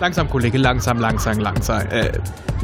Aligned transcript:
Langsam, 0.00 0.30
Kollege, 0.30 0.56
langsam, 0.56 0.98
langsam, 0.98 1.38
langsam. 1.40 1.86
Äh, 1.90 2.10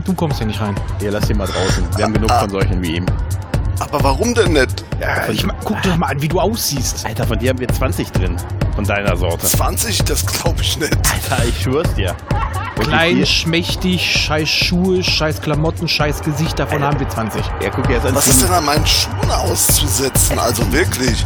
du 0.02 0.14
kommst 0.14 0.38
hier 0.38 0.46
nicht 0.46 0.58
rein. 0.58 0.74
Hier, 0.98 1.10
lass 1.10 1.28
ihn 1.28 1.36
mal 1.36 1.46
draußen. 1.46 1.86
Wir 1.94 2.06
haben 2.06 2.14
genug 2.14 2.30
von 2.30 2.48
solchen 2.48 2.82
wie 2.82 2.96
ihm. 2.96 3.06
Aber 3.78 4.02
warum 4.02 4.34
denn 4.34 4.54
nicht? 4.54 4.84
Ja, 4.98 5.28
ich, 5.28 5.46
guck 5.62 5.82
dir 5.82 5.90
doch 5.90 5.96
mal 5.98 6.06
an, 6.06 6.22
wie 6.22 6.28
du 6.28 6.40
aussiehst. 6.40 7.04
Alter, 7.04 7.26
von 7.26 7.38
dir 7.38 7.50
haben 7.50 7.58
wir 7.58 7.68
20 7.68 8.10
drin. 8.10 8.36
Von 8.74 8.84
deiner 8.84 9.14
Sorte. 9.18 9.46
20? 9.46 10.04
Das 10.04 10.24
glaube 10.24 10.62
ich 10.62 10.78
nicht. 10.78 10.96
Alter, 10.96 11.44
ich 11.46 11.62
schwör's 11.62 11.92
dir. 11.94 12.16
Und 12.78 12.88
Klein, 12.88 13.26
schmächtig, 13.26 14.00
scheiß 14.00 14.48
Schuhe, 14.48 15.04
scheiß 15.04 15.42
Klamotten, 15.42 15.88
scheiß 15.88 16.22
Gesicht, 16.22 16.58
davon 16.58 16.82
haben 16.82 16.98
wir 16.98 17.08
20. 17.08 17.42
Ja, 17.62 17.68
guck 17.68 17.86
dir 17.86 17.94
jetzt 17.94 18.06
an. 18.06 18.14
Was 18.14 18.28
ist 18.28 18.42
denn 18.42 18.50
an 18.50 18.64
meinen 18.64 18.86
Schuhen 18.86 19.30
auszusetzen? 19.30 20.38
Also 20.38 20.72
wirklich. 20.72 21.24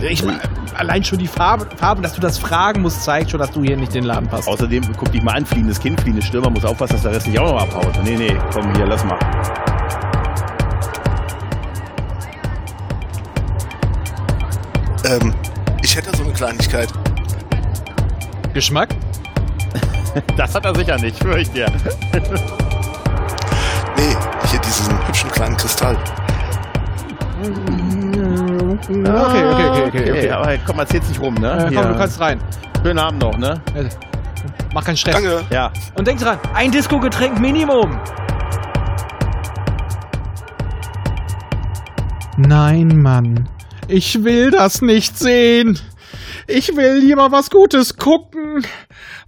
Ich, 0.00 0.22
allein 0.78 1.04
schon 1.04 1.18
die 1.18 1.26
Farbe, 1.26 1.68
Farbe, 1.76 2.02
dass 2.02 2.14
du 2.14 2.20
das 2.20 2.38
fragen 2.38 2.82
musst, 2.82 3.02
zeigt 3.02 3.30
schon, 3.30 3.40
dass 3.40 3.50
du 3.50 3.62
hier 3.62 3.76
nicht 3.76 3.94
in 3.94 4.02
den 4.02 4.04
Laden 4.04 4.28
passt. 4.28 4.48
Außerdem, 4.48 4.84
guck 4.96 5.12
dich 5.12 5.22
mal 5.22 5.32
an, 5.32 5.44
fliehendes 5.44 5.80
Kind, 5.80 6.00
fliehendes 6.00 6.24
Stürmer, 6.26 6.50
muss 6.50 6.64
aufpassen, 6.64 6.94
dass 6.94 7.02
der 7.02 7.12
Rest 7.12 7.26
nicht 7.26 7.38
auch 7.38 7.52
noch 7.52 7.60
abhaut. 7.60 7.92
Nee, 8.04 8.16
nee, 8.16 8.36
komm 8.52 8.74
hier, 8.74 8.86
lass 8.86 9.04
mal. 9.04 9.18
Ähm, 15.04 15.34
ich 15.82 15.96
hätte 15.96 16.16
so 16.16 16.22
eine 16.22 16.32
Kleinigkeit. 16.32 16.88
Geschmack? 18.54 18.90
Das 20.36 20.54
hat 20.54 20.64
er 20.64 20.74
sicher 20.74 20.96
nicht, 20.98 21.18
schwör 21.18 21.36
ich 21.36 21.50
dir. 21.50 21.70
Nee, 23.96 24.16
hier 24.50 24.60
diesen 24.60 25.06
hübschen 25.06 25.30
kleinen 25.30 25.56
Kristall. 25.56 25.96
Okay, 28.86 29.00
okay, 29.00 29.68
okay, 29.68 29.82
okay. 29.86 30.10
okay. 30.10 30.30
aber 30.30 30.58
komm, 30.66 30.78
erzähl's 30.78 31.08
nicht 31.08 31.20
rum, 31.20 31.34
ne? 31.34 31.68
Äh, 31.70 31.74
komm, 31.74 31.88
du 31.88 31.98
kannst 31.98 32.20
rein. 32.20 32.40
Schönen 32.82 32.98
Abend 32.98 33.22
noch, 33.22 33.36
ne? 33.36 33.60
Mach 34.72 34.84
keinen 34.84 34.96
Stress. 34.96 35.14
Danke. 35.14 35.44
Ja. 35.50 35.72
Und 35.96 36.06
denk 36.06 36.20
dran, 36.20 36.38
ein 36.54 36.70
Disco-Getränk 36.70 37.40
Minimum. 37.40 37.98
Nein, 42.36 43.02
Mann. 43.02 43.48
Ich 43.88 44.22
will 44.22 44.50
das 44.50 44.80
nicht 44.80 45.18
sehen. 45.18 45.78
Ich 46.46 46.76
will 46.76 46.98
lieber 46.98 47.32
was 47.32 47.50
Gutes 47.50 47.96
gucken. 47.96 48.64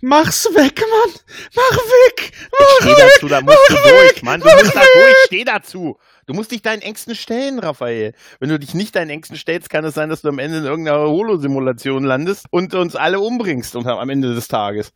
Mach's 0.00 0.46
weg, 0.54 0.80
Mann. 0.80 1.14
Mach 1.54 1.76
weg. 1.76 2.32
Mach 2.58 2.66
Steh 2.80 2.88
weg. 2.88 3.10
dazu, 3.14 3.28
da 3.28 3.40
musst 3.40 3.58
du 3.68 3.74
mach 3.74 3.82
durch, 3.82 4.16
weg, 4.16 4.22
Mann. 4.22 4.40
Du 4.40 4.46
mach 4.46 4.54
musst 4.58 4.74
da 4.74 4.80
weg. 4.80 4.88
durch, 4.94 5.16
steh 5.26 5.44
dazu. 5.44 5.96
Du 6.30 6.36
musst 6.36 6.52
dich 6.52 6.62
deinen 6.62 6.80
Ängsten 6.80 7.16
stellen, 7.16 7.58
Raphael. 7.58 8.12
Wenn 8.38 8.50
du 8.50 8.58
dich 8.60 8.72
nicht 8.72 8.94
deinen 8.94 9.10
Ängsten 9.10 9.36
stellst, 9.36 9.68
kann 9.68 9.84
es 9.84 9.94
sein, 9.94 10.10
dass 10.10 10.22
du 10.22 10.28
am 10.28 10.38
Ende 10.38 10.58
in 10.58 10.64
irgendeiner 10.64 11.00
Holo-Simulation 11.08 12.04
landest 12.04 12.46
und 12.50 12.72
uns 12.72 12.94
alle 12.94 13.18
umbringst 13.18 13.74
und 13.74 13.84
am 13.88 14.08
Ende 14.08 14.32
des 14.32 14.46
Tages. 14.46 14.92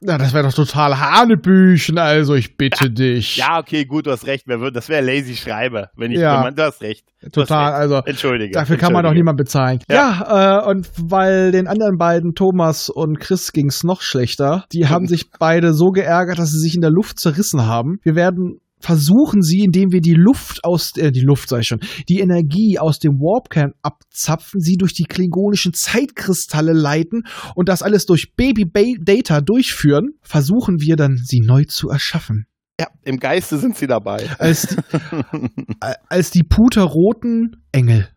Ja, 0.00 0.16
das 0.16 0.32
wäre 0.32 0.44
doch 0.46 0.54
total 0.54 1.00
Hanebüchen, 1.00 1.98
also 1.98 2.34
ich 2.36 2.56
bitte 2.56 2.88
dich. 2.88 3.36
Ja, 3.36 3.58
okay, 3.58 3.84
gut, 3.84 4.06
du 4.06 4.12
hast 4.12 4.28
recht. 4.28 4.44
Das 4.46 4.88
wäre 4.88 5.04
lazy 5.04 5.34
Schreibe, 5.34 5.88
wenn 5.96 6.12
ich, 6.12 6.20
Ja. 6.20 6.40
man, 6.40 6.54
du 6.54 6.62
hast 6.62 6.82
recht. 6.82 7.04
Du 7.20 7.30
Total, 7.30 7.64
hast 7.64 7.72
recht. 7.72 7.80
also 7.80 7.96
Entschuldige. 8.04 8.52
Dafür 8.52 8.76
kann 8.76 8.92
man 8.92 9.02
doch 9.02 9.10
Entschuldige. 9.10 9.20
niemand 9.24 9.38
bezahlen. 9.38 9.80
Ja, 9.90 10.60
äh, 10.66 10.70
und 10.70 10.88
weil 10.98 11.50
den 11.50 11.66
anderen 11.66 11.98
beiden, 11.98 12.34
Thomas 12.36 12.90
und 12.90 13.18
Chris, 13.18 13.50
ging's 13.52 13.82
noch 13.82 14.02
schlechter. 14.02 14.66
Die 14.72 14.86
haben 14.86 15.08
sich 15.08 15.30
beide 15.36 15.74
so 15.74 15.86
geärgert, 15.90 16.38
dass 16.38 16.52
sie 16.52 16.60
sich 16.60 16.76
in 16.76 16.80
der 16.82 16.90
Luft 16.92 17.18
zerrissen 17.18 17.66
haben. 17.66 17.98
Wir 18.04 18.14
werden 18.14 18.60
versuchen 18.78 19.42
sie, 19.42 19.60
indem 19.60 19.92
wir 19.92 20.00
die 20.00 20.14
Luft 20.14 20.64
aus, 20.64 20.96
äh, 20.96 21.10
die 21.10 21.20
Luft 21.20 21.48
sag 21.48 21.60
ich 21.60 21.68
schon, 21.68 21.80
die 22.08 22.20
Energie 22.20 22.78
aus 22.78 22.98
dem 22.98 23.14
Warpkern 23.14 23.72
abzapfen, 23.82 24.60
sie 24.60 24.76
durch 24.76 24.92
die 24.92 25.04
klingonischen 25.04 25.72
Zeitkristalle 25.72 26.72
leiten 26.72 27.24
und 27.54 27.68
das 27.68 27.82
alles 27.82 28.06
durch 28.06 28.34
Baby 28.36 28.64
ba 28.64 28.82
Data 29.00 29.40
durchführen, 29.40 30.10
versuchen 30.22 30.80
wir 30.80 30.96
dann, 30.96 31.16
sie 31.16 31.40
neu 31.40 31.64
zu 31.64 31.88
erschaffen. 31.88 32.46
Ja, 32.78 32.88
im 33.02 33.18
Geiste 33.18 33.56
sind 33.56 33.76
sie 33.76 33.86
dabei. 33.86 34.28
Als 34.38 34.66
die, 34.66 34.76
äh, 35.80 35.94
als 36.08 36.30
die 36.30 36.42
puterroten 36.42 37.64
Engel. 37.72 38.08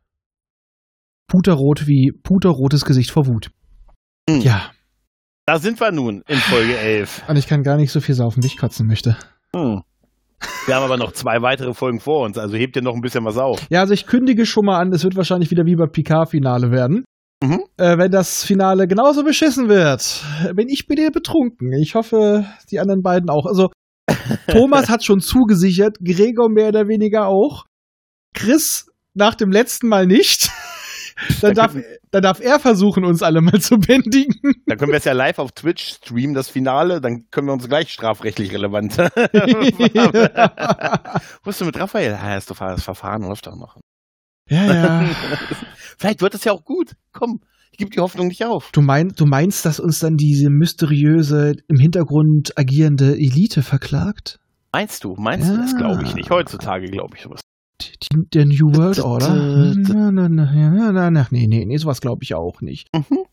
Puterrot 1.27 1.87
wie 1.87 2.11
puterrotes 2.11 2.83
Gesicht 2.83 3.11
vor 3.11 3.27
Wut. 3.27 3.51
Hm. 4.29 4.41
Ja, 4.41 4.71
Da 5.45 5.57
sind 5.59 5.79
wir 5.79 5.91
nun 5.91 6.23
in 6.27 6.37
Folge 6.37 6.77
11. 6.77 7.23
und 7.27 7.37
ich 7.37 7.47
kann 7.47 7.63
gar 7.63 7.77
nicht 7.77 7.91
so 7.91 8.01
viel 8.01 8.15
saufen, 8.15 8.43
wie 8.43 8.47
ich 8.47 8.57
kotzen 8.57 8.85
möchte. 8.85 9.17
Hm. 9.55 9.81
Wir 10.65 10.75
haben 10.75 10.83
aber 10.83 10.97
noch 10.97 11.11
zwei 11.11 11.41
weitere 11.41 11.73
Folgen 11.73 11.99
vor 11.99 12.25
uns, 12.25 12.37
also 12.37 12.55
hebt 12.55 12.75
ihr 12.75 12.81
noch 12.81 12.95
ein 12.95 13.01
bisschen 13.01 13.25
was 13.25 13.37
auf. 13.37 13.65
Ja, 13.69 13.81
also 13.81 13.93
ich 13.93 14.05
kündige 14.05 14.45
schon 14.45 14.65
mal 14.65 14.79
an, 14.79 14.91
es 14.93 15.03
wird 15.03 15.15
wahrscheinlich 15.15 15.51
wieder 15.51 15.65
wie 15.65 15.75
beim 15.75 15.91
Picard-Finale 15.91 16.71
werden. 16.71 17.05
Mhm. 17.41 17.63
Äh, 17.77 17.97
wenn 17.97 18.11
das 18.11 18.43
Finale 18.43 18.87
genauso 18.87 19.23
beschissen 19.23 19.69
wird, 19.69 20.23
bin 20.55 20.67
ich 20.67 20.87
bitte 20.87 21.09
betrunken. 21.11 21.71
Ich 21.73 21.95
hoffe, 21.95 22.45
die 22.69 22.79
anderen 22.79 23.01
beiden 23.01 23.29
auch. 23.29 23.45
Also, 23.45 23.69
Thomas 24.47 24.89
hat 24.89 25.03
schon 25.03 25.21
zugesichert, 25.21 25.97
Gregor 26.03 26.49
mehr 26.49 26.69
oder 26.69 26.87
weniger 26.87 27.27
auch. 27.27 27.65
Chris 28.33 28.87
nach 29.13 29.35
dem 29.35 29.51
letzten 29.51 29.87
Mal 29.87 30.05
nicht. 30.05 30.49
Dann 31.41 31.53
darf, 31.53 31.75
dann 32.11 32.21
darf 32.21 32.39
er 32.39 32.59
versuchen, 32.59 33.03
uns 33.05 33.21
alle 33.23 33.41
mal 33.41 33.59
zu 33.59 33.77
bändigen. 33.77 34.35
Dann 34.65 34.77
können 34.77 34.91
wir 34.91 34.97
es 34.97 35.05
ja 35.05 35.13
live 35.13 35.39
auf 35.39 35.51
Twitch 35.51 35.95
streamen, 35.95 36.33
das 36.33 36.49
Finale, 36.49 37.01
dann 37.01 37.25
können 37.31 37.47
wir 37.47 37.53
uns 37.53 37.67
gleich 37.67 37.91
strafrechtlich 37.91 38.53
relevant. 38.53 38.97
Was 38.97 39.11
ist 41.55 41.59
denn 41.61 41.67
mit 41.67 41.79
Raphael? 41.79 42.17
Ah, 42.21 42.37
ist 42.37 42.49
doch 42.49 42.57
das 42.57 42.83
Verfahren 42.83 43.23
läuft 43.23 43.47
doch 43.47 43.55
noch. 43.55 43.77
Ja, 44.49 44.73
ja. 44.73 45.05
Vielleicht 45.97 46.21
wird 46.21 46.33
es 46.35 46.43
ja 46.43 46.51
auch 46.53 46.63
gut. 46.63 46.93
Komm, 47.13 47.41
ich 47.71 47.77
gebe 47.77 47.91
die 47.91 47.99
Hoffnung 47.99 48.27
nicht 48.27 48.43
auf. 48.45 48.71
Du, 48.71 48.81
mein, 48.81 49.09
du 49.09 49.25
meinst, 49.25 49.65
dass 49.65 49.79
uns 49.79 49.99
dann 49.99 50.15
diese 50.15 50.49
mysteriöse, 50.49 51.53
im 51.67 51.77
Hintergrund 51.77 52.57
agierende 52.57 53.13
Elite 53.15 53.61
verklagt? 53.61 54.39
Meinst 54.71 55.03
du? 55.03 55.15
Meinst 55.17 55.49
du? 55.49 55.57
Das 55.57 55.71
Ja. 55.73 55.77
glaube 55.77 56.03
ich 56.03 56.15
nicht. 56.15 56.29
Heutzutage 56.29 56.87
glaube 56.87 57.15
ich 57.15 57.23
sowas. 57.23 57.41
Der 58.33 58.45
New 58.45 58.75
World 58.75 58.99
Order? 58.99 59.33
Na, 59.33 60.11
na, 60.11 60.29
na, 60.29 60.45
na, 60.51 60.91
na, 60.91 61.11
na, 61.11 61.27
nee, 61.31 61.47
nee, 61.47 61.65
nee, 61.65 61.77
sowas 61.77 62.01
glaube 62.01 62.23
ich 62.23 62.35
auch 62.35 62.61
nicht. 62.61 62.87
Mhm. 62.93 63.25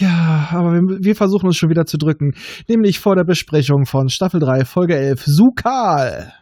Ja, 0.00 0.48
aber 0.52 0.72
wir, 0.72 0.98
wir 1.00 1.16
versuchen 1.16 1.46
uns 1.46 1.56
schon 1.56 1.70
wieder 1.70 1.86
zu 1.86 1.96
drücken. 1.98 2.34
Nämlich 2.68 3.00
vor 3.00 3.16
der 3.16 3.24
Besprechung 3.24 3.86
von 3.86 4.08
Staffel 4.08 4.38
3, 4.40 4.64
Folge 4.64 4.96
11, 4.96 5.22
Sukal. 5.24 6.32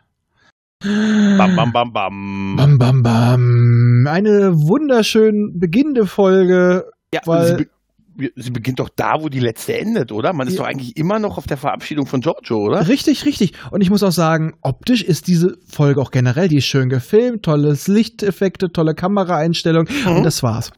Bam, 0.83 1.55
bam, 1.55 1.73
bam, 1.73 1.93
bam. 1.93 2.55
Bam, 2.57 2.79
bam, 2.79 3.03
bam. 3.03 4.05
Eine 4.09 4.53
wunderschön 4.53 5.57
beginnende 5.59 6.07
Folge. 6.07 6.85
Ja, 7.15 7.21
Weil- 7.25 7.69
sie, 8.17 8.29
be 8.29 8.33
sie 8.37 8.51
beginnt 8.51 8.79
doch 8.81 8.89
da, 8.95 9.23
wo 9.23 9.29
die 9.29 9.41
letzte 9.41 9.77
endet, 9.79 10.13
oder? 10.13 10.33
Man 10.33 10.47
ist 10.49 10.55
Ja. 10.55 10.61
doch 10.63 10.69
eigentlich 10.69 10.97
immer 10.97 11.19
noch 11.19 11.39
auf 11.39 11.47
der 11.47 11.57
Verabschiedung 11.57 12.07
von 12.07 12.21
Giorgio, 12.21 12.59
oder? 12.59 12.89
Richtig, 12.89 13.25
richtig. 13.25 13.53
Und 13.71 13.81
ich 13.81 13.91
muss 13.91 14.03
auch 14.03 14.13
sagen, 14.13 14.55
optisch 14.63 15.03
ist 15.03 15.27
diese 15.27 15.57
Folge 15.67 16.01
auch 16.01 16.11
generell, 16.11 16.49
die 16.49 16.59
ist 16.59 16.67
schön 16.67 16.89
gefilmt, 16.89 17.43
tolles 17.45 17.89
Lichteffekte, 17.89 18.71
tolle 18.73 18.95
Kameraeinstellung 18.95 19.87
Mhm. 20.05 20.17
und 20.19 20.23
das 20.25 20.43
war's. 20.43 20.73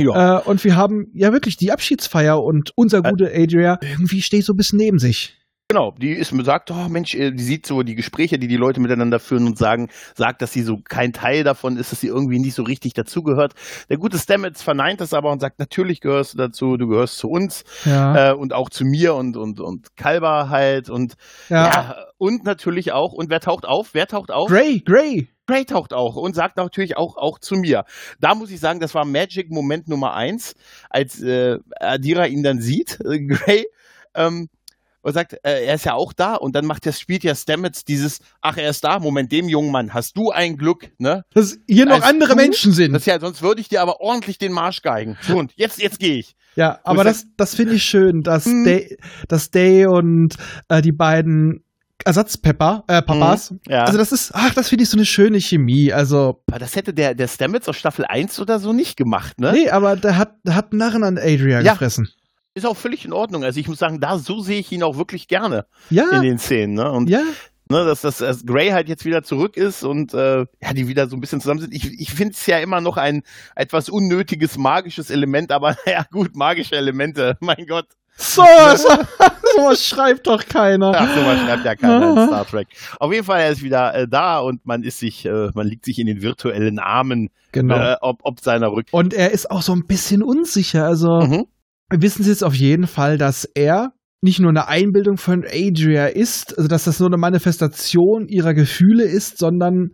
Ja. 0.00 0.38
Äh, 0.38 0.42
und 0.42 0.64
wir 0.64 0.74
haben 0.76 1.06
ja 1.14 1.32
wirklich 1.32 1.56
die 1.56 1.70
Abschiedsfeier 1.70 2.42
und 2.42 2.72
unser 2.74 2.98
Äh. 3.04 3.10
gute 3.10 3.30
Adria 3.34 3.78
irgendwie 3.82 4.22
steht 4.22 4.44
so 4.44 4.52
ein 4.54 4.56
bisschen 4.56 4.78
neben 4.78 4.98
sich. 4.98 5.36
Genau, 5.72 5.94
die 5.96 6.10
ist 6.10 6.34
sagt, 6.44 6.70
oh 6.70 6.88
Mensch, 6.90 7.14
äh, 7.14 7.30
die 7.30 7.42
sieht 7.42 7.64
so 7.64 7.82
die 7.82 7.94
Gespräche, 7.94 8.38
die 8.38 8.46
die 8.46 8.58
Leute 8.58 8.78
miteinander 8.78 9.18
führen 9.18 9.46
und 9.46 9.56
sagen, 9.56 9.88
sagt, 10.14 10.42
dass 10.42 10.52
sie 10.52 10.60
so 10.60 10.76
kein 10.86 11.14
Teil 11.14 11.44
davon 11.44 11.78
ist, 11.78 11.92
dass 11.92 12.02
sie 12.02 12.08
irgendwie 12.08 12.38
nicht 12.38 12.52
so 12.52 12.62
richtig 12.62 12.92
dazugehört. 12.92 13.54
Der 13.88 13.96
gute 13.96 14.18
Stamets 14.18 14.62
verneint 14.62 15.00
das 15.00 15.14
aber 15.14 15.32
und 15.32 15.40
sagt, 15.40 15.58
natürlich 15.58 16.02
gehörst 16.02 16.34
du 16.34 16.36
dazu, 16.36 16.76
du 16.76 16.88
gehörst 16.88 17.16
zu 17.16 17.30
uns 17.30 17.64
Ja. 17.86 18.32
äh, 18.32 18.34
und 18.34 18.52
auch 18.52 18.68
zu 18.68 18.84
mir 18.84 19.14
und 19.14 19.38
und 19.38 19.60
und 19.60 19.96
Kalber 19.96 20.50
halt 20.50 20.90
und 20.90 21.14
ja. 21.48 21.66
ja. 21.68 21.96
und 22.18 22.44
natürlich 22.44 22.92
auch 22.92 23.14
und 23.14 23.30
wer 23.30 23.40
taucht 23.40 23.64
auf? 23.64 23.94
Wer 23.94 24.06
taucht 24.06 24.30
auf? 24.30 24.50
Gray, 24.50 24.82
Gray. 24.84 25.28
Gray 25.46 25.64
taucht 25.64 25.94
auch 25.94 26.16
und 26.16 26.34
sagt 26.34 26.58
natürlich 26.58 26.98
auch, 26.98 27.16
auch 27.16 27.38
zu 27.38 27.54
mir. 27.54 27.84
Da 28.20 28.34
muss 28.34 28.50
ich 28.50 28.60
sagen, 28.60 28.78
das 28.78 28.94
war 28.94 29.06
Magic 29.06 29.50
Moment 29.50 29.88
Nummer 29.88 30.12
eins, 30.12 30.54
als 30.90 31.22
äh, 31.22 31.56
Adira 31.80 32.26
ihn 32.26 32.42
dann 32.42 32.60
sieht, 32.60 33.00
äh, 33.00 33.20
Gray, 33.26 33.64
ähm, 34.14 34.50
und 35.02 35.12
sagt, 35.12 35.34
äh, 35.44 35.64
er 35.66 35.74
ist 35.74 35.84
ja 35.84 35.94
auch 35.94 36.12
da 36.12 36.34
und 36.36 36.54
dann 36.54 36.64
macht 36.64 36.86
das 36.86 36.98
spielt 36.98 37.24
ja 37.24 37.34
Stamets 37.34 37.84
dieses, 37.84 38.20
ach, 38.40 38.56
er 38.56 38.70
ist 38.70 38.82
da, 38.84 38.98
Moment, 38.98 39.30
dem 39.32 39.48
jungen 39.48 39.70
Mann, 39.72 39.92
hast 39.94 40.16
du 40.16 40.30
ein 40.30 40.56
Glück, 40.56 40.90
ne? 40.98 41.24
Dass 41.34 41.58
hier 41.68 41.86
noch 41.86 41.96
Als 41.96 42.04
andere 42.04 42.30
du- 42.30 42.36
Menschen 42.36 42.72
sind. 42.72 42.92
Das 42.92 43.04
ja, 43.06 43.18
sonst 43.20 43.42
würde 43.42 43.60
ich 43.60 43.68
dir 43.68 43.82
aber 43.82 44.00
ordentlich 44.00 44.38
den 44.38 44.52
Marsch 44.52 44.82
geigen. 44.82 45.16
So, 45.22 45.36
und 45.36 45.52
jetzt, 45.56 45.80
jetzt 45.82 45.98
gehe 45.98 46.16
ich. 46.18 46.34
ja, 46.56 46.78
aber 46.84 47.04
das, 47.04 47.26
das 47.36 47.54
finde 47.54 47.74
ich 47.74 47.82
schön, 47.82 48.22
dass, 48.22 48.46
Mhm. 48.46 48.64
Day, 48.64 48.96
dass 49.28 49.50
Day 49.50 49.86
und 49.86 50.34
äh, 50.68 50.80
die 50.82 50.92
beiden 50.92 51.64
Ersatzpepper, 52.04 52.84
äh, 52.88 53.00
Papas, 53.00 53.52
Mhm, 53.52 53.60
ja. 53.68 53.84
also 53.84 53.96
das 53.96 54.10
ist, 54.12 54.32
ach, 54.34 54.52
das 54.54 54.68
finde 54.68 54.82
ich 54.84 54.90
so 54.90 54.96
eine 54.96 55.06
schöne 55.06 55.40
Chemie. 55.40 55.92
Also, 55.92 56.42
Aber 56.48 56.58
das 56.58 56.74
hätte 56.76 56.92
der, 56.92 57.14
der 57.14 57.28
Stamets 57.28 57.68
aus 57.68 57.76
Staffel 57.76 58.04
1 58.04 58.40
oder 58.40 58.58
so 58.58 58.72
nicht 58.72 58.96
gemacht, 58.96 59.38
ne? 59.40 59.52
nee, 59.52 59.70
aber 59.70 59.96
der 59.96 60.16
hat, 60.16 60.34
der 60.44 60.54
hat 60.56 60.72
Narren 60.72 61.04
an 61.04 61.16
Adria 61.18 61.60
Ja. 61.60 61.72
gefressen. 61.72 62.08
Ist 62.54 62.66
auch 62.66 62.76
völlig 62.76 63.04
in 63.04 63.12
Ordnung. 63.12 63.44
Also 63.44 63.58
ich 63.60 63.68
muss 63.68 63.78
sagen, 63.78 63.98
da 64.00 64.18
so 64.18 64.40
sehe 64.40 64.60
ich 64.60 64.70
ihn 64.72 64.82
auch 64.82 64.96
wirklich 64.98 65.26
gerne 65.28 65.64
Ja, 65.90 66.10
in 66.10 66.22
den 66.22 66.38
Szenen, 66.38 66.74
ne? 66.74 66.90
Und 66.90 67.08
ja. 67.08 67.20
ne, 67.70 67.84
dass, 67.86 68.02
dass, 68.02 68.18
dass 68.18 68.44
Gray 68.44 68.70
halt 68.70 68.88
jetzt 68.88 69.04
wieder 69.06 69.22
zurück 69.22 69.56
ist 69.56 69.84
und 69.84 70.12
äh, 70.12 70.40
ja, 70.60 70.72
die 70.74 70.86
wieder 70.86 71.08
so 71.08 71.16
ein 71.16 71.20
bisschen 71.20 71.40
zusammen 71.40 71.60
sind. 71.60 71.72
Ich, 71.74 71.90
ich 71.98 72.10
finde 72.12 72.34
es 72.34 72.44
ja 72.46 72.58
immer 72.58 72.82
noch 72.82 72.98
ein 72.98 73.22
etwas 73.56 73.88
unnötiges 73.88 74.58
magisches 74.58 75.08
Element, 75.10 75.50
aber 75.50 75.76
ja 75.86 76.04
gut, 76.12 76.36
magische 76.36 76.76
Elemente, 76.76 77.38
mein 77.40 77.66
Gott. 77.66 77.86
So, 78.18 78.44
so, 78.76 78.88
sowas 79.56 79.82
schreibt 79.86 80.26
doch 80.26 80.44
keiner. 80.44 80.92
Ach, 80.94 81.08
sowas 81.16 81.38
schreibt 81.40 81.64
ja 81.64 81.74
keiner 81.74 82.10
in 82.22 82.26
Star 82.28 82.46
Trek. 82.46 82.68
Auf 83.00 83.10
jeden 83.10 83.24
Fall, 83.24 83.40
er 83.40 83.50
ist 83.50 83.62
wieder 83.62 83.94
äh, 83.94 84.06
da 84.06 84.40
und 84.40 84.66
man 84.66 84.82
ist 84.82 84.98
sich, 84.98 85.24
äh, 85.24 85.48
man 85.54 85.66
liegt 85.66 85.86
sich 85.86 85.98
in 85.98 86.06
den 86.06 86.20
virtuellen 86.20 86.78
Armen, 86.78 87.30
Genau. 87.52 87.74
äh, 87.76 87.96
ob, 88.02 88.20
ob 88.24 88.40
seiner 88.40 88.70
Rück. 88.72 88.88
Und 88.90 89.14
er 89.14 89.30
ist 89.30 89.50
auch 89.50 89.62
so 89.62 89.72
ein 89.72 89.86
bisschen 89.86 90.22
unsicher. 90.22 90.84
Also 90.84 91.20
Mhm. 91.20 91.46
Wissen 92.00 92.22
Sie 92.22 92.30
jetzt 92.30 92.44
auf 92.44 92.54
jeden 92.54 92.86
Fall, 92.86 93.18
dass 93.18 93.44
er 93.44 93.92
nicht 94.22 94.38
nur 94.38 94.50
eine 94.50 94.68
Einbildung 94.68 95.16
von 95.16 95.44
Adria 95.44 96.06
ist, 96.06 96.56
also 96.56 96.68
dass 96.68 96.84
das 96.84 97.00
nur 97.00 97.08
eine 97.08 97.16
Manifestation 97.18 98.28
ihrer 98.28 98.54
Gefühle 98.54 99.04
ist, 99.04 99.38
sondern 99.38 99.90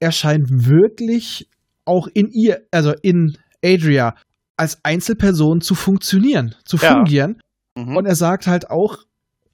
er 0.00 0.12
scheint 0.12 0.46
wirklich 0.48 1.48
auch 1.84 2.08
in 2.12 2.30
ihr, 2.32 2.62
also 2.70 2.94
in 3.02 3.36
Adria, 3.62 4.14
als 4.56 4.78
Einzelperson 4.82 5.60
zu 5.60 5.74
funktionieren, 5.74 6.54
zu 6.64 6.76
Ja. 6.78 6.94
fungieren. 6.94 7.38
Mhm. 7.76 7.96
Und 7.96 8.06
er 8.06 8.14
sagt 8.14 8.46
halt 8.46 8.70
auch, 8.70 8.98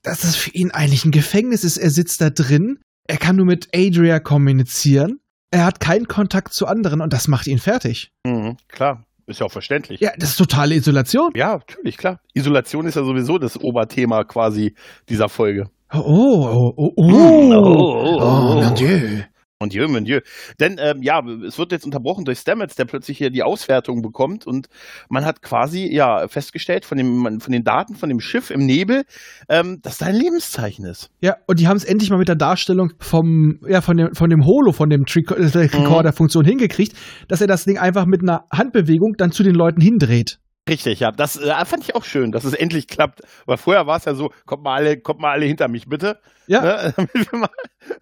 dass 0.02 0.22
es 0.24 0.36
für 0.36 0.50
ihn 0.50 0.70
eigentlich 0.70 1.04
ein 1.04 1.10
Gefängnis 1.10 1.64
ist. 1.64 1.76
Er 1.76 1.90
sitzt 1.90 2.20
da 2.20 2.30
drin, 2.30 2.78
er 3.08 3.16
kann 3.16 3.36
nur 3.36 3.46
mit 3.46 3.68
Adria 3.74 4.20
kommunizieren, 4.20 5.18
er 5.50 5.64
hat 5.64 5.80
keinen 5.80 6.06
Kontakt 6.06 6.52
zu 6.52 6.66
anderen 6.66 7.00
und 7.00 7.12
das 7.12 7.26
macht 7.28 7.46
ihn 7.48 7.58
fertig. 7.58 8.10
Mhm. 8.24 8.56
Klar, 8.68 9.04
ist 9.26 9.40
ja 9.40 9.46
auch 9.46 9.52
verständlich. 9.52 10.00
Ja, 10.00 10.12
das 10.16 10.30
ist 10.30 10.36
totale 10.36 10.74
Isolation. 10.74 11.32
Ja, 11.34 11.56
natürlich, 11.56 11.96
klar. 11.96 12.20
Isolation 12.34 12.86
ist 12.86 12.94
ja 12.94 13.04
sowieso 13.04 13.38
das 13.38 13.60
Oberthema 13.60 14.24
quasi 14.24 14.74
dieser 15.08 15.28
Folge. 15.28 15.68
Oh, 15.92 15.98
oh, 15.98 16.72
oh, 16.76 16.92
oh. 16.96 17.02
Mm, 17.02 17.52
oh, 17.52 18.02
oh, 18.04 18.18
oh. 18.20 18.62
mon 18.62 18.74
Dieu. 18.74 19.22
Und 19.58 19.72
Dieu, 19.72 19.88
mon 19.88 20.04
Dieu. 20.04 20.20
Denn, 20.60 20.76
ähm, 20.78 21.02
ja, 21.02 21.22
es 21.46 21.58
wird 21.58 21.72
jetzt 21.72 21.86
unterbrochen 21.86 22.26
durch 22.26 22.40
Stamets, 22.40 22.74
der 22.74 22.84
plötzlich 22.84 23.16
hier 23.16 23.30
die 23.30 23.42
Auswertung 23.42 24.02
bekommt 24.02 24.46
und 24.46 24.68
man 25.08 25.24
hat 25.24 25.40
quasi, 25.40 25.90
ja, 25.90 26.28
festgestellt 26.28 26.84
von, 26.84 26.98
dem, 26.98 27.40
von 27.40 27.52
den 27.52 27.64
Daten 27.64 27.94
von 27.94 28.10
dem 28.10 28.20
Schiff 28.20 28.50
im 28.50 28.66
Nebel, 28.66 29.04
ähm, 29.48 29.80
dass 29.80 29.96
da 29.96 30.06
ein 30.06 30.14
Lebenszeichen 30.14 30.84
ist. 30.84 31.10
Ja, 31.22 31.36
und 31.46 31.58
die 31.58 31.68
haben 31.68 31.78
es 31.78 31.84
endlich 31.84 32.10
mal 32.10 32.18
mit 32.18 32.28
der 32.28 32.36
Darstellung 32.36 32.92
vom, 32.98 33.60
ja, 33.66 33.80
von 33.80 33.96
dem, 33.96 34.14
von 34.14 34.28
dem 34.28 34.44
Holo, 34.44 34.72
von 34.72 34.90
dem 34.90 35.06
Trico- 35.06 35.34
äh, 35.34 35.50
der 35.50 35.72
Recorder-Funktion 35.72 36.44
hingekriegt, 36.44 36.94
dass 37.28 37.40
er 37.40 37.46
das 37.46 37.64
Ding 37.64 37.78
einfach 37.78 38.04
mit 38.04 38.20
einer 38.20 38.44
Handbewegung 38.52 39.14
dann 39.16 39.32
zu 39.32 39.42
den 39.42 39.54
Leuten 39.54 39.80
hindreht. 39.80 40.38
Richtig, 40.68 41.00
ja. 41.00 41.12
Das 41.12 41.36
äh, 41.36 41.64
fand 41.64 41.84
ich 41.84 41.94
auch 41.94 42.04
schön, 42.04 42.32
dass 42.32 42.44
es 42.44 42.52
endlich 42.52 42.88
klappt. 42.88 43.22
Weil 43.46 43.56
vorher 43.56 43.86
war 43.86 43.98
es 43.98 44.04
ja 44.04 44.14
so, 44.14 44.32
kommt 44.46 44.64
mal 44.64 44.74
alle, 44.74 44.98
kommt 44.98 45.20
mal 45.20 45.30
alle 45.30 45.46
hinter 45.46 45.68
mich, 45.68 45.88
bitte. 45.88 46.18
Ja. 46.46 46.62
Ne? 46.62 46.94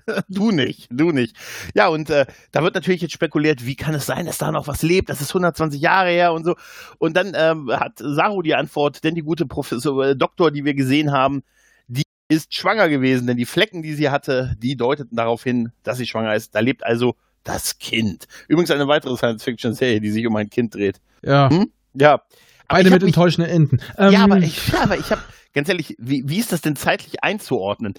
Du 0.28 0.50
nicht, 0.50 0.88
du 0.90 1.12
nicht. 1.12 1.36
Ja, 1.74 1.88
und 1.88 2.10
äh, 2.10 2.26
da 2.52 2.62
wird 2.62 2.74
natürlich 2.74 3.02
jetzt 3.02 3.12
spekuliert, 3.12 3.66
wie 3.66 3.76
kann 3.76 3.94
es 3.94 4.06
sein, 4.06 4.26
dass 4.26 4.38
da 4.38 4.50
noch 4.50 4.66
was 4.66 4.82
lebt? 4.82 5.08
Das 5.08 5.20
ist 5.20 5.30
120 5.30 5.80
Jahre 5.80 6.10
her 6.10 6.32
und 6.32 6.44
so. 6.44 6.56
Und 6.98 7.16
dann 7.16 7.32
ähm, 7.34 7.70
hat 7.70 7.98
Saru 7.98 8.42
die 8.42 8.54
Antwort, 8.54 9.04
denn 9.04 9.14
die 9.14 9.22
gute 9.22 9.46
Professor, 9.46 10.04
äh, 10.06 10.16
Doktor, 10.16 10.50
die 10.50 10.64
wir 10.64 10.74
gesehen 10.74 11.12
haben, 11.12 11.42
die 11.86 12.04
ist 12.28 12.54
schwanger 12.54 12.88
gewesen, 12.88 13.26
denn 13.26 13.36
die 13.36 13.44
Flecken, 13.44 13.82
die 13.82 13.94
sie 13.94 14.10
hatte, 14.10 14.56
die 14.58 14.76
deuteten 14.76 15.16
darauf 15.16 15.42
hin, 15.42 15.72
dass 15.82 15.98
sie 15.98 16.06
schwanger 16.06 16.34
ist. 16.34 16.54
Da 16.54 16.60
lebt 16.60 16.84
also 16.84 17.16
das 17.42 17.78
Kind. 17.78 18.26
Übrigens 18.48 18.70
eine 18.70 18.88
weitere 18.88 19.16
Science-Fiction-Serie, 19.16 20.00
die 20.00 20.10
sich 20.10 20.26
um 20.26 20.34
ein 20.36 20.48
Kind 20.48 20.74
dreht. 20.74 21.00
Ja. 21.22 21.50
Hm? 21.50 21.70
Ja. 21.94 22.22
Beide 22.68 22.90
mit 22.90 23.02
enttäuschenden 23.02 23.52
Enden. 23.52 23.78
Ähm, 23.98 24.12
ja, 24.12 24.24
aber 24.24 24.38
ich, 24.38 24.68
ja, 24.68 24.80
aber 24.82 24.98
ich 24.98 25.10
habe, 25.10 25.20
ganz 25.52 25.68
ehrlich, 25.68 25.94
wie, 25.98 26.22
wie 26.26 26.38
ist 26.38 26.52
das 26.52 26.60
denn 26.60 26.76
zeitlich 26.76 27.22
einzuordnen? 27.22 27.94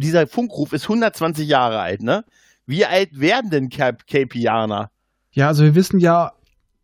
Dieser 0.00 0.26
Funkruf 0.26 0.72
ist 0.72 0.84
120 0.84 1.46
Jahre 1.48 1.80
alt, 1.80 2.02
ne? 2.02 2.24
Wie 2.66 2.84
alt 2.86 3.10
werden 3.18 3.50
denn 3.50 3.68
Cap 3.68 4.06
Capianer? 4.06 4.90
ja, 5.34 5.48
also 5.48 5.64
wir 5.64 5.74
wissen 5.74 5.98
ja, 5.98 6.32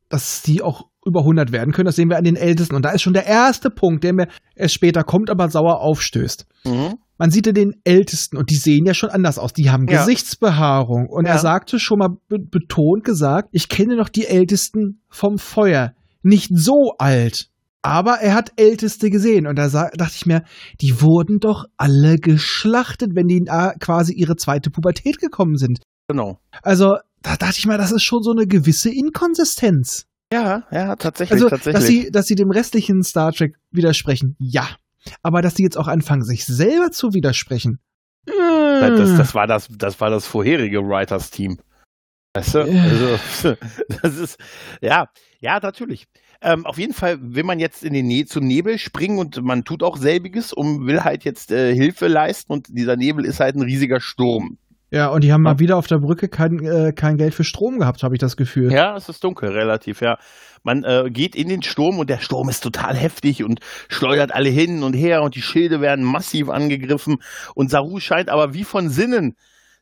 dass 0.08 0.42
die 0.42 0.62
auch 0.62 0.86
über 1.04 1.20
100 1.20 1.52
werden 1.52 1.72
können. 1.72 1.86
Das 1.86 1.96
sehen 1.96 2.08
wir 2.08 2.16
an 2.16 2.24
den 2.24 2.36
Ältesten. 2.36 2.74
Und 2.74 2.82
da 2.84 2.90
ist 2.90 3.02
schon 3.02 3.12
der 3.12 3.26
erste 3.26 3.70
Punkt, 3.70 4.04
der 4.04 4.14
mir 4.14 4.26
erst 4.56 4.74
später 4.74 5.04
kommt, 5.04 5.28
aber 5.30 5.48
sauer 5.50 5.80
aufstößt. 5.80 6.46
Mhm. 6.64 6.94
Man 7.18 7.30
sieht 7.30 7.46
ja 7.46 7.52
den 7.52 7.74
Ältesten 7.84 8.36
und 8.36 8.50
die 8.50 8.56
sehen 8.56 8.84
ja 8.86 8.94
schon 8.94 9.10
anders 9.10 9.38
aus. 9.38 9.52
Die 9.52 9.70
haben 9.70 9.86
Ja. 9.88 10.00
Gesichtsbehaarung. 10.00 11.08
Und 11.10 11.26
Ja. 11.26 11.32
er 11.32 11.38
sagte 11.38 11.78
schon 11.78 11.98
mal 11.98 12.08
be 12.28 12.38
betont 12.38 13.04
gesagt, 13.04 13.48
ich 13.52 13.68
kenne 13.68 13.96
noch 13.96 14.08
die 14.08 14.26
Ältesten 14.26 15.00
vom 15.10 15.36
Feuer. 15.38 15.92
Nicht 16.22 16.50
so 16.52 16.94
alt. 16.98 17.48
Aber 17.82 18.16
er 18.16 18.34
hat 18.34 18.52
Älteste 18.56 19.08
gesehen. 19.08 19.46
Und 19.46 19.56
da 19.56 19.68
dachte 19.68 20.14
ich 20.14 20.26
mir, 20.26 20.42
die 20.80 21.00
wurden 21.00 21.38
doch 21.38 21.64
alle 21.76 22.16
geschlachtet, 22.16 23.14
wenn 23.14 23.28
die 23.28 23.44
äh, 23.46 23.78
quasi 23.78 24.12
ihre 24.14 24.36
zweite 24.36 24.70
Pubertät 24.70 25.18
gekommen 25.18 25.56
sind. 25.56 25.80
Genau. 26.08 26.40
Also, 26.62 26.96
da 27.22 27.36
dachte 27.36 27.56
ich 27.58 27.66
mal, 27.66 27.78
das 27.78 27.92
ist 27.92 28.02
schon 28.02 28.22
so 28.22 28.32
eine 28.32 28.46
gewisse 28.46 28.90
Inkonsistenz. 28.90 30.06
Ja, 30.32 30.64
ja, 30.70 30.96
tatsächlich, 30.96 31.32
Also, 31.32 31.48
tatsächlich. 31.48 31.74
dass 31.74 31.86
sie, 31.86 32.10
dass 32.10 32.26
sie 32.26 32.34
dem 32.34 32.50
restlichen 32.50 33.02
Star 33.02 33.32
Trek 33.32 33.56
widersprechen, 33.70 34.36
ja. 34.38 34.68
Aber 35.22 35.40
dass 35.40 35.54
sie 35.54 35.62
jetzt 35.62 35.78
auch 35.78 35.88
anfangen, 35.88 36.22
sich 36.22 36.44
selber 36.44 36.90
zu 36.90 37.14
widersprechen. 37.14 37.78
das, 38.26 39.16
das, 39.16 39.34
war 39.34 39.46
das, 39.46 39.68
das 39.70 40.00
war 40.00 40.10
das 40.10 40.26
vorherige 40.26 40.80
Writers-Team. 40.80 41.56
Weißt 42.34 42.54
du? 42.54 42.58
Ja. 42.60 42.82
Also, 42.84 43.56
das 44.02 44.16
ist, 44.18 44.38
ja, 44.80 45.08
ja, 45.40 45.58
natürlich. 45.60 46.06
Ähm, 46.40 46.66
auf 46.66 46.78
jeden 46.78 46.94
Fall 46.94 47.18
will 47.20 47.42
man 47.42 47.58
jetzt 47.58 47.82
in 47.82 47.92
den 47.94 48.06
ne 48.06 48.24
zum 48.24 48.46
Nebel 48.46 48.78
springen 48.78 49.18
und 49.18 49.42
man 49.42 49.64
tut 49.64 49.82
auch 49.82 49.96
selbiges, 49.96 50.52
um 50.52 50.86
will 50.86 51.02
halt 51.02 51.24
jetzt 51.24 51.50
äh, 51.50 51.74
Hilfe 51.74 52.06
leisten 52.06 52.52
und 52.52 52.68
dieser 52.70 52.96
Nebel 52.96 53.24
ist 53.24 53.40
halt 53.40 53.56
ein 53.56 53.62
riesiger 53.62 54.00
Sturm. 54.00 54.56
Ja, 54.90 55.08
und 55.08 55.22
die 55.24 55.32
haben 55.32 55.44
Ja. 55.44 55.52
mal 55.52 55.58
wieder 55.58 55.76
auf 55.76 55.86
der 55.88 55.98
Brücke 55.98 56.28
kein, 56.28 56.64
äh, 56.64 56.92
kein 56.92 57.16
Geld 57.18 57.34
für 57.34 57.44
Strom 57.44 57.78
gehabt, 57.80 58.02
habe 58.04 58.14
ich 58.14 58.20
das 58.20 58.36
Gefühl. 58.36 58.72
Ja, 58.72 58.96
es 58.96 59.08
ist 59.08 59.22
dunkel, 59.24 59.50
relativ, 59.50 60.00
ja. 60.00 60.16
Man 60.62 60.84
äh, 60.84 61.10
geht 61.10 61.34
in 61.34 61.48
den 61.48 61.62
Sturm 61.62 61.98
und 61.98 62.08
der 62.08 62.18
Sturm 62.20 62.48
ist 62.48 62.60
total 62.62 62.94
heftig 62.96 63.42
und 63.42 63.60
schleudert 63.88 64.32
alle 64.32 64.48
hin 64.48 64.82
und 64.84 64.94
her 64.94 65.22
und 65.22 65.34
die 65.34 65.42
Schilde 65.42 65.80
werden 65.80 66.04
massiv 66.04 66.48
angegriffen 66.50 67.18
und 67.54 67.70
Saru 67.70 67.98
scheint 68.00 68.28
aber 68.28 68.54
wie 68.54 68.64
von 68.64 68.88
Sinnen, 68.90 69.36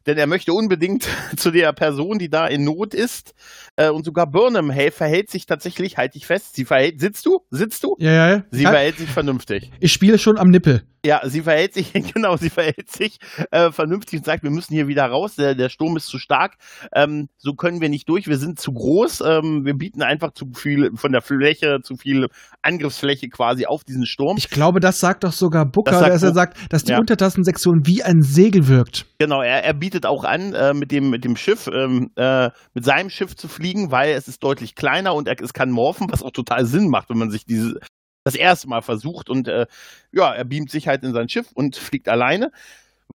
denn 0.06 0.19
er 0.19 0.26
möchte 0.26 0.53
unbedingt 0.53 1.08
zu 1.37 1.50
der 1.50 1.73
Person, 1.73 2.19
die 2.19 2.29
da 2.29 2.47
in 2.47 2.64
Not 2.64 2.94
ist 2.94 3.35
äh, 3.76 3.90
und 3.90 4.05
sogar 4.05 4.26
Burnham 4.26 4.70
hey, 4.70 4.90
verhält 4.90 5.31
sich 5.31 5.46
tatsächlich, 5.46 5.96
halt 5.96 6.14
dich 6.14 6.26
fest, 6.26 6.56
sie 6.56 6.64
verhält, 6.64 7.00
sitzt 7.00 7.25
du? 7.26 7.40
Sitzt 7.50 7.84
du? 7.84 7.94
Ja, 7.99 8.11
ja. 8.12 8.28
ja. 8.37 8.43
Sie 8.50 8.62
Ja, 8.64 8.70
verhält 8.70 8.99
sich 8.99 9.08
vernünftig. 9.11 9.70
ich 9.81 9.93
spiele 9.93 10.19
schon 10.19 10.38
am 10.38 10.49
Nippel. 10.49 10.82
Ja, 11.05 11.20
sie 11.25 11.43
verhält 11.43 11.73
sich, 11.73 11.93
genau, 12.14 12.37
sie 12.37 12.50
verhält 12.50 12.90
sich 12.90 13.19
äh, 13.52 13.70
vernünftig 13.70 14.19
und 14.19 14.24
sagt, 14.24 14.43
wir 14.43 14.51
müssen 14.51 14.74
hier 14.74 14.89
wieder 14.89 15.05
raus, 15.05 15.36
der, 15.36 15.55
der 15.55 15.69
Sturm 15.69 15.96
ist 15.96 16.06
zu 16.08 16.19
stark, 16.19 16.55
ähm, 16.94 17.29
so 17.39 17.53
können 17.53 17.81
wir 17.81 17.89
nicht 17.89 18.08
durch, 18.08 18.27
wir 18.27 18.39
sind 18.39 18.58
zu 18.58 18.72
groß, 18.72 19.20
ähm, 19.20 19.65
wir 19.65 19.74
bieten 19.74 20.03
einfach 20.03 20.32
zu 20.32 20.46
viel 20.56 20.91
von 20.96 21.12
der 21.12 21.20
Fläche, 21.22 21.79
zu 21.82 21.94
viel 21.96 22.27
Angriffsfläche 22.62 23.29
quasi 23.29 23.67
auf 23.67 23.84
diesen 23.84 24.05
Sturm. 24.05 24.36
Ich 24.36 24.51
glaube, 24.51 24.81
das 24.81 24.98
sagt 24.98 25.22
doch 25.22 25.32
sogar 25.32 25.65
Booker, 25.65 25.93
Das 25.93 26.01
sagt 26.01 26.15
dass 26.15 26.22
er 26.24 26.32
sagt, 26.34 26.72
dass 26.72 26.82
die 26.84 26.93
Ja. 26.93 26.98
Untertassensektion 26.98 27.82
wie 27.84 28.03
ein 28.03 28.22
Segel 28.22 28.67
wirkt. 28.67 29.06
Genau, 29.19 29.43
er, 29.43 29.62
er 29.65 29.74
bietet 29.74 30.06
auch 30.06 30.24
an, 30.24 30.55
äh, 30.55 30.74
mit 30.74 30.91
dem 30.91 31.10
mit 31.10 31.24
dem 31.24 31.36
Schiff, 31.36 31.69
ähm, 31.72 32.10
äh, 32.17 32.51
mit 32.74 32.84
seinem 32.84 33.10
Schiff 33.10 33.36
zu 33.36 33.46
fliegen, 33.48 33.66
weil 33.91 34.13
es 34.13 34.29
ist 34.29 34.43
deutlich 34.43 34.75
kleiner 34.75 35.15
und 35.15 35.29
er, 35.29 35.41
es 35.41 35.53
kann 35.53 35.70
morphen, 35.70 36.06
was 36.11 36.23
auch 36.23 36.31
total 36.31 36.67
Sinn 36.67 36.89
macht, 36.89 37.11
wenn 37.11 37.19
man 37.19 37.31
sich 37.31 37.44
diese 37.44 37.75
das 38.25 38.35
erste 38.35 38.69
Mal 38.69 38.82
versucht 38.82 39.31
und 39.31 39.46
äh, 39.46 39.67
ja, 40.13 40.35
er 40.35 40.44
beamt 40.44 40.70
sich 40.70 40.89
halt 40.89 41.05
in 41.05 41.13
sein 41.13 41.29
Schiff 41.29 41.46
und 41.55 41.77
fliegt 41.77 42.08
alleine 42.08 42.51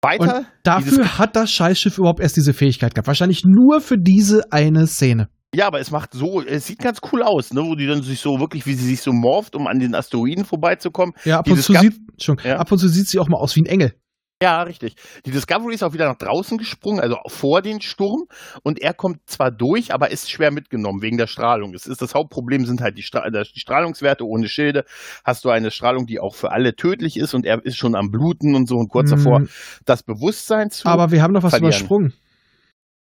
weiter. 0.01 0.37
Und 0.37 0.45
dafür 0.63 1.17
hat 1.17 1.35
das 1.35 1.51
Scheißschiff 1.51 1.97
überhaupt 1.97 2.21
erst 2.21 2.37
diese 2.37 2.53
Fähigkeit 2.53 2.95
gehabt. 2.95 3.07
Wahrscheinlich 3.07 3.43
nur 3.45 3.81
für 3.81 3.97
diese 3.97 4.51
eine 4.51 4.87
Szene. 4.87 5.27
Ja, 5.53 5.67
aber 5.67 5.81
es 5.81 5.91
macht 5.91 6.13
so, 6.13 6.41
es 6.41 6.67
sieht 6.67 6.79
ganz 6.79 6.99
cool 7.11 7.23
aus, 7.23 7.51
ne, 7.51 7.61
wo 7.61 7.75
die 7.75 7.85
dann 7.85 8.01
sich 8.01 8.21
so 8.21 8.39
wirklich, 8.39 8.65
wie 8.65 8.73
sie 8.73 8.87
sich 8.87 9.01
so 9.01 9.11
morpht, 9.11 9.53
um 9.53 9.67
an 9.67 9.79
den 9.79 9.93
Asteroiden 9.95 10.45
vorbeizukommen. 10.45 11.13
Ja, 11.25 11.39
ab 11.39 11.49
und, 11.49 11.61
zu 11.61 11.73
sieht, 11.73 11.99
Entschuldigung, 12.13 12.51
Ja. 12.51 12.57
ab 12.57 12.71
und 12.71 12.77
zu 12.77 12.87
sieht 12.87 13.09
sie 13.09 13.19
auch 13.19 13.27
mal 13.27 13.37
aus 13.37 13.55
wie 13.57 13.61
ein 13.63 13.65
Engel. 13.65 13.93
Ja, 14.41 14.63
richtig. 14.63 14.95
Die 15.25 15.31
Discovery 15.31 15.75
ist 15.75 15.83
auch 15.83 15.93
wieder 15.93 16.07
nach 16.07 16.17
draußen 16.17 16.57
gesprungen, 16.57 16.99
also 16.99 17.17
vor 17.27 17.61
den 17.61 17.79
Sturm, 17.79 18.25
und 18.63 18.79
er 18.81 18.93
kommt 18.95 19.19
zwar 19.29 19.51
durch, 19.51 19.93
aber 19.93 20.09
ist 20.09 20.31
schwer 20.31 20.49
mitgenommen 20.49 21.03
wegen 21.03 21.17
der 21.17 21.27
Strahlung. 21.27 21.75
Es 21.75 21.85
ist 21.85 22.01
das 22.01 22.15
Hauptproblem 22.15 22.65
sind 22.65 22.81
halt 22.81 22.97
die, 22.97 23.03
Stra 23.03 23.29
die 23.29 23.59
Strahlungswerte 23.59 24.25
ohne 24.25 24.49
Schilde. 24.49 24.83
Hast 25.23 25.45
du 25.45 25.49
eine 25.51 25.69
Strahlung, 25.69 26.07
die 26.07 26.19
auch 26.19 26.33
für 26.33 26.51
alle 26.51 26.75
tödlich 26.75 27.17
ist 27.17 27.35
und 27.35 27.45
er 27.45 27.63
ist 27.63 27.77
schon 27.77 27.93
am 27.93 28.09
Bluten 28.09 28.55
und 28.55 28.67
so 28.67 28.77
und 28.77 28.89
kurz 28.89 29.11
Mm, 29.11 29.15
davor 29.15 29.43
das 29.85 30.01
Bewusstsein 30.01 30.71
zu. 30.71 30.87
Aber 30.87 31.11
wir 31.11 31.21
haben 31.21 31.33
noch 31.33 31.43
was 31.43 31.51
verlieren. 31.51 31.69
übersprungen. 31.73 32.13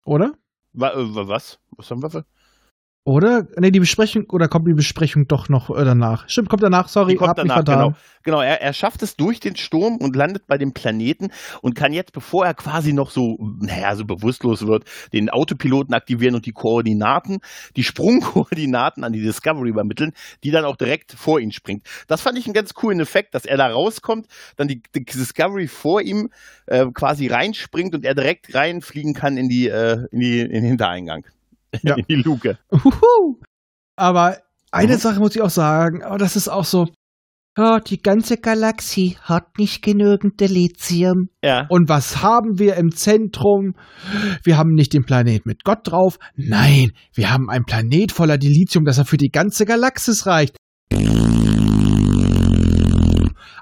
Oder? 0.05 0.33
Äh, 0.75 0.81
wa- 0.81 1.29
was? 1.29 1.61
Was 1.77 1.91
haben 1.93 2.03
wir 2.03 2.11
für? 2.11 2.25
Oder? 3.05 3.47
Nee, 3.57 3.71
die 3.71 3.81
Besprechung, 3.81 4.27
oder 4.29 4.47
kommt 4.49 4.69
die 4.69 4.75
Besprechung 4.75 5.27
doch 5.27 5.49
noch 5.49 5.71
äh, 5.71 5.85
danach? 5.85 6.29
Stimmt, 6.29 6.51
kommt 6.51 6.63
danach, 6.63 6.89
sorry, 6.89 7.13
Die 7.13 7.17
kommt 7.17 7.39
danach, 7.39 7.65
genau. 7.65 7.95
Genau, 8.23 8.43
er, 8.43 8.61
er 8.61 8.75
schafft 8.75 9.03
es 9.03 9.17
durch 9.17 9.41
den 9.41 9.57
Sturm 9.57 9.97
und 9.97 10.15
landet 10.15 10.47
bei 10.47 10.59
dem 10.59 10.75
Planeten 10.75 11.31
und 11.63 11.75
kann 11.75 11.95
jetzt, 11.95 12.13
bevor 12.13 12.45
er 12.45 12.53
quasi 12.53 12.93
noch 12.93 13.11
so, 13.11 13.39
naja, 13.61 13.97
so 13.97 14.05
bewusstlos 14.05 14.67
wird, 14.67 14.85
den 15.15 15.31
Autopiloten 15.31 15.95
aktivieren 15.95 16.35
und 16.35 16.45
die 16.45 16.53
Koordinaten, 16.53 17.39
die 17.77 17.85
Sprungkoordinaten 17.85 19.03
an 19.03 19.15
die 19.15 19.23
Discovery 19.23 19.71
übermitteln, 19.71 20.13
die 20.45 20.51
dann 20.51 20.67
auch 20.67 20.77
direkt 20.77 21.13
vor 21.13 21.41
ihn 21.41 21.53
springt. 21.53 21.87
Das 22.07 22.21
fand 22.21 22.37
ich 22.39 22.45
einen 22.45 22.53
ganz 22.53 22.75
coolen 22.75 23.01
Effekt, 23.01 23.35
dass 23.35 23.47
er 23.47 23.57
da 23.57 23.69
rauskommt, 23.69 24.27
dann 24.57 24.69
die, 24.69 24.83
die 24.95 25.07
Discovery 25.07 25.69
vor 25.69 26.03
ihm 26.03 26.29
äh, 26.67 26.85
quasi 26.93 27.29
reinspringt 27.29 27.95
und 27.95 28.05
er 28.05 28.15
direkt 28.15 28.55
reinfliegen 28.55 29.15
kann 29.15 29.39
in 29.39 29.49
die, 29.49 29.69
äh, 29.69 30.07
in 30.13 30.21
die, 30.21 30.41
in 30.41 30.51
den 30.51 30.65
Hintereingang. 30.65 31.25
Ja. 31.83 31.95
in 31.97 32.05
die 32.09 32.17
Luke. 32.17 32.59
Uhuhu. 32.73 33.41
Aber 33.97 34.39
eine 34.73 34.95
Mhm. 34.95 34.99
Sache 34.99 35.21
muss 35.21 35.35
ich 35.37 35.43
auch 35.43 35.51
sagen, 35.51 36.03
aber 36.03 36.19
das 36.19 36.37
ist 36.37 36.49
auch 36.49 36.65
so. 36.65 36.87
ja, 37.59 37.81
die 37.81 38.01
ganze 38.01 38.37
Galaxie 38.39 39.17
hat 39.23 39.59
nicht 39.59 39.83
genügend 39.83 40.41
Delizium. 40.41 41.29
Ja. 41.45 41.67
Und 41.69 41.89
was 41.89 42.23
haben 42.23 42.59
wir 42.59 42.77
im 42.77 42.93
Zentrum? 42.93 43.75
Wir 44.45 44.57
haben 44.57 44.73
nicht 44.75 44.93
den 44.95 45.05
Planet 45.05 45.45
mit 45.47 45.65
Gott 45.65 45.81
drauf. 45.85 46.19
Nein, 46.37 46.93
wir 47.13 47.31
haben 47.33 47.51
einen 47.51 47.65
Planet 47.65 48.13
voller 48.13 48.39
Dilithium, 48.39 48.85
das 48.85 48.99
er 48.99 49.05
für 49.05 49.17
die 49.19 49.31
ganze 49.31 49.67
Galaxis 49.67 50.27
reicht. 50.27 50.57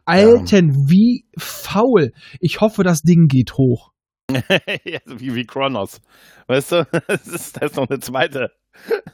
Alten, 0.05 0.89
wie 0.89 1.25
faul. 1.37 2.13
Ich 2.41 2.61
hoffe, 2.61 2.83
das 2.83 3.03
Ding 3.03 3.27
geht 3.29 3.55
hoch. 3.55 3.91
ja, 4.85 4.99
so 5.07 5.21
wie, 5.21 5.35
wie 5.35 5.47
Kronos. 5.47 6.01
Weißt 6.47 6.73
du, 6.73 6.87
das 7.09 7.27
ist, 7.27 7.57
das 7.57 7.71
ist 7.71 7.77
noch 7.77 7.89
eine 7.89 8.01
zweite. 8.01 8.53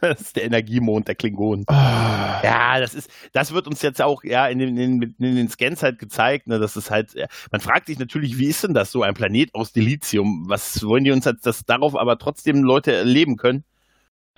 Das 0.00 0.21
ist 0.21 0.37
der 0.37 0.44
Energiemond 0.44 1.09
der 1.09 1.14
Klingonen. 1.14 1.64
Ah. 1.68 2.42
Ja, 2.44 2.80
das 2.80 2.94
ist, 2.94 3.11
das 3.33 3.52
wird 3.52 3.66
uns 3.66 3.80
jetzt 3.80 4.02
auch 4.02 4.23
ja 4.23 4.47
in 4.49 4.59
den, 4.59 4.76
in, 4.76 5.00
in 5.18 5.37
den 5.37 5.49
Scans 5.49 5.83
halt 5.83 5.99
gezeigt, 5.99 6.49
ne, 6.49 6.59
dass 6.59 6.76
es 6.76 6.90
halt, 6.90 7.14
ja, 7.14 7.26
man 7.50 7.62
fragt 7.62 7.87
sich 7.87 7.99
natürlich, 7.99 8.37
wie 8.38 8.49
ist 8.49 8.62
denn 8.62 8.75
das 8.75 8.92
so 8.92 9.02
ein 9.02 9.14
Planet 9.14 9.54
aus 9.54 9.73
Dilithium? 9.73 10.44
Was 10.49 10.85
wollen 10.85 11.04
die 11.04 11.12
uns 11.12 11.26
als 11.26 11.40
das 11.40 11.64
darauf 11.64 11.97
aber 11.97 12.18
trotzdem 12.18 12.62
Leute 12.62 12.92
erleben 12.92 13.37
können? 13.37 13.64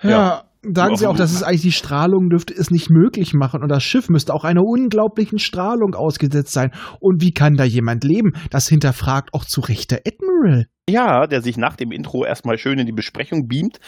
Ja, 0.01 0.09
Ja. 0.09 0.43
Sagen 0.73 0.95
sie 0.95 1.07
auch, 1.07 1.15
dass 1.15 1.31
es 1.31 1.43
eigentlich 1.43 1.61
die 1.61 1.71
Strahlung 1.71 2.29
dürfte 2.29 2.53
es 2.53 2.71
nicht 2.71 2.89
möglich 2.89 3.33
machen 3.33 3.61
und 3.61 3.69
das 3.69 3.83
Schiff 3.83 4.09
müsste 4.09 4.33
auch 4.33 4.43
einer 4.43 4.63
unglaublichen 4.63 5.39
Strahlung 5.39 5.95
ausgesetzt 5.95 6.53
sein. 6.53 6.71
Und 6.99 7.21
wie 7.21 7.31
kann 7.31 7.55
da 7.55 7.63
jemand 7.63 8.03
leben? 8.03 8.33
Das 8.49 8.67
hinterfragt 8.67 9.33
auch 9.33 9.45
zu 9.45 9.61
Recht 9.61 9.91
der 9.91 10.01
Admiral. 10.05 10.67
Ja, 10.89 11.27
der 11.27 11.41
sich 11.41 11.57
nach 11.57 11.75
dem 11.75 11.91
Intro 11.91 12.25
erstmal 12.25 12.57
schön 12.57 12.79
in 12.79 12.85
die 12.85 12.93
Besprechung 12.93 13.47
beamt. 13.47 13.79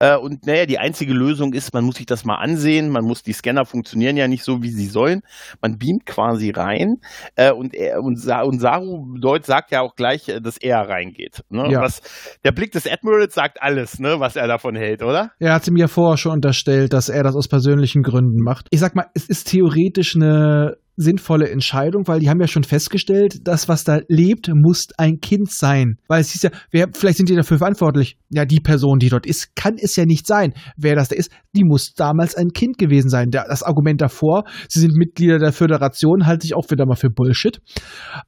Äh, 0.00 0.16
und 0.16 0.46
naja, 0.46 0.66
die 0.66 0.78
einzige 0.78 1.12
Lösung 1.12 1.52
ist, 1.52 1.74
man 1.74 1.84
muss 1.84 1.96
sich 1.96 2.06
das 2.06 2.24
mal 2.24 2.36
ansehen, 2.36 2.90
man 2.90 3.04
muss, 3.04 3.22
die 3.22 3.32
Scanner 3.32 3.64
funktionieren 3.64 4.16
ja 4.16 4.28
nicht 4.28 4.44
so, 4.44 4.62
wie 4.62 4.70
sie 4.70 4.86
sollen. 4.86 5.22
Man 5.60 5.78
beamt 5.78 6.06
quasi 6.06 6.50
rein 6.50 6.96
äh, 7.36 7.52
und, 7.52 7.74
er, 7.74 8.00
und, 8.00 8.24
und 8.26 8.60
Saru 8.60 9.16
Deut 9.20 9.44
sagt 9.44 9.72
ja 9.72 9.80
auch 9.80 9.96
gleich, 9.96 10.28
äh, 10.28 10.40
dass 10.40 10.56
er 10.58 10.78
reingeht. 10.88 11.42
Ne? 11.50 11.68
Ja. 11.70 11.80
Was, 11.80 12.02
der 12.44 12.52
Blick 12.52 12.72
des 12.72 12.86
Admirals 12.86 13.34
sagt 13.34 13.60
alles, 13.60 13.98
ne, 13.98 14.20
was 14.20 14.36
er 14.36 14.46
davon 14.46 14.76
hält, 14.76 15.02
oder? 15.02 15.32
Er 15.38 15.54
hat 15.54 15.64
sie 15.64 15.72
mir 15.72 15.88
vorher 15.88 16.16
schon 16.16 16.32
unterstellt, 16.32 16.92
dass 16.92 17.08
er 17.08 17.22
das 17.22 17.34
aus 17.34 17.48
persönlichen 17.48 18.02
Gründen 18.02 18.42
macht. 18.42 18.68
Ich 18.70 18.80
sag 18.80 18.94
mal, 18.94 19.06
es 19.14 19.28
ist 19.28 19.50
theoretisch 19.50 20.14
eine 20.14 20.76
sinnvolle 20.98 21.48
Entscheidung, 21.48 22.08
weil 22.08 22.18
die 22.18 22.28
haben 22.28 22.40
ja 22.40 22.48
schon 22.48 22.64
festgestellt, 22.64 23.46
das, 23.46 23.68
was 23.68 23.84
da 23.84 24.00
lebt, 24.08 24.50
muss 24.52 24.88
ein 24.98 25.20
Kind 25.20 25.48
sein. 25.48 25.96
Weil 26.08 26.20
es 26.20 26.30
hieß 26.30 26.42
ja, 26.42 26.50
wer, 26.72 26.88
vielleicht 26.92 27.18
sind 27.18 27.28
die 27.28 27.36
dafür 27.36 27.58
verantwortlich. 27.58 28.18
Ja, 28.30 28.44
die 28.44 28.58
Person, 28.58 28.98
die 28.98 29.08
dort 29.08 29.24
ist, 29.24 29.54
kann 29.54 29.76
es 29.80 29.94
ja 29.94 30.04
nicht 30.06 30.26
sein. 30.26 30.54
Wer 30.76 30.96
das 30.96 31.08
da 31.08 31.14
ist, 31.14 31.30
die 31.54 31.62
muss 31.64 31.94
damals 31.94 32.34
ein 32.34 32.48
Kind 32.48 32.78
gewesen 32.78 33.10
sein. 33.10 33.30
Das 33.30 33.62
Argument 33.62 34.00
davor, 34.00 34.42
sie 34.68 34.80
sind 34.80 34.94
Mitglieder 34.96 35.38
der 35.38 35.52
Föderation, 35.52 36.26
halte 36.26 36.46
ich 36.46 36.54
auch 36.54 36.68
wieder 36.68 36.84
mal 36.84 36.96
für 36.96 37.10
Bullshit. 37.10 37.60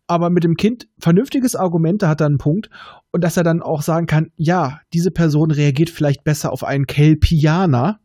Aber 0.06 0.30
mit 0.30 0.44
dem 0.44 0.54
Kind, 0.54 0.86
vernünftiges 1.00 1.56
Argument, 1.56 2.02
da 2.02 2.08
hat 2.08 2.20
er 2.20 2.28
einen 2.28 2.38
Punkt. 2.38 2.70
Und 3.10 3.24
dass 3.24 3.36
er 3.36 3.42
dann 3.42 3.62
auch 3.62 3.82
sagen 3.82 4.06
kann, 4.06 4.28
ja, 4.36 4.78
diese 4.94 5.10
Person 5.10 5.50
reagiert 5.50 5.90
vielleicht 5.90 6.22
besser 6.22 6.52
auf 6.52 6.62
einen 6.62 6.86
Kelpianer. 6.86 7.98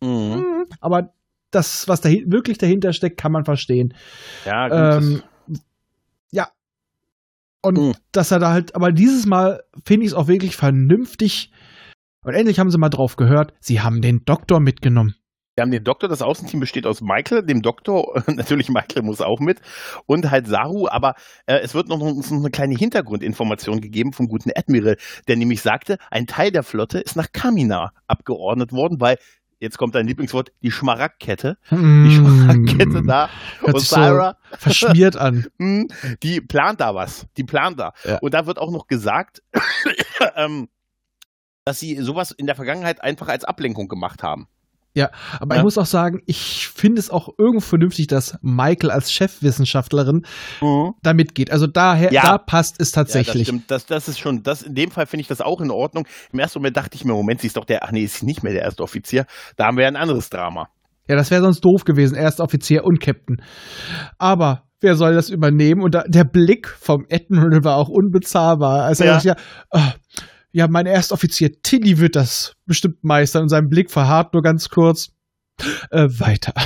Mhm. 0.00 0.44
Aber 0.80 1.10
das, 1.54 1.86
was 1.88 2.00
dahin, 2.00 2.30
wirklich 2.32 2.58
dahinter 2.58 2.92
steckt, 2.92 3.18
kann 3.20 3.32
man 3.32 3.44
verstehen. 3.44 3.94
Ja, 4.44 4.68
gut. 4.68 5.02
Ähm, 5.04 5.22
ja. 6.30 6.48
Und 7.62 7.78
Mhm. 7.78 7.94
dass 8.10 8.30
er 8.30 8.38
da 8.40 8.50
halt, 8.52 8.74
aber 8.74 8.90
dieses 8.92 9.26
Mal 9.26 9.62
finde 9.84 10.04
ich 10.06 10.12
es 10.12 10.16
auch 10.16 10.26
wirklich 10.28 10.56
vernünftig. 10.56 11.52
Und 12.24 12.34
endlich 12.34 12.58
haben 12.58 12.70
sie 12.70 12.78
mal 12.78 12.88
drauf 12.88 13.16
gehört, 13.16 13.52
sie 13.60 13.80
haben 13.80 14.00
den 14.00 14.24
Doktor 14.24 14.60
mitgenommen. 14.60 15.14
Wir 15.54 15.62
haben 15.62 15.70
den 15.70 15.84
Doktor, 15.84 16.08
das 16.08 16.22
Außenteam 16.22 16.60
besteht 16.60 16.86
aus 16.86 17.02
Michael, 17.02 17.44
dem 17.44 17.60
Doktor, 17.60 18.22
natürlich 18.26 18.70
Michael 18.70 19.02
muss 19.02 19.20
auch 19.20 19.38
mit, 19.38 19.60
und 20.06 20.30
halt 20.30 20.46
Saru, 20.46 20.88
aber 20.88 21.14
äh, 21.44 21.58
es 21.58 21.74
wird 21.74 21.88
noch, 21.88 22.00
uns 22.00 22.30
noch 22.30 22.38
eine 22.38 22.50
kleine 22.50 22.74
Hintergrundinformation 22.74 23.82
gegeben 23.82 24.14
vom 24.14 24.28
guten 24.28 24.50
Admiral, 24.56 24.96
der 25.28 25.36
nämlich 25.36 25.60
sagte, 25.60 25.98
ein 26.10 26.26
Teil 26.26 26.52
der 26.52 26.62
Flotte 26.62 27.00
ist 27.00 27.16
nach 27.16 27.32
Kamina 27.32 27.92
abgeordnet 28.06 28.72
worden, 28.72 28.98
weil, 28.98 29.18
jetzt 29.62 29.78
kommt 29.78 29.94
dein 29.94 30.06
Lieblingswort, 30.06 30.52
die 30.60 30.72
Schmaragdkette, 30.72 31.56
die 31.70 31.76
Schmaragdkette 32.10 33.02
da, 33.06 33.26
Mm. 33.26 33.60
Hört 33.60 33.74
und 33.74 33.80
sich 33.80 33.88
so 33.88 33.96
Sarah, 33.96 34.36
verschmiert 34.58 35.16
an. 35.16 35.46
hm, 35.58 35.88
die 36.22 36.40
plant 36.40 36.80
da 36.80 36.94
was, 36.94 37.26
die 37.36 37.44
plant 37.44 37.78
da. 37.78 37.92
Ja. 38.04 38.18
Und 38.18 38.34
da 38.34 38.46
wird 38.46 38.58
auch 38.58 38.70
noch 38.70 38.88
gesagt, 38.88 39.42
ähm, 40.36 40.68
dass 41.64 41.78
sie 41.78 41.96
sowas 42.02 42.32
in 42.32 42.46
der 42.46 42.56
Vergangenheit 42.56 43.02
einfach 43.02 43.28
als 43.28 43.44
Ablenkung 43.44 43.86
gemacht 43.86 44.22
haben. 44.24 44.48
Aber 45.40 45.54
Ja. 45.54 45.60
ich 45.60 45.64
muss 45.64 45.78
auch 45.78 45.86
sagen, 45.86 46.20
ich 46.26 46.68
finde 46.68 47.00
es 47.00 47.08
auch 47.10 47.28
irgendwo 47.38 47.60
vernünftig, 47.60 48.08
dass 48.08 48.36
Michael 48.42 48.90
als 48.90 49.10
Chefwissenschaftlerin 49.12 50.22
da 51.02 51.14
mitgeht. 51.14 51.50
Also 51.50 51.66
daher, 51.66 52.12
Ja. 52.12 52.22
da 52.22 52.38
passt 52.38 52.80
es 52.80 52.88
Ja, 52.94 53.02
das 53.02 53.12
tatsächlich. 53.12 53.48
stimmt. 53.48 53.70
Das, 53.70 53.86
das 53.86 54.08
ist 54.08 54.18
schon, 54.18 54.42
das, 54.42 54.62
in 54.62 54.74
dem 54.74 54.90
Fall 54.90 55.06
finde 55.06 55.22
ich 55.22 55.28
das 55.28 55.40
auch 55.40 55.60
in 55.60 55.70
Ordnung. 55.70 56.06
Im 56.32 56.38
ersten 56.38 56.58
Moment 56.58 56.76
dachte 56.76 56.94
ich 56.96 57.04
mir, 57.04 57.12
Moment, 57.12 57.40
sie 57.40 57.46
ist 57.46 57.56
doch 57.56 57.64
der, 57.64 57.84
ach 57.84 57.92
nee, 57.92 58.02
ist 58.04 58.22
nicht 58.22 58.42
mehr 58.42 58.52
der 58.52 58.62
erste 58.62 58.82
Offizier. 58.82 59.24
Da 59.56 59.66
haben 59.66 59.76
wir 59.76 59.82
ja 59.84 59.88
ein 59.88 59.96
anderes 59.96 60.28
Drama. 60.30 60.68
Ja, 61.08 61.16
das 61.16 61.30
wäre 61.30 61.42
sonst 61.42 61.60
doof 61.64 61.84
gewesen, 61.84 62.14
erster 62.14 62.44
Offizier 62.44 62.84
und 62.84 63.00
Captain. 63.00 63.42
Aber 64.18 64.64
wer 64.80 64.94
soll 64.96 65.14
das 65.14 65.30
übernehmen? 65.30 65.82
Und 65.82 65.94
da, 65.94 66.04
der 66.06 66.24
Blick 66.24 66.68
vom 66.68 67.06
Admiral 67.10 67.64
war 67.64 67.76
auch 67.76 67.88
unbezahlbar. 67.88 68.84
Also 68.84 69.04
Ja. 69.04 69.18
ja, 69.18 69.22
ja, 69.24 69.36
ah, 69.70 69.92
ja, 70.52 70.68
mein 70.68 70.86
Erstoffizier 70.86 71.60
Tilly 71.62 71.98
wird 71.98 72.16
das 72.16 72.54
bestimmt 72.66 73.02
meistern 73.02 73.44
und 73.44 73.48
sein 73.48 73.68
Blick 73.68 73.90
verharrt 73.90 74.32
nur 74.34 74.42
ganz 74.42 74.68
kurz. 74.68 75.12
Äh, 75.90 76.08
weiter. 76.08 76.52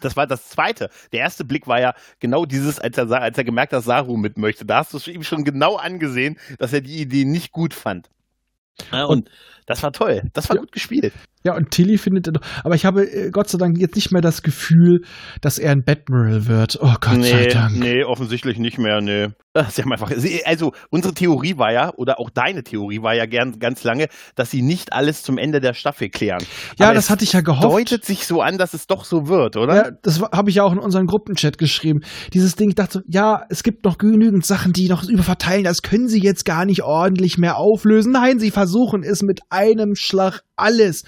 Das 0.00 0.16
war 0.16 0.26
das 0.26 0.48
zweite. 0.48 0.88
Der 1.12 1.20
erste 1.20 1.44
Blick 1.44 1.66
war 1.66 1.78
ja 1.78 1.92
genau 2.18 2.46
dieses, 2.46 2.78
als 2.78 2.96
er, 2.96 3.10
als 3.10 3.36
er 3.36 3.44
gemerkt 3.44 3.72
hat, 3.74 3.78
dass 3.78 3.84
Saru 3.84 4.16
mit 4.16 4.38
möchte. 4.38 4.64
Da 4.64 4.78
hast 4.78 4.94
du 4.94 5.10
ihm 5.10 5.22
schon 5.22 5.44
genau 5.44 5.76
angesehen, 5.76 6.38
dass 6.58 6.72
er 6.72 6.80
die 6.80 6.98
Idee 6.98 7.26
nicht 7.26 7.52
gut 7.52 7.74
fand. 7.74 8.08
Ja, 8.90 9.04
und 9.04 9.28
das 9.66 9.82
war 9.82 9.92
toll. 9.92 10.22
Das 10.32 10.48
war 10.48 10.56
Ja. 10.56 10.60
gut 10.62 10.72
gespielt. 10.72 11.12
Ja, 11.44 11.56
und 11.56 11.70
Tilly 11.70 11.98
findet 11.98 12.28
er 12.28 12.32
doch. 12.34 12.42
Aber 12.64 12.74
ich 12.74 12.84
habe 12.84 13.04
äh, 13.04 13.30
Gott 13.30 13.48
sei 13.48 13.58
Dank 13.58 13.78
jetzt 13.78 13.96
nicht 13.96 14.12
mehr 14.12 14.22
das 14.22 14.42
Gefühl, 14.42 15.02
dass 15.40 15.58
er 15.58 15.72
ein 15.72 15.84
Batmiral 15.84 16.46
wird. 16.46 16.78
Oh 16.80 16.94
Gott 17.00 17.24
sei 17.24 17.44
nee, 17.44 17.48
Dank. 17.48 17.78
nee, 17.78 18.04
offensichtlich 18.04 18.58
nicht 18.58 18.78
mehr, 18.78 19.00
nee. 19.00 19.28
Sie 19.70 19.82
haben 19.82 19.92
einfach, 19.92 20.10
also 20.46 20.72
unsere 20.88 21.12
Theorie 21.12 21.58
war 21.58 21.72
ja, 21.72 21.92
oder 21.96 22.18
auch 22.18 22.30
deine 22.30 22.62
Theorie 22.62 23.02
war 23.02 23.14
ja 23.14 23.26
gern, 23.26 23.58
ganz 23.58 23.84
lange, 23.84 24.08
dass 24.34 24.50
sie 24.50 24.62
nicht 24.62 24.94
alles 24.94 25.22
zum 25.22 25.36
Ende 25.36 25.60
der 25.60 25.74
Staffel 25.74 26.08
klären. 26.08 26.42
Ja, 26.78 26.86
Aber 26.86 26.94
das 26.94 27.10
hatte 27.10 27.24
ich 27.24 27.34
ja 27.34 27.42
gehofft. 27.42 27.64
Deutet 27.64 28.04
sich 28.04 28.26
so 28.26 28.40
an, 28.40 28.56
dass 28.56 28.72
es 28.72 28.86
doch 28.86 29.04
so 29.04 29.28
wird, 29.28 29.58
oder? 29.58 29.74
Ja, 29.74 29.90
das 30.02 30.22
habe 30.22 30.48
ich 30.48 30.56
ja 30.56 30.62
auch 30.64 30.72
in 30.72 30.78
unseren 30.78 31.06
Gruppenchat 31.06 31.58
geschrieben. 31.58 32.00
Dieses 32.32 32.56
Ding, 32.56 32.70
ich 32.70 32.76
dachte 32.76 32.92
so, 32.92 33.00
ja, 33.06 33.44
es 33.50 33.62
gibt 33.62 33.84
noch 33.84 33.98
genügend 33.98 34.46
Sachen, 34.46 34.72
die 34.72 34.88
noch 34.88 35.06
überverteilen, 35.06 35.64
das 35.64 35.82
können 35.82 36.08
sie 36.08 36.22
jetzt 36.22 36.46
gar 36.46 36.64
nicht 36.64 36.82
ordentlich 36.82 37.36
mehr 37.36 37.58
auflösen. 37.58 38.12
Nein, 38.12 38.38
sie 38.38 38.50
versuchen 38.50 39.02
es 39.02 39.22
mit 39.22 39.40
einem 39.50 39.96
Schlag 39.96 40.44
alles. 40.56 41.04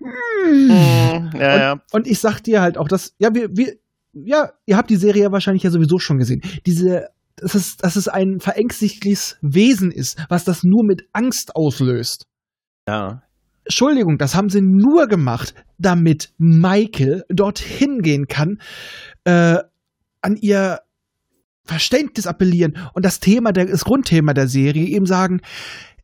Mhm, 0.00 1.30
ja, 1.34 1.56
ja. 1.56 1.82
Und 1.92 2.06
ich 2.06 2.18
sag 2.18 2.40
dir 2.40 2.60
halt 2.60 2.78
auch, 2.78 2.88
dass, 2.88 3.14
ja, 3.18 3.34
wir, 3.34 3.48
wir, 3.56 3.74
ja, 4.12 4.52
ihr 4.66 4.76
habt 4.76 4.90
die 4.90 4.96
Serie 4.96 5.24
ja 5.24 5.32
wahrscheinlich 5.32 5.62
ja 5.62 5.70
sowieso 5.70 5.98
schon 5.98 6.18
gesehen. 6.18 6.42
Diese, 6.66 7.08
dass 7.36 7.54
es, 7.54 7.76
dass 7.76 7.96
es 7.96 8.08
ein 8.08 8.40
verängstigtes 8.40 9.36
Wesen 9.40 9.90
ist, 9.90 10.18
was 10.28 10.44
das 10.44 10.62
nur 10.64 10.84
mit 10.84 11.08
Angst 11.12 11.56
auslöst. 11.56 12.26
ja. 12.88 13.22
Entschuldigung, 13.66 14.18
das 14.18 14.34
haben 14.34 14.50
sie 14.50 14.60
nur 14.60 15.06
gemacht, 15.06 15.54
damit 15.78 16.34
Michael 16.36 17.24
dorthin 17.30 18.02
gehen 18.02 18.28
kann, 18.28 18.60
äh, 19.24 19.56
an 20.20 20.36
ihr 20.36 20.80
Verständnis 21.64 22.26
appellieren 22.26 22.76
und 22.92 23.06
das 23.06 23.20
Thema, 23.20 23.52
der, 23.52 23.64
das 23.64 23.84
Grundthema 23.84 24.34
der 24.34 24.48
Serie 24.48 24.84
eben 24.84 25.06
sagen, 25.06 25.40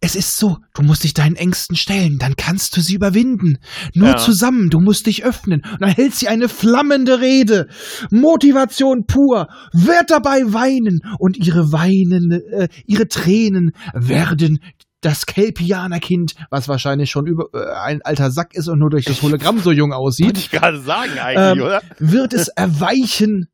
es 0.02 0.14
ist 0.16 0.36
so, 0.38 0.56
du 0.72 0.82
musst 0.82 1.04
dich 1.04 1.12
deinen 1.12 1.36
Ängsten 1.36 1.76
stellen, 1.76 2.18
dann 2.18 2.34
kannst 2.36 2.74
du 2.76 2.80
sie 2.80 2.94
überwinden. 2.94 3.58
Nur 3.94 4.08
Ja. 4.08 4.16
zusammen, 4.16 4.70
du 4.70 4.80
musst 4.80 5.06
dich 5.06 5.24
öffnen. 5.24 5.62
Und 5.72 5.82
dann 5.82 5.90
hält 5.90 6.14
sie 6.14 6.28
eine 6.28 6.48
flammende 6.48 7.20
Rede. 7.20 7.68
Motivation 8.10 9.04
pur, 9.06 9.48
wird 9.72 10.10
dabei 10.10 10.40
weinen. 10.52 11.00
Und 11.18 11.36
ihre 11.36 11.72
Weinen, 11.72 12.30
äh, 12.32 12.68
ihre 12.86 13.08
Tränen 13.08 13.72
werden 13.94 14.60
das 15.02 15.24
Kelpianerkind, 15.24 16.34
was 16.50 16.68
wahrscheinlich 16.68 17.10
schon 17.10 17.26
über 17.26 17.46
äh, 17.54 17.72
ein 17.84 18.02
alter 18.02 18.30
Sack 18.30 18.54
ist 18.54 18.68
und 18.68 18.78
nur 18.78 18.90
durch 18.90 19.06
das 19.06 19.22
Hologramm 19.22 19.58
so 19.60 19.72
jung 19.72 19.92
aussieht, 19.94 20.26
Wollte 20.26 20.40
ich 20.40 20.50
gerade 20.50 20.80
sagen 20.80 21.12
eigentlich, 21.18 21.58
Ähm, 21.58 21.62
oder? 21.62 21.82
wird 21.98 22.34
es 22.34 22.48
erweichen. 22.48 23.48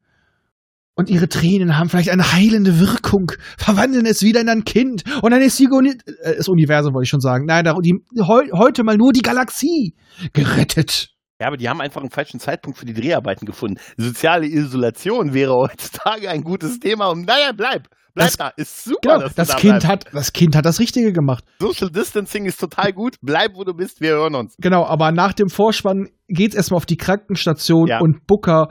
Und 0.99 1.11
ihre 1.11 1.29
Tränen 1.29 1.76
haben 1.79 1.91
vielleicht 1.91 2.09
eine 2.09 2.33
heilende 2.33 2.81
Wirkung, 2.81 3.31
verwandeln 3.59 4.07
es 4.07 4.23
wieder 4.23 4.41
in 4.41 4.49
ein 4.49 4.65
Kind. 4.65 5.05
Und 5.23 5.31
dann 5.31 5.43
ist 5.43 5.59
die, 5.59 5.69
Uni- 5.69 5.91
äh, 6.23 6.37
das 6.37 6.49
Universum, 6.49 6.95
wollte 6.95 7.05
ich 7.05 7.11
schon 7.11 7.21
sagen. 7.21 7.45
Nein, 7.47 7.65
die, 7.83 7.95
heu, 8.26 8.43
heute 8.57 8.83
mal 8.83 8.97
nur 8.97 9.12
die 9.12 9.21
Galaxie 9.21 9.95
gerettet. 10.33 11.11
Ja, 11.38 11.49
aber 11.49 11.59
die 11.59 11.69
haben 11.69 11.83
einfach 11.83 12.00
einen 12.00 12.11
falschen 12.11 12.41
Zeitpunkt 12.41 12.79
für 12.79 12.87
die 12.87 12.95
Dreharbeiten 12.95 13.45
gefunden. 13.45 13.79
Soziale 13.99 14.47
Isolation 14.47 15.35
wäre 15.35 15.53
heutzutage 15.53 16.31
ein 16.31 16.43
gutes 16.43 16.79
Thema. 16.81 17.09
Und 17.09 17.26
naja, 17.26 17.53
bleib. 17.55 17.88
Bleib 18.15 18.29
Das- 18.29 18.37
da. 18.38 18.49
Ist 18.57 18.85
super, 18.85 18.99
Genau, 19.03 19.19
dass 19.21 19.35
das 19.35 19.49
da 19.49 19.55
Kind 19.57 19.71
bleibst. 19.81 19.88
hat, 19.88 20.05
das 20.15 20.33
Kind 20.33 20.57
hat 20.57 20.65
das 20.65 20.81
Richtige 20.81 21.12
gemacht. 21.12 21.45
Social 21.61 21.91
Distancing 21.91 22.47
ist 22.47 22.59
total 22.59 22.95
gut. 22.95 23.17
Bleib, 23.21 23.50
wo 23.55 23.65
du 23.65 23.75
bist. 23.75 24.00
Wir 24.00 24.12
hören 24.12 24.35
uns. 24.35 24.55
Genau, 24.59 24.87
aber 24.87 25.12
nach 25.12 25.35
dem 25.35 25.50
Vorspann 25.50 26.09
geht's 26.26 26.55
erstmal 26.57 26.79
auf 26.79 26.87
die 26.87 26.97
Krankenstation 26.97 27.87
Ja. 27.88 27.99
und 28.00 28.26
Booker 28.26 28.69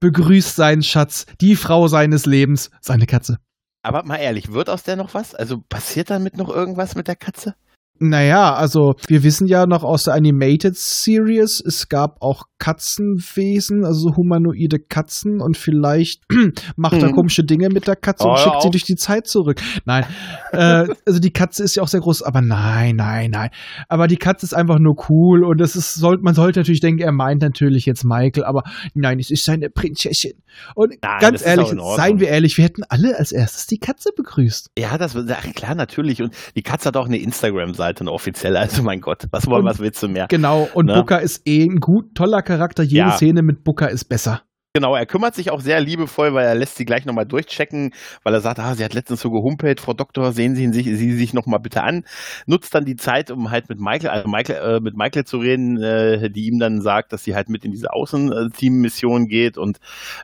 begrüßt 0.00 0.56
seinen 0.56 0.82
Schatz, 0.82 1.26
die 1.40 1.56
Frau 1.56 1.88
seines 1.88 2.26
Lebens, 2.26 2.70
seine 2.80 3.06
Katze. 3.06 3.38
Aber 3.82 4.02
mal 4.02 4.16
ehrlich, 4.16 4.52
wird 4.52 4.70
aus 4.70 4.82
der 4.82 4.96
noch 4.96 5.14
was? 5.14 5.34
Also 5.34 5.62
passiert 5.68 6.10
damit 6.10 6.36
noch 6.36 6.48
irgendwas 6.48 6.94
mit 6.94 7.08
der 7.08 7.16
Katze? 7.16 7.54
Naja, 8.00 8.54
also 8.54 8.94
wir 9.06 9.22
wissen 9.22 9.46
ja 9.46 9.66
noch 9.66 9.82
aus 9.84 10.04
der 10.04 10.14
Animated 10.14 10.76
Series, 10.76 11.60
es 11.64 11.88
gab 11.88 12.22
auch 12.22 12.44
Katzenwesen, 12.58 13.84
also 13.84 14.16
humanoide 14.16 14.78
Katzen 14.78 15.40
und 15.40 15.56
vielleicht 15.56 16.22
macht 16.76 17.02
er 17.02 17.08
Mhm. 17.08 17.12
komische 17.12 17.44
Dinge 17.44 17.68
mit 17.68 17.86
der 17.86 17.96
Katze 17.96 18.24
Oh, 18.26 18.30
und 18.30 18.38
schickt 18.38 18.62
sie 18.62 18.70
durch 18.70 18.84
die 18.84 18.96
Zeit 18.96 19.26
zurück. 19.26 19.60
Nein, 19.84 20.04
äh, 20.52 20.86
also 21.06 21.20
die 21.20 21.32
Katze 21.32 21.62
ist 21.64 21.76
ja 21.76 21.82
auch 21.82 21.88
sehr 21.88 22.00
groß, 22.00 22.22
aber 22.22 22.40
nein, 22.40 22.96
nein, 22.96 23.30
nein. 23.30 23.50
Aber 23.88 24.06
die 24.08 24.16
Katze 24.16 24.46
ist 24.46 24.54
einfach 24.54 24.78
nur 24.78 24.96
cool 25.08 25.44
und 25.44 25.60
es 25.60 25.76
ist, 25.76 25.94
soll, 25.94 26.18
man 26.20 26.34
sollte 26.34 26.60
natürlich 26.60 26.80
denken, 26.80 27.02
er 27.02 27.12
meint 27.12 27.42
natürlich 27.42 27.86
jetzt 27.86 28.04
Michael, 28.04 28.44
aber 28.44 28.62
nein, 28.94 29.18
es 29.18 29.30
ist 29.30 29.44
seine 29.44 29.70
Prinzessin. 29.70 30.34
Und 30.74 30.94
Nein, 31.02 31.18
ganz 31.20 31.42
das 31.42 31.42
ehrlich, 31.42 31.68
seien 31.96 32.20
wir 32.20 32.28
ehrlich, 32.28 32.56
wir 32.56 32.64
hätten 32.64 32.82
alle 32.88 33.16
als 33.16 33.32
erstes 33.32 33.66
die 33.66 33.78
Katze 33.78 34.10
begrüßt. 34.16 34.70
Ja, 34.78 34.98
das 34.98 35.16
ach, 35.16 35.54
klar, 35.54 35.74
natürlich. 35.74 36.22
Und 36.22 36.34
die 36.56 36.62
Katze 36.62 36.88
hat 36.88 36.96
auch 36.96 37.06
eine 37.06 37.18
Instagram-Seite, 37.18 37.87
eine 38.00 38.12
offizielle. 38.12 38.58
Also 38.58 38.82
mein 38.82 39.00
Gott, 39.00 39.24
was 39.30 39.46
wollen, 39.46 39.64
was 39.64 39.78
willst 39.78 40.02
du 40.02 40.08
mehr? 40.08 40.26
Genau, 40.28 40.68
und 40.74 40.86
Ne? 40.86 40.94
Booker 40.94 41.20
ist 41.20 41.46
eh 41.46 41.64
ein 41.64 41.80
gut, 41.80 42.14
toller 42.14 42.42
Charakter. 42.42 42.82
Jede 42.82 42.96
Ja. 43.08 43.10
Szene 43.12 43.42
mit 43.42 43.64
Booker 43.64 43.90
ist 43.90 44.04
besser. 44.04 44.42
Genau, 44.74 44.94
er 44.94 45.06
kümmert 45.06 45.34
sich 45.34 45.50
auch 45.50 45.60
sehr 45.60 45.80
liebevoll, 45.80 46.34
weil 46.34 46.46
er 46.46 46.54
lässt 46.54 46.76
sie 46.76 46.84
gleich 46.84 47.04
nochmal 47.06 47.24
durchchecken, 47.26 47.92
weil 48.22 48.34
er 48.34 48.40
sagt, 48.40 48.60
ah, 48.60 48.74
sie 48.74 48.84
hat 48.84 48.94
letztens 48.94 49.20
so 49.22 49.30
gehumpelt, 49.30 49.80
Frau 49.80 49.94
Doktor, 49.94 50.32
sehen 50.32 50.54
Sie 50.54 50.62
ihn 50.62 50.72
sich, 50.72 50.84
sie 50.84 51.12
sich 51.16 51.32
nochmal 51.34 51.58
bitte 51.58 51.82
an. 51.82 52.04
Nutzt 52.46 52.74
dann 52.74 52.84
die 52.84 52.94
Zeit, 52.94 53.30
um 53.30 53.50
halt 53.50 53.70
mit 53.70 53.80
Michael, 53.80 54.10
also 54.10 54.28
Michael, 54.28 54.76
äh, 54.76 54.80
mit 54.80 54.94
Michael 54.96 55.24
zu 55.24 55.38
reden, 55.38 55.82
äh, 55.82 56.30
die 56.30 56.46
ihm 56.46 56.58
dann 56.60 56.80
sagt, 56.82 57.12
dass 57.12 57.24
sie 57.24 57.34
halt 57.34 57.48
mit 57.48 57.64
in 57.64 57.72
diese 57.72 57.92
Außenteam-Mission 57.92 59.26
geht 59.26 59.58
und 59.58 59.78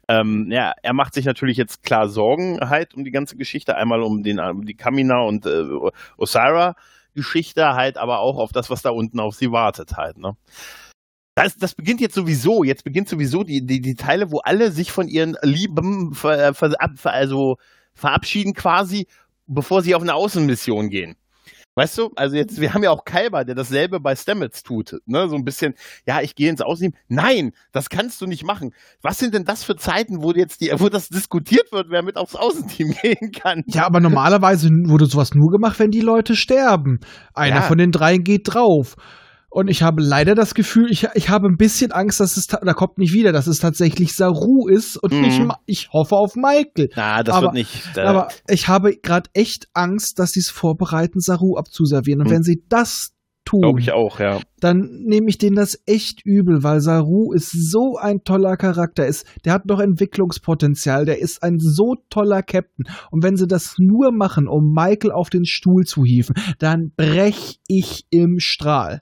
ähm, 0.08 0.48
ja, 0.50 0.72
er 0.82 0.92
macht 0.92 1.14
sich 1.14 1.24
natürlich 1.24 1.56
jetzt 1.56 1.82
klar 1.82 2.08
Sorgen 2.08 2.60
halt 2.60 2.94
um 2.94 3.02
die 3.02 3.10
ganze 3.12 3.36
Geschichte, 3.36 3.76
einmal 3.76 4.02
um 4.02 4.22
den, 4.22 4.38
um 4.38 4.64
die 4.66 4.76
Kamina 4.76 5.22
und 5.22 5.46
äh, 5.46 5.64
Osira 6.16 6.76
Geschichte 7.14 7.74
halt, 7.74 7.96
aber 7.96 8.20
auch 8.20 8.38
auf 8.38 8.52
das, 8.52 8.70
was 8.70 8.82
da 8.82 8.90
unten 8.90 9.20
auf 9.20 9.34
sie 9.34 9.50
wartet 9.50 9.96
halt, 9.96 10.18
ne? 10.18 10.36
Das, 11.36 11.56
das 11.56 11.74
beginnt 11.74 12.00
jetzt 12.00 12.14
sowieso, 12.14 12.62
jetzt 12.62 12.84
beginnt 12.84 13.08
sowieso 13.08 13.42
die, 13.42 13.66
die, 13.66 13.80
die 13.80 13.96
Teile, 13.96 14.30
wo 14.30 14.38
alle 14.38 14.70
sich 14.70 14.92
von 14.92 15.08
ihren 15.08 15.36
Lieben 15.42 16.14
ver, 16.14 16.54
ver, 16.54 16.76
also 17.04 17.56
verabschieden 17.92 18.54
quasi, 18.54 19.08
bevor 19.46 19.82
sie 19.82 19.96
auf 19.96 20.02
eine 20.02 20.14
Außenmission 20.14 20.90
gehen. 20.90 21.16
Weißt 21.76 21.98
du, 21.98 22.10
also 22.14 22.36
jetzt, 22.36 22.60
wir 22.60 22.72
haben 22.72 22.84
ja 22.84 22.90
auch 22.90 23.04
Kalber, 23.04 23.44
der 23.44 23.56
dasselbe 23.56 23.98
bei 23.98 24.14
Stamets 24.14 24.62
tut, 24.62 24.92
ne, 25.06 25.28
so 25.28 25.34
ein 25.34 25.44
bisschen, 25.44 25.74
ja, 26.06 26.20
ich 26.20 26.36
gehe 26.36 26.48
ins 26.48 26.60
Außenteam. 26.60 26.92
Nein, 27.08 27.50
das 27.72 27.88
kannst 27.90 28.20
du 28.20 28.26
nicht 28.26 28.44
machen. 28.44 28.70
Was 29.02 29.18
sind 29.18 29.34
denn 29.34 29.44
das 29.44 29.64
für 29.64 29.74
Zeiten, 29.74 30.22
wo 30.22 30.30
jetzt 30.32 30.60
die, 30.60 30.70
wo 30.76 30.88
das 30.88 31.08
diskutiert 31.08 31.72
wird, 31.72 31.86
wer 31.90 32.02
mit 32.04 32.16
aufs 32.16 32.36
Außenteam 32.36 32.94
gehen 33.02 33.32
kann? 33.32 33.62
Ja, 33.66 33.86
aber 33.86 33.98
normalerweise 34.00 34.68
wurde 34.86 35.06
sowas 35.06 35.34
nur 35.34 35.50
gemacht, 35.50 35.78
wenn 35.80 35.90
die 35.90 36.00
Leute 36.00 36.36
sterben. 36.36 37.00
Einer 37.34 37.56
Ja. 37.56 37.62
von 37.62 37.78
den 37.78 37.90
dreien 37.90 38.22
geht 38.22 38.54
drauf. 38.54 38.94
Und 39.54 39.68
ich 39.68 39.84
habe 39.84 40.02
leider 40.02 40.34
das 40.34 40.54
Gefühl, 40.54 40.90
ich, 40.90 41.06
ich 41.14 41.28
habe 41.28 41.46
ein 41.46 41.56
bisschen 41.56 41.92
Angst, 41.92 42.18
dass 42.18 42.36
es, 42.36 42.48
da 42.48 42.72
kommt 42.74 42.98
nicht 42.98 43.12
wieder, 43.12 43.30
dass 43.30 43.46
es 43.46 43.60
tatsächlich 43.60 44.16
Saru 44.16 44.66
ist 44.66 44.96
und 44.96 45.12
Mhm. 45.12 45.20
nicht, 45.20 45.42
ich 45.66 45.90
hoffe 45.92 46.16
auf 46.16 46.34
Michael. 46.34 46.90
Na, 46.96 47.22
das 47.22 47.36
Aber- 47.36 47.46
wird 47.46 47.54
nicht. 47.54 47.70
Äh, 47.96 48.00
Aber 48.00 48.28
ich 48.48 48.66
habe 48.66 48.96
gerade 48.96 49.30
echt 49.32 49.68
Angst, 49.72 50.18
dass 50.18 50.32
sie 50.32 50.40
es 50.40 50.50
vorbereiten, 50.50 51.20
Saru 51.20 51.56
abzuservieren. 51.56 52.20
Und 52.20 52.26
Mhm. 52.30 52.32
wenn 52.32 52.42
sie 52.42 52.64
das 52.68 53.12
tun, 53.44 53.60
glaube 53.60 53.78
ich 53.78 53.92
auch, 53.92 54.18
ja. 54.18 54.40
dann 54.58 54.88
nehme 55.06 55.28
ich 55.28 55.38
denen 55.38 55.54
das 55.54 55.78
echt 55.86 56.24
übel, 56.24 56.64
weil 56.64 56.80
Saru 56.80 57.32
ist 57.32 57.50
so 57.52 57.96
ein 57.96 58.24
toller 58.24 58.56
Charakter, 58.56 59.06
ist, 59.06 59.24
der 59.44 59.52
hat 59.52 59.66
noch 59.66 59.78
Entwicklungspotenzial, 59.78 61.04
der 61.04 61.20
ist 61.20 61.42
ein 61.44 61.58
so 61.60 61.94
toller 62.10 62.42
Captain. 62.42 62.86
Und 63.12 63.22
wenn 63.22 63.36
sie 63.36 63.46
das 63.46 63.76
nur 63.78 64.10
machen, 64.12 64.48
um 64.48 64.72
Michael 64.74 65.12
auf 65.12 65.30
den 65.30 65.44
Stuhl 65.44 65.84
zu 65.84 66.02
hieven, 66.04 66.34
dann 66.58 66.90
brech 66.96 67.60
ich 67.68 68.04
im 68.10 68.40
Strahl. 68.40 69.00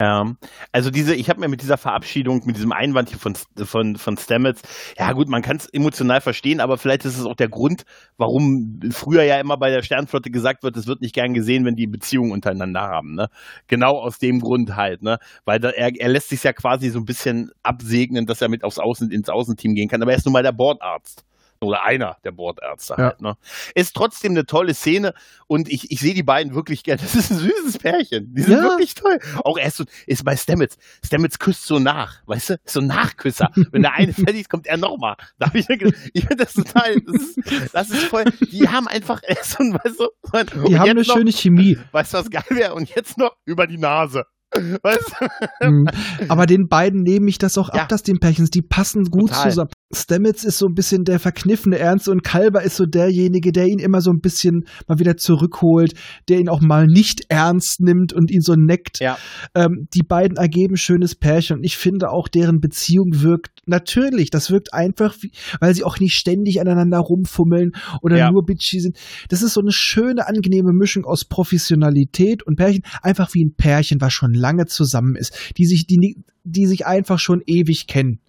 Ja, 0.00 0.32
also 0.70 0.90
diese, 0.92 1.12
ich 1.16 1.28
habe 1.28 1.40
mir 1.40 1.48
mit 1.48 1.60
dieser 1.60 1.76
Verabschiedung, 1.76 2.42
mit 2.46 2.54
diesem 2.56 2.70
Einwand 2.70 3.08
hier 3.08 3.18
von, 3.18 3.34
von, 3.64 3.96
von 3.96 4.16
Stamets, 4.16 4.62
ja 4.96 5.10
gut, 5.12 5.28
man 5.28 5.42
kann 5.42 5.56
es 5.56 5.66
emotional 5.66 6.20
verstehen, 6.20 6.60
aber 6.60 6.78
vielleicht 6.78 7.04
ist 7.04 7.18
es 7.18 7.24
auch 7.24 7.34
der 7.34 7.48
Grund, 7.48 7.82
warum 8.16 8.78
früher 8.92 9.24
ja 9.24 9.40
immer 9.40 9.56
bei 9.56 9.70
der 9.70 9.82
Sternflotte 9.82 10.30
gesagt 10.30 10.62
wird, 10.62 10.76
es 10.76 10.86
wird 10.86 11.00
nicht 11.00 11.16
gern 11.16 11.34
gesehen, 11.34 11.64
wenn 11.64 11.74
die 11.74 11.88
Beziehungen 11.88 12.30
untereinander 12.30 12.82
haben, 12.82 13.16
ne? 13.16 13.28
Genau 13.66 13.98
aus 13.98 14.18
dem 14.20 14.38
Grund 14.40 14.76
halt, 14.76 15.02
ne? 15.02 15.18
Weil 15.44 15.58
da, 15.58 15.70
er, 15.70 15.90
er 15.98 16.08
lässt 16.08 16.28
sich 16.28 16.44
ja 16.44 16.52
quasi 16.52 16.90
so 16.90 17.00
ein 17.00 17.04
bisschen 17.04 17.50
absegnen, 17.64 18.24
dass 18.24 18.40
er 18.40 18.48
mit 18.48 18.62
aufs 18.62 18.78
Außen, 18.78 19.10
ins 19.10 19.28
Außenteam 19.28 19.74
gehen 19.74 19.88
kann, 19.88 20.00
aber 20.00 20.12
er 20.12 20.18
ist 20.18 20.26
nun 20.26 20.32
mal 20.32 20.44
der 20.44 20.52
Bordarzt. 20.52 21.24
Oder 21.60 21.82
einer 21.84 22.16
der 22.24 22.30
Bordärzte 22.32 22.94
Ja. 22.98 23.04
halt, 23.06 23.20
ne? 23.20 23.36
Ist 23.74 23.94
trotzdem 23.96 24.32
eine 24.32 24.46
tolle 24.46 24.74
Szene 24.74 25.12
und 25.48 25.68
ich, 25.68 25.90
ich 25.90 25.98
sehe 26.00 26.14
die 26.14 26.22
beiden 26.22 26.54
wirklich 26.54 26.84
gerne. 26.84 27.00
Das 27.08 27.14
ist 27.14 27.30
ein 27.32 27.38
süßes 27.38 27.78
Pärchen. 27.78 28.32
Die 28.34 28.42
sind 28.42 28.58
Ja. 28.58 28.62
wirklich 28.62 28.94
toll. 28.94 29.18
Auch 29.44 29.56
er 29.58 29.66
ist, 29.68 29.76
so, 29.78 29.84
ist 30.06 30.24
bei 30.24 30.36
Stamets. 30.36 30.76
Stamets 31.04 31.38
küsst 31.38 31.64
so 31.64 31.78
nach, 31.78 32.18
weißt 32.26 32.50
du? 32.50 32.60
So 32.64 32.80
ein 32.80 32.86
Nachküsser. 32.86 33.50
Wenn 33.72 33.82
der 33.82 33.94
eine 33.94 34.12
fertig 34.12 34.42
ist, 34.42 34.50
kommt 34.50 34.66
er 34.66 34.76
nochmal. 34.76 35.16
Da 35.38 35.46
habe 35.46 35.58
ich 35.58 35.68
ich 35.68 36.24
finde 36.26 36.44
das 36.44 36.52
total, 36.54 37.00
das 37.00 37.14
ist, 37.16 37.38
das 37.74 37.90
ist 37.90 38.04
voll, 38.04 38.24
die 38.52 38.68
haben 38.68 38.86
einfach 38.88 39.20
so 39.42 39.64
weißt 39.64 40.00
du, 40.00 40.08
Die 40.54 40.74
und 40.74 40.78
haben 40.78 40.90
eine 40.90 41.02
noch, 41.02 41.14
schöne 41.16 41.32
Chemie. 41.32 41.78
weißt 41.92 42.14
du, 42.14 42.18
was 42.18 42.30
geil 42.30 42.44
wäre? 42.50 42.74
Und 42.74 42.88
jetzt 42.94 43.18
noch 43.18 43.36
über 43.44 43.66
die 43.66 43.78
Nase. 43.78 44.24
Weißt 44.82 45.12
du? 45.60 45.68
Mhm. 45.68 45.86
Aber 46.28 46.46
den 46.46 46.68
beiden 46.68 47.02
nehme 47.02 47.28
ich 47.28 47.38
das 47.38 47.58
auch 47.58 47.72
Ja. 47.74 47.82
ab, 47.82 47.88
dass 47.88 48.02
den 48.02 48.18
Pärchens, 48.18 48.50
die 48.50 48.62
passen 48.62 49.04
gut 49.04 49.28
Total. 49.30 49.50
zusammen. 49.50 49.70
Stamets 49.94 50.44
ist 50.44 50.58
so 50.58 50.66
ein 50.66 50.74
bisschen 50.74 51.04
der 51.04 51.18
verkniffene 51.18 51.78
Ernst 51.78 52.08
und 52.08 52.22
Kalber 52.22 52.62
ist 52.62 52.76
so 52.76 52.84
derjenige, 52.84 53.52
der 53.52 53.66
ihn 53.66 53.78
immer 53.78 54.00
so 54.02 54.10
ein 54.10 54.20
bisschen 54.20 54.64
mal 54.86 54.98
wieder 54.98 55.16
zurückholt, 55.16 55.94
der 56.28 56.38
ihn 56.40 56.48
auch 56.50 56.60
mal 56.60 56.86
nicht 56.86 57.22
ernst 57.30 57.80
nimmt 57.80 58.12
und 58.12 58.30
ihn 58.30 58.42
so 58.42 58.54
neckt. 58.54 59.00
Ja. 59.00 59.16
Ähm, 59.54 59.86
die 59.94 60.02
beiden 60.02 60.36
ergeben 60.36 60.76
schönes 60.76 61.14
Pärchen 61.14 61.58
und 61.58 61.64
ich 61.64 61.76
finde 61.78 62.10
auch 62.10 62.28
deren 62.28 62.60
Beziehung 62.60 63.22
wirkt 63.22 63.62
natürlich, 63.66 64.28
das 64.30 64.50
wirkt 64.50 64.74
einfach, 64.74 65.14
wie, 65.20 65.30
weil 65.60 65.74
sie 65.74 65.84
auch 65.84 65.98
nicht 66.00 66.14
ständig 66.14 66.60
aneinander 66.60 66.98
rumfummeln 66.98 67.72
oder 68.02 68.16
Ja. 68.18 68.30
nur 68.30 68.44
bitchy 68.44 68.80
sind. 68.80 68.98
Das 69.30 69.42
ist 69.42 69.54
so 69.54 69.60
eine 69.60 69.72
schöne, 69.72 70.26
angenehme 70.28 70.72
Mischung 70.74 71.04
aus 71.06 71.24
Professionalität 71.26 72.42
und 72.46 72.56
Pärchen, 72.56 72.82
einfach 73.02 73.32
wie 73.34 73.44
ein 73.44 73.54
Pärchen, 73.56 74.00
was 74.02 74.12
schon 74.12 74.32
lange 74.38 74.66
zusammen 74.66 75.16
ist, 75.16 75.52
die 75.58 75.66
sich, 75.66 75.86
die, 75.86 76.22
die 76.44 76.66
sich 76.66 76.86
einfach 76.86 77.18
schon 77.18 77.42
ewig 77.46 77.86
kennen. 77.86 78.20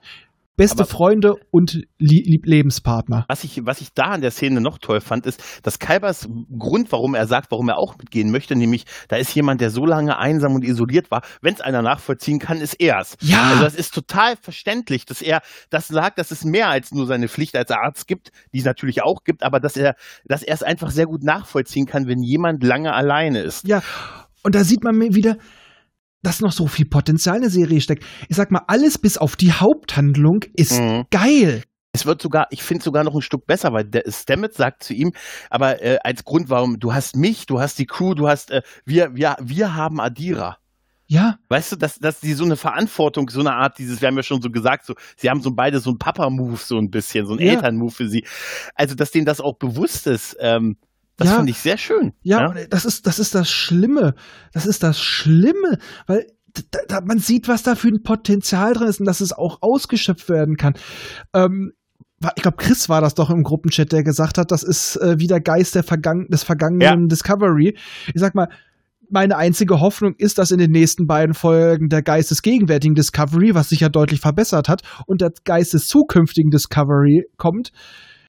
Beste 0.59 0.83
Aber- 0.83 0.89
Freunde 0.91 1.35
und 1.51 1.83
Lie 1.99 2.41
Lebenspartner. 2.43 3.23
Was 3.29 3.45
ich, 3.45 3.65
was 3.65 3.79
ich 3.79 3.93
da 3.93 4.07
an 4.07 4.19
der 4.19 4.31
Szene 4.31 4.59
noch 4.59 4.77
toll 4.77 4.99
fand, 4.99 5.25
ist, 5.25 5.41
dass 5.63 5.79
Kalbers 5.79 6.27
Grund, 6.57 6.91
warum 6.91 7.15
er 7.15 7.27
sagt, 7.27 7.49
warum 7.51 7.69
er 7.69 7.77
auch 7.77 7.97
mitgehen 7.97 8.29
möchte, 8.29 8.57
nämlich, 8.57 8.83
da 9.07 9.15
ist 9.15 9.33
jemand, 9.33 9.61
der 9.61 9.69
so 9.69 9.85
lange 9.85 10.17
einsam 10.17 10.55
und 10.55 10.65
isoliert 10.65 11.11
war. 11.11 11.21
Wenn 11.41 11.53
es 11.53 11.61
einer 11.61 11.81
nachvollziehen 11.81 12.39
kann, 12.39 12.59
ist 12.59 12.73
er 12.73 12.99
es. 12.99 13.15
Ja. 13.21 13.51
Also 13.51 13.63
das 13.63 13.75
ist 13.75 13.93
total 13.93 14.35
verständlich, 14.35 15.05
dass 15.05 15.21
er 15.21 15.39
das 15.69 15.87
sagt, 15.87 16.19
dass 16.19 16.29
es 16.29 16.43
mehr 16.43 16.67
als 16.67 16.91
nur 16.91 17.05
seine 17.07 17.29
Pflicht 17.29 17.55
als 17.55 17.71
Arzt 17.71 18.05
gibt, 18.05 18.33
die 18.53 18.59
es 18.59 18.65
natürlich 18.65 19.01
auch 19.01 19.23
gibt, 19.23 19.43
aber 19.43 19.61
dass 19.61 19.77
er, 19.77 19.95
dass 20.25 20.43
er 20.43 20.55
es 20.55 20.63
einfach 20.63 20.91
sehr 20.91 21.05
gut 21.05 21.23
nachvollziehen 21.23 21.85
kann, 21.85 22.05
wenn 22.07 22.21
jemand 22.21 22.65
lange 22.65 22.91
alleine 22.93 23.39
ist. 23.43 23.65
Ja, 23.65 23.81
und 24.43 24.55
da 24.55 24.65
sieht 24.65 24.83
man 24.83 24.97
mir 24.97 25.15
wieder, 25.15 25.37
dass 26.21 26.41
noch 26.41 26.51
so 26.51 26.67
viel 26.67 26.85
Potenzial 26.85 27.35
in 27.37 27.41
der 27.43 27.51
Serie 27.51 27.81
steckt. 27.81 28.03
Ich 28.27 28.35
sag 28.35 28.51
mal, 28.51 28.63
alles 28.67 28.97
bis 28.97 29.17
auf 29.17 29.35
die 29.35 29.53
Haupthandlung 29.53 30.43
ist 30.55 30.79
Mhm. 30.79 31.05
geil. 31.11 31.63
Es 31.91 32.05
wird 32.05 32.21
sogar, 32.21 32.47
ich 32.51 32.61
finde 32.61 32.83
sogar 32.83 33.03
noch 33.03 33.15
ein 33.15 33.21
Stück 33.21 33.47
besser, 33.47 33.73
weil 33.73 33.83
der 33.83 34.03
Stamets 34.09 34.57
sagt 34.57 34.83
zu 34.83 34.93
ihm, 34.93 35.11
aber 35.49 35.81
äh, 35.81 35.97
als 36.03 36.23
Grund, 36.23 36.49
warum 36.49 36.79
du 36.79 36.93
hast 36.93 37.15
mich, 37.15 37.47
du 37.47 37.59
hast 37.59 37.79
die 37.79 37.87
Crew, 37.87 38.13
du 38.13 38.27
hast, 38.27 38.51
äh, 38.51 38.61
wir, 38.85 39.15
wir, 39.15 39.37
wir 39.41 39.75
haben 39.75 39.99
Adira. 39.99 40.57
Ja, 41.07 41.37
Weißt 41.49 41.71
du, 41.71 41.75
dass, 41.75 41.97
dass 41.97 42.19
die 42.19 42.33
so 42.33 42.43
eine 42.45 42.55
Verantwortung, 42.55 43.29
so 43.29 43.39
eine 43.39 43.53
Art, 43.55 43.79
dieses, 43.79 43.99
wir 43.99 44.07
haben 44.09 44.15
ja 44.17 44.21
schon 44.21 44.43
so 44.43 44.51
gesagt, 44.51 44.85
so, 44.85 44.93
sie 45.17 45.27
haben 45.31 45.41
so 45.41 45.49
beide 45.55 45.79
so 45.79 45.89
ein 45.89 45.97
Papa-Move, 45.97 46.57
so 46.57 46.77
ein 46.77 46.91
bisschen, 46.91 47.25
so 47.25 47.33
ein 47.33 47.39
Ja. 47.39 47.53
Eltern-Move 47.53 47.89
für 47.91 48.07
sie. 48.07 48.23
Also, 48.75 48.93
dass 48.93 49.09
denen 49.09 49.25
das 49.25 49.41
auch 49.41 49.57
bewusst 49.57 50.05
ist, 50.05 50.37
ähm, 50.39 50.77
das 51.19 51.27
Ja. 51.27 51.35
finde 51.35 51.51
ich 51.51 51.57
sehr 51.59 51.77
schön. 51.77 52.13
ja, 52.23 52.47
und 52.47 52.57
das 52.71 52.85
ist, 52.85 53.05
das 53.05 53.19
ist 53.19 53.35
das 53.35 53.49
Schlimme. 53.49 54.15
Das 54.53 54.65
ist 54.65 54.81
das 54.83 54.99
Schlimme, 54.99 55.77
weil 56.07 56.25
da, 56.71 56.79
da, 56.87 56.99
man 57.05 57.19
sieht, 57.19 57.47
was 57.47 57.63
da 57.63 57.75
für 57.75 57.89
ein 57.89 58.01
Potenzial 58.03 58.73
drin 58.73 58.87
ist 58.87 58.99
und 58.99 59.05
dass 59.05 59.21
es 59.21 59.33
auch 59.33 59.59
ausgeschöpft 59.61 60.29
werden 60.29 60.55
kann. 60.55 60.73
Ähm, 61.33 61.73
ich 62.35 62.41
glaube, 62.41 62.57
Chris 62.57 62.89
war 62.89 63.01
das 63.01 63.13
doch 63.13 63.29
im 63.29 63.43
Gruppenchat, 63.43 63.91
der 63.91 64.03
gesagt 64.03 64.37
hat, 64.37 64.51
das 64.51 64.63
ist 64.63 64.97
äh, 64.97 65.15
wie 65.19 65.27
der 65.27 65.39
Geist 65.39 65.75
der 65.75 65.83
Vergangen 65.83 66.27
des 66.29 66.43
vergangenen 66.43 67.07
Discovery. 67.07 67.77
Ich 68.13 68.19
sag 68.19 68.35
mal, 68.35 68.49
meine 69.09 69.37
einzige 69.37 69.79
Hoffnung 69.79 70.15
ist, 70.17 70.37
dass 70.37 70.51
in 70.51 70.59
den 70.59 70.71
nächsten 70.71 71.07
beiden 71.07 71.33
Folgen 71.33 71.87
der 71.87 72.01
Geist 72.01 72.31
des 72.31 72.41
gegenwärtigen 72.41 72.93
Discovery, 72.93 73.55
was 73.55 73.69
sich 73.69 73.79
ja 73.79 73.89
deutlich 73.89 74.19
verbessert 74.19 74.69
hat, 74.69 74.81
und 75.07 75.21
der 75.21 75.31
Geist 75.45 75.73
des 75.73 75.87
zukünftigen 75.87 76.51
Discovery 76.51 77.23
kommt. 77.37 77.71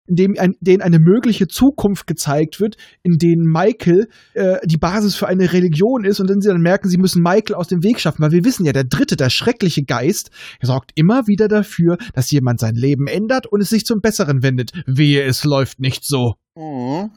In 0.07 0.17
dem 0.17 0.37
ein, 0.39 0.55
denen 0.61 0.83
eine 0.83 0.99
mögliche 0.99 1.47
Zukunft 1.47 2.07
gezeigt 2.07 2.61
wird, 2.61 2.77
in 3.03 3.19
denen 3.19 3.45
Michael 3.45 4.09
äh, 4.35 4.59
die 4.65 4.77
Basis 4.77 5.15
für 5.15 5.29
eine 5.29 5.53
Religion 5.53 6.05
ist 6.05 6.21
und 6.21 6.29
dann 6.29 6.41
sie 6.41 6.49
dann 6.49 6.61
merken, 6.61 6.89
sie 6.89 6.99
müssen 6.99 7.23
Michael 7.23 7.55
aus 7.55 7.69
dem 7.69 7.83
Weg 7.83 8.01
schaffen, 8.01 8.23
weil 8.23 8.33
wir 8.33 8.45
wissen 8.45 8.65
ja, 8.65 8.73
der 8.73 8.85
dritte, 8.85 9.17
der 9.17 9.31
schreckliche 9.31 9.85
Geist, 9.85 10.31
er 10.59 10.67
sorgt 10.67 10.93
immer 10.95 11.27
wieder 11.27 11.49
dafür, 11.49 11.97
dass 12.15 12.31
jemand 12.31 12.61
sein 12.61 12.75
Leben 12.75 13.07
ändert 13.07 13.47
und 13.47 13.61
es 13.61 13.71
sich 13.71 13.85
zum 13.85 14.01
Besseren 14.01 14.43
wendet. 14.43 14.73
Wehe, 14.87 15.23
es 15.23 15.45
läuft 15.45 15.81
nicht 15.81 16.05
so. 16.05 16.35
Mhm. 16.57 17.11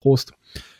Prost. 0.00 0.32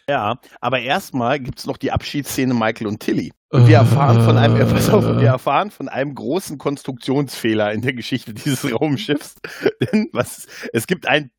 Ja, 0.08 0.38
aber 0.60 0.80
erstmal 0.80 1.38
gibt's 1.38 1.66
noch 1.66 1.76
die 1.76 1.92
Abschiedsszene 1.92 2.54
Michael 2.54 2.88
und 2.88 3.00
Tilly. 3.00 3.32
Und 3.50 3.68
wir 3.68 3.76
erfahren 3.76 4.22
von 4.24 4.38
einem, 4.38 4.56
äh, 4.56 4.64
pass 4.64 4.88
auf, 4.88 5.04
wir 5.04 5.28
erfahren 5.28 5.70
von 5.70 5.88
einem 5.88 6.14
großen 6.14 6.58
Konstruktionsfehler 6.58 7.72
in 7.72 7.82
der 7.82 7.92
Geschichte 7.92 8.32
dieses 8.34 8.72
Raumschiffs. 8.72 9.36
Denn 9.92 10.08
was, 10.12 10.46
es 10.72 10.86
gibt 10.86 11.06
ein, 11.06 11.30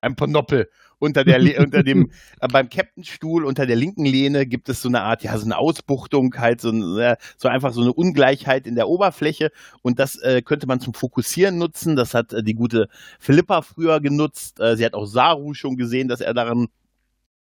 ein 0.00 0.14
Panopel. 0.14 0.68
Unter 1.00 1.24
der, 1.24 1.38
unter 1.58 1.82
dem, 1.82 2.10
äh, 2.40 2.48
beim 2.48 2.68
Captainstuhl, 2.68 3.44
unter 3.44 3.66
der 3.66 3.76
linken 3.76 4.04
Lehne 4.04 4.46
gibt 4.46 4.68
es 4.68 4.80
so 4.80 4.88
eine 4.88 5.02
Art, 5.02 5.22
ja, 5.22 5.36
so 5.36 5.44
eine 5.44 5.58
Ausbuchtung, 5.58 6.34
halt 6.38 6.60
so, 6.60 6.70
ein, 6.70 6.98
äh, 6.98 7.16
so 7.36 7.48
einfach 7.48 7.72
so 7.72 7.80
eine 7.80 7.92
Ungleichheit 7.92 8.66
in 8.66 8.74
der 8.74 8.88
Oberfläche. 8.88 9.50
Und 9.82 9.98
das 9.98 10.16
äh, 10.16 10.42
könnte 10.42 10.66
man 10.66 10.80
zum 10.80 10.94
Fokussieren 10.94 11.58
nutzen. 11.58 11.96
Das 11.96 12.14
hat 12.14 12.32
äh, 12.32 12.42
die 12.42 12.54
gute 12.54 12.88
Philippa 13.18 13.62
früher 13.62 14.00
genutzt. 14.00 14.60
Äh, 14.60 14.76
sie 14.76 14.84
hat 14.84 14.94
auch 14.94 15.06
Saru 15.06 15.54
schon 15.54 15.76
gesehen, 15.76 16.08
dass 16.08 16.20
er 16.20 16.32
daran 16.32 16.68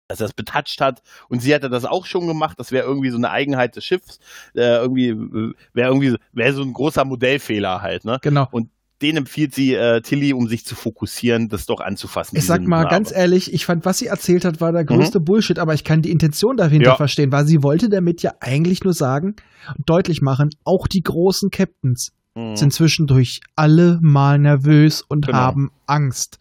dass 0.09 0.19
er 0.19 0.25
es 0.25 0.33
betatscht 0.33 0.81
hat. 0.81 1.01
Und 1.29 1.41
sie 1.41 1.55
hatte 1.55 1.69
das 1.69 1.85
auch 1.85 2.05
schon 2.05 2.27
gemacht. 2.27 2.59
Das 2.59 2.71
wäre 2.73 2.85
irgendwie 2.85 3.11
so 3.11 3.17
eine 3.17 3.29
Eigenheit 3.29 3.75
des 3.77 3.85
Schiffs. 3.85 4.19
Äh, 4.55 4.61
irgendwie 4.79 5.09
äh, 5.09 5.53
wäre 5.73 5.89
irgendwie 5.89 6.15
wäre 6.33 6.53
so 6.53 6.63
ein 6.63 6.73
großer 6.73 7.05
Modellfehler 7.05 7.81
halt. 7.81 8.03
Ne? 8.03 8.17
Genau. 8.21 8.49
Den 9.01 9.15
empfiehlt 9.15 9.55
sie 9.55 9.75
äh, 9.75 10.01
Tilly, 10.01 10.33
um 10.33 10.49
sich 10.49 10.65
zu 10.65 10.75
fokussieren, 10.75 11.47
das 11.47 11.65
doch 11.65 11.79
anzufassen. 11.79 12.37
Ich 12.37 12.45
sag 12.45 12.63
mal 12.63 12.85
ganz 12.89 13.13
ehrlich, 13.13 13.53
ich 13.53 13.65
fand, 13.65 13.85
was 13.85 13.99
sie 13.99 14.07
erzählt 14.07 14.43
hat, 14.43 14.59
war 14.59 14.73
der 14.73 14.83
größte 14.83 15.21
Bullshit, 15.21 15.57
aber 15.57 15.73
ich 15.73 15.85
kann 15.85 16.01
die 16.01 16.11
Intention 16.11 16.57
dahinter 16.57 16.89
Ja. 16.89 16.95
verstehen, 16.97 17.31
weil 17.31 17.45
sie 17.45 17.63
wollte 17.63 17.87
damit 17.87 18.21
ja 18.23 18.33
eigentlich 18.41 18.83
nur 18.83 18.91
sagen 18.91 19.37
und 19.77 19.89
deutlich 19.89 20.21
machen, 20.21 20.49
auch 20.65 20.85
die 20.85 21.01
großen 21.01 21.49
Captains 21.49 22.11
Mhm. 22.39 22.56
sind 22.56 22.73
zwischendurch 22.73 23.41
alle 23.56 23.99
mal 24.02 24.39
nervös 24.39 25.02
und 25.02 25.28
Genau. 25.28 25.38
haben 25.38 25.71
Angst. 25.86 26.38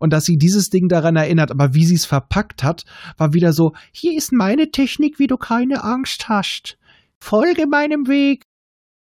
Und 0.00 0.12
dass 0.12 0.24
sie 0.24 0.36
dieses 0.36 0.70
Ding 0.70 0.88
daran 0.88 1.16
erinnert, 1.16 1.50
aber 1.50 1.74
wie 1.74 1.84
sie 1.84 1.94
es 1.94 2.04
verpackt 2.06 2.62
hat, 2.62 2.84
war 3.16 3.32
wieder 3.32 3.52
so, 3.52 3.72
hier 3.92 4.16
ist 4.16 4.32
meine 4.32 4.70
Technik, 4.70 5.18
wie 5.18 5.26
du 5.26 5.36
keine 5.36 5.84
Angst 5.84 6.28
hast. 6.28 6.78
Folge 7.20 7.66
meinem 7.66 8.06
Weg. 8.08 8.42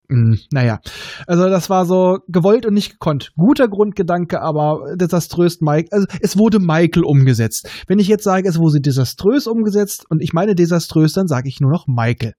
Hm, 0.08 0.38
naja, 0.52 0.78
also 1.26 1.48
das 1.48 1.68
war 1.68 1.84
so 1.84 2.18
gewollt 2.28 2.64
und 2.64 2.74
nicht 2.74 2.92
gekonnt. 2.92 3.32
Guter 3.36 3.66
Grundgedanke, 3.66 4.40
aber 4.40 4.94
desaströs 4.94 5.60
Mike. 5.60 5.88
Also 5.90 6.06
es 6.20 6.38
wurde 6.38 6.60
Michael 6.60 7.02
umgesetzt. 7.02 7.68
Wenn 7.88 7.98
ich 7.98 8.06
jetzt 8.06 8.22
sage, 8.22 8.48
es 8.48 8.56
wurde 8.58 8.80
desaströs 8.80 9.48
umgesetzt 9.48 10.06
und 10.08 10.22
ich 10.22 10.32
meine 10.32 10.54
desaströs, 10.54 11.12
dann 11.12 11.26
sage 11.26 11.48
ich 11.48 11.60
nur 11.60 11.72
noch 11.72 11.88
Michael. 11.88 12.34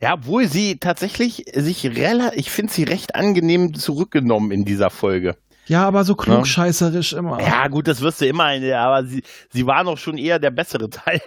Ja, 0.00 0.14
obwohl 0.14 0.46
sie 0.46 0.76
tatsächlich 0.78 1.44
sich 1.54 1.86
relativ, 1.86 2.38
ich 2.38 2.50
finde 2.50 2.72
sie 2.72 2.84
recht 2.84 3.14
angenehm 3.14 3.74
zurückgenommen 3.74 4.50
in 4.50 4.64
dieser 4.64 4.90
Folge. 4.90 5.36
Ja, 5.66 5.86
aber 5.86 6.02
so 6.02 6.16
klugscheißerisch 6.16 7.12
immer. 7.12 7.40
Ja, 7.40 7.68
gut, 7.68 7.86
das 7.86 8.00
wirst 8.00 8.20
du 8.20 8.26
immer, 8.26 8.46
aber 8.46 9.06
sie, 9.06 9.22
sie 9.50 9.66
war 9.66 9.84
noch 9.84 9.98
schon 9.98 10.18
eher 10.18 10.40
der 10.40 10.50
bessere 10.50 10.90
Teil 10.90 11.20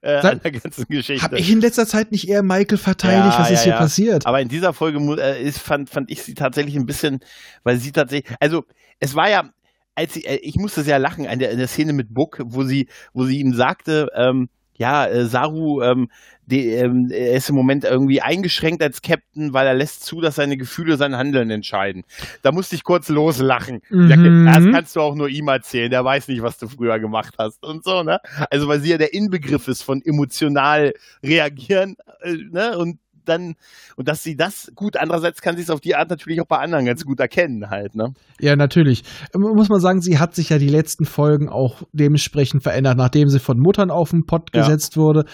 äh, 0.00 0.22
Sag- 0.22 0.32
an 0.32 0.40
der 0.42 0.52
ganzen 0.52 0.86
Geschichte. 0.88 1.22
Hab 1.22 1.34
ich 1.34 1.50
in 1.52 1.60
letzter 1.60 1.86
Zeit 1.86 2.10
nicht 2.10 2.26
eher 2.26 2.42
Michael 2.42 2.78
verteidigt? 2.78 3.34
Ja, 3.34 3.40
Was 3.40 3.50
ist 3.50 3.58
ja, 3.58 3.64
hier 3.64 3.72
ja. 3.74 3.78
passiert? 3.78 4.26
Aber 4.26 4.40
in 4.40 4.48
dieser 4.48 4.72
Folge 4.72 4.98
äh, 5.20 5.42
ist, 5.42 5.58
fand, 5.58 5.90
fand 5.90 6.10
ich 6.10 6.22
sie 6.22 6.32
tatsächlich 6.32 6.76
ein 6.76 6.86
bisschen, 6.86 7.20
weil 7.62 7.76
sie 7.76 7.92
tatsächlich, 7.92 8.34
also 8.40 8.64
es 9.00 9.14
war 9.14 9.28
ja, 9.28 9.50
als 9.94 10.14
sie, 10.14 10.24
äh, 10.24 10.36
ich 10.36 10.56
musste 10.56 10.82
sehr 10.82 10.98
lachen 10.98 11.26
an 11.26 11.38
der, 11.38 11.50
in 11.50 11.58
der 11.58 11.68
Szene 11.68 11.92
mit 11.92 12.14
Book, 12.14 12.40
wo 12.42 12.62
sie, 12.62 12.88
wo 13.12 13.24
sie 13.24 13.38
ihm 13.38 13.52
sagte, 13.52 14.08
ähm, 14.16 14.48
ja, 14.80 15.06
äh, 15.06 15.26
Saru, 15.26 15.82
ähm, 15.82 16.08
die, 16.46 16.68
ähm, 16.70 17.10
er 17.12 17.34
ist 17.34 17.50
im 17.50 17.54
Moment 17.54 17.84
irgendwie 17.84 18.22
eingeschränkt 18.22 18.82
als 18.82 19.02
Captain, 19.02 19.52
weil 19.52 19.66
er 19.66 19.74
lässt 19.74 20.04
zu, 20.04 20.22
dass 20.22 20.36
seine 20.36 20.56
Gefühle 20.56 20.96
sein 20.96 21.18
Handeln 21.18 21.50
entscheiden. 21.50 22.02
Da 22.40 22.50
musste 22.50 22.76
ich 22.76 22.82
kurz 22.82 23.10
loslachen. 23.10 23.82
Mhm. 23.90 24.46
Das 24.46 24.64
kannst 24.72 24.96
du 24.96 25.02
auch 25.02 25.14
nur 25.14 25.28
ihm 25.28 25.48
erzählen, 25.48 25.90
der 25.90 26.02
weiß 26.02 26.28
nicht, 26.28 26.40
was 26.40 26.56
du 26.56 26.66
früher 26.66 26.98
gemacht 26.98 27.34
hast 27.38 27.62
und 27.62 27.84
so, 27.84 28.02
ne? 28.02 28.20
Also 28.50 28.68
weil 28.68 28.80
sie 28.80 28.88
ja 28.88 28.96
der 28.96 29.12
Inbegriff 29.12 29.68
ist 29.68 29.82
von 29.82 30.00
emotional 30.02 30.94
reagieren, 31.22 31.96
äh, 32.22 32.36
ne? 32.50 32.78
Und 32.78 32.98
dann, 33.30 33.54
und 33.96 34.08
dass 34.08 34.22
sie 34.22 34.36
das 34.36 34.70
gut, 34.74 34.96
andererseits 34.98 35.40
kann 35.40 35.56
sie 35.56 35.62
es 35.62 35.70
auf 35.70 35.80
die 35.80 35.94
Art 35.96 36.10
natürlich 36.10 36.40
auch 36.42 36.46
bei 36.46 36.58
anderen 36.58 36.84
ganz 36.84 37.04
gut 37.04 37.18
erkennen 37.20 37.70
halt, 37.70 37.94
ne? 37.94 38.12
Ja, 38.40 38.56
natürlich. 38.56 39.02
Ähm, 39.34 39.40
Muss 39.54 39.68
man 39.70 39.80
sagen, 39.80 40.02
sie 40.02 40.18
hat 40.18 40.34
sich 40.34 40.50
ja 40.50 40.58
die 40.58 40.68
letzten 40.68 41.06
Folgen 41.06 41.48
auch 41.48 41.82
dementsprechend 41.92 42.62
verändert. 42.62 42.98
Nachdem 42.98 43.28
sie 43.28 43.38
von 43.38 43.58
Muttern 43.58 43.90
auf 43.90 44.10
den 44.10 44.26
Pott 44.26 44.50
Ja. 44.54 44.60
gesetzt 44.62 44.96
wurde, 44.98 45.24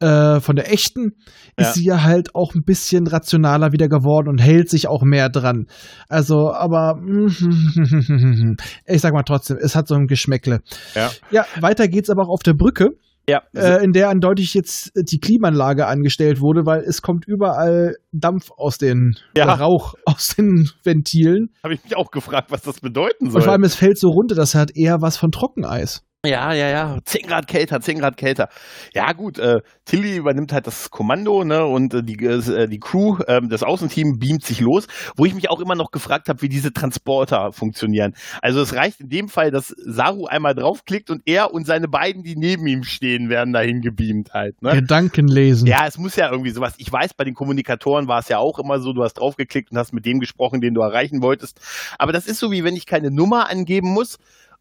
äh, 0.00 0.40
von 0.40 0.54
der 0.56 0.72
echten, 0.72 1.12
ist 1.56 1.66
Ja. 1.66 1.72
sie 1.72 1.84
ja 1.84 2.02
halt 2.04 2.34
auch 2.34 2.54
ein 2.54 2.62
bisschen 2.64 3.06
rationaler 3.08 3.72
wieder 3.72 3.88
geworden 3.88 4.28
und 4.28 4.38
hält 4.38 4.68
sich 4.70 4.86
auch 4.88 5.02
mehr 5.02 5.28
dran. 5.28 5.66
Also, 6.08 6.52
aber 6.52 7.00
ich 8.86 9.00
sag 9.00 9.12
mal 9.12 9.22
trotzdem, 9.24 9.56
es 9.60 9.74
hat 9.74 9.88
so 9.88 9.94
ein 9.94 10.06
Geschmäckle. 10.06 10.60
Ja. 10.94 11.10
Ja, 11.30 11.46
weiter 11.60 11.88
geht's 11.88 12.10
aber 12.10 12.22
auch 12.24 12.30
auf 12.32 12.42
der 12.42 12.54
Brücke. 12.54 12.90
Ja. 13.28 13.42
äh, 13.54 13.84
in 13.84 13.92
der 13.92 14.08
eindeutig 14.08 14.54
jetzt 14.54 14.90
die 14.96 15.20
Klimaanlage 15.20 15.86
angestellt 15.86 16.40
wurde, 16.40 16.66
weil 16.66 16.80
es 16.80 17.02
kommt 17.02 17.26
überall 17.28 17.94
Dampf 18.10 18.50
aus 18.56 18.78
den 18.78 19.14
Ja. 19.36 19.52
Rauch 19.52 19.94
aus 20.06 20.34
den 20.36 20.68
Ventilen. 20.82 21.50
Habe 21.62 21.74
ich 21.74 21.84
mich 21.84 21.94
auch 21.96 22.10
gefragt, 22.10 22.50
was 22.50 22.62
das 22.62 22.80
bedeuten 22.80 23.26
Und 23.26 23.32
vor 23.32 23.42
soll. 23.42 23.50
allem, 23.50 23.62
es 23.64 23.74
fällt 23.74 23.98
so 23.98 24.08
runter, 24.08 24.34
das 24.34 24.54
hat 24.54 24.70
eher 24.74 24.96
was 25.02 25.16
von 25.18 25.30
Trockeneis. 25.30 26.02
Ja, 26.26 26.52
ja, 26.52 26.68
ja. 26.68 26.98
10 27.04 27.28
Grad 27.28 27.46
kälter, 27.46 27.80
10 27.80 28.00
Grad 28.00 28.16
kälter. 28.16 28.48
Ja, 28.92 29.12
gut, 29.12 29.38
äh, 29.38 29.60
Tilly 29.84 30.16
übernimmt 30.16 30.52
halt 30.52 30.66
das 30.66 30.90
Kommando, 30.90 31.44
ne, 31.44 31.64
und 31.64 31.94
äh, 31.94 32.02
die, 32.02 32.16
äh, 32.24 32.66
die 32.66 32.80
Crew, 32.80 33.18
ähm, 33.28 33.48
das 33.48 33.62
Außenteam 33.62 34.18
beamt 34.18 34.44
sich 34.44 34.58
los, 34.60 34.88
wo 35.16 35.26
ich 35.26 35.34
mich 35.36 35.48
auch 35.48 35.60
immer 35.60 35.76
noch 35.76 35.92
gefragt 35.92 36.28
habe, 36.28 36.42
wie 36.42 36.48
diese 36.48 36.72
Transporter 36.72 37.52
funktionieren. 37.52 38.14
Also 38.42 38.60
es 38.60 38.74
reicht 38.74 39.00
in 39.00 39.08
dem 39.10 39.28
Fall, 39.28 39.52
dass 39.52 39.68
Saru 39.68 40.26
einmal 40.26 40.56
draufklickt 40.56 41.08
und 41.10 41.22
er 41.24 41.54
und 41.54 41.68
seine 41.68 41.86
beiden, 41.86 42.24
die 42.24 42.34
neben 42.34 42.66
ihm 42.66 42.82
stehen, 42.82 43.30
werden 43.30 43.52
dahin 43.52 43.80
gebeamt 43.80 44.32
halt, 44.34 44.60
ne? 44.60 44.72
Gedanken 44.72 45.28
lesen. 45.28 45.68
Ja, 45.68 45.86
es 45.86 45.98
muss 45.98 46.16
ja 46.16 46.32
irgendwie 46.32 46.50
sowas. 46.50 46.74
Ich 46.78 46.90
weiß, 46.90 47.14
bei 47.14 47.22
den 47.22 47.34
Kommunikatoren 47.34 48.08
war 48.08 48.18
es 48.18 48.28
ja 48.28 48.38
auch 48.38 48.58
immer 48.58 48.80
so, 48.80 48.92
du 48.92 49.04
hast 49.04 49.14
draufgeklickt 49.14 49.70
und 49.70 49.78
hast 49.78 49.92
mit 49.92 50.04
dem 50.04 50.18
gesprochen, 50.18 50.60
den 50.60 50.74
du 50.74 50.80
erreichen 50.80 51.22
wolltest. 51.22 51.60
Aber 51.96 52.10
das 52.10 52.26
ist 52.26 52.40
so, 52.40 52.50
wie 52.50 52.64
wenn 52.64 52.74
ich 52.74 52.86
keine 52.86 53.12
Nummer 53.12 53.48
angeben 53.48 53.92
muss, 53.92 54.18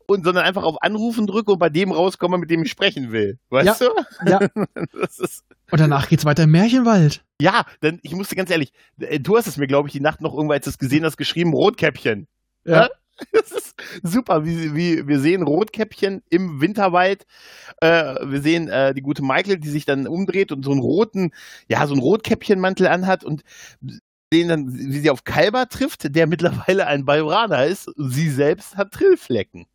und, 0.07 0.23
sondern 0.23 0.45
einfach 0.45 0.63
auf 0.63 0.81
Anrufen 0.81 1.27
drücke 1.27 1.51
und 1.51 1.59
bei 1.59 1.69
dem 1.69 1.91
rauskomme, 1.91 2.37
mit 2.37 2.49
dem 2.49 2.63
ich 2.63 2.71
sprechen 2.71 3.11
will. 3.11 3.37
Weißt 3.49 3.81
du? 3.81 3.85
Ja. 4.25 4.39
Das 4.93 5.19
ist, 5.19 5.43
Und 5.71 5.79
danach 5.79 6.07
geht's 6.09 6.25
weiter 6.25 6.43
im 6.43 6.51
Märchenwald. 6.51 7.23
ja, 7.41 7.65
denn 7.83 7.99
ich 8.01 8.13
musste 8.13 8.35
ganz 8.35 8.49
ehrlich, 8.49 8.71
äh, 8.99 9.19
du 9.19 9.37
hast 9.37 9.47
es 9.47 9.57
mir, 9.57 9.67
glaube 9.67 9.89
ich, 9.89 9.93
die 9.93 9.99
Nacht 9.99 10.21
noch 10.21 10.33
irgendwo, 10.33 10.53
als 10.53 10.63
du 10.63 10.69
es 10.71 10.77
gesehen 10.77 11.03
hast, 11.05 11.17
geschrieben, 11.17 11.53
Rotkäppchen. 11.53 12.27
Ja. 12.65 12.89
Das 13.31 13.51
ist 13.51 13.73
super, 14.03 14.45
wie, 14.45 14.75
wie 14.75 15.07
wir 15.07 15.19
sehen 15.19 15.41
Rotkäppchen 15.41 16.21
im 16.29 16.61
Winterwald. 16.61 17.25
Äh, 17.81 18.13
wir 18.23 18.41
sehen 18.41 18.67
äh, 18.67 18.93
die 18.93 19.01
gute 19.01 19.23
Michael, 19.23 19.57
die 19.57 19.69
sich 19.69 19.85
dann 19.85 20.05
umdreht 20.05 20.51
und 20.51 20.63
so 20.63 20.69
einen 20.69 20.81
roten, 20.81 21.31
ja, 21.67 21.87
so 21.87 21.95
einen 21.95 22.03
Rotkäppchenmantel 22.03 22.85
anhat 22.85 23.23
und 23.23 23.41
sehen 24.31 24.49
dann, 24.49 24.71
wie 24.71 24.99
sie 24.99 25.09
auf 25.09 25.23
Kalber 25.23 25.67
trifft, 25.67 26.15
der 26.15 26.27
mittlerweile 26.27 26.85
ein 26.85 27.05
Bajoraner 27.05 27.65
ist. 27.65 27.89
Sie 27.97 28.29
selbst 28.29 28.77
hat 28.77 28.91
Trillflecken. 28.91 29.65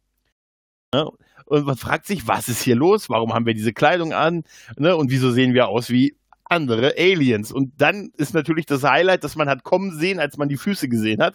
Ja, 0.94 1.08
und 1.46 1.66
man 1.66 1.76
fragt 1.76 2.06
sich, 2.06 2.28
was 2.28 2.48
ist 2.48 2.62
hier 2.62 2.76
los? 2.76 3.08
Warum 3.08 3.32
haben 3.32 3.46
wir 3.46 3.54
diese 3.54 3.72
Kleidung 3.72 4.12
an? 4.12 4.42
Ne? 4.78 4.96
Und 4.96 5.10
wieso 5.10 5.30
sehen 5.30 5.54
wir 5.54 5.68
aus 5.68 5.90
wie 5.90 6.16
andere 6.44 6.94
Aliens? 6.98 7.52
Und 7.52 7.72
dann 7.78 8.10
ist 8.16 8.34
natürlich 8.34 8.66
das 8.66 8.84
Highlight, 8.84 9.24
dass 9.24 9.36
man 9.36 9.48
hat 9.48 9.64
kommen 9.64 9.92
sehen, 9.98 10.20
als 10.20 10.36
man 10.36 10.48
die 10.48 10.56
Füße 10.56 10.88
gesehen 10.88 11.20
hat. 11.22 11.34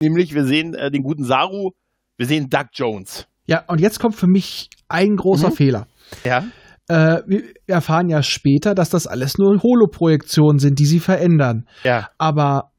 Nämlich, 0.00 0.34
wir 0.34 0.44
sehen 0.44 0.74
äh, 0.74 0.90
den 0.90 1.02
guten 1.02 1.24
Saru, 1.24 1.70
wir 2.16 2.26
sehen 2.26 2.48
Doug 2.50 2.66
Jones. 2.72 3.26
Ja, 3.46 3.64
und 3.68 3.80
jetzt 3.80 4.00
kommt 4.00 4.14
für 4.16 4.26
mich 4.26 4.68
ein 4.88 5.16
großer 5.16 5.50
Mhm. 5.50 5.54
Fehler. 5.54 5.86
Ja. 6.24 6.44
Äh, 6.88 7.22
wir 7.26 7.42
erfahren 7.66 8.08
ja 8.08 8.22
später, 8.22 8.74
dass 8.74 8.90
das 8.90 9.06
alles 9.06 9.38
nur 9.38 9.60
Holoprojektionen 9.62 10.58
sind, 10.58 10.78
die 10.78 10.86
sie 10.86 11.00
verändern. 11.00 11.66
Ja. 11.82 12.08
Aber 12.18 12.70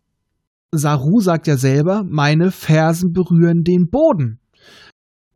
Saru 0.72 1.20
sagt 1.22 1.48
ja 1.48 1.58
selber, 1.58 2.04
meine 2.06 2.52
Fersen 2.52 3.12
berühren 3.14 3.64
den 3.64 3.90
Boden. 3.90 4.40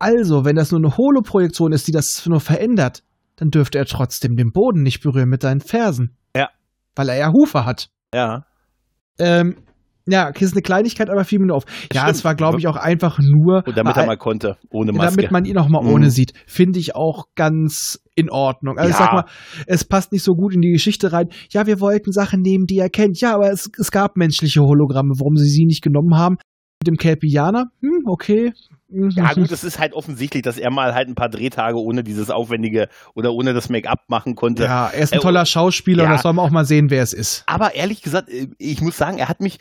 Also, 0.02 0.44
wenn 0.44 0.56
das 0.56 0.72
nur 0.72 0.80
eine 0.80 0.96
Holoprojektion 0.96 1.72
ist, 1.72 1.86
die 1.86 1.92
das 1.92 2.26
nur 2.26 2.40
verändert, 2.40 3.02
dann 3.36 3.50
dürfte 3.50 3.78
er 3.78 3.84
trotzdem 3.86 4.34
den 4.36 4.50
Boden 4.52 4.82
nicht 4.82 5.00
berühren 5.02 5.28
mit 5.28 5.42
seinen 5.42 5.60
Fersen. 5.60 6.16
Ja. 6.36 6.48
Weil 6.96 7.08
er 7.08 7.16
ja 7.18 7.32
Hufe 7.32 7.64
hat. 7.64 7.88
Ja. 8.14 8.44
Ähm, 9.18 9.56
ja, 10.06 10.28
okay, 10.28 10.44
ist 10.44 10.52
eine 10.54 10.62
Kleinigkeit, 10.62 11.08
aber 11.10 11.24
fiel 11.24 11.38
mir 11.38 11.46
nur 11.46 11.56
auf. 11.58 11.64
ja, 11.92 12.00
stimmt. 12.02 12.16
es 12.16 12.24
war, 12.24 12.34
glaube 12.34 12.58
ich, 12.58 12.66
auch 12.66 12.74
einfach 12.76 13.20
nur, 13.20 13.62
Und 13.64 13.76
damit 13.76 13.96
er 13.96 14.06
mal 14.06 14.16
konnte, 14.16 14.56
ohne 14.70 14.92
Maske. 14.92 15.16
damit 15.16 15.30
man 15.30 15.44
ihn 15.44 15.56
auch 15.58 15.68
mal 15.68 15.82
Mhm. 15.82 15.90
ohne 15.90 16.10
sieht. 16.10 16.32
Finde 16.46 16.80
ich 16.80 16.96
auch 16.96 17.26
ganz 17.36 18.00
in 18.16 18.28
Ordnung. 18.28 18.78
Also 18.78 18.90
ich 18.90 18.98
Ja. 18.98 19.04
sag 19.04 19.12
mal, 19.12 19.24
es 19.68 19.84
passt 19.84 20.10
nicht 20.10 20.24
so 20.24 20.32
gut 20.32 20.54
in 20.54 20.60
die 20.60 20.72
Geschichte 20.72 21.12
rein. 21.12 21.28
Ja, 21.52 21.66
wir 21.68 21.78
wollten 21.80 22.10
Sachen 22.10 22.40
nehmen, 22.42 22.66
die 22.66 22.78
er 22.78 22.90
kennt. 22.90 23.20
Ja, 23.20 23.34
aber 23.36 23.52
es, 23.52 23.70
es 23.78 23.92
gab 23.92 24.16
menschliche 24.16 24.60
Hologramme. 24.62 25.10
Warum 25.18 25.36
sie 25.36 25.48
sie 25.48 25.64
nicht 25.66 25.82
genommen 25.82 26.16
haben? 26.16 26.36
Mit 26.82 26.88
dem 26.88 26.96
Kelpianer? 26.96 27.66
Hm, 27.80 28.02
okay. 28.06 28.52
Ja, 28.92 29.32
gut, 29.32 29.50
es 29.50 29.64
ist 29.64 29.78
halt 29.78 29.94
offensichtlich, 29.94 30.42
dass 30.42 30.58
er 30.58 30.70
mal 30.70 30.94
halt 30.94 31.08
ein 31.08 31.14
paar 31.14 31.28
Drehtage 31.28 31.80
ohne 31.80 32.04
dieses 32.04 32.30
aufwendige 32.30 32.88
oder 33.14 33.32
ohne 33.32 33.54
das 33.54 33.68
Make-up 33.68 34.04
machen 34.08 34.34
konnte. 34.34 34.64
Ja, 34.64 34.88
er 34.88 35.02
ist 35.02 35.12
ein 35.12 35.20
toller 35.20 35.46
Schauspieler 35.46 36.04
ja. 36.04 36.08
und 36.08 36.14
das 36.14 36.22
soll 36.22 36.32
man 36.32 36.44
auch 36.44 36.50
mal 36.50 36.64
sehen, 36.64 36.90
wer 36.90 37.02
es 37.02 37.12
ist. 37.12 37.44
Aber 37.46 37.74
ehrlich 37.74 38.02
gesagt, 38.02 38.28
äh, 38.28 38.48
ich 38.58 38.80
muss 38.80 38.96
sagen, 38.96 39.18
er 39.18 39.28
hat 39.28 39.40
mich, 39.40 39.58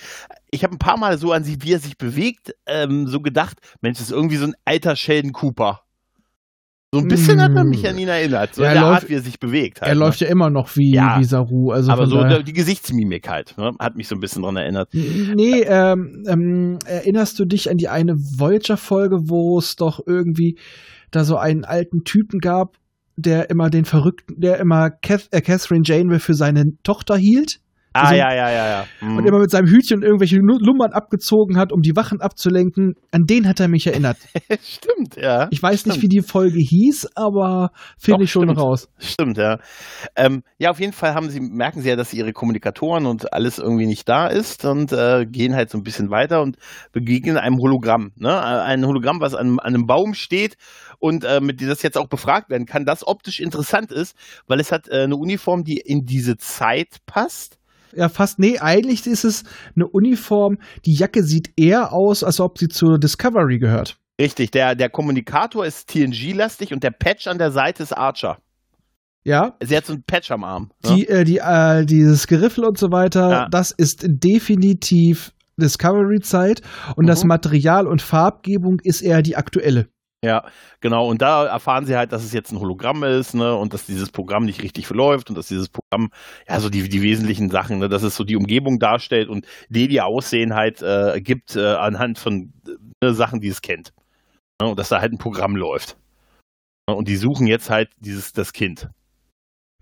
ich 0.49 0.63
habe 0.63 0.75
ein 0.75 0.79
paar 0.79 0.97
Mal 0.97 1.17
so 1.17 1.31
an 1.31 1.43
sich, 1.43 1.57
wie 1.61 1.73
er 1.73 1.79
sich 1.79 1.97
bewegt, 1.97 2.53
ähm, 2.65 3.07
so 3.07 3.21
gedacht, 3.21 3.57
Mensch, 3.81 3.97
das 3.99 4.07
ist 4.07 4.13
irgendwie 4.13 4.37
so 4.37 4.45
ein 4.45 4.55
alter 4.65 4.95
Sheldon 4.95 5.31
Cooper. 5.31 5.81
So 6.93 6.99
ein 6.99 7.07
bisschen 7.07 7.37
mm. 7.37 7.41
hat 7.41 7.55
er 7.55 7.63
mich 7.63 7.87
an 7.87 7.97
ihn 7.97 8.09
erinnert, 8.09 8.53
so 8.53 8.63
ja, 8.63 8.73
der 8.73 8.81
läuft, 8.81 9.03
Art, 9.03 9.09
wie 9.09 9.13
er 9.13 9.21
sich 9.21 9.39
bewegt. 9.39 9.79
Halt, 9.79 9.89
er 9.89 9.95
ne? 9.95 10.01
läuft 10.01 10.19
ja 10.19 10.27
immer 10.27 10.49
noch 10.49 10.75
wie, 10.75 10.93
ja, 10.93 11.19
wie 11.19 11.23
Saru. 11.23 11.71
Also 11.71 11.89
aber 11.89 12.05
so 12.05 12.17
daher. 12.17 12.43
die 12.43 12.51
Gesichtsmimik 12.51 13.29
halt, 13.29 13.57
ne? 13.57 13.71
hat 13.79 13.95
mich 13.95 14.09
so 14.09 14.15
ein 14.15 14.19
bisschen 14.19 14.41
dran 14.41 14.57
erinnert. 14.57 14.89
Nee, 14.91 15.61
ähm, 15.61 16.25
ähm, 16.27 16.79
erinnerst 16.85 17.39
du 17.39 17.45
dich 17.45 17.69
an 17.69 17.77
die 17.77 17.87
eine 17.87 18.15
Voyager-Folge, 18.15 19.29
wo 19.29 19.57
es 19.57 19.77
doch 19.77 20.01
irgendwie 20.05 20.59
da 21.11 21.23
so 21.23 21.37
einen 21.37 21.63
alten 21.63 22.03
Typen 22.03 22.39
gab, 22.39 22.75
der 23.15 23.49
immer 23.49 23.69
den 23.69 23.85
Verrückten, 23.85 24.41
der 24.41 24.59
immer 24.59 24.89
Kath, 24.89 25.29
äh, 25.31 25.39
Catherine 25.39 25.83
Janeway 25.85 26.19
für 26.19 26.33
seine 26.33 26.73
Tochter 26.83 27.15
hielt? 27.15 27.60
Ah, 27.93 28.03
also, 28.03 28.15
ja, 28.15 28.33
ja, 28.33 28.49
ja, 28.49 28.67
ja. 28.67 28.85
Mhm. 29.01 29.17
Und 29.17 29.25
immer 29.25 29.39
mit 29.39 29.51
seinem 29.51 29.67
Hütchen 29.67 30.01
irgendwelche 30.01 30.37
Lummern 30.37 30.93
abgezogen 30.93 31.57
hat, 31.57 31.73
um 31.73 31.81
die 31.81 31.93
Wachen 31.95 32.21
abzulenken. 32.21 32.93
An 33.11 33.25
den 33.25 33.47
hat 33.47 33.59
er 33.59 33.67
mich 33.67 33.85
erinnert. 33.85 34.17
stimmt, 34.63 35.17
ja. 35.17 35.47
Ich 35.51 35.61
weiß 35.61 35.81
stimmt. 35.81 35.95
nicht, 35.95 36.03
wie 36.03 36.07
die 36.07 36.21
Folge 36.21 36.59
hieß, 36.59 37.09
aber 37.15 37.71
finde 37.97 38.23
ich 38.23 38.31
schon 38.31 38.43
stimmt. 38.43 38.59
raus. 38.59 38.89
Stimmt, 38.97 39.37
ja. 39.37 39.57
Ähm, 40.15 40.43
ja, 40.57 40.71
auf 40.71 40.79
jeden 40.79 40.93
Fall 40.93 41.13
haben 41.13 41.29
sie, 41.29 41.41
merken 41.41 41.81
sie 41.81 41.89
ja, 41.89 41.97
dass 41.97 42.13
ihre 42.13 42.31
Kommunikatoren 42.31 43.05
und 43.05 43.33
alles 43.33 43.59
irgendwie 43.59 43.87
nicht 43.87 44.07
da 44.07 44.27
ist 44.27 44.63
und 44.63 44.93
äh, 44.93 45.25
gehen 45.25 45.53
halt 45.53 45.69
so 45.69 45.77
ein 45.77 45.83
bisschen 45.83 46.09
weiter 46.09 46.41
und 46.41 46.55
begegnen 46.93 47.37
einem 47.37 47.57
Hologramm. 47.57 48.11
Ne? 48.15 48.41
Ein 48.41 48.85
Hologramm, 48.85 49.19
was 49.19 49.35
an, 49.35 49.59
an 49.59 49.75
einem 49.75 49.85
Baum 49.85 50.13
steht 50.13 50.55
und 50.99 51.25
äh, 51.25 51.41
mit 51.41 51.61
das 51.61 51.81
jetzt 51.81 51.97
auch 51.97 52.07
befragt 52.07 52.49
werden 52.49 52.65
kann, 52.65 52.85
das 52.85 53.05
optisch 53.05 53.41
interessant 53.41 53.91
ist, 53.91 54.15
weil 54.47 54.61
es 54.61 54.71
hat 54.71 54.87
äh, 54.87 55.03
eine 55.03 55.17
Uniform, 55.17 55.63
die 55.63 55.77
in 55.77 56.05
diese 56.05 56.37
Zeit 56.37 56.97
passt 57.05 57.57
ja 57.95 58.09
fast, 58.09 58.39
nee, 58.39 58.59
eigentlich 58.59 59.05
ist 59.07 59.23
es 59.23 59.43
eine 59.75 59.87
Uniform. 59.87 60.57
Die 60.85 60.93
Jacke 60.93 61.23
sieht 61.23 61.51
eher 61.57 61.93
aus, 61.93 62.23
als 62.23 62.39
ob 62.39 62.57
sie 62.57 62.67
zur 62.67 62.99
Discovery 62.99 63.59
gehört. 63.59 63.97
Richtig, 64.19 64.51
der, 64.51 64.75
der 64.75 64.89
Kommunikator 64.89 65.65
ist 65.65 65.89
TNG-lastig 65.89 66.73
und 66.73 66.83
der 66.83 66.91
Patch 66.91 67.27
an 67.27 67.37
der 67.37 67.51
Seite 67.51 67.83
ist 67.83 67.93
Archer. 67.93 68.37
Ja. 69.23 69.55
Sie 69.61 69.75
hat 69.75 69.85
so 69.85 69.93
einen 69.93 70.03
Patch 70.03 70.31
am 70.31 70.43
Arm. 70.43 70.71
Ne? 70.83 70.95
Die, 70.95 71.07
äh, 71.07 71.23
die, 71.23 71.37
äh, 71.37 71.85
dieses 71.85 72.27
Geriffel 72.27 72.65
und 72.65 72.77
so 72.77 72.91
weiter, 72.91 73.29
ja. 73.29 73.47
das 73.49 73.71
ist 73.71 74.03
definitiv 74.07 75.33
Discovery-Zeit 75.57 76.61
und 76.95 77.05
mhm. 77.05 77.07
das 77.07 77.23
Material 77.23 77.87
und 77.87 78.01
Farbgebung 78.01 78.79
ist 78.83 79.01
eher 79.01 79.21
die 79.21 79.35
aktuelle. 79.35 79.87
Ja, 80.23 80.45
genau. 80.81 81.07
Und 81.09 81.21
da 81.23 81.45
erfahren 81.47 81.85
sie 81.87 81.97
halt, 81.97 82.11
dass 82.11 82.23
es 82.23 82.31
jetzt 82.31 82.51
ein 82.51 82.59
Hologramm 82.59 83.03
ist, 83.03 83.33
ne, 83.33 83.55
und 83.55 83.73
dass 83.73 83.87
dieses 83.87 84.11
Programm 84.11 84.45
nicht 84.45 84.61
richtig 84.61 84.85
verläuft 84.85 85.29
und 85.29 85.35
dass 85.35 85.47
dieses 85.47 85.67
Programm, 85.69 86.11
ja, 86.47 86.59
so 86.59 86.69
die, 86.69 86.87
die 86.89 87.01
wesentlichen 87.01 87.49
Sachen, 87.49 87.79
ne, 87.79 87.89
dass 87.89 88.03
es 88.03 88.15
so 88.15 88.23
die 88.23 88.35
Umgebung 88.35 88.77
darstellt 88.77 89.29
und 89.29 89.47
die 89.69 89.87
die 89.87 89.99
Aussehen 89.99 90.53
halt 90.53 90.83
äh, 90.83 91.19
gibt 91.21 91.55
äh, 91.55 91.73
anhand 91.73 92.19
von 92.19 92.53
äh, 93.01 93.13
Sachen, 93.13 93.41
die 93.41 93.47
es 93.47 93.61
kennt. 93.63 93.93
Ne, 94.61 94.69
und 94.69 94.79
dass 94.79 94.89
da 94.89 95.01
halt 95.01 95.13
ein 95.13 95.17
Programm 95.19 95.55
läuft. 95.55 95.97
Und 96.87 97.07
die 97.07 97.15
suchen 97.17 97.47
jetzt 97.47 97.69
halt 97.71 97.89
dieses, 97.99 98.33
das 98.33 98.53
Kind. 98.53 98.89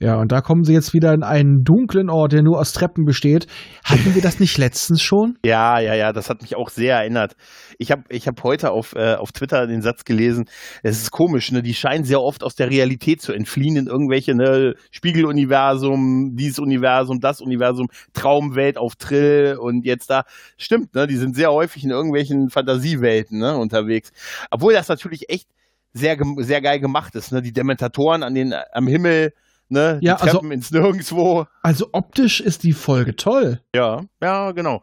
Ja, 0.02 0.16
und 0.16 0.32
da 0.32 0.40
kommen 0.40 0.64
sie 0.64 0.72
jetzt 0.72 0.94
wieder 0.94 1.14
in 1.14 1.24
einen 1.24 1.66
dunklen 1.66 2.10
Ort, 2.10 2.32
der 2.32 2.42
nur 2.42 2.58
aus 2.58 2.72
Treppen 2.72 3.04
besteht. 3.04 3.48
Hatten 3.84 4.16
wir 4.16 4.22
das 4.22 4.40
nicht 4.40 4.58
letztens 4.58 5.02
schon? 5.02 5.38
Ja, 5.50 5.80
ja, 5.80 5.96
ja, 5.96 6.14
das 6.14 6.30
hat 6.30 6.42
mich 6.42 6.56
auch 6.56 6.70
sehr 6.70 6.98
erinnert. 6.98 7.36
Ich 7.80 7.92
habe 7.92 8.04
ich 8.10 8.28
hab 8.28 8.44
heute 8.44 8.72
auf, 8.72 8.94
äh, 8.94 9.16
auf 9.16 9.32
Twitter 9.32 9.66
den 9.66 9.82
Satz 9.82 10.04
gelesen, 10.06 10.46
es 10.84 11.02
ist 11.02 11.12
komisch, 11.12 11.52
ne? 11.52 11.64
die 11.64 11.74
scheinen 11.74 12.04
sehr 12.04 12.22
oft 12.22 12.44
aus 12.44 12.56
der 12.56 12.70
Realität 12.70 13.22
zu 13.22 13.34
entfliehen 13.34 13.78
in 13.78 13.88
irgendwelche 13.88 14.36
ne? 14.36 14.76
Spiegeluniversum, 14.92 16.36
dieses 16.36 16.60
Universum, 16.60 17.20
das 17.20 17.42
Universum, 17.42 17.88
Traumwelt 18.14 18.78
auf 18.78 18.96
Trill 18.96 19.58
und 19.60 19.86
jetzt 19.86 20.10
da. 20.10 20.24
Stimmt, 20.58 20.94
ne? 20.94 21.08
die 21.08 21.18
sind 21.18 21.36
sehr 21.36 21.52
häufig 21.52 21.84
in 21.84 21.90
irgendwelchen 21.90 22.50
Fantasiewelten 22.50 23.40
ne? 23.40 23.58
unterwegs. 23.58 24.12
Obwohl 24.52 24.74
das 24.74 24.88
natürlich 24.88 25.30
echt 25.30 25.48
sehr, 25.94 26.18
sehr 26.38 26.62
geil 26.62 26.80
gemacht 26.80 27.16
ist. 27.16 27.32
Ne? 27.32 27.42
Die 27.42 27.54
Dementatoren 27.54 28.24
an 28.24 28.36
den, 28.36 28.54
am 28.74 28.88
Himmel, 28.88 29.34
ne? 29.70 30.00
Ja, 30.02 30.16
die 30.16 30.22
Treppen 30.22 30.38
also, 30.38 30.52
ins 30.52 30.72
Nirgendwo. 30.72 31.46
Also 31.64 31.90
optisch 31.92 32.42
ist 32.42 32.64
die 32.64 32.74
Folge 32.74 33.16
toll. 33.16 33.62
Ja, 33.76 34.02
ja, 34.22 34.52
genau. 34.52 34.82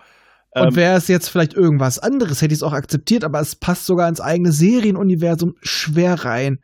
Und 0.53 0.69
ähm, 0.69 0.77
wäre 0.77 0.97
es 0.97 1.09
jetzt 1.09 1.29
vielleicht 1.29 1.55
irgendwas 1.55 1.99
anderes, 1.99 2.41
hätte 2.41 2.55
ich 2.55 2.61
es 2.61 2.63
auch 2.63 2.73
akzeptiert, 2.73 3.25
aber 3.25 3.41
es 3.41 3.57
passt 3.57 3.85
sogar 3.87 4.09
ins 4.09 4.21
eigene 4.21 4.53
Serienuniversum 4.53 5.55
schwer 5.61 6.25
rein. 6.25 6.61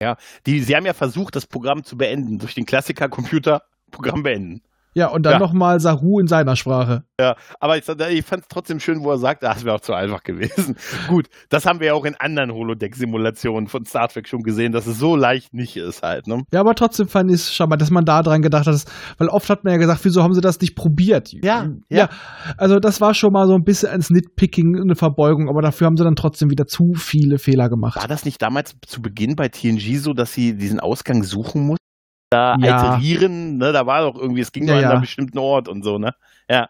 Ja, 0.00 0.16
die, 0.46 0.60
sie 0.60 0.74
haben 0.74 0.86
ja 0.86 0.94
versucht, 0.94 1.36
das 1.36 1.46
Programm 1.46 1.84
zu 1.84 1.96
beenden, 1.96 2.38
durch 2.38 2.54
den 2.54 2.66
Klassiker 2.66 3.08
Computer 3.08 3.62
Programm 3.90 4.22
beenden. 4.22 4.62
Ja, 4.94 5.08
und 5.08 5.24
dann 5.26 5.34
ja. 5.34 5.38
nochmal 5.38 5.80
Saru 5.80 6.20
in 6.20 6.26
seiner 6.26 6.56
Sprache. 6.56 7.04
Ja, 7.20 7.36
aber 7.60 7.76
ich, 7.76 7.88
ich 7.88 8.24
fand 8.24 8.42
es 8.42 8.48
trotzdem 8.48 8.80
schön, 8.80 9.02
wo 9.02 9.10
er 9.10 9.18
sagt, 9.18 9.44
ah, 9.44 9.52
das 9.54 9.64
wäre 9.64 9.74
auch 9.74 9.80
zu 9.80 9.92
einfach 9.92 10.22
gewesen. 10.22 10.76
Gut, 11.08 11.28
das 11.48 11.66
haben 11.66 11.80
wir 11.80 11.88
ja 11.88 11.94
auch 11.94 12.04
in 12.04 12.14
anderen 12.16 12.52
Holodeck-Simulationen 12.52 13.66
von 13.66 13.84
Star 13.84 14.08
Trek 14.08 14.28
schon 14.28 14.42
gesehen, 14.42 14.72
dass 14.72 14.86
es 14.86 14.98
so 14.98 15.16
leicht 15.16 15.52
nicht 15.52 15.76
ist 15.76 16.02
halt. 16.02 16.26
Ne? 16.26 16.42
Ja, 16.52 16.60
aber 16.60 16.74
trotzdem 16.74 17.08
fand 17.08 17.30
ich 17.30 17.36
es 17.36 17.54
schon 17.54 17.68
mal, 17.68 17.76
dass 17.76 17.90
man 17.90 18.04
da 18.04 18.22
dran 18.22 18.42
gedacht 18.42 18.66
hat, 18.66 18.84
weil 19.18 19.28
oft 19.28 19.50
hat 19.50 19.64
man 19.64 19.72
ja 19.72 19.78
gesagt, 19.78 20.04
wieso 20.04 20.22
haben 20.22 20.34
sie 20.34 20.40
das 20.40 20.60
nicht 20.60 20.76
probiert? 20.76 21.32
Ja, 21.32 21.68
ja. 21.88 21.98
ja 21.98 22.08
also 22.56 22.78
das 22.78 23.00
war 23.00 23.14
schon 23.14 23.32
mal 23.32 23.46
so 23.46 23.54
ein 23.54 23.64
bisschen 23.64 23.90
ein 23.90 24.04
Nitpicking, 24.08 24.80
eine 24.80 24.94
Verbeugung, 24.94 25.48
aber 25.48 25.62
dafür 25.62 25.86
haben 25.86 25.96
sie 25.96 26.04
dann 26.04 26.16
trotzdem 26.16 26.50
wieder 26.50 26.66
zu 26.66 26.94
viele 26.94 27.38
Fehler 27.38 27.68
gemacht. 27.68 28.00
War 28.00 28.08
das 28.08 28.24
nicht 28.24 28.40
damals 28.40 28.76
zu 28.86 29.02
Beginn 29.02 29.34
bei 29.34 29.48
TNG 29.48 29.98
so, 29.98 30.12
dass 30.12 30.32
sie 30.32 30.56
diesen 30.56 30.80
Ausgang 30.80 31.22
suchen 31.24 31.62
mussten? 31.66 31.83
Da 32.30 32.56
ja. 32.60 32.96
iterieren, 32.96 33.58
ne, 33.58 33.72
da 33.72 33.86
war 33.86 34.02
doch 34.02 34.18
irgendwie, 34.18 34.40
es 34.40 34.52
ging 34.52 34.64
ja, 34.64 34.74
nur 34.74 34.76
an 34.76 34.82
ja. 34.82 34.90
einem 34.90 35.00
bestimmten 35.02 35.38
Ort 35.38 35.68
und 35.68 35.82
so, 35.82 35.98
ne? 35.98 36.14
Ja. 36.48 36.68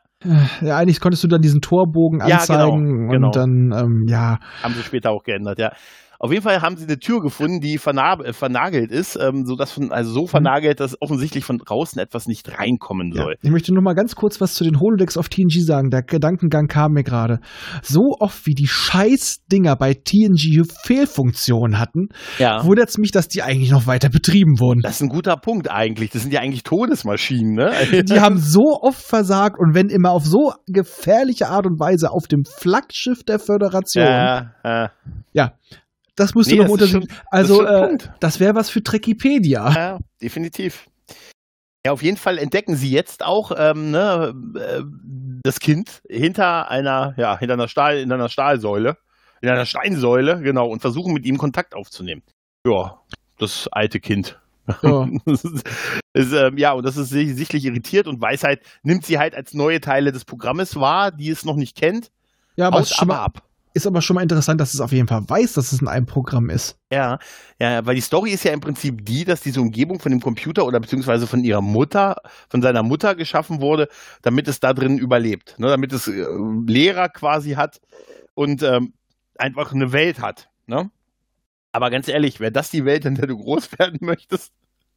Ja, 0.63 0.79
eigentlich 0.79 1.01
konntest 1.01 1.23
du 1.23 1.29
dann 1.29 1.43
diesen 1.43 1.61
Torbogen 1.61 2.23
anzeigen 2.23 3.11
ja, 3.11 3.13
genau, 3.13 3.13
genau. 3.13 3.27
und 3.27 3.37
dann, 3.37 3.73
ähm, 3.73 4.07
ja. 4.09 4.39
Haben 4.63 4.75
sie 4.75 4.83
später 4.83 5.11
auch 5.11 5.23
geändert, 5.23 5.59
ja. 5.59 5.73
Auf 6.19 6.31
jeden 6.31 6.43
Fall 6.43 6.63
haben 6.63 6.77
sie 6.77 6.85
eine 6.85 6.99
Tür 6.99 7.21
gefunden, 7.21 7.61
die 7.61 7.75
äh, 7.75 8.33
vernagelt 8.33 8.91
ist, 8.91 9.17
ähm, 9.17 9.45
so 9.45 9.57
dass 9.57 9.73
von, 9.73 9.93
also 9.93 10.13
so 10.13 10.23
mhm. 10.23 10.29
vernagelt, 10.29 10.81
dass 10.81 11.01
offensichtlich 11.01 11.45
von 11.45 11.59
draußen 11.59 12.01
etwas 12.01 12.27
nicht 12.27 12.59
reinkommen 12.59 13.13
soll. 13.13 13.33
Ja. 13.33 13.39
Ich 13.43 13.51
möchte 13.51 13.73
nur 13.73 13.83
mal 13.83 13.95
ganz 13.95 14.15
kurz 14.15 14.41
was 14.41 14.55
zu 14.55 14.65
den 14.65 14.81
Holodecks 14.81 15.17
auf 15.17 15.29
TNG 15.29 15.61
sagen. 15.61 15.91
Der 15.91 16.03
Gedankengang 16.03 16.67
kam 16.67 16.93
mir 16.93 17.03
gerade. 17.03 17.41
So 17.83 18.17
oft 18.19 18.47
wie 18.47 18.55
die 18.55 18.67
Scheiß-Dinger 18.67 19.77
bei 19.77 19.95
TNG 19.95 20.65
Fehlfunktionen 20.85 21.79
hatten, 21.79 22.09
ja. 22.39 22.65
wundert 22.65 22.89
es 22.89 22.99
mich, 22.99 23.11
dass 23.11 23.29
die 23.29 23.43
eigentlich 23.43 23.71
noch 23.71 23.87
weiter 23.87 24.09
betrieben 24.09 24.61
wurden. 24.61 24.81
Das 24.83 24.97
ist 24.97 25.03
ein 25.03 25.09
guter 25.09 25.37
Punkt 25.37 25.71
eigentlich. 25.71 26.11
Das 26.11 26.23
sind 26.23 26.33
ja 26.33 26.41
eigentlich 26.41 26.63
Todesmaschinen, 26.63 27.55
ne? 27.55 27.73
die 28.09 28.21
haben 28.21 28.39
so 28.39 28.79
oft 28.81 29.03
versagt 29.03 29.57
und 29.59 29.75
wenn 29.75 29.89
immer 29.89 30.11
auf 30.11 30.25
so 30.25 30.53
gefährliche 30.67 31.49
Art 31.49 31.67
und 31.67 31.81
Weise 31.81 32.11
auf 32.11 32.27
dem 32.29 32.45
Flaggschiff 32.45 33.25
der 33.25 33.39
Föderation. 33.39 34.05
Ja, 34.05 34.53
ja. 34.65 34.91
ja 35.33 35.53
das 36.17 36.35
musst 36.35 36.51
nee, 36.51 36.57
du 36.57 36.65
noch 36.65 36.71
untersuchen. 36.71 37.09
Also, 37.31 37.63
das, 37.63 38.05
äh, 38.05 38.09
das 38.21 38.41
wäre 38.41 38.55
was 38.55 38.71
für 38.71 38.83
Trekipedia. 38.83 39.71
Ja, 39.71 39.99
definitiv. 40.23 40.87
Ja, 41.87 41.93
auf 41.93 42.03
jeden 42.03 42.17
Fall 42.17 42.39
entdecken 42.39 42.77
sie 42.77 42.91
jetzt 42.91 43.25
auch 43.25 43.53
ähm, 43.57 43.91
ne, 43.91 44.35
äh, 44.59 44.83
das 45.43 45.61
Kind 45.61 46.03
hinter 46.09 46.71
einer, 46.71 47.15
ja, 47.19 47.39
hinter 47.39 47.55
einer 47.55 47.69
Stahl, 47.69 47.99
in 47.99 48.11
einer 48.11 48.31
Stahlsäule, 48.31 48.97
in 49.43 49.51
einer 49.51 49.67
Steinsäule, 49.67 50.41
genau, 50.41 50.69
und 50.69 50.81
versuchen 50.81 51.13
mit 51.13 51.27
ihm 51.27 51.37
Kontakt 51.37 51.75
aufzunehmen. 51.75 52.23
Ja, 52.67 53.01
das 53.39 53.69
alte 53.69 54.01
Kind. 54.01 54.41
Ja. 54.83 55.07
ist, 56.15 56.33
ähm, 56.33 56.57
ja, 56.57 56.73
und 56.73 56.85
das 56.85 56.97
ist 56.97 57.11
sichtlich 57.11 57.67
irritiert 57.67 58.07
und 58.07 58.21
Weisheit 58.23 58.63
nimmt 58.83 59.05
sie 59.05 59.19
halt 59.19 59.35
als 59.35 59.53
neue 59.53 59.83
Teile 59.83 60.11
des 60.11 60.25
Programmes 60.25 60.77
wahr, 60.77 61.11
die 61.11 61.29
es 61.29 61.45
noch 61.45 61.57
nicht 61.57 61.77
kennt. 61.77 62.11
Ja, 62.57 62.69
aber, 62.69 62.81
es 62.81 62.99
aber 62.99 63.21
ab. 63.21 63.43
Ist 63.77 63.89
aber 63.89 64.03
schon 64.03 64.15
mal 64.15 64.23
interessant, 64.23 64.61
dass 64.61 64.73
es 64.73 64.81
auf 64.81 64.93
jeden 64.93 65.09
Fall 65.09 65.29
weiß, 65.29 65.55
dass 65.55 65.73
es 65.73 65.81
in 65.81 65.89
einem 65.89 66.07
Programm 66.07 66.49
ist. 66.49 66.79
Ja, 66.93 67.19
ja, 67.59 67.85
weil 67.85 67.97
die 67.97 68.01
Story 68.01 68.31
ist 68.31 68.45
ja 68.45 68.53
im 68.53 68.61
Prinzip 68.61 69.05
die, 69.05 69.25
dass 69.25 69.41
diese 69.41 69.61
Umgebung 69.61 69.99
von 69.99 70.13
dem 70.13 70.21
Computer 70.21 70.65
oder 70.65 70.79
beziehungsweise 70.79 71.27
von 71.27 71.43
ihrer 71.43 71.61
Mutter, 71.61 72.17
von 72.49 72.63
seiner 72.63 72.85
Mutter 72.85 73.17
geschaffen 73.17 73.61
wurde, 73.61 73.89
damit 74.23 74.47
es 74.47 74.61
da 74.61 74.75
drin 74.75 74.97
überlebt. 74.97 75.59
Ne? 75.59 75.67
Damit 75.67 75.93
es 75.93 76.07
äh, 76.07 76.25
Lehrer 76.69 77.09
quasi 77.09 77.55
hat 77.55 77.81
und 78.35 78.63
ähm, 78.63 78.95
einfach 79.39 79.73
eine 79.73 79.91
Welt 79.91 80.21
hat. 80.21 80.51
Ne? 80.67 80.89
Aber 81.73 81.91
ganz 81.91 82.07
ehrlich, 82.07 82.39
wäre 82.39 82.53
das 82.53 82.71
die 82.71 82.85
Welt, 82.85 83.05
in 83.05 83.17
der 83.17 83.27
du 83.27 83.37
groß 83.37 83.73
werden 83.81 83.99
möchtest? 84.03 84.53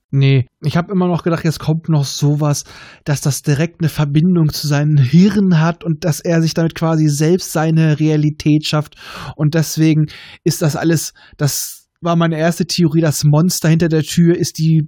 Nee, 0.10 0.48
ich 0.63 0.78
habe 0.78 0.91
immer 0.93 1.08
noch 1.08 1.24
gedacht, 1.24 1.43
jetzt 1.43 1.60
kommt 1.60 1.89
noch 1.89 2.06
sowas, 2.06 2.63
dass 3.04 3.20
das 3.20 3.41
direkt 3.41 3.82
eine 3.82 3.89
Verbindung 3.89 4.54
zu 4.54 4.65
seinem 4.65 4.98
Hirn 4.98 5.60
hat 5.60 5.84
und 5.84 6.06
dass 6.06 6.22
er 6.22 6.41
sich 6.41 6.54
damit 6.54 6.76
quasi 6.76 7.10
selbst 7.10 7.52
seine 7.52 8.00
Realität 8.00 8.65
schafft. 8.65 8.96
Und 9.36 9.54
deswegen 9.54 10.06
ist 10.46 10.62
das 10.62 10.78
alles, 10.78 11.13
das 11.36 11.89
war 12.00 12.15
meine 12.15 12.38
erste 12.38 12.65
Theorie, 12.65 13.02
das 13.02 13.26
Monster 13.26 13.67
hinter 13.67 13.89
der 13.89 14.04
Tür 14.04 14.38
ist 14.38 14.60
die 14.60 14.88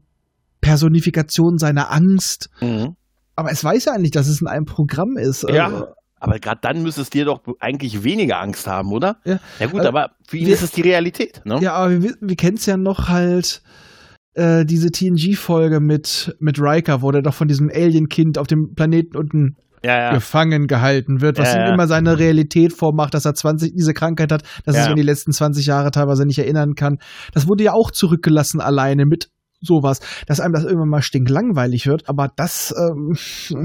Personifikation 0.62 1.58
seiner 1.58 1.92
Angst. 1.92 2.50
Mhm. 2.62 2.96
Aber 3.36 3.52
es 3.52 3.64
weiß 3.64 3.86
ja 3.86 3.94
eigentlich, 3.94 4.12
dass 4.12 4.28
es 4.28 4.42
in 4.42 4.48
einem 4.48 4.66
Programm 4.66 5.18
ist. 5.18 5.44
Ja. 5.50 5.66
Also 5.66 5.88
Aber 6.20 6.40
gerade 6.40 6.60
dann 6.62 6.84
müsstest 6.84 7.14
du 7.14 7.20
dir 7.20 7.26
doch 7.26 7.42
eigentlich 7.60 8.04
weniger 8.04 8.40
Angst 8.40 8.68
haben, 8.68 8.92
oder? 8.92 9.18
Ja, 9.26 9.40
ja 9.60 9.68
gut, 9.68 9.80
also, 9.80 9.90
aber 9.90 10.12
für 10.28 10.38
ihn 10.38 10.48
wir- 10.48 10.54
ist 10.54 10.62
es 10.62 10.72
die 10.72 10.82
Realität. 10.82 11.42
Ne? 11.46 11.60
Ja, 11.62 11.74
aber 11.74 12.02
wir, 12.02 12.16
wir 12.22 12.36
kennen 12.36 12.58
es 12.58 12.66
ja 12.66 12.78
noch 12.78 13.08
halt 13.10 13.62
äh, 14.34 14.66
diese 14.66 14.92
TNG-Folge 14.92 15.80
mit, 15.80 16.36
mit 16.40 16.60
Riker, 16.60 17.02
wo 17.02 17.12
der 17.12 17.22
doch 17.22 17.34
von 17.34 17.48
diesem 17.48 17.70
Alien-Kind 17.74 18.38
auf 18.38 18.48
dem 18.48 18.74
Planeten 18.76 19.18
unten 19.18 19.56
ja. 19.84 19.98
ja. 19.98 20.14
gefangen 20.14 20.68
gehalten 20.68 21.22
wird, 21.22 21.38
was 21.40 21.54
Ja, 21.54 21.62
ihm 21.62 21.68
ja. 21.68 21.74
immer 21.74 21.88
seine 21.88 22.20
Realität 22.20 22.74
vormacht, 22.74 23.14
dass 23.14 23.26
er 23.26 23.34
20 23.34 23.74
diese 23.76 23.94
Krankheit 23.94 24.32
hat, 24.32 24.44
dass 24.66 24.76
er 24.76 24.80
Ja. 24.80 24.84
sich 24.84 24.90
an 24.92 24.98
die 24.98 25.04
letzten 25.04 25.32
20 25.32 25.66
Jahre 25.66 25.92
teilweise 25.92 26.26
nicht 26.26 26.40
erinnern 26.40 26.76
kann. 26.76 26.98
Das 27.34 27.48
wurde 27.48 27.64
ja 27.64 27.74
auch 27.74 27.92
zurückgelassen 27.92 28.60
alleine 28.62 29.06
mit 29.06 29.30
sowas, 29.62 30.00
dass 30.28 30.40
einem 30.40 30.54
das 30.54 30.64
irgendwann 30.64 30.90
mal 30.90 31.02
stinklangweilig 31.02 31.86
wird, 31.88 32.08
aber 32.08 32.30
das 32.36 32.74
ähm, 32.78 33.16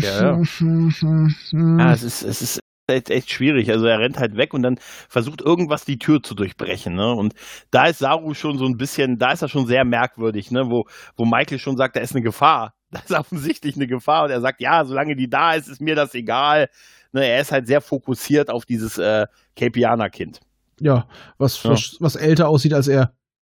Ja, 0.00 0.40
Hm. 0.58 1.78
Ja, 1.78 1.92
es 1.92 2.02
ist, 2.02 2.22
es 2.22 2.42
ist 2.42 2.60
echt, 2.86 3.10
echt 3.10 3.30
schwierig. 3.30 3.70
Also 3.70 3.86
er 3.86 3.98
rennt 3.98 4.18
halt 4.18 4.36
weg 4.36 4.54
und 4.54 4.62
dann 4.62 4.78
versucht 5.08 5.40
irgendwas 5.40 5.84
die 5.84 5.98
Tür 5.98 6.22
zu 6.22 6.34
durchbrechen. 6.34 6.94
Ne? 6.94 7.12
Und 7.12 7.34
da 7.70 7.86
ist 7.86 7.98
Saru 7.98 8.34
schon 8.34 8.58
so 8.58 8.66
ein 8.66 8.76
bisschen, 8.76 9.18
da 9.18 9.32
ist 9.32 9.42
er 9.42 9.48
schon 9.48 9.66
sehr 9.66 9.84
merkwürdig, 9.84 10.50
ne? 10.50 10.64
wo, 10.70 10.84
wo 11.16 11.24
Michael 11.24 11.58
schon 11.58 11.76
sagt, 11.76 11.96
da 11.96 12.00
ist 12.00 12.14
eine 12.14 12.22
Gefahr. 12.22 12.74
Da 12.94 13.00
ist 13.00 13.10
offensichtlich 13.12 13.74
eine 13.74 13.88
Gefahr 13.88 14.22
und 14.24 14.30
er 14.30 14.40
sagt, 14.40 14.60
ja, 14.60 14.84
solange 14.84 15.16
die 15.16 15.28
da 15.28 15.54
ist, 15.54 15.66
ist 15.66 15.80
mir 15.80 15.96
das 15.96 16.14
egal. 16.14 16.68
Ne? 17.10 17.26
Er 17.26 17.40
ist 17.40 17.50
halt 17.50 17.66
sehr 17.66 17.80
fokussiert 17.80 18.50
auf 18.50 18.66
dieses 18.66 18.98
äh, 18.98 19.26
Capianer-Kind. 19.56 20.38
ja, 20.78 21.08
was, 21.36 21.60
Ja. 21.64 21.70
was, 21.70 21.96
was 21.98 22.14
älter 22.14 22.48
aussieht 22.48 22.72
als 22.72 22.86
er. 22.86 23.12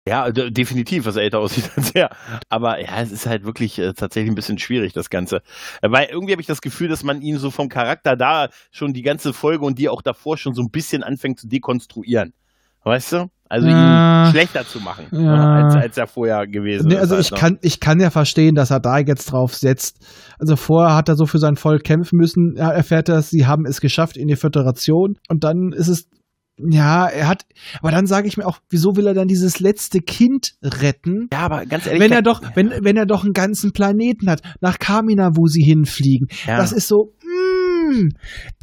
Ja, 0.09 0.31
d- 0.31 0.51
definitiv, 0.51 1.05
was 1.05 1.17
er 1.17 1.23
älter 1.23 1.39
aussieht 1.41 1.71
als 1.77 1.91
er. 1.95 2.11
Aber 2.49 2.81
ja, 2.81 3.01
es 3.03 3.13
ist 3.13 3.27
halt 3.27 3.45
wirklich 3.45 3.79
äh, 3.79 3.93
tatsächlich 3.93 4.31
ein 4.33 4.35
bisschen 4.35 4.59
schwierig, 4.59 4.93
das 4.95 5.11
Ganze. 5.11 5.43
Äh, 5.83 5.91
weil 5.91 6.09
irgendwie 6.11 6.33
habe 6.33 6.41
ich 6.41 6.47
das 6.49 6.63
Gefühl, 6.63 6.89
dass 6.89 7.05
man 7.05 7.21
ihn 7.21 7.39
so 7.39 7.51
vom 7.51 7.69
Charakter 7.69 8.17
da 8.17 8.49
schon 8.71 8.93
die 8.95 9.03
ganze 9.03 9.33
Folge 9.33 9.65
und 9.65 9.79
die 9.79 9.89
auch 9.89 10.03
davor 10.03 10.39
schon 10.39 10.55
so 10.55 10.63
ein 10.63 10.71
bisschen 10.71 11.03
anfängt 11.03 11.39
zu 11.39 11.49
dekonstruieren. 11.49 12.33
Weißt 12.83 13.13
du? 13.13 13.27
Also 13.51 13.69
Ja. 13.69 14.27
ihn 14.27 14.31
schlechter 14.31 14.65
zu 14.67 14.81
machen, 14.81 15.07
Ja. 15.13 15.19
ne, 15.19 15.65
als, 15.67 15.75
als 15.75 15.99
er 15.99 16.07
vorher 16.07 16.47
gewesen 16.47 16.87
Nee, 16.89 16.95
ist. 16.95 17.01
also 17.01 17.17
halt, 17.17 17.25
ich 17.27 17.31
ne? 17.33 17.37
kann, 17.39 17.59
ich 17.61 17.81
kann 17.81 18.01
ja 18.01 18.09
verstehen, 18.11 18.55
dass 18.55 18.71
er 18.71 18.81
da 18.81 18.99
jetzt 18.99 19.27
drauf 19.33 19.55
setzt. 19.55 19.99
Also 20.39 20.57
vorher 20.57 20.95
hat 20.97 21.09
er 21.11 21.17
so 21.17 21.27
für 21.27 21.39
sein 21.39 21.57
Volk 21.57 21.85
kämpfen 21.85 22.17
müssen, 22.17 22.57
er 22.57 22.71
erfährt 22.73 23.09
er, 23.11 23.21
sie 23.23 23.47
haben 23.47 23.67
es 23.67 23.81
geschafft 23.83 24.17
in 24.17 24.29
die 24.29 24.37
Föderation 24.37 25.19
und 25.29 25.45
dann 25.45 25.73
ist 25.73 25.89
es, 25.89 26.09
ja, 26.59 27.07
er 27.07 27.29
hat, 27.29 27.47
aber 27.81 27.91
dann 27.91 28.07
sage 28.07 28.29
ich 28.29 28.37
mir 28.37 28.47
auch, 28.47 28.59
wieso 28.69 28.97
will 28.97 29.07
er 29.07 29.15
dann 29.15 29.29
dieses 29.29 29.61
letzte 29.61 30.01
Kind 30.01 30.55
retten? 30.63 31.29
Ja, 31.33 31.41
aber 31.41 31.65
ganz 31.67 31.87
ehrlich. 31.87 32.01
Wenn 32.01 32.13
er 32.13 32.23
doch, 32.23 32.43
wenn, 32.55 32.71
wenn 32.83 32.97
er 32.97 33.07
doch 33.07 33.25
einen 33.25 33.33
ganzen 33.33 33.73
Planeten 33.73 34.29
hat, 34.31 34.43
nach 34.61 34.79
Kamina, 34.79 35.31
wo 35.37 35.47
sie 35.47 35.63
hinfliegen. 35.63 36.29
Ja. 36.47 36.59
Das 36.59 36.73
ist 36.73 36.89
so, 36.89 37.13
mm, 37.91 38.09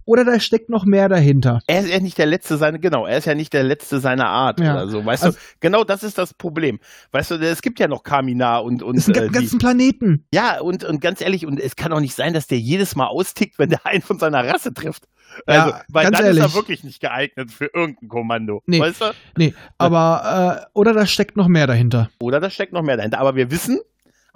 oder 0.06 0.24
da 0.24 0.40
steckt 0.40 0.70
noch 0.70 0.86
mehr 0.86 1.10
dahinter. 1.10 1.60
Er 1.68 1.82
ist 1.82 1.90
ja 1.90 2.00
nicht 2.00 2.18
der 2.18 2.26
Letzte 2.28 2.58
seine, 2.58 2.80
genau, 2.80 3.06
er 3.06 3.18
ist 3.18 3.26
ja 3.26 3.36
nicht 3.36 3.52
der 3.54 3.63
Letzte 3.63 4.00
seiner 4.00 4.28
Art 4.28 4.60
Ja. 4.62 4.74
oder 4.74 4.88
so, 4.88 5.06
weißt 5.06 5.24
Also- 5.26 5.38
du? 5.38 5.44
Genau 5.60 5.84
das 5.84 6.04
ist 6.04 6.18
das 6.18 6.34
Problem. 6.34 6.80
Weißt 7.12 7.32
du, 7.32 7.36
es 7.36 7.62
gibt 7.62 7.80
ja 7.80 7.88
noch 7.88 8.04
Kamina 8.04 8.58
und, 8.60 8.84
und 8.84 8.96
ein 8.96 9.12
äh, 9.12 9.13
ga- 9.13 9.26
die, 9.28 9.32
ganzen 9.34 9.60
Planeten. 9.60 10.26
Ja, 10.34 10.62
und, 10.62 10.84
und 10.86 11.02
ganz 11.02 11.20
ehrlich, 11.22 11.46
und 11.46 11.60
es 11.60 11.76
kann 11.76 11.92
auch 11.92 12.00
nicht 12.00 12.16
sein, 12.16 12.34
dass 12.34 12.48
der 12.48 12.60
jedes 12.60 12.96
Mal 12.96 13.08
austickt, 13.08 13.60
wenn 13.60 13.70
der 13.70 13.86
einen 13.86 14.02
von 14.02 14.18
seiner 14.20 14.48
Rasse 14.48 14.74
trifft. 14.74 15.04
Ja, 15.48 15.63
Also, 15.66 15.76
weil 15.90 16.04
ganz 16.06 16.18
dann 16.18 16.26
ehrlich. 16.28 16.44
ist 16.44 16.52
er 16.52 16.56
wirklich 16.56 16.84
nicht 16.86 17.02
geeignet 17.02 17.52
für 17.52 17.66
irgendein 17.74 18.08
Kommando. 18.08 18.63
Nee. 18.66 18.80
Weißt 18.80 19.02
du? 19.02 19.06
Nee, 19.38 19.54
aber, 19.78 20.62
äh, 20.63 20.70
oder 20.74 20.94
da 20.94 21.06
steckt 21.06 21.36
noch 21.36 21.50
mehr 21.50 21.68
dahinter. 21.68 22.10
Oder 22.22 22.40
da 22.40 22.50
steckt 22.50 22.72
noch 22.72 22.82
mehr 22.82 22.96
dahinter. 22.96 23.20
Aber 23.20 23.36
wir 23.36 23.52
wissen, 23.52 23.80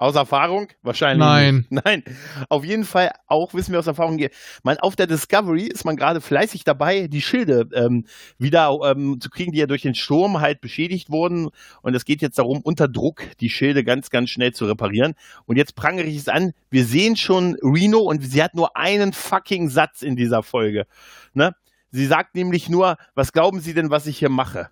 aus 0.01 0.15
Erfahrung, 0.15 0.67
wahrscheinlich 0.81 1.19
Nein. 1.19 1.67
nicht. 1.69 1.85
Nein. 1.85 2.03
Auf 2.49 2.65
jeden 2.65 2.85
Fall 2.85 3.11
auch 3.27 3.53
wissen 3.53 3.71
wir 3.71 3.77
aus 3.77 3.85
Erfahrung, 3.85 4.17
hier, 4.17 4.31
man, 4.63 4.77
auf 4.79 4.95
der 4.95 5.05
Discovery 5.05 5.65
ist 5.67 5.85
man 5.85 5.95
gerade 5.95 6.21
fleißig 6.21 6.63
dabei, 6.63 7.07
die 7.07 7.21
Schilde 7.21 7.69
ähm, 7.75 8.05
wieder 8.39 8.75
ähm, 8.83 9.21
zu 9.21 9.29
kriegen, 9.29 9.51
die 9.51 9.59
ja 9.59 9.67
durch 9.67 9.83
den 9.83 9.93
Sturm 9.93 10.41
halt 10.41 10.59
beschädigt 10.59 11.11
wurden. 11.11 11.49
Und 11.83 11.93
es 11.93 12.03
geht 12.03 12.23
jetzt 12.23 12.39
darum, 12.39 12.61
unter 12.61 12.87
Druck 12.87 13.21
die 13.39 13.51
Schilde 13.51 13.83
ganz, 13.83 14.09
ganz 14.09 14.31
schnell 14.31 14.53
zu 14.53 14.65
reparieren. 14.65 15.13
Und 15.45 15.57
jetzt 15.57 15.75
prangere 15.75 16.07
ich 16.07 16.17
es 16.17 16.27
an, 16.27 16.53
wir 16.71 16.83
sehen 16.83 17.15
schon 17.15 17.55
Reno 17.61 17.99
und 17.99 18.23
sie 18.23 18.41
hat 18.41 18.55
nur 18.55 18.75
einen 18.75 19.13
fucking 19.13 19.69
Satz 19.69 20.01
in 20.01 20.15
dieser 20.15 20.41
Folge. 20.41 20.87
Ne? 21.35 21.53
Sie 21.91 22.07
sagt 22.07 22.33
nämlich 22.33 22.69
nur, 22.69 22.97
was 23.13 23.33
glauben 23.33 23.59
Sie 23.59 23.75
denn, 23.75 23.91
was 23.91 24.07
ich 24.07 24.17
hier 24.17 24.29
mache? 24.29 24.71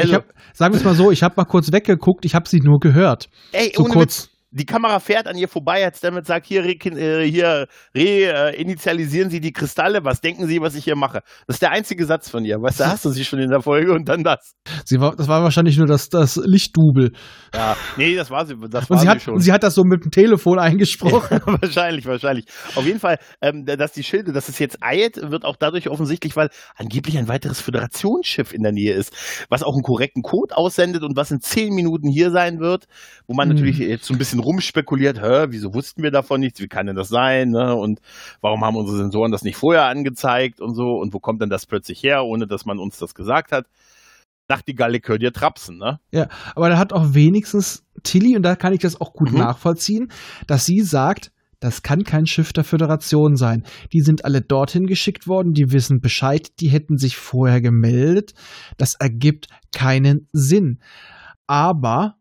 Also, 0.00 0.12
ich 0.12 0.14
hab, 0.16 0.24
sagen 0.54 0.74
wir 0.74 0.78
es 0.78 0.84
mal 0.84 0.94
so, 0.94 1.10
ich 1.10 1.22
habe 1.22 1.34
mal 1.36 1.44
kurz 1.44 1.72
weggeguckt, 1.72 2.24
ich 2.24 2.34
habe 2.34 2.48
sie 2.48 2.60
nur 2.60 2.78
gehört. 2.80 3.28
ey, 3.52 3.72
So 3.74 3.84
ohne 3.84 3.92
kurz. 3.92 4.24
Witz, 4.24 4.30
die 4.50 4.66
Kamera 4.66 4.98
fährt 4.98 5.26
an 5.26 5.36
ihr 5.36 5.48
vorbei, 5.48 5.84
als 5.84 6.00
damit 6.00 6.26
sagt, 6.26 6.46
hier, 6.46 6.64
re, 6.64 6.72
äh, 6.72 7.28
hier 7.30 7.68
reinitialisieren 7.94 9.30
Sie 9.30 9.40
die 9.40 9.52
Kristalle, 9.52 10.00
was 10.04 10.20
denken 10.20 10.46
Sie, 10.46 10.60
was 10.60 10.74
ich 10.74 10.84
hier 10.84 10.96
mache? 10.96 11.20
Das 11.46 11.56
ist 11.56 11.62
der 11.62 11.70
einzige 11.70 12.04
Satz 12.06 12.30
von 12.30 12.44
ihr, 12.44 12.56
weißt 12.56 12.80
du, 12.80 12.86
hast 12.86 13.04
du 13.04 13.10
sie 13.10 13.24
schon 13.24 13.38
in 13.38 13.50
der 13.50 13.60
Folge 13.60 13.92
und 13.92 14.08
dann 14.08 14.24
das. 14.24 14.54
Sie 14.84 14.98
war, 15.00 15.14
das 15.14 15.28
war 15.28 15.42
wahrscheinlich 15.42 15.76
nur 15.76 15.86
das, 15.86 16.08
das 16.08 16.36
Lichtdubel. 16.36 17.12
Ja, 17.54 17.76
nee, 17.96 18.16
das 18.16 18.30
war 18.30 18.46
sie, 18.46 18.54
das 18.70 18.88
war 18.88 18.98
sie 18.98 19.02
sie, 19.02 19.08
hat, 19.08 19.22
schon. 19.22 19.38
sie 19.38 19.52
hat 19.52 19.62
das 19.62 19.74
so 19.74 19.82
mit 19.84 20.04
dem 20.04 20.10
Telefon 20.10 20.58
eingesprochen. 20.58 21.40
wahrscheinlich, 21.44 22.06
wahrscheinlich. 22.06 22.46
Auf 22.74 22.84
jeden 22.84 23.00
Fall, 23.00 23.18
ähm, 23.40 23.64
dass 23.66 23.92
die 23.92 24.02
Schilde, 24.02 24.32
dass 24.32 24.48
es 24.48 24.58
jetzt 24.58 24.78
eilt, 24.80 25.16
wird 25.30 25.44
auch 25.44 25.56
dadurch 25.56 25.88
offensichtlich, 25.88 26.34
weil 26.36 26.48
angeblich 26.76 27.18
ein 27.18 27.28
weiteres 27.28 27.60
Föderationsschiff 27.60 28.52
in 28.52 28.62
der 28.62 28.72
Nähe 28.72 28.94
ist, 28.94 29.14
was 29.48 29.62
auch 29.62 29.74
einen 29.74 29.82
korrekten 29.82 30.22
Code 30.22 30.56
aussendet 30.56 31.02
und 31.02 31.16
was 31.16 31.30
in 31.30 31.40
zehn 31.40 31.74
Minuten 31.74 32.08
hier 32.10 32.30
sein 32.30 32.58
wird, 32.58 32.86
wo 33.26 33.34
man 33.34 33.50
Hm. 33.50 33.56
natürlich 33.56 33.78
jetzt 33.78 34.06
so 34.06 34.14
ein 34.14 34.18
bisschen 34.18 34.39
rumspekuliert, 34.40 35.20
hä, 35.22 35.46
wieso 35.50 35.72
wussten 35.74 36.02
wir 36.02 36.10
davon 36.10 36.40
nichts, 36.40 36.60
wie 36.60 36.68
kann 36.68 36.86
denn 36.86 36.96
das 36.96 37.08
sein, 37.08 37.50
ne? 37.50 37.74
Und 37.74 38.00
warum 38.40 38.64
haben 38.64 38.76
unsere 38.76 38.98
Sensoren 38.98 39.32
das 39.32 39.42
nicht 39.42 39.56
vorher 39.56 39.84
angezeigt 39.86 40.60
und 40.60 40.74
so 40.74 40.94
und 40.94 41.14
wo 41.14 41.20
kommt 41.20 41.40
denn 41.40 41.50
das 41.50 41.66
plötzlich 41.66 42.02
her, 42.02 42.24
ohne 42.24 42.46
dass 42.46 42.64
man 42.64 42.78
uns 42.78 42.98
das 42.98 43.14
gesagt 43.14 43.52
hat? 43.52 43.66
Nachtigalle 44.48 44.98
könnt 45.00 45.22
ihr 45.22 45.32
trapsen, 45.32 45.78
ne? 45.78 46.00
Ja, 46.12 46.28
aber 46.56 46.68
da 46.68 46.78
hat 46.78 46.92
auch 46.92 47.14
wenigstens 47.14 47.84
Tilly, 48.02 48.36
und 48.36 48.42
da 48.42 48.56
kann 48.56 48.72
ich 48.72 48.80
das 48.80 49.00
auch 49.00 49.12
gut 49.12 49.30
Mhm. 49.30 49.38
nachvollziehen, 49.38 50.08
dass 50.46 50.64
sie 50.64 50.80
sagt, 50.80 51.30
das 51.60 51.82
kann 51.82 52.04
kein 52.04 52.26
Schiff 52.26 52.52
der 52.54 52.64
Föderation 52.64 53.36
sein. 53.36 53.64
Die 53.92 54.00
sind 54.00 54.24
alle 54.24 54.40
dorthin 54.40 54.86
geschickt 54.86 55.28
worden, 55.28 55.52
die 55.52 55.72
wissen 55.72 56.00
Bescheid, 56.00 56.48
die 56.58 56.68
hätten 56.70 56.96
sich 56.96 57.16
vorher 57.18 57.60
gemeldet. 57.60 58.32
Das 58.78 58.94
ergibt 58.94 59.48
keinen 59.70 60.26
Sinn. 60.32 60.80
Aber 61.46 62.16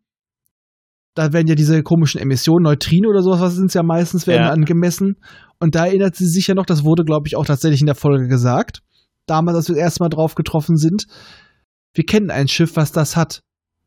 da 1.15 1.33
werden 1.33 1.47
ja 1.47 1.55
diese 1.55 1.83
komischen 1.83 2.21
Emissionen, 2.21 2.63
Neutrino 2.63 3.09
oder 3.09 3.21
sowas, 3.21 3.41
was 3.41 3.55
sind 3.55 3.67
es 3.67 3.73
ja 3.73 3.83
meistens, 3.83 4.27
werden 4.27 4.43
Ja. 4.45 4.51
angemessen. 4.51 5.17
Und 5.59 5.75
da 5.75 5.85
erinnert 5.87 6.15
sie 6.15 6.27
sich 6.27 6.47
ja 6.47 6.55
noch, 6.55 6.65
das 6.65 6.83
wurde, 6.83 7.03
glaube 7.03 7.27
ich, 7.27 7.35
auch 7.35 7.45
tatsächlich 7.45 7.81
in 7.81 7.87
der 7.87 7.95
Folge 7.95 8.27
gesagt, 8.27 8.81
damals, 9.25 9.57
als 9.57 9.67
wir 9.67 9.75
das 9.75 9.83
erste 9.83 10.03
Mal 10.03 10.09
drauf 10.09 10.35
getroffen 10.35 10.77
sind. 10.77 11.05
Wir 11.93 12.05
kennen 12.05 12.31
ein 12.31 12.47
Schiff, 12.47 12.75
was 12.75 12.91
das 12.91 13.17
hat. 13.17 13.41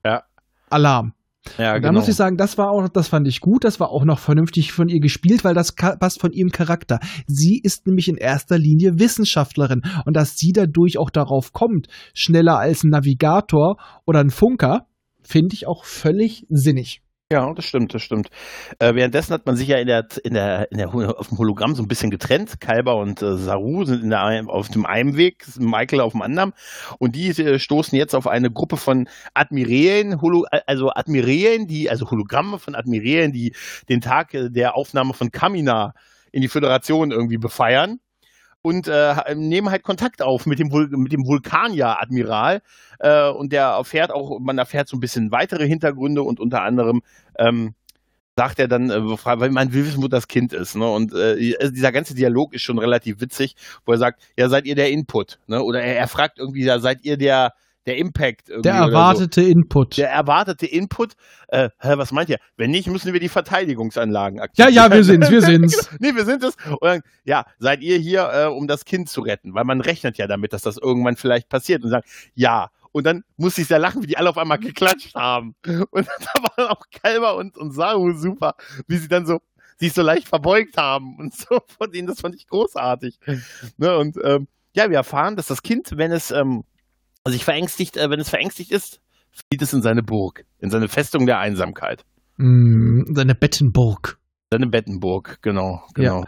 Ja. 0.05 0.23
Alarm. 0.69 1.15
Ja, 1.59 1.75
Und 1.75 1.83
da 1.83 1.91
muss 1.91 2.07
ich 2.07 2.15
sagen, 2.15 2.37
das 2.37 2.57
war 2.57 2.71
auch, 2.71 2.89
das 2.89 3.09
fand 3.09 3.27
ich 3.27 3.41
gut, 3.41 3.65
das 3.65 3.81
war 3.81 3.91
auch 3.91 4.05
noch 4.05 4.21
vernünftig 4.21 4.71
von 4.73 4.89
ihr 4.89 5.01
gespielt, 5.01 5.43
weil 5.43 5.55
das 5.55 5.73
passt 5.75 6.21
von 6.21 6.33
ihrem 6.33 6.51
Charakter. 6.51 7.01
Sie 7.27 7.59
ist 7.61 7.87
nämlich 7.87 8.09
in 8.09 8.17
erster 8.17 8.59
Linie 8.59 9.01
Wissenschaftlerin 9.01 9.83
und 10.05 10.15
dass 10.17 10.37
sie 10.37 10.53
dadurch 10.53 10.99
auch 10.99 11.11
darauf 11.11 11.53
kommt, 11.53 11.89
schneller 12.15 12.59
als 12.59 12.85
ein 12.85 12.91
Navigator 12.91 13.77
oder 14.05 14.21
ein 14.21 14.31
Funker, 14.31 14.87
finde 15.23 15.55
ich 15.55 15.67
auch 15.67 15.85
völlig 15.85 16.47
sinnig. 16.49 17.03
Ja, 17.33 17.51
das 17.55 17.65
stimmt, 17.65 17.95
das 17.95 18.03
stimmt. 18.03 18.29
Äh, 18.79 18.95
währenddessen 18.95 19.33
hat 19.33 19.47
man 19.47 19.57
sich 19.57 19.67
ja 19.67 19.79
in 19.79 19.87
der, 19.87 20.07
in 20.23 20.35
der, 20.35 20.71
in 20.71 20.77
der, 20.77 20.95
auf 20.95 21.29
dem 21.29 21.39
Hologramm 21.39 21.75
so 21.75 21.83
ein 21.83 21.89
bisschen 21.89 22.11
getrennt. 22.11 22.61
Kalber 22.61 22.97
und 22.97 23.23
äh, 23.23 23.39
Saru 23.39 23.87
sind 23.87 24.03
in 24.03 24.11
der, 24.11 24.45
auf 24.49 24.69
dem 24.69 24.85
einen 24.85 25.17
Weg, 25.17 25.47
Michael 25.59 26.03
auf 26.03 26.13
dem 26.13 26.21
anderen. 26.21 26.53
Und 26.99 27.17
die 27.17 27.29
äh, 27.29 27.59
stoßen 27.59 27.97
jetzt 27.97 28.15
auf 28.15 28.27
eine 28.27 28.51
Gruppe 28.51 28.77
von 28.77 29.09
Admirälen, 29.33 30.21
Holo, 30.21 30.45
äh, 30.51 30.61
also 30.67 30.91
Admirälen, 30.91 31.67
die, 31.67 31.89
also 31.89 32.11
Hologramme 32.11 32.59
von 32.59 32.75
Admirälen, 32.75 33.33
die 33.33 33.55
den 33.89 34.03
Tag 34.03 34.35
äh, 34.35 34.51
der 34.51 34.77
Aufnahme 34.77 35.15
von 35.15 35.31
Kamina 35.31 35.95
in 36.33 36.43
die 36.43 36.49
Föderation 36.49 37.13
irgendwie 37.13 37.39
befeiern. 37.39 37.99
Und 38.63 38.87
äh, 38.87 39.35
nehmen 39.35 39.71
halt 39.71 39.83
Kontakt 39.83 40.23
auf 40.23 40.47
mit 40.47 40.61
dem, 40.61 40.71
Vul 40.71 40.89
mit 40.89 41.13
dem 41.13 41.27
Vulkanier-Admiral. 41.27 42.63
Äh, 43.01 43.29
und 43.31 43.53
der 43.53 43.65
erfährt 43.65 44.13
auch, 44.13 44.39
man 44.39 44.57
erfährt 44.59 44.89
so 44.89 44.97
ein 44.97 45.01
bisschen 45.01 45.33
weitere 45.33 45.67
Hintergründe 45.67 46.23
und 46.23 46.39
unter 46.39 46.63
anderem 46.63 47.03
ähm, 47.39 47.75
sagt 48.37 48.59
er 48.59 48.69
dann, 48.69 48.91
äh, 48.91 49.03
weil 49.03 49.51
man 49.51 49.73
will 49.73 49.87
wissen, 49.87 50.03
wo 50.03 50.09
das 50.09 50.29
Kind 50.29 50.53
ist. 50.53 50.77
Ne? 50.77 50.89
Und 50.89 51.13
äh, 51.13 51.55
also 51.61 51.73
dieser 51.73 51.93
ganze 51.93 52.15
Dialog 52.15 52.55
ist 52.55 52.63
schon 52.63 52.79
relativ 52.79 53.21
witzig, 53.21 53.57
wo 53.85 53.93
er 53.93 53.99
sagt, 53.99 54.23
ja, 54.37 54.49
seid 54.49 54.65
ihr 54.65 54.75
der 54.75 54.91
Input? 54.91 55.39
Ne? 55.47 55.63
Oder 55.63 55.83
er, 55.83 55.97
er 55.97 56.09
fragt 56.09 56.39
irgendwie, 56.39 56.65
ja, 56.65 56.79
seid 56.79 57.05
ihr 57.05 57.17
der, 57.17 57.53
der 57.87 57.97
Impact? 57.99 58.49
Irgendwie 58.49 58.69
Der 58.69 58.75
oder 58.75 58.85
so. 58.85 58.91
erwartete 58.91 59.43
Input. 59.43 59.97
Der 59.99 60.11
erwartete 60.11 60.67
Input, 60.67 61.13
äh, 61.49 61.71
was 61.81 62.13
meint 62.13 62.29
ihr? 62.29 62.39
Wenn 62.57 62.71
nicht, 62.71 62.89
müssen 62.89 63.13
wir 63.13 63.21
die 63.21 63.29
Verteidigungsanlagen 63.29 64.39
ja, 64.39 64.45
aktivieren. 64.45 64.75
ja, 64.75 64.91
wir 64.91 65.05
sind's, 65.05 65.31
wir 65.31 65.43
sind's. 65.43 65.91
nee, 66.01 66.15
wir 66.15 66.25
sind 66.25 66.43
es. 66.45 66.57
Und 66.67 66.85
dann, 66.85 67.01
ja, 67.25 67.45
seid 67.59 67.83
ihr 67.83 67.99
hier, 67.99 68.31
äh, 68.33 68.47
um 68.47 68.67
das 68.69 68.85
Kind 68.85 69.09
zu 69.09 69.21
retten? 69.23 69.55
Weil 69.55 69.65
man 69.65 69.81
rechnet 69.81 70.19
ja 70.19 70.27
damit, 70.27 70.53
dass 70.53 70.63
das 70.63 70.77
irgendwann 70.77 71.17
vielleicht 71.17 71.49
passiert 71.49 71.83
und 71.85 71.91
sagt, 71.91 72.09
ja. 72.35 72.71
Und 72.93 73.05
dann 73.07 73.25
musste 73.39 73.63
ich 73.63 73.69
sehr 73.69 73.79
lachen, 73.79 74.03
wie 74.03 74.07
die 74.07 74.19
alle 74.19 74.29
auf 74.29 74.37
einmal 74.37 74.59
geklatscht 74.59 75.15
haben. 75.15 75.55
Und 75.91 76.07
da 76.35 76.43
waren 76.43 76.71
auch 76.71 76.83
Kalber 77.03 77.37
und, 77.37 77.57
und 77.57 77.73
Saru 77.73 78.13
super, 78.13 78.55
wie 78.87 78.99
sie 78.99 79.09
dann 79.09 79.25
so, 79.25 79.41
sich 79.79 79.95
so 79.95 80.03
leicht 80.03 80.29
verbeugt 80.29 80.77
haben 80.77 81.17
und 81.19 81.35
so 81.37 81.61
von 81.79 81.91
denen, 81.91 82.07
das 82.07 82.21
fand 82.21 82.35
ich 82.35 82.47
großartig. 82.47 83.19
Ne, 83.79 83.97
und 83.97 84.17
ähm, 84.23 84.47
ja, 84.75 84.89
wir 84.91 84.97
erfahren, 84.97 85.37
dass 85.37 85.47
das 85.47 85.63
Kind, 85.63 85.97
wenn 85.97 86.13
es 86.13 86.31
ähm, 86.31 86.65
sich 87.29 87.45
verängstigt, 87.45 87.97
äh, 87.97 88.11
wenn 88.11 88.21
es 88.21 88.31
verängstigt 88.31 88.73
ist, 88.73 89.01
flieht 89.31 89.63
es 89.63 89.73
in 89.73 89.83
seine 89.83 90.03
Burg, 90.03 90.45
in 90.59 90.71
seine 90.71 90.89
Festung 90.89 91.27
der 91.27 91.39
Einsamkeit. 91.39 92.05
Mm, 92.37 93.15
seine 93.15 93.35
Bettenburg. 93.35 94.19
Seine 94.51 94.67
Bettenburg, 94.67 95.39
genau, 95.43 95.83
genau. 95.95 96.25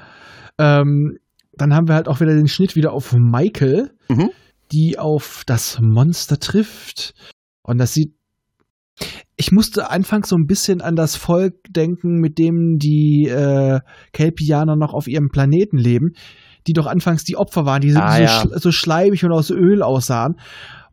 Ja. 0.58 0.80
Ähm, 0.80 1.18
dann 1.52 1.74
haben 1.74 1.88
wir 1.88 1.94
halt 1.94 2.08
auch 2.08 2.20
wieder 2.20 2.34
den 2.34 2.48
Schnitt 2.48 2.76
wieder 2.76 2.92
auf 2.92 3.12
Michael, 3.12 3.92
mhm. 4.08 4.30
die 4.72 4.98
auf 4.98 5.44
das 5.46 5.78
Monster 5.80 6.38
trifft. 6.38 7.14
Und 7.62 7.78
das 7.78 7.94
sieht. 7.94 8.14
Ich 9.36 9.50
musste 9.50 9.90
anfangs 9.90 10.28
so 10.28 10.36
ein 10.36 10.46
bisschen 10.46 10.80
an 10.80 10.94
das 10.94 11.16
Volk 11.16 11.54
denken, 11.68 12.20
mit 12.20 12.38
dem 12.38 12.78
die 12.78 13.28
äh, 13.28 13.80
Kelpianer 14.12 14.76
noch 14.76 14.94
auf 14.94 15.08
ihrem 15.08 15.30
Planeten 15.30 15.76
leben, 15.76 16.12
die 16.68 16.72
doch 16.72 16.86
anfangs 16.86 17.24
die 17.24 17.36
Opfer 17.36 17.66
waren, 17.66 17.80
die 17.80 17.94
ah, 17.96 18.16
so, 18.16 18.22
ja. 18.22 18.58
so 18.58 18.70
schleimig 18.70 19.24
und 19.24 19.32
aus 19.32 19.50
Öl 19.50 19.82
aussahen. 19.82 20.36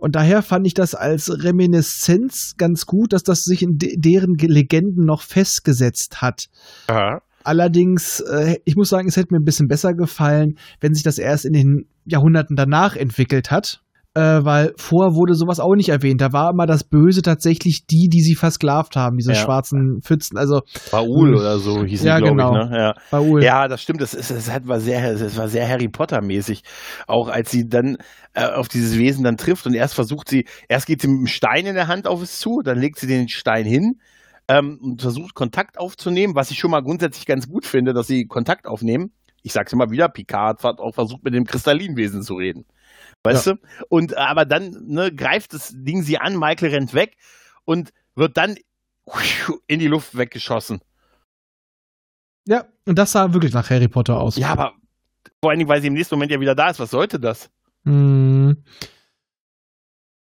Und 0.02 0.16
daher 0.16 0.42
fand 0.42 0.66
ich 0.66 0.74
das 0.74 0.96
als 0.96 1.30
Reminiszenz 1.44 2.56
ganz 2.58 2.88
gut, 2.88 3.14
dass 3.14 3.22
das 3.22 3.44
sich 3.44 3.62
in 3.62 3.78
de 3.78 3.98
deren 4.00 4.34
Legenden 4.34 5.06
noch 5.06 5.22
festgesetzt 5.22 6.24
hat. 6.24 6.48
Aha. 6.88 7.22
Allerdings, 7.44 8.20
äh, 8.20 8.58
ich 8.66 8.76
muss 8.76 8.90
sagen, 8.90 9.08
es 9.08 9.16
hätte 9.16 9.32
mir 9.32 9.40
ein 9.40 9.46
bisschen 9.46 9.68
besser 9.68 9.94
gefallen, 9.94 10.58
wenn 10.80 10.96
sich 10.96 11.04
das 11.04 11.20
erst 11.20 11.46
in 11.46 11.54
den 11.54 11.86
Jahrhunderten 12.06 12.56
danach 12.56 12.96
entwickelt 12.96 13.52
hat 13.52 13.84
äh, 14.14 14.44
weil 14.44 14.74
vorher 14.76 15.16
wurde 15.16 15.36
sowas 15.36 15.62
auch 15.62 15.74
nicht 15.76 15.90
erwähnt. 15.90 16.20
Da 16.20 16.34
war 16.34 16.50
immer 16.52 16.66
das 16.66 16.84
Böse 16.84 17.22
tatsächlich 17.22 17.86
die, 17.86 18.10
die 18.10 18.22
sie 18.22 18.36
versklavt 18.36 18.98
haben, 18.98 19.18
diese 19.18 19.32
ja. 19.32 19.38
schwarzen 19.38 20.02
Pfützen. 20.02 20.38
Also 20.38 20.62
Baul 20.92 21.30
hm. 21.30 21.36
oder 21.36 21.60
so 21.60 21.86
hieß 21.86 22.04
ja, 22.04 22.18
glaube 22.18 22.36
genau. 22.36 22.64
ich. 22.64 22.70
Ne? 22.70 22.78
Ja. 22.78 22.94
Baul. 23.10 23.42
ja, 23.42 23.70
das 23.70 23.82
stimmt. 23.82 24.02
Das, 24.02 24.14
ist, 24.14 24.30
das 24.30 24.50
war 24.68 24.82
sehr, 24.82 25.14
das 25.14 25.38
war 25.38 25.48
sehr 25.48 25.68
Harry 25.68 25.88
Potter 25.88 26.22
mäßig. 26.22 26.64
Auch 27.08 27.30
als 27.30 27.52
sie 27.52 27.70
dann 27.70 27.98
äh, 28.34 28.46
auf 28.46 28.68
dieses 28.68 28.98
Wesen 28.98 29.24
dann 29.24 29.38
trifft 29.38 29.66
und 29.66 29.76
erst 29.76 29.94
versucht 29.94 30.28
sie, 30.28 30.46
erst 30.68 30.88
geht 30.88 31.02
sie 31.02 31.08
mit 31.08 31.18
einem 31.18 31.28
Stein 31.28 31.66
in 31.66 31.76
der 31.76 31.88
Hand 31.88 32.06
auf 32.06 32.22
es 32.22 32.40
zu, 32.40 32.60
dann 32.64 32.80
legt 32.80 33.00
sie 33.00 33.08
den 33.08 33.30
Stein 33.30 33.66
hin. 33.66 34.00
Ähm, 34.48 34.80
und 34.82 35.02
versucht 35.02 35.36
Kontakt 35.36 35.80
aufzunehmen, 35.80 36.36
was 36.36 36.52
ich 36.52 36.58
schon 36.58 36.72
mal 36.72 36.82
grundsätzlich 36.82 37.26
ganz 37.26 37.48
gut 37.48 37.66
finde, 37.66 37.94
dass 37.94 38.08
sie 38.08 38.26
Kontakt 38.26 38.66
aufnehmen. 38.66 39.12
Ich 39.44 39.54
sag's 39.54 39.72
immer 39.72 39.90
wieder, 39.92 40.10
Picard 40.10 40.64
hat 40.64 40.80
auch 40.80 40.94
versucht, 40.94 41.24
mit 41.24 41.34
dem 41.34 41.46
Kristallinwesen 41.46 42.22
zu 42.22 42.34
reden. 42.34 42.66
Weißt 43.24 43.48
ja. 43.48 43.54
du? 43.54 43.60
Und 43.90 44.18
aber 44.18 44.46
dann 44.46 44.72
ne, 44.88 45.12
greift 45.14 45.54
das 45.54 45.74
Ding 45.76 46.02
sie 46.02 46.18
an, 46.18 46.38
Michael 46.38 46.72
rennt 46.72 46.94
weg 46.94 47.18
und 47.66 47.92
wird 48.16 48.38
dann 48.38 48.56
in 49.68 49.80
die 49.80 49.88
Luft 49.88 50.18
weggeschossen. 50.18 50.82
Ja, 52.48 52.66
und 52.86 52.98
das 52.98 53.12
sah 53.12 53.34
wirklich 53.34 53.54
nach 53.54 53.70
Harry 53.70 53.88
Potter 53.88 54.20
aus. 54.20 54.38
Ja, 54.38 54.50
aber 54.50 54.74
vor 55.42 55.52
allen 55.52 55.60
Dingen, 55.60 55.70
weil 55.70 55.82
sie 55.82 55.88
im 55.88 55.94
nächsten 55.94 56.16
Moment 56.16 56.32
ja 56.32 56.40
wieder 56.40 56.56
da 56.56 56.70
ist. 56.70 56.80
Was 56.80 56.92
sollte 56.92 57.20
das? 57.20 57.52
Hm. 57.86 58.64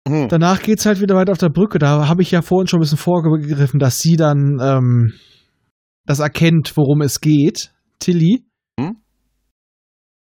Hm. 0.06 0.28
Danach 0.28 0.62
geht's 0.62 0.86
halt 0.86 1.00
wieder 1.00 1.14
weiter 1.14 1.32
auf 1.32 1.38
der 1.38 1.50
Brücke. 1.50 1.78
Da 1.78 2.08
habe 2.08 2.22
ich 2.22 2.30
ja 2.30 2.40
vorhin 2.40 2.66
schon 2.66 2.78
ein 2.78 2.82
bisschen 2.82 2.98
vorgegriffen, 2.98 3.78
dass 3.78 3.98
sie 3.98 4.16
dann 4.16 4.58
ähm, 4.60 5.12
das 6.06 6.20
erkennt, 6.20 6.74
worum 6.76 7.02
es 7.02 7.20
geht. 7.20 7.72
Tilly 7.98 8.48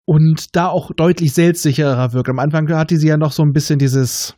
und 0.07 0.57
da 0.57 0.69
auch 0.69 0.93
deutlich 0.97 1.35
selbstsicherer 1.35 2.15
wirkt. 2.15 2.31
Am 2.31 2.39
Anfang 2.39 2.69
hatte 2.71 2.97
sie 2.97 3.09
ja 3.09 3.19
noch 3.19 3.33
so 3.33 3.43
ein 3.43 3.53
bisschen 3.53 3.79
dieses 3.79 4.37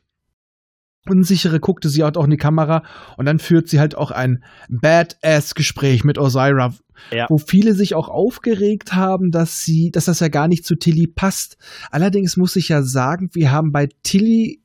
unsichere, 1.06 1.60
guckte 1.60 1.88
sie 1.88 2.02
halt 2.02 2.16
auch 2.16 2.24
in 2.24 2.30
die 2.30 2.36
Kamera 2.36 2.82
und 3.16 3.26
dann 3.26 3.38
führt 3.38 3.68
sie 3.68 3.78
halt 3.78 3.96
auch 3.96 4.10
ein 4.10 4.42
Badass-Gespräch 4.68 6.04
mit 6.04 6.18
Osira, 6.18 6.74
ja. 7.12 7.26
wo 7.28 7.38
viele 7.38 7.74
sich 7.74 7.94
auch 7.94 8.08
aufgeregt 8.08 8.94
haben, 8.94 9.30
dass 9.30 9.60
sie, 9.60 9.90
dass 9.92 10.06
das 10.06 10.20
ja 10.20 10.28
gar 10.28 10.48
nicht 10.48 10.64
zu 10.64 10.74
Tilly 10.74 11.06
passt. 11.06 11.56
Allerdings 11.90 12.36
muss 12.36 12.56
ich 12.56 12.68
ja 12.68 12.82
sagen, 12.82 13.28
wir 13.32 13.52
haben 13.52 13.70
bei 13.72 13.88
Tilly 14.02 14.62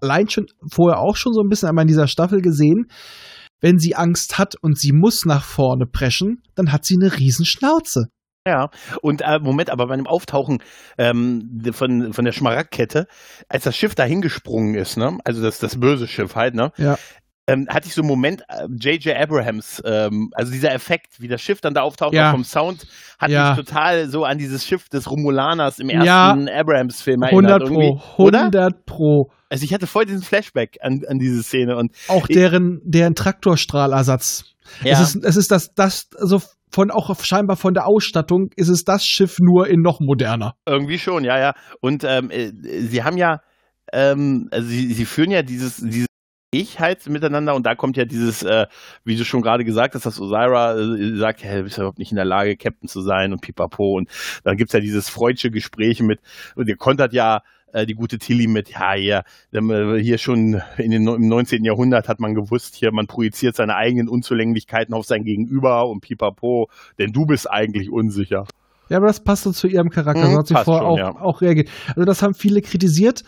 allein 0.00 0.28
schon 0.28 0.46
vorher 0.70 1.00
auch 1.00 1.16
schon 1.16 1.32
so 1.32 1.40
ein 1.40 1.48
bisschen 1.48 1.68
einmal 1.68 1.82
in 1.82 1.88
dieser 1.88 2.08
Staffel 2.08 2.42
gesehen, 2.42 2.86
wenn 3.60 3.78
sie 3.78 3.94
Angst 3.94 4.38
hat 4.38 4.54
und 4.60 4.78
sie 4.78 4.92
muss 4.92 5.24
nach 5.24 5.44
vorne 5.44 5.86
preschen, 5.86 6.42
dann 6.54 6.72
hat 6.72 6.84
sie 6.84 6.96
eine 7.00 7.18
Riesenschnauze. 7.18 8.08
Ja, 8.46 8.68
und 9.00 9.22
äh, 9.22 9.38
Moment, 9.38 9.70
aber 9.70 9.86
bei 9.86 9.96
dem 9.96 10.06
Auftauchen 10.06 10.62
ähm, 10.98 11.62
von, 11.72 12.12
von 12.12 12.24
der 12.26 12.32
Schmaragdkette, 12.32 13.06
als 13.48 13.64
das 13.64 13.74
Schiff 13.74 13.94
da 13.94 14.04
hingesprungen 14.04 14.74
ist, 14.74 14.98
ne, 14.98 15.16
also 15.24 15.42
das, 15.42 15.60
das 15.60 15.80
böse 15.80 16.06
Schiff 16.06 16.34
halt, 16.36 16.54
ne, 16.54 16.70
ja. 16.76 16.98
Ähm, 17.46 17.66
hatte 17.68 17.86
ich 17.86 17.94
so 17.94 18.00
einen 18.00 18.08
Moment, 18.08 18.42
J.J. 18.80 19.06
Äh, 19.06 19.22
Abrahams, 19.22 19.82
ähm, 19.84 20.30
also 20.34 20.50
dieser 20.50 20.72
Effekt, 20.72 21.20
wie 21.20 21.28
das 21.28 21.42
Schiff 21.42 21.60
dann 21.60 21.74
da 21.74 21.82
auftaucht, 21.82 22.14
ja. 22.14 22.30
vom 22.30 22.44
Sound, 22.44 22.86
hat 23.18 23.30
ja. 23.30 23.54
mich 23.54 23.66
total 23.66 24.08
so 24.08 24.24
an 24.24 24.38
dieses 24.38 24.64
Schiff 24.64 24.88
des 24.88 25.10
Romulaners 25.10 25.78
im 25.78 25.90
ersten 25.90 26.46
ja. 26.46 26.54
Abrahams-Film 26.54 27.22
erinnert. 27.22 27.62
100 27.62 27.68
Pro, 27.68 28.00
100 28.12 28.46
oder? 28.46 28.70
Pro. 28.86 29.30
Also 29.50 29.64
ich 29.64 29.74
hatte 29.74 29.86
voll 29.86 30.06
diesen 30.06 30.22
Flashback 30.22 30.78
an, 30.80 31.02
an 31.06 31.18
diese 31.18 31.42
Szene 31.42 31.76
und 31.76 31.92
auch 32.08 32.26
deren, 32.26 32.80
deren 32.84 33.14
Traktorstrahlersatz. 33.14 34.44
Ja. 34.82 34.92
Es 34.92 35.14
ist, 35.14 35.24
es 35.24 35.36
ist 35.36 35.50
das, 35.50 35.74
das, 35.74 36.08
so 36.18 36.40
von 36.72 36.90
auch 36.90 37.14
scheinbar 37.22 37.56
von 37.56 37.74
der 37.74 37.86
Ausstattung 37.86 38.48
ist 38.56 38.68
es 38.68 38.84
das 38.84 39.06
Schiff 39.06 39.36
nur 39.38 39.68
in 39.68 39.80
noch 39.80 40.00
moderner. 40.00 40.54
Irgendwie 40.66 40.98
schon, 40.98 41.24
ja, 41.24 41.38
ja. 41.38 41.52
Und 41.80 42.04
ähm, 42.04 42.30
äh, 42.30 42.50
sie 42.52 43.04
haben 43.04 43.16
ja, 43.16 43.42
ähm, 43.92 44.48
also 44.50 44.66
sie, 44.66 44.92
sie 44.92 45.04
führen 45.04 45.30
ja 45.30 45.42
dieses, 45.42 45.76
dieses 45.76 46.08
ich 46.60 46.80
halt 46.80 47.08
miteinander 47.08 47.54
und 47.54 47.64
da 47.66 47.74
kommt 47.74 47.96
ja 47.96 48.04
dieses, 48.04 48.42
äh, 48.42 48.66
wie 49.04 49.16
du 49.16 49.24
schon 49.24 49.42
gerade 49.42 49.64
gesagt 49.64 49.94
hast, 49.94 50.06
dass 50.06 50.20
Osira 50.20 50.78
äh, 50.78 51.16
sagt, 51.16 51.44
ja, 51.44 51.56
du 51.56 51.64
bist 51.64 51.78
überhaupt 51.78 51.98
nicht 51.98 52.12
in 52.12 52.16
der 52.16 52.24
Lage, 52.24 52.56
Captain 52.56 52.88
zu 52.88 53.00
sein 53.00 53.32
und 53.32 53.40
pipapo 53.40 53.96
und 53.96 54.08
dann 54.44 54.56
gibt 54.56 54.70
es 54.70 54.74
ja 54.74 54.80
dieses 54.80 55.08
freudsche 55.08 55.50
Gespräch 55.50 56.00
mit, 56.00 56.20
und 56.54 56.68
ihr 56.68 56.76
kontert 56.76 57.12
ja 57.12 57.42
äh, 57.72 57.86
die 57.86 57.94
gute 57.94 58.18
Tilly 58.18 58.46
mit, 58.46 58.70
ja, 58.70 58.94
hier, 58.94 59.24
hier 59.50 60.18
schon 60.18 60.62
in 60.78 60.90
den, 60.90 61.06
im 61.06 61.28
19. 61.28 61.64
Jahrhundert 61.64 62.08
hat 62.08 62.20
man 62.20 62.34
gewusst, 62.34 62.76
hier, 62.76 62.92
man 62.92 63.06
projiziert 63.06 63.56
seine 63.56 63.74
eigenen 63.74 64.08
Unzulänglichkeiten 64.08 64.94
auf 64.94 65.06
sein 65.06 65.24
Gegenüber 65.24 65.88
und 65.88 66.00
pipapo, 66.00 66.68
denn 66.98 67.12
du 67.12 67.26
bist 67.26 67.50
eigentlich 67.50 67.90
unsicher. 67.90 68.46
Ja, 68.88 68.98
aber 68.98 69.06
das 69.06 69.24
passt 69.24 69.44
so 69.44 69.52
zu 69.52 69.66
ihrem 69.66 69.90
Charakter. 69.90 70.26
Mhm, 70.26 70.32
so 70.32 70.38
hat 70.38 70.46
sie 70.46 70.54
vorher 70.54 70.84
auch, 70.84 70.98
ja. 70.98 71.20
auch 71.20 71.40
reagiert. 71.40 71.68
Also 71.88 72.04
das 72.04 72.22
haben 72.22 72.34
viele 72.34 72.60
kritisiert. 72.60 73.24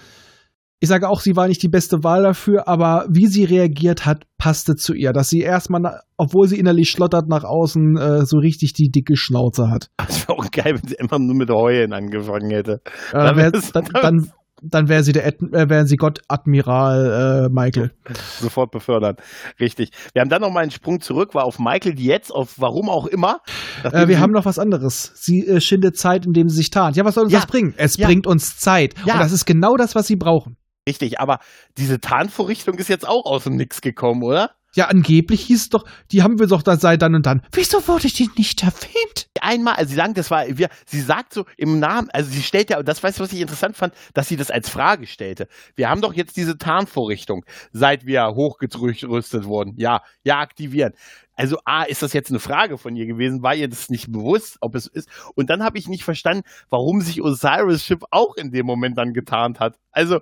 Ich 0.79 0.91
sage 0.91 1.09
auch, 1.09 1.21
sie 1.21 1.37
war 1.37 1.49
nicht 1.49 1.63
die 1.63 1.71
beste 1.71 2.05
Wahl 2.05 2.23
dafür, 2.23 2.69
aber 2.69 3.07
wie 3.09 3.29
sie 3.29 3.45
reagiert 3.45 4.05
hat, 4.05 4.25
passte 4.37 4.75
zu 4.75 4.93
ihr. 4.93 5.15
Dass 5.15 5.31
sie 5.31 5.41
erstmal, 5.41 6.01
obwohl 6.19 6.49
sie 6.49 6.59
innerlich 6.59 6.91
schlottert, 6.91 7.29
nach 7.29 7.45
außen 7.45 7.97
äh, 7.97 8.27
so 8.27 8.37
richtig 8.37 8.75
die 8.75 8.91
dicke 8.91 9.17
Schnauze 9.17 9.71
hat. 9.71 9.89
Das 9.97 10.29
wäre 10.29 10.39
auch 10.39 10.51
geil, 10.51 10.75
wenn 10.75 10.87
sie 10.87 10.97
immer 10.97 11.19
nur 11.19 11.35
mit 11.35 11.51
Heulen 11.51 11.95
angefangen 11.95 12.51
hätte. 12.51 12.83
Äh, 13.13 13.19
dann, 13.19 13.37
wär, 13.37 13.51
dann, 13.53 13.85
dann, 14.03 14.31
dann 14.63 14.89
wäre 14.91 15.03
sie 15.03 15.13
der 15.13 15.27
äh, 15.27 15.33
wäre 15.71 15.87
sie 15.87 15.97
Gott 15.97 16.21
Admiral 16.29 17.47
äh, 17.47 17.49
Michael. 17.51 17.93
Sofort 18.39 18.71
befördert. 18.71 19.21
Richtig. 19.59 19.93
Wir 20.13 20.21
haben 20.21 20.29
dann 20.29 20.43
noch 20.43 20.51
mal 20.51 20.61
einen 20.61 20.73
Sprung 20.73 21.01
zurück, 21.01 21.35
war 21.35 21.45
auf 21.45 21.59
Michael, 21.59 21.95
die 21.95 22.05
jetzt, 22.05 22.31
auf 22.31 22.57
warum 22.59 22.91
auch 22.91 23.07
immer. 23.07 23.39
Äh, 23.83 24.09
wir 24.09 24.21
haben 24.21 24.33
noch 24.33 24.45
was 24.45 24.59
anderes. 24.59 25.13
Sie 25.15 25.47
äh, 25.47 25.63
schindet 25.63 25.97
Zeit, 25.97 26.27
indem 26.27 26.51
sie 26.51 26.57
sich 26.57 26.69
tarnt. 26.69 26.97
Ja, 26.97 27.07
was 27.07 27.15
soll 27.15 27.25
uns 27.25 27.33
ja. 27.33 27.41
das 27.41 27.49
bringen? 27.49 27.73
Es 27.79 27.97
ja. 27.97 28.07
bringt 28.07 28.27
uns 28.27 28.59
Zeit. 28.59 28.95
Ja. 29.07 29.15
Und 29.15 29.21
das 29.21 29.33
ist 29.33 29.47
genau 29.47 29.77
das, 29.77 29.95
was 29.95 30.07
sie 30.07 30.17
brauchen. 30.17 30.59
Richtig, 30.89 31.19
aber 31.19 31.41
diese 31.77 32.01
Tarnvorrichtung 32.01 32.79
ist 32.79 32.89
jetzt 32.89 33.07
auch 33.07 33.27
aus 33.27 33.45
dem 33.45 33.57
Nix 33.57 33.81
gekommen, 33.81 34.23
oder? 34.23 34.53
Ja, 34.77 34.89
angeblich 34.89 35.47
hieß 35.47 35.63
es 35.63 35.69
doch, 35.71 35.85
die 36.13 36.23
haben 36.23 36.39
wir 36.39 36.47
doch 36.47 36.63
da 36.63 36.77
seit 36.77 37.01
dann 37.01 37.15
und 37.15 37.25
dann. 37.25 37.41
Wieso 37.53 37.89
wurde 37.89 38.09
die 38.09 38.29
nicht 38.37 38.63
erwähnt? 38.63 39.27
Einmal, 39.41 39.77
also 39.77 39.89
sie 39.89 39.97
sagen, 39.97 40.13
das 40.13 40.31
war, 40.31 40.45
wir, 40.49 40.69
sie 40.85 41.01
sagt 41.01 41.33
so 41.33 41.47
im 41.57 41.79
Namen, 41.79 42.11
also 42.13 42.31
sie 42.31 42.43
stellt 42.43 42.69
ja, 42.69 42.83
das 42.83 43.03
weißt 43.03 43.19
du, 43.19 43.23
was 43.23 43.33
ich 43.33 43.41
interessant 43.41 43.77
fand, 43.77 43.95
dass 44.13 44.29
sie 44.29 44.37
das 44.37 44.51
als 44.51 44.69
Frage 44.69 45.07
stellte. 45.07 45.49
Wir 45.77 45.89
haben 45.89 46.03
doch 46.03 46.13
jetzt 46.13 46.37
diese 46.37 46.59
Tarnvorrichtung, 46.59 47.47
seit 47.73 48.05
wir 48.05 48.35
hochgerüstet 48.35 49.47
wurden. 49.47 49.73
Ja, 49.79 50.03
ja, 50.25 50.41
aktivieren. 50.41 50.93
Also 51.37 51.59
A, 51.65 51.85
ist 51.85 52.03
das 52.03 52.13
jetzt 52.13 52.31
eine 52.31 52.39
Frage 52.39 52.77
von 52.77 52.97
ihr 52.97 53.07
gewesen? 53.07 53.43
War 53.43 53.55
ihr 53.55 53.69
das 53.69 53.89
nicht 53.89 54.13
bewusst, 54.13 54.59
ob 54.61 54.75
es 54.75 54.87
ist? 54.87 55.09
Und 55.35 55.49
dann 55.49 55.63
habe 55.63 55.79
ich 55.79 55.89
nicht 55.89 56.05
verstanden, 56.05 56.43
warum 56.69 57.01
sich 57.01 57.23
Osiris 57.23 57.85
Ship 57.85 58.03
auch 58.11 58.37
in 58.37 58.51
dem 58.51 58.67
Moment 58.67 58.99
dann 58.99 59.15
getarnt 59.15 59.59
hat. 59.59 59.77
Also, 59.91 60.21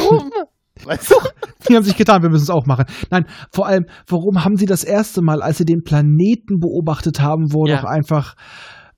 warum? 0.00 0.30
Weißt 0.84 1.10
du? 1.10 1.14
Die 1.68 1.76
haben 1.76 1.84
sich 1.84 1.96
getan, 1.96 2.22
wir 2.22 2.30
müssen 2.30 2.42
es 2.42 2.50
auch 2.50 2.66
machen. 2.66 2.84
Nein, 3.10 3.26
vor 3.52 3.66
allem, 3.66 3.86
warum 4.08 4.44
haben 4.44 4.56
sie 4.56 4.66
das 4.66 4.84
erste 4.84 5.22
Mal, 5.22 5.40
als 5.40 5.58
sie 5.58 5.64
den 5.64 5.82
Planeten 5.84 6.58
beobachtet 6.58 7.20
haben, 7.20 7.52
wo 7.52 7.66
ja. 7.66 7.76
doch 7.76 7.84
einfach, 7.84 8.34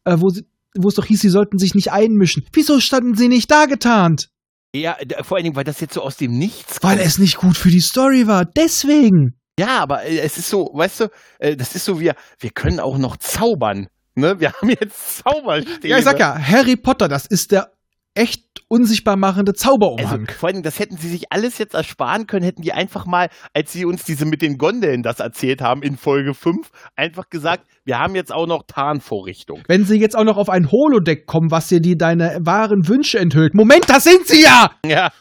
äh, 0.04 0.16
wo, 0.18 0.30
sie, 0.30 0.46
wo 0.76 0.88
es 0.88 0.94
doch 0.94 1.04
hieß, 1.04 1.20
sie 1.20 1.28
sollten 1.28 1.58
sich 1.58 1.74
nicht 1.74 1.92
einmischen. 1.92 2.44
Wieso 2.52 2.80
standen 2.80 3.14
sie 3.14 3.28
nicht 3.28 3.50
da 3.50 3.66
getarnt? 3.66 4.30
Ja, 4.74 4.96
vor 5.22 5.36
allen 5.36 5.44
Dingen, 5.44 5.56
weil 5.56 5.64
das 5.64 5.80
jetzt 5.80 5.94
so 5.94 6.02
aus 6.02 6.16
dem 6.16 6.32
Nichts 6.32 6.82
Weil 6.82 6.98
es 6.98 7.18
nicht 7.18 7.36
gut 7.36 7.56
für 7.56 7.70
die 7.70 7.80
Story 7.80 8.26
war, 8.26 8.44
deswegen. 8.44 9.38
Ja, 9.58 9.78
aber 9.80 10.04
äh, 10.04 10.18
es 10.18 10.38
ist 10.38 10.48
so, 10.48 10.70
weißt 10.74 11.00
du, 11.00 11.08
äh, 11.38 11.56
das 11.56 11.74
ist 11.74 11.84
so, 11.84 12.00
wir, 12.00 12.14
wir 12.40 12.50
können 12.50 12.80
auch 12.80 12.98
noch 12.98 13.16
zaubern. 13.16 13.88
Ne? 14.14 14.40
Wir 14.40 14.52
haben 14.52 14.68
jetzt 14.68 15.18
Zauberstäbe. 15.18 15.88
Ja, 15.88 15.98
ich 15.98 16.04
sag 16.04 16.18
ja, 16.18 16.38
Harry 16.38 16.76
Potter, 16.76 17.08
das 17.08 17.26
ist 17.26 17.52
der 17.52 17.75
echt 18.16 18.42
unsichtbar 18.68 19.16
machende 19.16 19.54
Zauberumhang. 19.54 20.26
Also, 20.26 20.38
vor 20.38 20.48
allem, 20.48 20.62
das 20.62 20.78
hätten 20.78 20.96
sie 20.96 21.08
sich 21.08 21.32
alles 21.32 21.58
jetzt 21.58 21.74
ersparen 21.74 22.26
können, 22.26 22.44
hätten 22.44 22.62
die 22.62 22.72
einfach 22.72 23.06
mal, 23.06 23.28
als 23.54 23.72
sie 23.72 23.84
uns 23.84 24.04
diese 24.04 24.24
mit 24.24 24.42
den 24.42 24.58
Gondeln 24.58 25.02
das 25.02 25.20
erzählt 25.20 25.60
haben 25.60 25.82
in 25.82 25.96
Folge 25.96 26.34
5, 26.34 26.70
einfach 26.96 27.30
gesagt, 27.30 27.66
wir 27.84 27.98
haben 27.98 28.16
jetzt 28.16 28.32
auch 28.32 28.46
noch 28.46 28.64
Tarnvorrichtung. 28.66 29.62
Wenn 29.68 29.84
sie 29.84 30.00
jetzt 30.00 30.16
auch 30.16 30.24
noch 30.24 30.36
auf 30.36 30.48
ein 30.48 30.72
Holodeck 30.72 31.26
kommen, 31.26 31.50
was 31.50 31.68
dir 31.68 31.80
die 31.80 31.96
deine 31.96 32.38
wahren 32.40 32.88
Wünsche 32.88 33.18
enthüllt. 33.18 33.54
Moment, 33.54 33.88
das 33.88 34.04
sind 34.04 34.26
sie 34.26 34.42
ja! 34.42 34.72
Ja. 34.84 35.12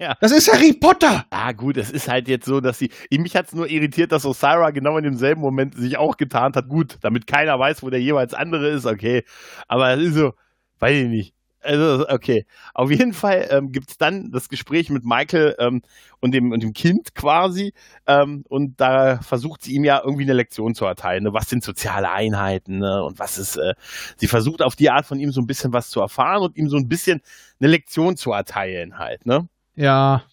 Ja. 0.00 0.14
Das 0.20 0.30
ist 0.30 0.52
Harry 0.52 0.74
Potter! 0.74 1.26
Ah, 1.30 1.50
gut, 1.50 1.76
es 1.76 1.90
ist 1.90 2.08
halt 2.08 2.28
jetzt 2.28 2.46
so, 2.46 2.60
dass 2.60 2.78
sie. 2.78 2.90
Mich 3.10 3.34
hat 3.34 3.46
es 3.48 3.52
nur 3.52 3.68
irritiert, 3.68 4.12
dass 4.12 4.24
Osira 4.24 4.70
genau 4.70 4.96
in 4.96 5.02
demselben 5.02 5.40
Moment 5.40 5.74
sich 5.74 5.98
auch 5.98 6.16
getarnt 6.16 6.54
hat. 6.54 6.68
Gut, 6.68 6.98
damit 7.00 7.26
keiner 7.26 7.58
weiß, 7.58 7.82
wo 7.82 7.90
der 7.90 8.00
jeweils 8.00 8.32
andere 8.32 8.68
ist, 8.68 8.86
okay. 8.86 9.24
Aber 9.66 9.92
es 9.94 10.00
ist 10.00 10.14
so, 10.14 10.34
weiß 10.78 10.96
ich 10.98 11.08
nicht. 11.08 11.34
Also, 11.60 12.08
okay. 12.08 12.46
Auf 12.74 12.90
jeden 12.90 13.12
Fall 13.12 13.48
ähm, 13.50 13.72
gibt 13.72 13.90
es 13.90 13.98
dann 13.98 14.30
das 14.30 14.48
Gespräch 14.48 14.90
mit 14.90 15.04
Michael 15.04 15.56
ähm, 15.58 15.82
und, 16.20 16.32
dem, 16.32 16.52
und 16.52 16.62
dem 16.62 16.72
Kind 16.72 17.14
quasi. 17.14 17.72
Ähm, 18.06 18.44
und 18.48 18.80
da 18.80 19.20
versucht 19.20 19.62
sie 19.62 19.74
ihm 19.74 19.84
ja 19.84 20.00
irgendwie 20.02 20.22
eine 20.22 20.34
Lektion 20.34 20.74
zu 20.74 20.84
erteilen. 20.84 21.24
Ne? 21.24 21.32
Was 21.32 21.48
sind 21.48 21.64
soziale 21.64 22.10
Einheiten 22.10 22.78
ne? 22.78 23.02
und 23.02 23.18
was 23.18 23.38
ist. 23.38 23.56
Äh, 23.56 23.74
sie 24.16 24.28
versucht 24.28 24.62
auf 24.62 24.76
die 24.76 24.90
Art 24.90 25.06
von 25.06 25.18
ihm 25.18 25.32
so 25.32 25.40
ein 25.40 25.46
bisschen 25.46 25.72
was 25.72 25.90
zu 25.90 26.00
erfahren 26.00 26.42
und 26.42 26.56
ihm 26.56 26.68
so 26.68 26.76
ein 26.76 26.88
bisschen 26.88 27.20
eine 27.60 27.70
Lektion 27.70 28.16
zu 28.16 28.32
erteilen 28.32 28.98
halt. 28.98 29.26
Ne? 29.26 29.48
Ja. 29.74 30.24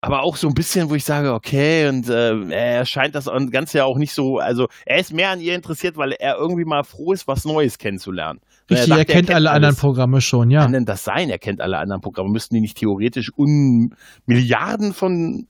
aber 0.00 0.22
auch 0.22 0.36
so 0.36 0.48
ein 0.48 0.54
bisschen, 0.54 0.88
wo 0.90 0.94
ich 0.94 1.04
sage, 1.04 1.32
okay, 1.34 1.88
und 1.88 2.08
äh, 2.08 2.50
er 2.50 2.86
scheint 2.86 3.14
das 3.14 3.26
Ganze 3.50 3.78
ja 3.78 3.84
auch 3.84 3.98
nicht 3.98 4.14
so, 4.14 4.38
also 4.38 4.68
er 4.86 4.98
ist 4.98 5.12
mehr 5.12 5.30
an 5.30 5.40
ihr 5.40 5.54
interessiert, 5.54 5.96
weil 5.96 6.12
er 6.12 6.36
irgendwie 6.36 6.64
mal 6.64 6.84
froh 6.84 7.12
ist, 7.12 7.28
was 7.28 7.44
Neues 7.44 7.78
kennenzulernen. 7.78 8.40
Richtig, 8.70 8.90
er, 8.90 8.96
dachte, 8.96 9.00
er, 9.00 9.04
kennt 9.04 9.30
alle 9.30 9.50
alles. 9.50 9.56
anderen 9.56 9.76
Programme 9.76 10.20
schon, 10.20 10.50
ja. 10.50 10.62
Kann 10.62 10.72
denn 10.72 10.84
das 10.84 11.04
sein? 11.04 11.28
Er 11.30 11.38
kennt 11.38 11.60
alle 11.60 11.78
anderen 11.78 12.00
Programme. 12.00 12.30
Müssten 12.30 12.54
die 12.54 12.60
nicht 12.60 12.76
theoretisch 12.76 13.30
un 13.36 13.94
Milliarden 14.26 14.92
von 14.92 15.46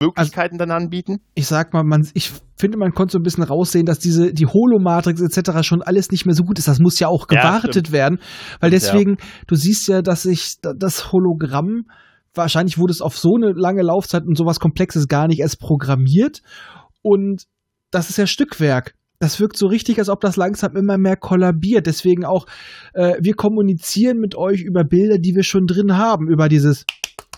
Möglichkeiten 0.00 0.54
also, 0.54 0.66
dann 0.66 0.70
anbieten? 0.70 1.18
Ich 1.34 1.46
sag 1.46 1.72
mal, 1.72 1.82
man, 1.84 2.08
ich 2.14 2.32
finde, 2.56 2.78
man 2.78 2.92
konnte 2.92 3.12
so 3.12 3.18
ein 3.18 3.22
bisschen 3.22 3.44
raussehen, 3.44 3.86
dass 3.86 3.98
diese, 3.98 4.32
die 4.32 4.46
Holomatrix 4.46 5.20
etc. 5.20 5.62
schon 5.62 5.82
alles 5.82 6.10
nicht 6.10 6.26
mehr 6.26 6.34
so 6.34 6.44
gut 6.44 6.58
ist. 6.58 6.68
Das 6.68 6.78
muss 6.78 6.98
ja 6.98 7.08
auch 7.08 7.26
gewartet 7.26 7.88
ja, 7.88 7.92
werden, 7.92 8.18
weil 8.60 8.70
deswegen, 8.70 9.10
ja. 9.10 9.26
du 9.46 9.54
siehst 9.54 9.88
ja, 9.88 10.02
dass 10.02 10.22
sich 10.22 10.56
das 10.60 11.12
Hologramm 11.12 11.86
wahrscheinlich 12.34 12.78
wurde 12.78 12.92
es 12.92 13.00
auf 13.00 13.16
so 13.16 13.36
eine 13.36 13.52
lange 13.52 13.82
Laufzeit 13.82 14.24
und 14.26 14.36
sowas 14.36 14.60
Komplexes 14.60 15.08
gar 15.08 15.28
nicht 15.28 15.40
erst 15.40 15.60
programmiert. 15.60 16.42
Und 17.02 17.44
das 17.90 18.10
ist 18.10 18.16
ja 18.16 18.26
Stückwerk. 18.26 18.94
Das 19.24 19.40
wirkt 19.40 19.56
so 19.56 19.68
richtig, 19.68 19.98
als 19.98 20.10
ob 20.10 20.20
das 20.20 20.36
langsam 20.36 20.76
immer 20.76 20.98
mehr 20.98 21.16
kollabiert. 21.16 21.86
Deswegen 21.86 22.26
auch, 22.26 22.44
äh, 22.92 23.14
wir 23.20 23.32
kommunizieren 23.32 24.18
mit 24.18 24.34
euch 24.34 24.60
über 24.60 24.84
Bilder, 24.84 25.16
die 25.16 25.34
wir 25.34 25.44
schon 25.44 25.64
drin 25.64 25.96
haben, 25.96 26.28
über 26.28 26.50
dieses 26.50 26.84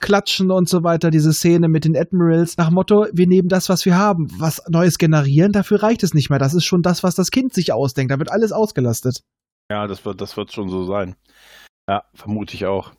Klatschen 0.00 0.50
und 0.50 0.68
so 0.68 0.82
weiter, 0.82 1.12
diese 1.12 1.32
Szene 1.32 1.68
mit 1.68 1.84
den 1.84 1.96
Admirals, 1.96 2.56
nach 2.56 2.72
Motto, 2.72 3.06
wir 3.12 3.28
nehmen 3.28 3.46
das, 3.46 3.68
was 3.68 3.86
wir 3.86 3.96
haben. 3.96 4.26
Was 4.36 4.62
Neues 4.68 4.98
generieren, 4.98 5.52
dafür 5.52 5.80
reicht 5.80 6.02
es 6.02 6.12
nicht 6.12 6.28
mehr. 6.28 6.40
Das 6.40 6.54
ist 6.54 6.64
schon 6.64 6.82
das, 6.82 7.04
was 7.04 7.14
das 7.14 7.30
Kind 7.30 7.54
sich 7.54 7.72
ausdenkt. 7.72 8.10
Da 8.10 8.18
wird 8.18 8.32
alles 8.32 8.50
ausgelastet. 8.50 9.20
Ja, 9.70 9.86
das 9.86 10.04
wird, 10.04 10.20
das 10.20 10.36
wird 10.36 10.50
schon 10.52 10.68
so 10.68 10.82
sein. 10.82 11.14
Ja, 11.88 12.02
vermute 12.14 12.54
ich 12.54 12.66
auch. 12.66 12.90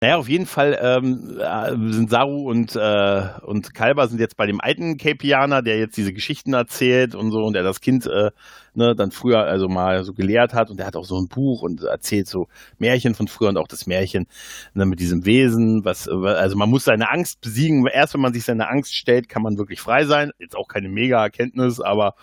Naja, 0.00 0.16
auf 0.16 0.26
jeden 0.26 0.46
Fall 0.46 0.78
ähm, 0.80 1.38
äh, 1.38 1.70
sind 1.92 2.08
Saru 2.08 2.48
und, 2.48 2.74
äh, 2.74 3.28
und 3.42 3.74
Kalber 3.74 4.08
sind 4.08 4.20
jetzt 4.20 4.38
bei 4.38 4.46
dem 4.46 4.58
alten 4.58 4.96
Capianer, 4.96 5.60
der 5.60 5.78
jetzt 5.78 5.98
diese 5.98 6.14
Geschichten 6.14 6.54
erzählt 6.54 7.14
und 7.14 7.30
so 7.30 7.44
und 7.44 7.52
der 7.52 7.62
das 7.62 7.82
Kind 7.82 8.06
äh, 8.06 8.30
ne, 8.72 8.94
dann 8.96 9.10
früher 9.10 9.40
also 9.44 9.68
mal 9.68 10.02
so 10.04 10.14
gelehrt 10.14 10.54
hat 10.54 10.70
und 10.70 10.78
der 10.78 10.86
hat 10.86 10.96
auch 10.96 11.04
so 11.04 11.20
ein 11.20 11.28
Buch 11.28 11.60
und 11.60 11.82
erzählt 11.82 12.26
so 12.26 12.48
Märchen 12.78 13.14
von 13.14 13.28
früher 13.28 13.50
und 13.50 13.58
auch 13.58 13.68
das 13.68 13.86
Märchen 13.86 14.26
ne, 14.72 14.86
mit 14.86 15.00
diesem 15.00 15.26
Wesen, 15.26 15.84
was 15.84 16.08
also 16.08 16.56
man 16.56 16.70
muss 16.70 16.84
seine 16.84 17.10
Angst 17.10 17.42
besiegen. 17.42 17.86
Erst 17.86 18.14
wenn 18.14 18.22
man 18.22 18.32
sich 18.32 18.44
seine 18.44 18.66
Angst 18.70 18.94
stellt, 18.94 19.28
kann 19.28 19.42
man 19.42 19.58
wirklich 19.58 19.80
frei 19.82 20.06
sein. 20.06 20.30
Jetzt 20.38 20.56
auch 20.56 20.68
keine 20.68 20.88
mega 20.88 21.22
Erkenntnis, 21.22 21.80
aber 21.80 22.14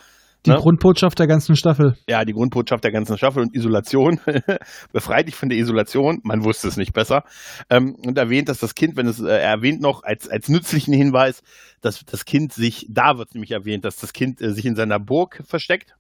die 0.46 0.52
ne? 0.52 0.58
Grundbotschaft 0.58 1.20
der 1.20 1.28
ganzen 1.28 1.56
Staffel. 1.56 1.98
Ja, 2.08 2.24
die 2.24 2.32
Grundbotschaft 2.32 2.84
der 2.84 2.92
ganzen 2.92 3.18
Staffel 3.18 3.44
und 3.44 3.54
Isolation. 3.54 4.20
Befreit 4.94 5.28
dich 5.28 5.36
von 5.36 5.50
der 5.50 5.58
Isolation. 5.58 6.20
Man 6.24 6.46
wusste 6.46 6.70
es 6.70 6.78
nicht 6.78 6.94
besser. 6.94 7.24
Ähm, 7.70 7.96
und 8.06 8.18
erwähnt, 8.18 8.48
dass 8.48 8.60
das 8.60 8.74
Kind, 8.74 8.96
wenn 8.96 9.08
es, 9.08 9.20
äh, 9.20 9.28
er 9.28 9.42
erwähnt 9.42 9.82
noch 9.82 10.04
als, 10.04 10.30
als 10.30 10.48
nützlichen 10.48 10.94
Hinweis, 10.94 11.42
dass 11.82 12.06
das 12.06 12.24
Kind 12.24 12.54
sich, 12.54 12.86
da 12.90 13.18
wird 13.18 13.34
nämlich 13.34 13.52
erwähnt, 13.52 13.84
dass 13.84 13.98
das 13.98 14.14
Kind 14.14 14.42
äh, 14.42 14.54
sich 14.54 14.66
in 14.66 14.76
seiner 14.76 15.00
Burg 15.00 15.42
versteckt. 15.46 15.96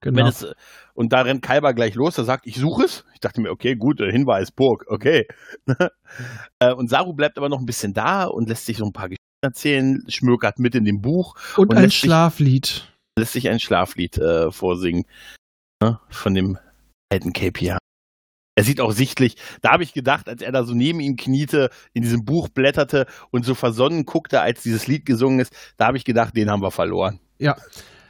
Genau. 0.00 0.28
Es, 0.28 0.46
und 0.94 1.12
da 1.12 1.22
rennt 1.22 1.42
Kalber 1.42 1.74
gleich 1.74 1.94
los, 1.94 2.18
er 2.18 2.24
sagt, 2.24 2.46
ich 2.46 2.56
suche 2.56 2.84
es. 2.84 3.04
Ich 3.14 3.20
dachte 3.20 3.40
mir, 3.40 3.50
okay, 3.50 3.74
gut, 3.74 4.00
äh, 4.00 4.10
Hinweis, 4.10 4.50
Burg, 4.50 4.84
okay. 4.88 5.26
Äh, 6.58 6.72
und 6.72 6.88
Saru 6.88 7.12
bleibt 7.12 7.36
aber 7.36 7.50
noch 7.50 7.60
ein 7.60 7.66
bisschen 7.66 7.92
da 7.92 8.24
und 8.24 8.48
lässt 8.48 8.64
sich 8.64 8.78
so 8.78 8.86
ein 8.86 8.92
paar 8.92 9.08
Geschichten 9.08 9.42
erzählen, 9.42 10.02
schmökert 10.08 10.58
mit 10.58 10.74
in 10.74 10.84
dem 10.84 11.00
Buch. 11.02 11.34
Und, 11.56 11.70
und 11.70 11.76
ein 11.76 11.90
Schlaflied 11.90 12.88
lässt 13.18 13.32
sich 13.32 13.48
ein 13.48 13.60
Schlaflied 13.60 14.18
äh, 14.18 14.50
vorsingen 14.50 15.04
ne, 15.82 15.98
von 16.08 16.34
dem 16.34 16.58
alten 17.10 17.32
KPI. 17.32 17.76
Er 18.58 18.64
sieht 18.64 18.80
auch 18.80 18.90
sichtlich, 18.90 19.36
da 19.62 19.70
habe 19.70 19.84
ich 19.84 19.92
gedacht, 19.92 20.28
als 20.28 20.42
er 20.42 20.50
da 20.50 20.64
so 20.64 20.74
neben 20.74 20.98
ihm 20.98 21.14
kniete, 21.14 21.70
in 21.92 22.02
diesem 22.02 22.24
Buch 22.24 22.48
blätterte 22.48 23.06
und 23.30 23.44
so 23.44 23.54
versonnen 23.54 24.04
guckte, 24.04 24.40
als 24.40 24.62
dieses 24.62 24.88
Lied 24.88 25.06
gesungen 25.06 25.38
ist, 25.38 25.52
da 25.76 25.86
habe 25.86 25.96
ich 25.96 26.04
gedacht, 26.04 26.36
den 26.36 26.50
haben 26.50 26.60
wir 26.60 26.72
verloren. 26.72 27.20
Ja, 27.38 27.56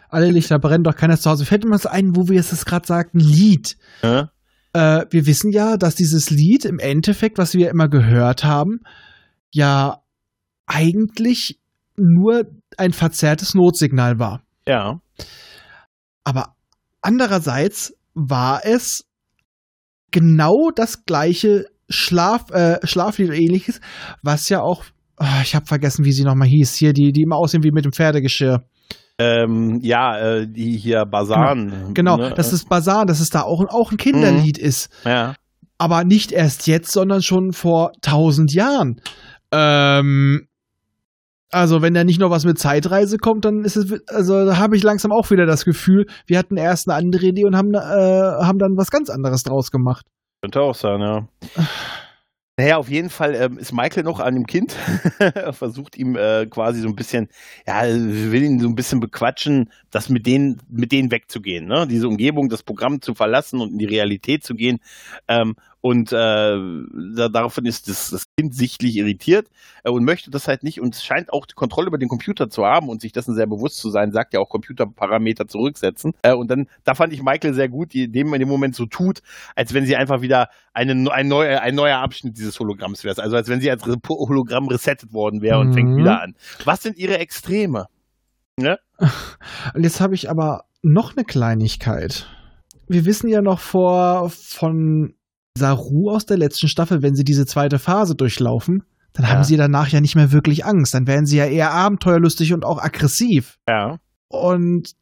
alle 0.09 0.31
Lichter 0.31 0.59
brennen, 0.59 0.85
doch 0.85 0.97
keiner 0.97 1.19
zu 1.19 1.31
Hause. 1.31 1.45
Fällt 1.45 1.65
mir 1.65 1.77
so 1.77 1.91
ein, 1.91 2.17
wo 2.17 2.29
wir 2.29 2.41
es 2.41 2.65
gerade 2.65 2.87
sagten, 2.87 3.19
Lied. 3.19 3.77
Äh? 4.01 4.25
Äh, 4.73 5.05
wir 5.11 5.27
wissen 5.27 5.53
ja, 5.53 5.77
dass 5.77 5.95
dieses 5.95 6.31
Lied 6.31 6.65
im 6.65 6.79
Endeffekt, 6.79 7.37
was 7.37 7.53
wir 7.53 7.69
immer 7.69 7.89
gehört 7.89 8.43
haben, 8.43 8.81
ja 9.53 9.99
eigentlich 10.67 11.61
nur 11.97 12.45
ein 12.79 12.93
verzerrtes 12.93 13.55
Notsignal 13.55 14.19
war. 14.19 14.43
Ja. 14.69 15.01
Aber 16.25 16.55
andererseits 17.01 17.95
war 18.15 18.61
es 18.65 19.07
genau 20.11 20.71
das 20.75 21.05
gleiche 21.05 21.67
Schlaf, 21.89 22.51
äh, 22.51 22.79
Schlaflied 22.87 23.29
oder 23.29 23.39
ähnliches, 23.39 23.81
was 24.23 24.49
ja 24.49 24.61
auch, 24.61 24.85
oh, 25.19 25.25
ich 25.43 25.55
habe 25.55 25.67
vergessen, 25.67 26.05
wie 26.05 26.13
sie 26.13 26.25
nochmal 26.25 26.49
hieß, 26.49 26.75
hier, 26.75 26.93
die, 26.93 27.13
die 27.13 27.23
immer 27.23 27.37
aussehen 27.37 27.65
wie 27.65 27.73
mit 27.73 27.85
dem 27.85 27.93
Pferdegeschirr. 27.93 28.65
Ähm, 29.21 29.81
ja, 29.83 30.19
äh, 30.19 30.47
die 30.47 30.77
hier 30.77 31.05
Basan. 31.05 31.71
Genau, 31.71 32.17
genau 32.17 32.17
ne? 32.17 32.35
das 32.37 32.53
ist 32.53 32.69
Basan, 32.69 33.07
dass 33.07 33.21
es 33.21 33.31
da 33.31 33.43
auch, 33.43 33.65
auch 33.69 33.91
ein 33.91 33.97
Kinderlied 33.97 34.59
mhm. 34.59 34.65
ist. 34.65 34.91
Ja. 35.05 35.35
Aber 35.79 36.05
nicht 36.05 36.31
erst 36.31 36.67
jetzt, 36.67 36.93
sondern 36.93 37.23
schon 37.23 37.53
vor 37.53 37.93
tausend 38.01 38.53
Jahren. 38.53 39.01
Ähm, 39.51 40.48
also, 41.51 41.81
wenn 41.81 41.95
da 41.95 42.05
nicht 42.05 42.21
noch 42.21 42.31
was 42.31 42.45
mit 42.45 42.59
Zeitreise 42.59 43.17
kommt, 43.17 43.45
dann 43.45 43.65
ist 43.65 43.77
es, 43.77 44.07
also 44.09 44.45
da 44.45 44.59
habe 44.59 44.77
ich 44.77 44.83
langsam 44.83 45.13
auch 45.13 45.31
wieder 45.31 45.47
das 45.47 45.65
Gefühl, 45.65 46.07
wir 46.27 46.39
hatten 46.39 46.57
erst 46.57 46.89
eine 46.89 46.97
andere 46.97 47.27
Idee 47.27 47.45
und 47.45 47.57
haben, 47.57 47.75
äh, 47.75 47.79
haben 47.79 48.59
dann 48.59 48.77
was 48.77 48.91
ganz 48.91 49.09
anderes 49.09 49.45
draus 49.45 49.71
gemacht. 49.71 50.07
Könnte 50.43 50.61
auch 50.61 50.75
sein, 50.75 51.01
ja. 51.01 51.29
Naja, 52.59 52.77
auf 52.77 52.89
jeden 52.89 53.09
Fall 53.09 53.37
ähm, 53.37 53.57
ist 53.57 53.73
Michael 53.73 54.03
noch 54.03 54.19
an 54.19 54.35
dem 54.35 54.47
Kind, 54.47 54.73
versucht 55.53 55.97
ihm 55.97 56.17
äh, 56.17 56.47
quasi 56.47 56.81
so 56.81 56.89
ein 56.89 56.97
bisschen, 56.97 57.29
ja, 57.69 57.85
will 57.85 58.43
ihn 58.43 58.59
so 58.59 58.67
ein 58.67 58.75
bisschen 58.75 58.99
bequatschen, 58.99 59.71
das 59.93 60.09
mit 60.09 60.27
denen, 60.27 60.61
mit 60.69 60.91
denen 60.91 61.13
wegzugehen, 61.13 61.67
ne? 61.67 61.87
Diese 61.89 62.09
Umgebung, 62.09 62.49
das 62.49 62.65
Programm 62.65 63.01
zu 63.01 63.15
verlassen 63.15 63.61
und 63.61 63.71
in 63.73 63.79
die 63.79 63.85
Realität 63.85 64.43
zu 64.43 64.55
gehen. 64.55 64.81
Ähm, 65.29 65.55
und 65.81 66.13
äh, 66.13 66.57
daraufhin 67.31 67.65
ist 67.65 67.89
das, 67.89 68.11
das 68.11 68.25
Kind 68.37 68.55
sichtlich 68.55 68.97
irritiert 68.97 69.49
äh, 69.85 69.91
und 69.91 70.05
möchte 70.05 70.31
das 70.31 70.49
halt 70.49 70.65
nicht 70.65 70.81
und 70.81 70.97
scheint 70.97 71.33
auch 71.33 71.47
die 71.47 71.55
Kontrolle 71.55 71.87
über 71.87 71.99
den 71.99 72.09
Computer 72.09 72.51
zu 72.51 72.65
haben 72.65 72.89
und 72.89 73.01
sich 73.01 73.13
dessen 73.13 73.35
sehr 73.35 73.47
bewusst 73.47 73.79
zu 73.79 73.91
sein, 73.91 74.11
sagt 74.11 74.35
ja 74.35 74.41
auch 74.41 74.49
Computerparameter 74.49 75.47
zurücksetzen. 75.47 76.15
Äh, 76.23 76.35
und 76.35 76.51
dann, 76.51 76.67
da 76.83 76.95
fand 76.95 77.13
ich 77.13 77.23
Michael 77.23 77.55
sehr 77.55 77.69
gut, 77.69 77.93
die 77.93 78.11
dem 78.11 78.35
in 78.35 78.41
dem 78.41 78.49
Moment 78.49 78.75
so 78.75 78.87
tut, 78.87 79.21
als 79.55 79.73
wenn 79.73 79.87
sie 79.87 79.95
einfach 79.95 80.21
wieder 80.21 80.49
eine, 80.73 81.13
ein, 81.13 81.29
neu, 81.29 81.59
ein 81.59 81.75
neuer 81.77 81.99
Abschnitt 81.99 82.37
dieses 82.37 82.59
Hologramms 82.59 83.05
wäre. 83.05 83.23
Also 83.23 83.37
als 83.37 83.49
wenn 83.49 83.61
sie 83.61 83.71
als 83.71 83.85
Hologramm 83.87 84.67
resettet 84.69 85.13
worden 85.13 85.43
wäre 85.43 85.61
und 85.61 85.69
mhm. 85.69 85.75
fängt 85.75 85.97
wieder 85.97 86.21
an. 86.21 86.35
Was 86.65 86.83
sind 86.83 86.97
ihre 86.97 87.19
Extreme? 87.19 87.87
Ne? 88.57 88.79
Und 89.75 89.85
jetzt 89.85 90.01
habe 90.01 90.17
ich 90.17 90.29
aber 90.29 90.65
noch 90.83 91.17
eine 91.17 91.25
Kleinigkeit. 91.25 92.27
Wir 92.89 93.05
wissen 93.05 93.29
ja 93.29 93.43
noch 93.43 93.61
vor 93.61 94.31
von 94.31 95.15
Saru 95.57 96.11
aus 96.11 96.27
der 96.27 96.39
letzten 96.39 96.69
Staffel, 96.69 97.03
wenn 97.03 97.15
sie 97.15 97.25
diese 97.25 97.47
zweite 97.47 97.79
Phase 97.79 98.15
durchlaufen, 98.15 98.85
dann 99.13 99.25
ja. 99.25 99.33
haben 99.33 99.45
sie 99.45 99.57
danach 99.57 99.89
ja 99.89 100.01
nicht 100.01 100.15
mehr 100.15 100.33
wirklich 100.33 100.65
Angst. 100.65 100.95
Dann 100.95 101.07
werden 101.07 101.27
sie 101.27 101.39
ja 101.39 101.47
eher 101.47 101.73
abenteuerlustig 101.73 102.53
und 102.53 102.65
auch 102.65 102.81
aggressiv. 102.81 103.59
Ja. 103.69 103.99
Und 104.29 104.93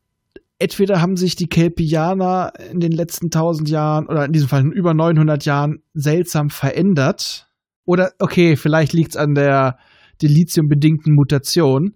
entweder 0.59 1.01
haben 1.01 1.17
sich 1.17 1.37
die 1.37 1.49
Kelpianer 1.49 2.53
in 2.71 2.81
den 2.81 2.93
letzten 2.93 3.31
tausend 3.31 3.69
Jahren 3.69 4.07
oder 4.07 4.25
in 4.25 4.33
diesem 4.33 4.49
Fall 4.49 4.63
in 4.63 4.73
über 4.73 4.95
900 4.95 5.45
Jahren 5.45 5.83
seltsam 5.95 6.51
verändert. 6.51 7.49
Oder, 7.85 8.13
okay, 8.19 8.57
vielleicht 8.57 8.93
liegt 8.93 9.11
es 9.11 9.17
an 9.17 9.35
der 9.35 9.79
Delizium-bedingten 10.23 11.15
Mutation. 11.15 11.95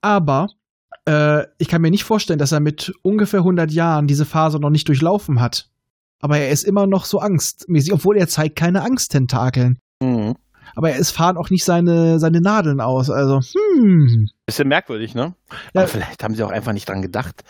Aber 0.00 0.48
äh, 1.06 1.44
ich 1.58 1.68
kann 1.68 1.82
mir 1.82 1.90
nicht 1.90 2.04
vorstellen, 2.04 2.38
dass 2.38 2.52
er 2.52 2.60
mit 2.60 2.92
ungefähr 3.02 3.40
100 3.40 3.70
Jahren 3.70 4.06
diese 4.06 4.24
Phase 4.24 4.58
noch 4.58 4.70
nicht 4.70 4.88
durchlaufen 4.88 5.40
hat. 5.40 5.70
Aber 6.20 6.38
er 6.38 6.50
ist 6.50 6.64
immer 6.64 6.86
noch 6.86 7.04
so 7.04 7.18
angstmäßig, 7.18 7.92
obwohl 7.92 8.16
er 8.16 8.28
zeigt 8.28 8.56
keine 8.56 8.82
Angsttentakeln. 8.82 9.78
Mhm. 10.02 10.34
Aber 10.74 10.94
es 10.94 11.10
fahren 11.10 11.36
auch 11.36 11.50
nicht 11.50 11.64
seine, 11.64 12.18
seine 12.18 12.40
Nadeln 12.40 12.80
aus. 12.80 13.10
Also, 13.10 13.40
hm. 13.40 14.26
Bisschen 14.46 14.68
merkwürdig, 14.68 15.14
ne? 15.14 15.34
Ja. 15.74 15.82
Aber 15.82 15.88
vielleicht 15.88 16.22
haben 16.22 16.34
sie 16.34 16.42
auch 16.42 16.50
einfach 16.50 16.72
nicht 16.72 16.88
dran 16.88 17.02
gedacht. 17.02 17.42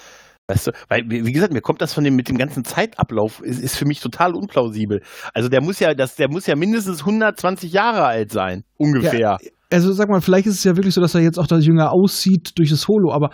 Weißt 0.47 0.69
du, 0.69 0.71
weil, 0.89 1.03
wie 1.09 1.33
gesagt, 1.33 1.53
mir 1.53 1.61
kommt 1.61 1.83
das 1.83 1.93
von 1.93 2.05
dem, 2.05 2.17
mit 2.17 2.31
dem 2.31 2.39
ganzen 2.39 2.65
Zeitablauf, 2.65 3.43
ist, 3.43 3.61
ist 3.61 3.77
für 3.77 3.85
mich 3.85 4.01
total 4.01 4.35
unplausibel. 4.35 5.03
Also 5.35 5.51
der 5.51 5.63
muss 5.63 5.79
ja, 5.79 5.93
das, 5.93 6.15
der 6.17 6.31
muss 6.31 6.47
ja 6.47 6.57
mindestens 6.57 7.01
120 7.01 7.71
Jahre 7.71 8.05
alt 8.05 8.33
sein. 8.33 8.65
Ungefähr. 8.79 9.37
Also 9.71 9.93
sag 9.93 10.09
mal, 10.09 10.23
vielleicht 10.23 10.47
ist 10.47 10.55
es 10.55 10.65
ja 10.65 10.75
wirklich 10.77 10.95
so, 10.95 11.03
dass 11.03 11.15
er 11.15 11.21
jetzt 11.21 11.39
auch 11.39 11.47
das 11.47 11.67
Jünger 11.67 11.93
aussieht 11.93 12.53
durch 12.57 12.71
das 12.71 12.89
Holo, 12.89 13.13
aber 13.13 13.31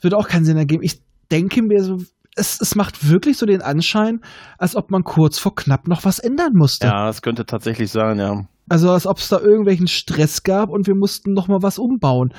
wird 0.00 0.14
auch 0.14 0.28
keinen 0.28 0.46
Sinn 0.46 0.56
ergeben. 0.56 0.82
Ich 0.82 1.02
denke 1.30 1.60
mir 1.62 1.84
so, 1.84 1.98
es, 2.40 2.60
es 2.60 2.74
macht 2.74 3.08
wirklich 3.08 3.36
so 3.36 3.46
den 3.46 3.62
Anschein, 3.62 4.20
als 4.58 4.74
ob 4.74 4.90
man 4.90 5.04
kurz 5.04 5.38
vor 5.38 5.54
knapp 5.54 5.86
noch 5.86 6.04
was 6.04 6.18
ändern 6.18 6.52
musste. 6.54 6.86
Ja, 6.86 7.06
das 7.06 7.22
könnte 7.22 7.44
tatsächlich 7.44 7.92
sein, 7.92 8.18
ja. 8.18 8.46
Also 8.68 8.90
als 8.90 9.06
ob 9.06 9.18
es 9.18 9.28
da 9.28 9.38
irgendwelchen 9.38 9.88
Stress 9.88 10.42
gab 10.42 10.70
und 10.70 10.86
wir 10.86 10.94
mussten 10.94 11.32
noch 11.32 11.48
mal 11.48 11.62
was 11.62 11.78
umbauen. 11.78 12.32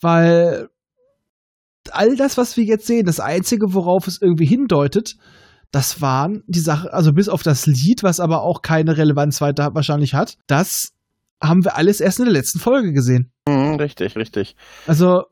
Weil 0.00 0.68
all 1.90 2.16
das, 2.16 2.36
was 2.36 2.56
wir 2.56 2.64
jetzt 2.64 2.86
sehen, 2.86 3.06
das 3.06 3.20
Einzige, 3.20 3.72
worauf 3.72 4.06
es 4.06 4.20
irgendwie 4.20 4.46
hindeutet, 4.46 5.16
das 5.70 6.00
waren 6.00 6.42
die 6.46 6.60
Sache, 6.60 6.92
also 6.92 7.12
bis 7.12 7.28
auf 7.28 7.42
das 7.42 7.66
Lied, 7.66 8.02
was 8.02 8.20
aber 8.20 8.42
auch 8.42 8.62
keine 8.62 8.96
Relevanz 8.96 9.40
weiter 9.40 9.70
wahrscheinlich 9.74 10.14
hat, 10.14 10.36
das 10.46 10.92
haben 11.42 11.64
wir 11.64 11.76
alles 11.76 12.00
erst 12.00 12.18
in 12.18 12.24
der 12.26 12.34
letzten 12.34 12.58
Folge 12.58 12.92
gesehen. 12.92 13.32
Mhm, 13.48 13.76
richtig, 13.76 14.16
richtig. 14.16 14.56
Also. 14.86 15.22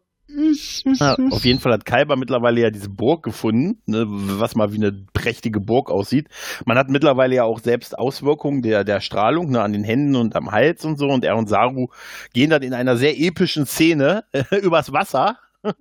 Ja, 1.00 1.16
auf 1.30 1.44
jeden 1.44 1.60
Fall 1.60 1.72
hat 1.72 1.84
Kalber 1.86 2.16
mittlerweile 2.16 2.60
ja 2.60 2.70
diese 2.70 2.88
Burg 2.90 3.22
gefunden, 3.22 3.80
ne, 3.86 4.04
was 4.06 4.54
mal 4.54 4.72
wie 4.72 4.76
eine 4.76 4.92
prächtige 5.12 5.60
Burg 5.60 5.90
aussieht. 5.90 6.28
Man 6.64 6.78
hat 6.78 6.90
mittlerweile 6.90 7.34
ja 7.34 7.44
auch 7.44 7.60
selbst 7.60 7.98
Auswirkungen 7.98 8.62
der, 8.62 8.84
der 8.84 9.00
Strahlung 9.00 9.50
ne, 9.50 9.62
an 9.62 9.72
den 9.72 9.84
Händen 9.84 10.16
und 10.16 10.36
am 10.36 10.52
Hals 10.52 10.84
und 10.84 10.98
so. 10.98 11.06
Und 11.08 11.24
er 11.24 11.36
und 11.36 11.48
Saru 11.48 11.88
gehen 12.32 12.50
dann 12.50 12.62
in 12.62 12.74
einer 12.74 12.96
sehr 12.96 13.18
epischen 13.18 13.66
Szene 13.66 14.24
übers 14.62 14.92
Wasser. 14.92 15.38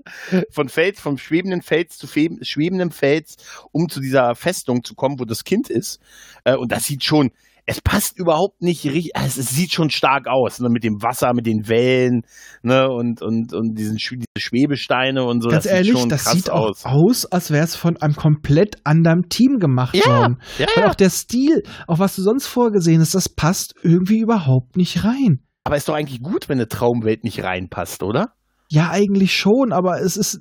Von 0.50 0.70
Fels, 0.70 1.00
vom 1.00 1.20
schwebenden 1.20 1.62
Fels 1.62 1.98
zu 2.00 2.08
schwebendem 2.08 2.90
Fels, 2.90 3.38
um 3.72 3.88
zu 3.88 4.00
dieser 4.00 4.34
Festung 4.34 4.84
zu 4.84 4.96
kommen, 4.96 5.20
wo 5.20 5.26
das 5.26 5.44
Kind 5.44 5.70
ist. 5.70 6.00
Äh, 6.44 6.56
Und 6.56 6.72
das 6.72 6.86
sieht 6.86 7.04
schon, 7.04 7.32
es 7.68 7.82
passt 7.82 8.20
überhaupt 8.20 8.62
nicht 8.62 8.86
richtig, 8.86 9.12
es, 9.16 9.38
es 9.38 9.50
sieht 9.50 9.74
schon 9.74 9.90
stark 9.90 10.28
aus, 10.28 10.60
ne, 10.60 10.70
mit 10.70 10.84
dem 10.84 11.02
Wasser, 11.02 11.34
mit 11.34 11.48
den 11.48 11.68
Wellen, 11.68 12.22
ne, 12.62 12.88
und, 12.90 13.22
und, 13.22 13.54
und 13.54 13.76
diesen 13.76 13.96
diese 13.98 14.26
Schwebesteine 14.38 15.24
und 15.24 15.42
so. 15.42 15.50
Ganz 15.50 15.64
das 15.64 15.74
ehrlich, 15.74 15.92
sieht 15.92 16.00
schon 16.00 16.10
das 16.10 16.24
krass 16.26 16.34
sieht 16.34 16.50
auch 16.52 16.70
aus. 16.70 16.86
aus, 16.86 17.26
als 17.26 17.50
wäre 17.52 17.64
es 17.64 17.76
von 17.76 17.98
einem 17.98 18.16
komplett 18.16 18.76
anderen 18.84 19.30
Team 19.30 19.58
gemacht 19.60 19.96
Ja, 19.96 20.06
worden. 20.06 20.38
ja, 20.60 20.68
Weil 20.76 20.84
ja. 20.84 20.90
auch 20.92 20.96
der 20.96 21.10
Stil, 21.10 21.64
auch 21.88 21.98
was 22.00 22.16
du 22.16 22.22
sonst 22.22 22.48
vorgesehen 22.48 23.02
hast, 23.02 23.16
das 23.16 23.30
passt 23.30 23.74
irgendwie 23.82 24.20
überhaupt 24.20 24.78
nicht 24.78 25.04
rein. 25.04 25.42
Aber 25.64 25.78
ist 25.78 25.90
doch 25.90 25.96
eigentlich 25.96 26.22
gut, 26.22 26.48
wenn 26.48 26.60
eine 26.60 26.68
Traumwelt 26.68 27.24
nicht 27.24 27.44
reinpasst, 27.44 28.04
oder? 28.04 28.34
Ja, 28.70 28.92
eigentlich 28.92 29.36
schon, 29.36 29.74
aber 29.74 30.00
es 30.02 30.18
ist. 30.18 30.40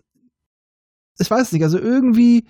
Ich 1.18 1.31
weiß 1.31 1.53
nicht, 1.53 1.62
also 1.62 1.79
irgendwie. 1.79 2.47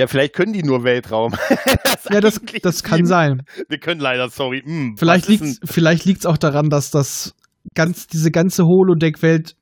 Ja, 0.00 0.06
vielleicht 0.06 0.34
können 0.34 0.54
die 0.54 0.62
nur 0.62 0.82
Weltraum. 0.82 1.32
das 1.84 2.04
Ja, 2.10 2.20
das, 2.22 2.40
das 2.62 2.82
kann 2.82 3.04
sein. 3.04 3.42
Wir 3.68 3.78
können 3.78 4.00
leider, 4.00 4.30
sorry. 4.30 4.62
Hm, 4.64 4.94
Vielleicht 4.96 5.28
liegt 5.28 5.44
vielleicht 5.64 6.06
liegt's 6.06 6.24
auch 6.24 6.38
daran, 6.38 6.70
dass 6.70 6.90
das 6.90 7.34
ganz, 7.74 8.06
diese 8.06 8.30
ganze 8.30 8.64
Holodeck-Welt. 8.64 9.56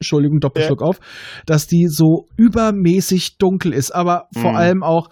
Entschuldigung, 0.00 0.40
Doppelschluck 0.40 0.82
auf, 0.82 0.98
dass 1.46 1.68
die 1.68 1.86
so 1.88 2.26
übermäßig 2.36 3.38
dunkel 3.38 3.72
ist, 3.72 3.92
aber 3.92 4.26
vor 4.34 4.50
Mhm. 4.52 4.56
allem 4.56 4.82
auch, 4.82 5.08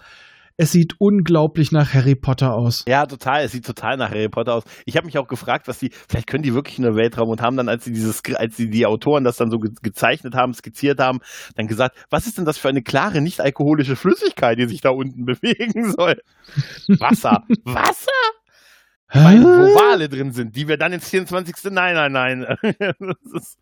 es 0.57 0.71
sieht 0.71 0.95
unglaublich 0.99 1.71
nach 1.71 1.93
Harry 1.93 2.15
Potter 2.15 2.53
aus. 2.53 2.83
Ja, 2.87 3.05
total. 3.05 3.43
Es 3.43 3.51
sieht 3.51 3.65
total 3.65 3.95
nach 3.97 4.09
Harry 4.09 4.27
Potter 4.27 4.55
aus. 4.55 4.63
Ich 4.85 4.97
habe 4.97 5.05
mich 5.05 5.17
auch 5.17 5.27
gefragt, 5.27 5.67
was 5.67 5.77
die, 5.77 5.91
vielleicht 6.09 6.27
können 6.27 6.43
die 6.43 6.53
wirklich 6.53 6.79
nur 6.79 6.95
Weltraum 6.95 7.29
und 7.29 7.41
haben 7.41 7.55
dann, 7.57 7.69
als 7.69 7.85
sie 7.85 7.93
dieses, 7.93 8.23
als 8.35 8.57
sie 8.57 8.69
die 8.69 8.85
Autoren 8.87 9.23
das 9.23 9.37
dann 9.37 9.51
so 9.51 9.59
ge 9.59 9.71
gezeichnet 9.83 10.33
haben, 10.33 10.53
skizziert 10.53 10.99
haben, 10.99 11.19
dann 11.55 11.67
gesagt, 11.67 11.95
was 12.09 12.25
ist 12.25 12.37
denn 12.39 12.45
das 12.45 12.57
für 12.57 12.69
eine 12.69 12.81
klare, 12.81 13.21
nicht 13.21 13.39
alkoholische 13.39 13.95
Flüssigkeit, 13.95 14.57
die 14.57 14.67
sich 14.67 14.81
da 14.81 14.89
unten 14.89 15.25
bewegen 15.25 15.91
soll? 15.91 16.15
Wasser. 16.99 17.43
Wasser? 17.63 18.36
Weil, 19.13 19.41
wo 19.41 19.47
Wale 19.47 20.09
drin 20.09 20.31
sind, 20.31 20.55
die 20.55 20.67
wir 20.67 20.77
dann 20.77 20.91
ins 20.91 21.09
24. 21.09 21.71
Nein, 21.71 21.95
nein, 21.95 22.11
nein. 22.11 22.45
Ist, 23.33 23.57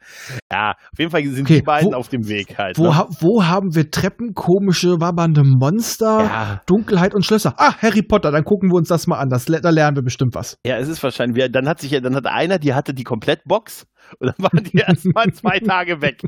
ja, 0.51 0.71
auf 0.71 0.97
jeden 0.99 1.11
Fall 1.11 1.23
sind 1.25 1.43
Okay, 1.45 1.57
die 1.57 1.61
beiden 1.61 1.91
wo- 1.91 1.95
auf 1.97 2.09
dem 2.09 2.27
Weg 2.27 2.57
halt. 2.57 2.77
Wo, 2.79 2.85
ne? 2.91 3.05
wo 3.19 3.45
haben 3.45 3.75
wir 3.75 3.91
Treppen, 3.91 4.33
komische, 4.33 4.99
wabbernde 4.99 5.43
Monster, 5.43 6.19
Ja. 6.23 6.61
Dunkelheit 6.65 7.13
und 7.13 7.23
Schlösser? 7.25 7.53
Ah, 7.57 7.73
Harry 7.81 8.01
Potter, 8.01 8.31
dann 8.31 8.43
gucken 8.43 8.71
wir 8.71 8.75
uns 8.77 8.87
das 8.89 9.05
mal 9.07 9.19
an. 9.19 9.29
Das, 9.29 9.45
da 9.45 9.69
lernen 9.69 9.95
wir 9.97 10.03
bestimmt 10.03 10.33
was. 10.33 10.57
Ja, 10.65 10.77
es 10.77 10.87
ist 10.87 11.03
wahrscheinlich, 11.03 11.51
dann 11.51 11.67
hat 11.69 11.79
sich 11.79 11.91
ja, 11.91 11.99
dann 11.99 12.15
hat 12.15 12.25
einer, 12.25 12.57
die 12.57 12.73
hatte 12.73 12.93
die 12.93 13.03
Komplettbox 13.03 13.85
und 14.19 14.27
dann 14.27 14.35
waren 14.37 14.63
die 14.63 14.77
erstmal 14.77 15.31
zwei 15.33 15.59
Tage 15.59 16.01
weg. 16.01 16.21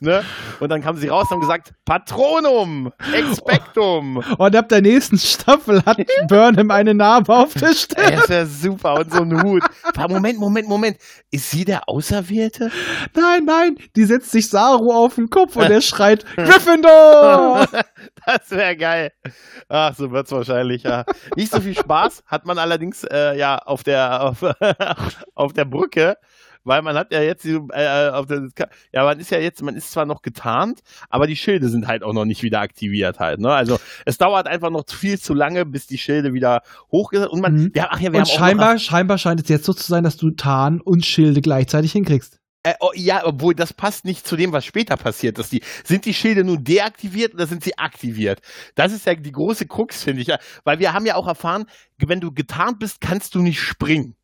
Ne? 0.00 0.22
Und 0.60 0.68
dann 0.68 0.82
kamen 0.82 0.98
sie 0.98 1.08
raus 1.08 1.26
und 1.30 1.36
haben 1.36 1.40
gesagt, 1.40 1.72
Patronum, 1.84 2.92
Expectum. 3.12 4.22
Und 4.38 4.56
ab 4.56 4.68
der 4.68 4.82
nächsten 4.82 5.18
Staffel 5.18 5.82
hat 5.84 5.98
Burnham 6.28 6.70
eine 6.70 6.94
Narbe 6.94 7.34
auf 7.34 7.54
der 7.54 7.68
Ey, 7.68 7.74
Stirn. 7.74 8.12
das 8.16 8.28
wäre 8.28 8.46
super 8.46 8.94
und 8.94 9.12
so 9.12 9.22
ein 9.22 9.42
Hut. 9.42 9.62
Moment, 10.08 10.38
Moment, 10.38 10.68
Moment. 10.68 10.96
Ist 11.30 11.50
sie 11.50 11.64
der 11.64 11.88
Auserwählte? 11.88 12.70
Nein, 13.14 13.44
nein, 13.44 13.76
die 13.96 14.04
setzt 14.04 14.30
sich 14.30 14.48
Saru 14.48 14.92
auf 14.92 15.16
den 15.16 15.28
Kopf 15.28 15.56
und 15.56 15.70
er 15.70 15.80
schreit 15.80 16.24
Gryffindor! 16.36 17.66
Das 18.26 18.50
wäre 18.50 18.76
geil. 18.76 19.12
Ach, 19.68 19.94
so 19.94 20.10
wird's 20.10 20.32
wahrscheinlich, 20.32 20.82
ja. 20.82 21.04
Nicht 21.36 21.52
so 21.52 21.60
viel 21.60 21.74
Spaß 21.74 22.22
hat 22.26 22.46
man 22.46 22.58
allerdings 22.58 23.04
äh, 23.04 23.36
ja 23.36 23.58
auf 23.58 23.82
der 23.82 24.22
auf, 24.22 24.42
auf 25.34 25.52
der 25.52 25.64
Brücke, 25.64 26.16
weil 26.64 26.82
man 26.82 26.96
hat 26.96 27.12
ja 27.12 27.22
jetzt 27.22 27.44
die, 27.44 27.58
äh, 27.72 28.08
auf 28.10 28.26
der 28.26 28.48
ja, 28.92 29.04
man 29.04 29.20
ist 29.20 29.30
ja 29.30 29.38
jetzt, 29.38 29.62
man 29.62 29.76
ist 29.76 29.92
zwar 29.92 30.06
noch 30.06 30.22
getarnt, 30.22 30.80
aber 31.08 31.26
die 31.26 31.36
Schilde 31.36 31.68
sind 31.68 31.86
halt 31.86 32.02
auch 32.02 32.12
noch 32.12 32.24
nicht 32.24 32.42
wieder 32.42 32.60
aktiviert 32.60 33.18
halt, 33.20 33.38
ne? 33.40 33.52
Also, 33.52 33.78
es 34.06 34.18
dauert 34.18 34.46
einfach 34.46 34.70
noch 34.70 34.84
viel 34.88 35.18
zu 35.20 35.34
lange, 35.34 35.64
bis 35.66 35.86
die 35.86 35.98
Schilde 35.98 36.32
wieder 36.32 36.62
hochgesetzt 36.90 37.30
und 37.30 37.40
man 37.40 37.54
Mhm. 37.54 37.72
ja, 37.74 37.88
ach 37.90 38.00
ja, 38.00 38.12
wir 38.12 38.18
Und 38.20 38.26
haben 38.26 38.28
auch 38.28 38.32
noch 38.32 38.38
scheinbar, 38.38 38.78
scheinbar 38.78 39.18
scheint 39.18 39.40
es 39.42 39.48
jetzt 39.48 39.64
so 39.64 39.72
zu 39.72 39.84
sein, 39.86 40.02
dass 40.04 40.16
du 40.16 40.30
Tarn 40.32 40.80
und 40.80 41.06
Schilde 41.06 41.40
gleichzeitig 41.40 41.92
hinkriegst. 41.92 42.40
Äh, 42.66 42.72
oh, 42.80 42.92
ja, 42.94 43.20
obwohl 43.26 43.54
das 43.54 43.74
passt 43.74 44.06
nicht 44.06 44.26
zu 44.26 44.36
dem, 44.36 44.50
was 44.52 44.64
später 44.64 44.96
passiert. 44.96 45.36
Dass 45.38 45.50
die, 45.50 45.60
sind 45.84 46.06
die 46.06 46.14
Schilde 46.14 46.44
nun 46.44 46.64
deaktiviert 46.64 47.34
oder 47.34 47.46
sind 47.46 47.62
sie 47.62 47.76
aktiviert? 47.76 48.40
Das 48.74 48.90
ist 48.90 49.04
ja 49.04 49.14
die 49.14 49.32
große 49.32 49.66
Krux, 49.66 50.02
finde 50.02 50.22
ich. 50.22 50.28
ja. 50.28 50.38
Weil 50.64 50.78
wir 50.78 50.94
haben 50.94 51.04
ja 51.04 51.16
auch 51.16 51.26
erfahren, 51.26 51.66
wenn 51.98 52.20
du 52.20 52.32
getarnt 52.32 52.78
bist, 52.78 53.02
kannst 53.02 53.34
du 53.34 53.40
nicht 53.40 53.60
springen. 53.60 54.16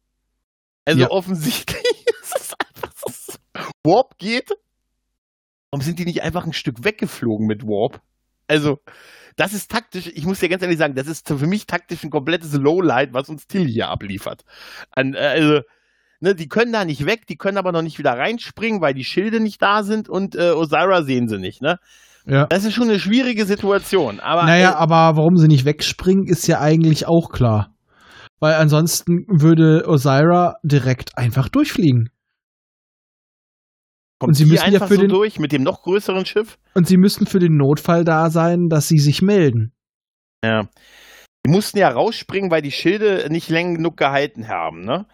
Also 0.86 1.02
Ja. 1.02 1.10
offensichtlich 1.10 1.84
ist 2.22 2.34
es 2.34 2.54
einfach 2.58 2.92
so. 2.96 3.34
Warp 3.84 4.18
geht. 4.18 4.50
Warum 5.70 5.82
sind 5.82 5.98
die 5.98 6.04
nicht 6.04 6.22
einfach 6.22 6.46
ein 6.46 6.52
Stück 6.52 6.84
weggeflogen 6.84 7.46
mit 7.46 7.62
Warp? 7.62 8.00
Also, 8.48 8.78
das 9.36 9.52
ist 9.54 9.70
taktisch, 9.70 10.10
ich 10.12 10.26
muss 10.26 10.40
dir 10.40 10.48
ganz 10.48 10.62
ehrlich 10.62 10.78
sagen, 10.78 10.94
das 10.94 11.06
ist 11.06 11.28
für 11.28 11.46
mich 11.46 11.66
taktisch 11.66 12.02
ein 12.02 12.10
komplettes 12.10 12.52
Lowlight, 12.54 13.14
was 13.14 13.28
uns 13.28 13.46
Till 13.46 13.66
hier 13.66 13.88
abliefert. 13.88 14.42
An, 14.90 15.14
äh, 15.14 15.18
also, 15.18 15.60
ne, 16.20 16.34
die 16.34 16.48
können 16.48 16.72
da 16.72 16.84
nicht 16.84 17.06
weg, 17.06 17.26
die 17.28 17.36
können 17.36 17.58
aber 17.58 17.72
noch 17.72 17.82
nicht 17.82 17.98
wieder 17.98 18.12
reinspringen, 18.12 18.80
weil 18.80 18.94
die 18.94 19.04
Schilde 19.04 19.40
nicht 19.40 19.62
da 19.62 19.82
sind 19.82 20.08
und 20.08 20.34
äh, 20.34 20.50
Osira 20.50 21.02
sehen 21.02 21.28
sie 21.28 21.38
nicht, 21.38 21.62
ne? 21.62 21.78
Ja. 22.26 22.46
Das 22.46 22.64
ist 22.64 22.74
schon 22.74 22.90
eine 22.90 23.00
schwierige 23.00 23.46
Situation, 23.46 24.20
aber 24.20 24.44
Naja, 24.44 24.72
äh, 24.72 24.74
aber 24.74 25.16
warum 25.16 25.36
sie 25.36 25.48
nicht 25.48 25.64
wegspringen, 25.64 26.26
ist 26.26 26.46
ja 26.46 26.60
eigentlich 26.60 27.06
auch 27.06 27.30
klar. 27.30 27.74
Weil 28.40 28.54
ansonsten 28.54 29.26
würde 29.28 29.84
Osira 29.86 30.56
direkt 30.62 31.16
einfach 31.16 31.48
durchfliegen. 31.48 32.10
Kommt 34.20 34.28
und 34.28 34.34
sie 34.34 34.44
müssen 34.44 34.56
ja 34.56 34.62
einfach 34.62 34.86
für 34.86 34.94
so 34.94 35.00
den- 35.00 35.10
durch 35.10 35.38
mit 35.40 35.50
dem 35.50 35.64
noch 35.64 35.82
größeren 35.82 36.24
Schiff? 36.26 36.58
Und 36.74 36.86
sie 36.86 36.96
müssten 36.96 37.26
für 37.26 37.40
den 37.40 37.56
Notfall 37.56 38.04
da 38.04 38.30
sein, 38.30 38.68
dass 38.68 38.86
sie 38.86 38.98
sich 38.98 39.22
melden. 39.22 39.72
Ja. 40.44 40.68
Die 41.44 41.50
mussten 41.50 41.78
ja 41.78 41.88
rausspringen, 41.88 42.50
weil 42.50 42.62
die 42.62 42.70
Schilde 42.70 43.26
nicht 43.30 43.48
lang 43.48 43.74
genug 43.74 43.96
gehalten 43.96 44.46
haben, 44.46 44.84
ne? 44.84 45.06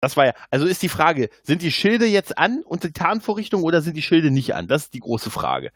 Das 0.00 0.16
war 0.16 0.26
ja, 0.26 0.32
also 0.50 0.66
ist 0.66 0.82
die 0.82 0.88
Frage, 0.88 1.30
sind 1.42 1.62
die 1.62 1.72
Schilde 1.72 2.06
jetzt 2.06 2.36
an 2.38 2.62
und 2.64 2.84
die 2.84 2.92
Tarnvorrichtung 2.92 3.62
oder 3.62 3.80
sind 3.82 3.96
die 3.96 4.02
Schilde 4.02 4.30
nicht 4.30 4.54
an? 4.54 4.68
Das 4.68 4.84
ist 4.84 4.94
die 4.94 5.00
große 5.00 5.30
Frage. 5.30 5.70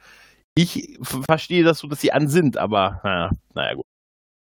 Ich 0.55 0.99
verstehe 1.03 1.64
das 1.64 1.79
so, 1.79 1.89
dass 1.89 2.01
sie 2.01 2.12
an 2.12 2.29
sind, 2.29 2.59
aber 2.59 3.01
naja, 3.05 3.31
naja 3.55 3.74
gut. 3.74 3.85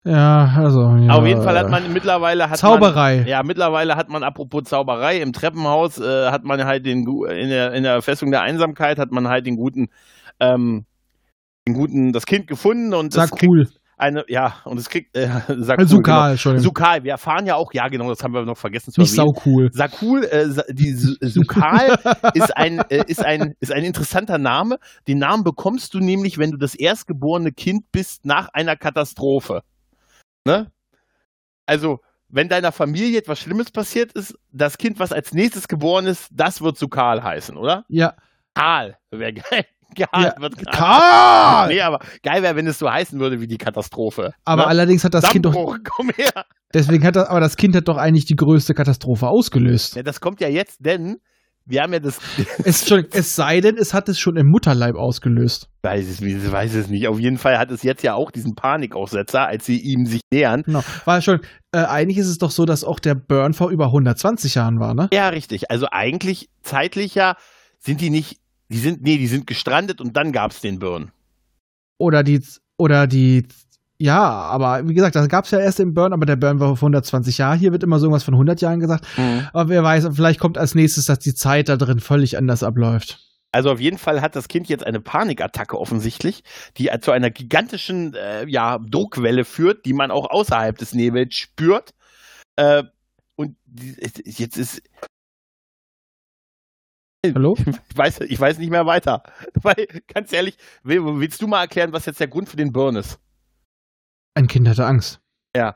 Ja, 0.06 0.52
also. 0.56 0.80
Ja, 0.96 1.14
Auf 1.14 1.26
jeden 1.26 1.42
Fall 1.42 1.58
hat 1.58 1.68
man 1.68 1.92
mittlerweile 1.92 2.48
hat 2.48 2.58
Zauberei. 2.58 3.16
Man, 3.18 3.26
ja, 3.26 3.42
mittlerweile 3.42 3.96
hat 3.96 4.08
man 4.08 4.22
apropos 4.22 4.62
Zauberei 4.64 5.20
im 5.20 5.32
Treppenhaus 5.32 5.98
äh, 5.98 6.30
hat 6.30 6.44
man 6.44 6.64
halt 6.64 6.86
den 6.86 7.04
in 7.28 7.48
der 7.48 7.72
in 7.72 7.82
der 7.82 8.00
Festung 8.02 8.30
der 8.30 8.42
Einsamkeit 8.42 8.98
hat 9.00 9.10
man 9.10 9.26
halt 9.26 9.46
den 9.46 9.56
guten 9.56 9.88
ähm, 10.38 10.84
den 11.66 11.74
guten 11.74 12.12
das 12.12 12.24
Kind 12.24 12.46
gefunden 12.46 12.94
und 12.94 13.12
Sag 13.12 13.30
das 13.32 13.42
cool. 13.42 13.66
eine 13.96 14.22
ja 14.28 14.54
und 14.64 14.78
es 14.78 14.88
kriegt 14.88 15.16
äh, 15.16 15.28
cool, 15.48 15.64
genau. 15.66 15.84
Sukal, 15.86 16.30
Entschuldigung. 16.30 16.62
Sukal, 16.64 17.02
wir 17.02 17.10
erfahren 17.10 17.44
ja 17.46 17.56
auch, 17.56 17.72
ja 17.72 17.88
genau, 17.88 18.08
das 18.08 18.22
haben 18.22 18.32
wir 18.32 18.44
noch 18.44 18.56
vergessen 18.56 18.92
zu 18.92 19.00
Nicht 19.00 19.18
erwähnen. 19.18 19.34
sau 19.34 19.42
cool. 19.50 19.68
Sakul, 19.72 20.22
äh, 20.24 20.46
die 20.72 20.92
Su- 20.92 21.16
Sukal 21.20 21.98
ist 22.34 22.56
ein, 22.56 22.78
äh, 22.90 23.02
ist, 23.08 23.24
ein, 23.24 23.54
ist 23.58 23.72
ein 23.72 23.82
interessanter 23.82 24.38
Name. 24.38 24.76
Den 25.08 25.18
Namen 25.18 25.42
bekommst 25.42 25.94
du 25.94 25.98
nämlich, 25.98 26.38
wenn 26.38 26.52
du 26.52 26.58
das 26.58 26.76
erstgeborene 26.76 27.50
Kind 27.50 27.86
bist 27.90 28.24
nach 28.24 28.50
einer 28.52 28.76
Katastrophe. 28.76 29.62
Ne? 30.46 30.70
Also, 31.66 31.98
wenn 32.28 32.48
deiner 32.48 32.70
Familie 32.70 33.18
etwas 33.18 33.40
Schlimmes 33.40 33.72
passiert 33.72 34.12
ist, 34.12 34.38
das 34.52 34.78
Kind, 34.78 35.00
was 35.00 35.12
als 35.12 35.32
nächstes 35.34 35.66
geboren 35.66 36.06
ist, 36.06 36.28
das 36.32 36.62
wird 36.62 36.78
zu 36.78 36.86
Karl 36.86 37.24
heißen, 37.24 37.56
oder? 37.56 37.84
Ja. 37.88 38.14
Karl, 38.54 38.96
wäre 39.10 39.32
geil. 39.34 39.64
Karl 39.96 40.24
Ja, 40.24 40.34
wird 40.38 40.56
Karl. 40.56 40.74
Karl! 40.76 41.68
Nee, 41.68 41.80
aber 41.80 41.98
geil 42.22 42.42
wäre, 42.42 42.54
wenn 42.54 42.66
es 42.68 42.78
so 42.78 42.88
heißen 42.88 43.18
würde 43.18 43.40
wie 43.40 43.48
die 43.48 43.58
Katastrophe. 43.58 44.34
Aber 44.44 44.62
ne? 44.62 44.68
allerdings 44.68 45.02
hat 45.02 45.14
das 45.14 45.30
Kind 45.30 45.46
doch, 45.46 45.52
Dammbruch, 45.52 45.78
komm 45.84 46.10
her. 46.10 46.44
deswegen 46.72 47.04
hat 47.04 47.16
das, 47.16 47.28
aber 47.28 47.40
das 47.40 47.56
Kind 47.56 47.74
hat 47.74 47.88
doch 47.88 47.96
eigentlich 47.96 48.26
die 48.26 48.36
größte 48.36 48.74
Katastrophe 48.74 49.26
ausgelöst. 49.26 49.96
Ja, 49.96 50.04
das 50.04 50.20
kommt 50.20 50.40
ja 50.40 50.48
jetzt, 50.48 50.84
denn 50.84 51.18
wir 51.66 51.82
haben 51.82 51.92
ja 51.92 51.98
das, 51.98 52.18
Es, 52.64 52.88
schon, 52.88 53.06
es 53.10 53.34
sei 53.34 53.60
denn, 53.60 53.76
es 53.76 53.92
hat 53.92 54.08
es 54.08 54.18
schon 54.18 54.36
im 54.36 54.46
Mutterleib 54.46 54.94
ausgelöst. 54.94 55.68
weiß 55.82 56.08
es, 56.08 56.20
ich 56.20 56.52
weiß 56.52 56.74
es 56.74 56.88
nicht. 56.88 57.08
Auf 57.08 57.18
jeden 57.18 57.38
Fall 57.38 57.58
hat 57.58 57.70
es 57.70 57.82
jetzt 57.82 58.02
ja 58.02 58.14
auch 58.14 58.30
diesen 58.30 58.54
Panikaussetzer, 58.54 59.46
als 59.46 59.66
sie 59.66 59.78
ihm 59.78 60.06
sich 60.06 60.20
nähern. 60.32 60.62
Genau. 60.62 60.82
War 61.04 61.20
schon, 61.20 61.40
äh, 61.72 61.78
eigentlich 61.78 62.18
ist 62.18 62.28
es 62.28 62.38
doch 62.38 62.50
so, 62.52 62.64
dass 62.64 62.84
auch 62.84 63.00
der 63.00 63.16
Burn 63.16 63.52
vor 63.52 63.70
über 63.70 63.86
120 63.86 64.54
Jahren 64.54 64.78
war, 64.78 64.94
ne? 64.94 65.08
Ja, 65.12 65.28
richtig. 65.28 65.70
Also 65.70 65.88
eigentlich 65.90 66.48
zeitlicher 66.62 67.36
sind 67.78 68.00
die 68.00 68.10
nicht, 68.10 68.38
die 68.68 68.78
sind, 68.78 69.02
nee, 69.02 69.18
die 69.18 69.26
sind 69.26 69.46
gestrandet 69.46 70.00
und 70.00 70.16
dann 70.16 70.32
gab's 70.32 70.60
den 70.60 70.78
Burn. 70.78 71.10
Oder 71.98 72.22
die, 72.22 72.42
oder 72.78 73.06
die, 73.06 73.46
ja, 73.98 74.20
aber 74.20 74.86
wie 74.86 74.94
gesagt, 74.94 75.16
das 75.16 75.28
gab 75.28 75.46
es 75.46 75.50
ja 75.50 75.58
erst 75.58 75.80
im 75.80 75.94
Burn, 75.94 76.12
aber 76.12 76.26
der 76.26 76.36
Burn 76.36 76.60
war 76.60 76.76
vor 76.76 76.88
120 76.88 77.38
Jahren. 77.38 77.58
Hier 77.58 77.72
wird 77.72 77.82
immer 77.82 77.98
so 77.98 78.06
irgendwas 78.06 78.24
von 78.24 78.34
100 78.34 78.60
Jahren 78.60 78.80
gesagt. 78.80 79.06
Aber 79.52 79.68
wer 79.68 79.82
weiß, 79.82 80.08
vielleicht 80.12 80.38
kommt 80.38 80.58
als 80.58 80.74
nächstes, 80.74 81.06
dass 81.06 81.18
die 81.18 81.34
Zeit 81.34 81.68
da 81.68 81.76
drin 81.76 82.00
völlig 82.00 82.36
anders 82.36 82.62
abläuft. 82.62 83.20
Also 83.52 83.70
auf 83.70 83.80
jeden 83.80 83.96
Fall 83.96 84.20
hat 84.20 84.36
das 84.36 84.48
Kind 84.48 84.68
jetzt 84.68 84.84
eine 84.84 85.00
Panikattacke 85.00 85.78
offensichtlich, 85.78 86.44
die 86.76 86.90
zu 87.00 87.10
einer 87.10 87.30
gigantischen 87.30 88.12
äh, 88.14 88.46
ja, 88.46 88.78
Druckwelle 88.78 89.46
führt, 89.46 89.86
die 89.86 89.94
man 89.94 90.10
auch 90.10 90.28
außerhalb 90.28 90.76
des 90.76 90.92
Nebels 90.92 91.34
spürt. 91.34 91.94
Äh, 92.56 92.82
und 93.34 93.56
jetzt 94.24 94.58
ist, 94.58 94.82
Hallo? 97.34 97.56
ich 97.90 97.96
weiß, 97.96 98.20
ich 98.20 98.38
weiß 98.38 98.58
nicht 98.58 98.70
mehr 98.70 98.86
weiter. 98.86 99.22
Weil, 99.54 99.86
ganz 100.12 100.32
ehrlich, 100.32 100.58
will, 100.82 101.00
willst 101.02 101.40
du 101.40 101.46
mal 101.46 101.62
erklären, 101.62 101.92
was 101.92 102.06
jetzt 102.06 102.20
der 102.20 102.28
Grund 102.28 102.48
für 102.48 102.56
den 102.56 102.72
Burn 102.72 102.96
ist? 102.96 103.18
Ein 104.36 104.46
Kind 104.48 104.68
hatte 104.68 104.84
Angst. 104.86 105.20
Äh, 105.54 105.72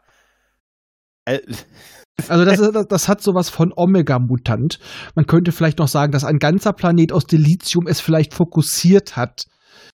Also 2.29 2.45
das, 2.45 2.59
ist, 2.75 2.75
das, 2.91 3.09
hat 3.09 3.23
sowas 3.23 3.49
von 3.49 3.73
Omega-Mutant. 3.75 4.79
Man 5.15 5.27
könnte 5.27 5.53
vielleicht 5.53 5.79
noch 5.79 5.89
sagen, 5.89 6.13
dass 6.13 6.25
ein 6.25 6.39
ganzer 6.39 6.75
Planet 6.75 7.13
aus 7.13 7.25
Dilithium 7.25 7.87
es 7.87 8.01
vielleicht 8.01 8.35
fokussiert 8.35 9.17
hat. 9.17 9.47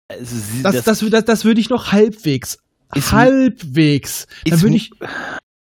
also 0.10 0.36
sie- 0.36 0.64
Das, 0.64 0.84
das, 0.84 1.00
das, 1.00 1.26
das, 1.26 1.46
würde 1.46 1.62
ich 1.62 1.70
noch 1.70 1.92
halbwegs. 1.92 2.58
Halbwegs. 2.94 4.26
Dann 4.46 4.62
würde 4.62 4.76
ich. 4.78 4.90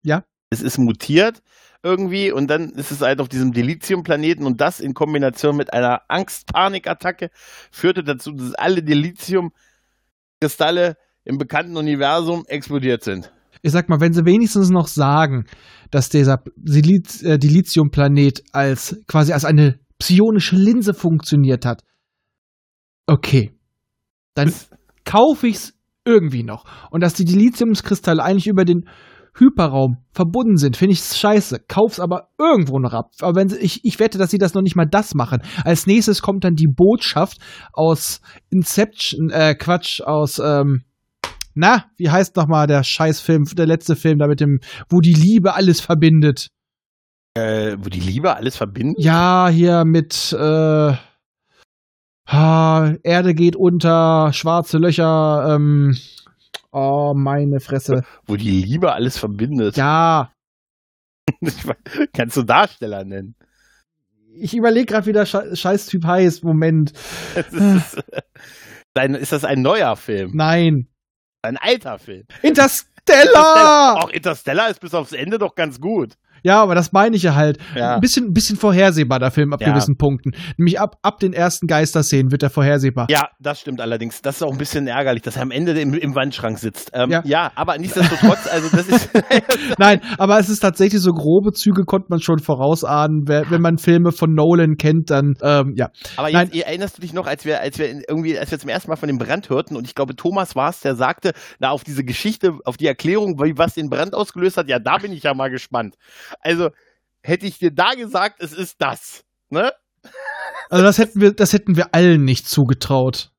Ja? 0.03 0.23
es 0.51 0.61
ist 0.63 0.79
mutiert 0.79 1.43
irgendwie 1.83 2.31
und 2.31 2.47
dann 2.47 2.71
ist 2.71 2.89
es 2.91 3.01
halt 3.01 3.21
auf 3.21 3.29
diesem 3.29 3.51
Dilithium-Planeten 3.51 4.45
und 4.45 4.59
das 4.59 4.79
in 4.79 4.95
Kombination 4.95 5.55
mit 5.55 5.71
einer 5.73 6.01
Angst-Panik-Attacke 6.07 7.29
führte 7.71 8.03
dazu, 8.03 8.31
dass 8.31 8.55
alle 8.55 8.81
Dilithium-Kristalle 8.81 10.97
im 11.29 11.37
bekannten 11.37 11.77
Universum 11.77 12.43
explodiert 12.47 13.03
sind. 13.03 13.31
Ich 13.61 13.71
sag 13.71 13.87
mal, 13.87 13.99
wenn 13.99 14.13
sie 14.13 14.25
wenigstens 14.25 14.69
noch 14.69 14.87
sagen, 14.87 15.45
dass 15.91 16.09
dieser 16.09 16.41
Siliz- 16.57 17.23
äh, 17.23 17.37
Dilithium-Planet 17.37 18.43
als 18.51 18.99
quasi 19.07 19.31
als 19.31 19.45
eine 19.45 19.79
psionische 19.99 20.55
Linse 20.55 20.93
funktioniert 20.93 21.65
hat, 21.65 21.83
okay, 23.05 23.51
dann 24.33 24.51
kaufe 25.05 25.47
ich's 25.47 25.73
irgendwie 26.03 26.43
noch. 26.43 26.65
Und 26.89 27.01
dass 27.01 27.13
die 27.13 27.25
Dilithiumskristalle 27.25 28.23
eigentlich 28.23 28.47
über 28.47 28.65
den 28.65 28.89
Hyperraum 29.37 29.97
verbunden 30.11 30.57
sind, 30.57 30.77
finde 30.77 30.93
ich 30.93 31.01
scheiße. 31.01 31.59
Kauf's 31.67 31.99
aber 31.99 32.29
irgendwo 32.39 32.79
noch 32.79 32.93
ab. 32.93 33.11
Aber 33.21 33.35
wenn 33.35 33.49
sie, 33.49 33.57
ich, 33.57 33.81
ich 33.83 33.99
wette, 33.99 34.17
dass 34.17 34.31
sie 34.31 34.39
das 34.39 34.55
noch 34.55 34.63
nicht 34.63 34.75
mal 34.75 34.87
das 34.89 35.13
machen. 35.13 35.43
Als 35.63 35.85
nächstes 35.85 36.21
kommt 36.23 36.43
dann 36.43 36.55
die 36.55 36.71
Botschaft 36.73 37.37
aus 37.71 38.21
Inception, 38.49 39.29
äh, 39.29 39.53
Quatsch, 39.53 40.01
aus, 40.01 40.39
ähm, 40.39 40.85
na, 41.59 41.85
wie 41.97 42.09
heißt 42.09 42.35
noch 42.35 42.47
mal 42.47 42.67
der 42.67 42.83
Scheißfilm, 42.83 43.45
der 43.55 43.65
letzte 43.67 43.95
Film 43.95 44.17
da 44.19 44.27
mit 44.27 44.39
dem, 44.39 44.59
wo 44.89 45.01
die 45.01 45.13
Liebe 45.13 45.53
alles 45.53 45.81
verbindet? 45.81 46.47
Äh, 47.35 47.77
wo 47.79 47.89
die 47.89 47.99
Liebe 47.99 48.35
alles 48.35 48.57
verbindet? 48.57 49.03
Ja, 49.03 49.49
hier 49.49 49.85
mit, 49.85 50.33
äh, 50.33 50.93
Erde 52.31 53.33
geht 53.33 53.55
unter, 53.55 54.31
schwarze 54.33 54.77
Löcher, 54.77 55.55
ähm, 55.55 55.97
oh, 56.71 57.13
meine 57.15 57.59
Fresse. 57.59 58.03
Wo 58.25 58.35
die 58.35 58.49
Liebe 58.61 58.93
alles 58.93 59.17
verbindet. 59.17 59.77
Ja, 59.77 60.31
weiß- 61.41 62.07
Kannst 62.13 62.37
du 62.37 62.43
Darsteller 62.43 63.03
nennen? 63.03 63.35
ich 64.41 64.55
überlege 64.55 64.85
gerade, 64.85 65.05
wie 65.07 65.13
der 65.13 65.25
Sche 65.25 65.55
Scheißtyp 65.55 66.05
heißt. 66.05 66.43
Moment. 66.43 66.93
Ist, 67.35 68.03
ein, 68.95 69.15
ist 69.15 69.31
das 69.31 69.45
ein 69.45 69.61
neuer 69.61 69.95
Film? 69.95 70.31
Nein. 70.33 70.87
Ein 71.41 71.57
alter 71.57 71.99
Film? 71.99 72.25
Interstellar! 72.41 74.03
Auch 74.03 74.09
Interstellar 74.09 74.69
ist 74.69 74.81
bis 74.81 74.93
aufs 74.93 75.13
Ende 75.13 75.37
doch 75.37 75.55
ganz 75.55 75.79
gut. 75.79 76.15
Ja, 76.43 76.61
aber 76.61 76.75
das 76.75 76.91
meine 76.91 77.15
ich 77.15 77.23
ja 77.23 77.35
halt. 77.35 77.57
Ja. 77.75 77.95
Ein 77.95 78.01
bisschen, 78.01 78.33
bisschen 78.33 78.57
vorhersehbar, 78.57 79.19
der 79.19 79.31
Film 79.31 79.53
ab 79.53 79.61
Ja. 79.61 79.69
gewissen 79.69 79.95
Punkten. 79.97 80.31
Nämlich 80.57 80.79
ab, 80.79 80.95
ab 81.01 81.19
den 81.19 81.33
ersten 81.33 81.67
Geisterszenen 81.67 82.31
wird 82.31 82.43
er 82.43 82.49
vorhersehbar. 82.49 83.07
Ja, 83.09 83.29
das 83.39 83.59
stimmt 83.59 83.81
allerdings. 83.81 84.21
Das 84.21 84.37
ist 84.37 84.43
auch 84.43 84.51
ein 84.51 84.57
bisschen 84.57 84.87
ärgerlich, 84.87 85.21
dass 85.21 85.35
er 85.35 85.43
am 85.43 85.51
Ende 85.51 85.79
im, 85.79 85.93
im 85.93 86.15
Wandschrank 86.15 86.59
sitzt. 86.59 86.91
Ähm, 86.93 87.09
Ja. 87.11 87.21
ja. 87.25 87.51
aber 87.55 87.77
nichtsdestotrotz, 87.77 88.47
also 88.51 88.69
das 88.75 88.87
ist. 88.87 89.09
Nein, 89.77 90.01
aber 90.17 90.39
es 90.39 90.49
ist 90.49 90.59
tatsächlich 90.59 91.01
so 91.01 91.11
grobe 91.11 91.51
Züge 91.51 91.83
konnte 91.85 92.07
man 92.09 92.19
schon 92.19 92.39
vorausahnen. 92.39 93.23
Wenn 93.27 93.61
man 93.61 93.77
Filme 93.77 94.11
von 94.11 94.33
Nolan 94.33 94.75
kennt, 94.77 95.09
dann 95.09 95.33
ähm, 95.41 95.73
ja. 95.75 95.89
aber 96.17 96.31
Nein. 96.31 96.49
jetzt 96.51 96.65
erinnerst 96.65 96.97
du 96.97 97.01
dich 97.01 97.13
noch, 97.13 97.27
als 97.27 97.45
wir, 97.45 97.61
als 97.61 97.77
wir 97.79 97.87
irgendwie, 98.07 98.37
als 98.37 98.51
wir 98.51 98.59
zum 98.59 98.69
ersten 98.69 98.89
Mal 98.89 98.95
von 98.95 99.07
dem 99.07 99.17
Brand 99.17 99.49
hörten 99.49 99.75
und 99.75 99.85
ich 99.85 99.95
glaube, 99.95 100.15
Thomas 100.15 100.55
war 100.55 100.69
es, 100.69 100.81
der 100.81 100.95
sagte, 100.95 101.31
na, 101.59 101.69
auf 101.69 101.83
diese 101.83 102.03
Geschichte, 102.03 102.53
auf 102.65 102.77
die 102.77 102.87
Erklärung, 102.87 103.39
wie 103.39 103.57
was 103.57 103.73
den 103.73 103.89
Brand 103.89 104.13
ausgelöst 104.13 104.57
hat, 104.57 104.67
ja, 104.69 104.79
da 104.79 104.97
bin 104.97 105.11
ich 105.11 105.23
ja 105.23 105.33
mal 105.33 105.49
gespannt. 105.49 105.95
Also, 106.41 106.69
hätte 107.21 107.45
ich 107.45 107.59
dir 107.59 107.71
da 107.71 107.93
gesagt, 107.93 108.41
es 108.41 108.53
ist 108.53 108.75
das. 108.79 109.23
Ne? 109.49 109.71
Also 110.69 110.83
das 110.83 110.97
hätten 110.97 111.19
wir, 111.21 111.33
das 111.33 111.53
hätten 111.53 111.75
wir 111.75 111.93
allen 111.93 112.23
nicht 112.23 112.47
zugetraut. 112.47 113.31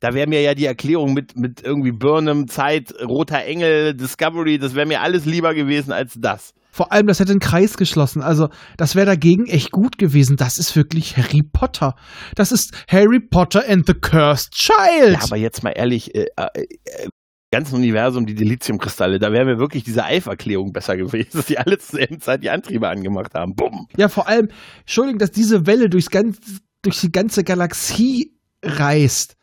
Da 0.00 0.14
wäre 0.14 0.26
mir 0.28 0.42
ja 0.42 0.54
die 0.54 0.66
Erklärung 0.66 1.14
mit, 1.14 1.36
mit 1.36 1.62
irgendwie 1.62 1.92
Burnham, 1.92 2.48
Zeit, 2.48 2.92
Roter 3.00 3.44
Engel, 3.44 3.94
Discovery, 3.94 4.58
das 4.58 4.74
wäre 4.74 4.86
mir 4.86 5.00
alles 5.00 5.24
lieber 5.26 5.54
gewesen 5.54 5.92
als 5.92 6.14
das. 6.20 6.54
Vor 6.72 6.90
allem, 6.90 7.06
das 7.06 7.20
hätte 7.20 7.30
einen 7.30 7.38
Kreis 7.38 7.76
geschlossen. 7.76 8.20
Also, 8.20 8.48
das 8.76 8.96
wäre 8.96 9.06
dagegen 9.06 9.46
echt 9.46 9.70
gut 9.70 9.96
gewesen. 9.96 10.36
Das 10.36 10.58
ist 10.58 10.74
wirklich 10.74 11.16
Harry 11.16 11.42
Potter. 11.42 11.94
Das 12.34 12.50
ist 12.50 12.72
Harry 12.88 13.20
Potter 13.20 13.62
and 13.68 13.86
the 13.86 13.94
Cursed 13.94 14.50
Child. 14.52 15.12
Ja, 15.12 15.22
aber 15.22 15.36
jetzt 15.36 15.62
mal 15.62 15.70
ehrlich, 15.70 16.12
äh, 16.16 16.26
äh, 16.36 16.48
äh, 16.56 17.08
ganzen 17.54 17.76
Universum 17.76 18.26
die 18.26 18.34
Dilithiumkristalle, 18.34 19.18
da 19.18 19.30
wäre 19.32 19.44
mir 19.44 19.58
wirklich 19.58 19.84
diese 19.84 20.04
Eiferklärung 20.04 20.72
besser 20.72 20.96
gewesen, 20.96 21.30
dass 21.32 21.46
die 21.46 21.58
alle 21.58 21.78
zur 21.78 21.98
selben 21.98 22.20
Zeit 22.20 22.42
die 22.42 22.50
Antriebe 22.50 22.88
angemacht 22.88 23.34
haben. 23.34 23.54
Bumm. 23.54 23.86
Ja, 23.96 24.08
vor 24.08 24.28
allem, 24.28 24.48
Entschuldigung, 24.80 25.18
dass 25.18 25.30
diese 25.30 25.66
Welle 25.66 25.88
durchs 25.88 26.10
ganz, 26.10 26.38
durch 26.82 27.00
die 27.00 27.12
ganze 27.12 27.44
Galaxie 27.44 28.32
reist. 28.62 29.36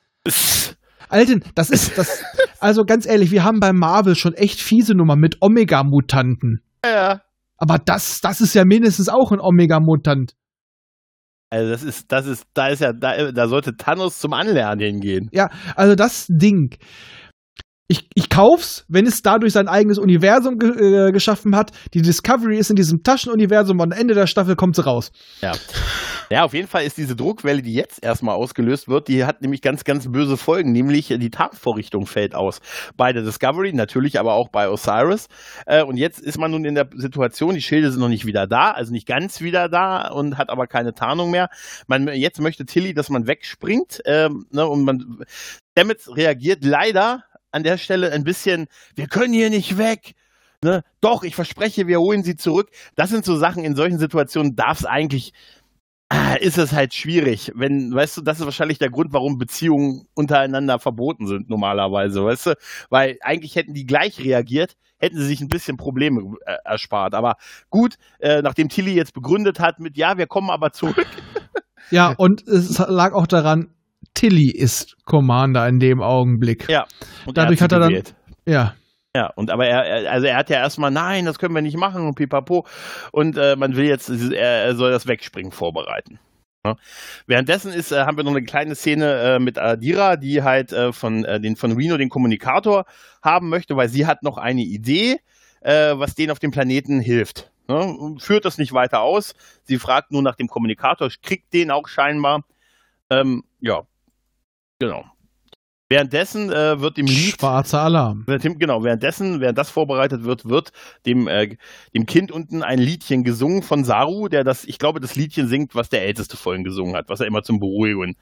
Alten, 1.09 1.43
das 1.55 1.69
ist 1.69 1.97
das. 1.97 2.23
Also 2.59 2.83
ganz 2.83 3.05
ehrlich, 3.05 3.31
wir 3.31 3.43
haben 3.43 3.59
bei 3.59 3.73
Marvel 3.73 4.15
schon 4.15 4.33
echt 4.33 4.61
fiese 4.61 4.93
Nummer 4.93 5.15
mit 5.15 5.37
Omega-Mutanten. 5.41 6.61
Ja. 6.85 7.21
Aber 7.57 7.77
das, 7.77 8.21
das 8.21 8.41
ist 8.41 8.53
ja 8.53 8.65
mindestens 8.65 9.09
auch 9.09 9.31
ein 9.31 9.39
Omega-Mutant. 9.39 10.33
Also 11.49 11.69
das 11.69 11.83
ist, 11.83 12.11
das 12.11 12.27
ist, 12.27 12.45
da 12.53 12.67
ist 12.67 12.79
ja, 12.79 12.93
da, 12.93 13.31
da 13.31 13.47
sollte 13.47 13.75
Thanos 13.75 14.19
zum 14.19 14.31
Anlernen 14.33 14.79
hingehen. 14.79 15.29
Ja, 15.33 15.49
also 15.75 15.95
das 15.95 16.27
Ding. 16.29 16.77
Ich, 17.91 18.07
ich 18.13 18.29
kauf's, 18.29 18.85
wenn 18.87 19.05
es 19.05 19.21
dadurch 19.21 19.51
sein 19.51 19.67
eigenes 19.67 19.97
Universum 19.97 20.57
ge 20.57 21.09
äh, 21.09 21.11
geschaffen 21.11 21.57
hat. 21.57 21.71
Die 21.93 22.01
Discovery 22.01 22.57
ist 22.57 22.69
in 22.69 22.77
diesem 22.77 23.03
Taschenuniversum 23.03 23.81
und 23.81 23.91
am 23.91 23.99
Ende 23.99 24.13
der 24.13 24.27
Staffel 24.27 24.55
kommt 24.55 24.77
sie 24.77 24.85
raus. 24.85 25.11
Ja. 25.41 25.51
Ja, 26.29 26.45
auf 26.45 26.53
jeden 26.53 26.69
Fall 26.69 26.85
ist 26.85 26.97
diese 26.97 27.17
Druckwelle, 27.17 27.61
die 27.61 27.73
jetzt 27.73 28.01
erstmal 28.01 28.35
ausgelöst 28.35 28.87
wird, 28.87 29.09
die 29.09 29.25
hat 29.25 29.41
nämlich 29.41 29.61
ganz, 29.61 29.83
ganz 29.83 30.09
böse 30.09 30.37
Folgen, 30.37 30.71
nämlich 30.71 31.07
die 31.07 31.29
Tarnvorrichtung 31.29 32.05
fällt 32.05 32.33
aus. 32.33 32.61
Bei 32.95 33.11
der 33.11 33.23
Discovery, 33.23 33.73
natürlich 33.73 34.17
aber 34.17 34.35
auch 34.35 34.47
bei 34.49 34.69
Osiris. 34.69 35.27
Äh, 35.65 35.83
und 35.83 35.97
jetzt 35.97 36.21
ist 36.21 36.37
man 36.37 36.51
nun 36.51 36.63
in 36.63 36.75
der 36.75 36.87
Situation, 36.95 37.55
die 37.55 37.61
Schilde 37.61 37.91
sind 37.91 37.99
noch 37.99 38.07
nicht 38.07 38.25
wieder 38.25 38.47
da, 38.47 38.71
also 38.71 38.93
nicht 38.93 39.05
ganz 39.05 39.41
wieder 39.41 39.67
da 39.67 40.07
und 40.07 40.37
hat 40.37 40.49
aber 40.49 40.67
keine 40.67 40.93
Tarnung 40.93 41.29
mehr. 41.29 41.49
Man, 41.87 42.07
jetzt 42.07 42.39
möchte 42.39 42.63
Tilly, 42.63 42.93
dass 42.93 43.09
man 43.09 43.27
wegspringt, 43.27 43.99
ähm, 44.05 44.45
ne, 44.51 44.65
und 44.65 44.85
man, 44.85 45.25
Stamets 45.73 46.15
reagiert 46.15 46.63
leider 46.63 47.23
an 47.51 47.63
der 47.63 47.77
Stelle 47.77 48.11
ein 48.11 48.23
bisschen, 48.23 48.67
wir 48.95 49.07
können 49.07 49.33
hier 49.33 49.49
nicht 49.49 49.77
weg. 49.77 50.13
Ne? 50.63 50.83
Doch, 51.01 51.23
ich 51.23 51.35
verspreche, 51.35 51.87
wir 51.87 51.99
holen 51.99 52.23
sie 52.23 52.35
zurück. 52.35 52.69
Das 52.95 53.09
sind 53.09 53.25
so 53.25 53.35
Sachen, 53.35 53.63
in 53.63 53.75
solchen 53.75 53.97
Situationen 53.97 54.55
darf 54.55 54.79
es 54.79 54.85
eigentlich 54.85 55.33
ah, 56.11 56.33
ist 56.33 56.57
es 56.57 56.73
halt 56.73 56.93
schwierig. 56.93 57.51
Wenn, 57.55 57.93
weißt 57.93 58.17
du, 58.17 58.21
das 58.21 58.39
ist 58.39 58.45
wahrscheinlich 58.45 58.77
der 58.77 58.89
Grund, 58.89 59.13
warum 59.13 59.37
Beziehungen 59.37 60.07
untereinander 60.13 60.77
verboten 60.77 61.25
sind 61.25 61.49
normalerweise, 61.49 62.23
weißt 62.23 62.45
du? 62.47 62.55
Weil 62.89 63.17
eigentlich 63.21 63.55
hätten 63.55 63.73
die 63.73 63.85
gleich 63.85 64.19
reagiert, 64.19 64.75
hätten 64.97 65.17
sie 65.17 65.25
sich 65.25 65.41
ein 65.41 65.47
bisschen 65.47 65.77
Probleme 65.77 66.35
äh, 66.45 66.57
erspart. 66.65 67.15
Aber 67.15 67.37
gut, 67.69 67.95
äh, 68.19 68.41
nachdem 68.41 68.67
Tilly 68.67 68.93
jetzt 68.93 69.13
begründet 69.13 69.59
hat 69.59 69.79
mit, 69.79 69.95
ja, 69.97 70.17
wir 70.17 70.27
kommen 70.27 70.49
aber 70.49 70.73
zurück. 70.73 71.07
Ja, 71.89 72.13
und 72.17 72.47
es 72.47 72.77
lag 72.77 73.13
auch 73.13 73.27
daran, 73.27 73.73
Tilly 74.13 74.51
ist 74.51 74.95
Commander 75.05 75.67
in 75.67 75.79
dem 75.79 76.01
Augenblick. 76.01 76.69
Ja. 76.69 76.85
Und 77.25 77.37
Dadurch 77.37 77.61
hat, 77.61 77.71
hat 77.71 77.81
er 77.81 77.89
dann, 77.89 78.03
ja. 78.45 78.75
Ja, 79.15 79.29
und 79.35 79.51
aber 79.51 79.67
er, 79.67 80.09
also 80.09 80.27
er 80.27 80.37
hat 80.37 80.49
ja 80.49 80.57
erstmal, 80.57 80.89
nein, 80.89 81.25
das 81.25 81.37
können 81.37 81.53
wir 81.53 81.61
nicht 81.61 81.77
machen 81.77 82.07
und 82.07 82.15
pipapo. 82.15 82.65
Und 83.11 83.37
äh, 83.37 83.55
man 83.57 83.75
will 83.75 83.85
jetzt, 83.85 84.09
er 84.09 84.75
soll 84.75 84.91
das 84.91 85.05
Wegspringen 85.05 85.51
vorbereiten. 85.51 86.19
Ja. 86.65 86.75
Währenddessen 87.25 87.73
ist, 87.73 87.91
äh, 87.91 88.05
haben 88.05 88.17
wir 88.17 88.23
noch 88.23 88.31
eine 88.31 88.43
kleine 88.43 88.75
Szene 88.75 89.35
äh, 89.35 89.39
mit 89.39 89.57
Adira, 89.57 90.15
die 90.15 90.43
halt 90.43 90.71
äh, 90.71 90.93
von, 90.93 91.25
äh, 91.25 91.41
den, 91.41 91.55
von 91.55 91.71
Reno 91.71 91.97
den 91.97 92.09
Kommunikator 92.09 92.85
haben 93.21 93.49
möchte, 93.49 93.75
weil 93.75 93.89
sie 93.89 94.05
hat 94.05 94.23
noch 94.23 94.37
eine 94.37 94.61
Idee, 94.61 95.17
äh, 95.61 95.93
was 95.97 96.15
denen 96.15 96.31
auf 96.31 96.39
dem 96.39 96.51
Planeten 96.51 96.99
hilft. 97.01 97.51
Ne? 97.67 98.15
Führt 98.19 98.45
das 98.45 98.57
nicht 98.57 98.73
weiter 98.73 99.01
aus. 99.01 99.33
Sie 99.63 99.77
fragt 99.77 100.11
nur 100.11 100.21
nach 100.21 100.35
dem 100.35 100.47
Kommunikator, 100.47 101.09
kriegt 101.21 101.51
den 101.53 101.71
auch 101.71 101.87
scheinbar. 101.87 102.43
Ähm, 103.09 103.43
ja, 103.59 103.81
genau. 104.81 105.05
Währenddessen 105.89 106.51
äh, 106.51 106.79
wird 106.79 106.97
dem 106.97 107.05
Lied. 107.05 107.35
Schwarzer 107.39 107.81
Alarm. 107.81 108.23
Genau, 108.25 108.81
währenddessen, 108.83 109.41
während 109.41 109.57
das 109.57 109.69
vorbereitet 109.69 110.23
wird, 110.23 110.45
wird 110.45 110.71
dem, 111.05 111.27
äh, 111.27 111.57
dem 111.93 112.05
Kind 112.05 112.31
unten 112.31 112.63
ein 112.63 112.79
Liedchen 112.79 113.23
gesungen 113.23 113.61
von 113.61 113.83
Saru, 113.83 114.29
der 114.29 114.43
das, 114.43 114.63
ich 114.63 114.79
glaube, 114.79 115.01
das 115.01 115.15
Liedchen 115.15 115.47
singt, 115.47 115.75
was 115.75 115.89
der 115.89 116.03
Älteste 116.03 116.37
vorhin 116.37 116.63
gesungen 116.63 116.95
hat, 116.95 117.09
was 117.09 117.19
er 117.19 117.27
immer 117.27 117.43
zum 117.43 117.59
Beruhigen 117.59 118.15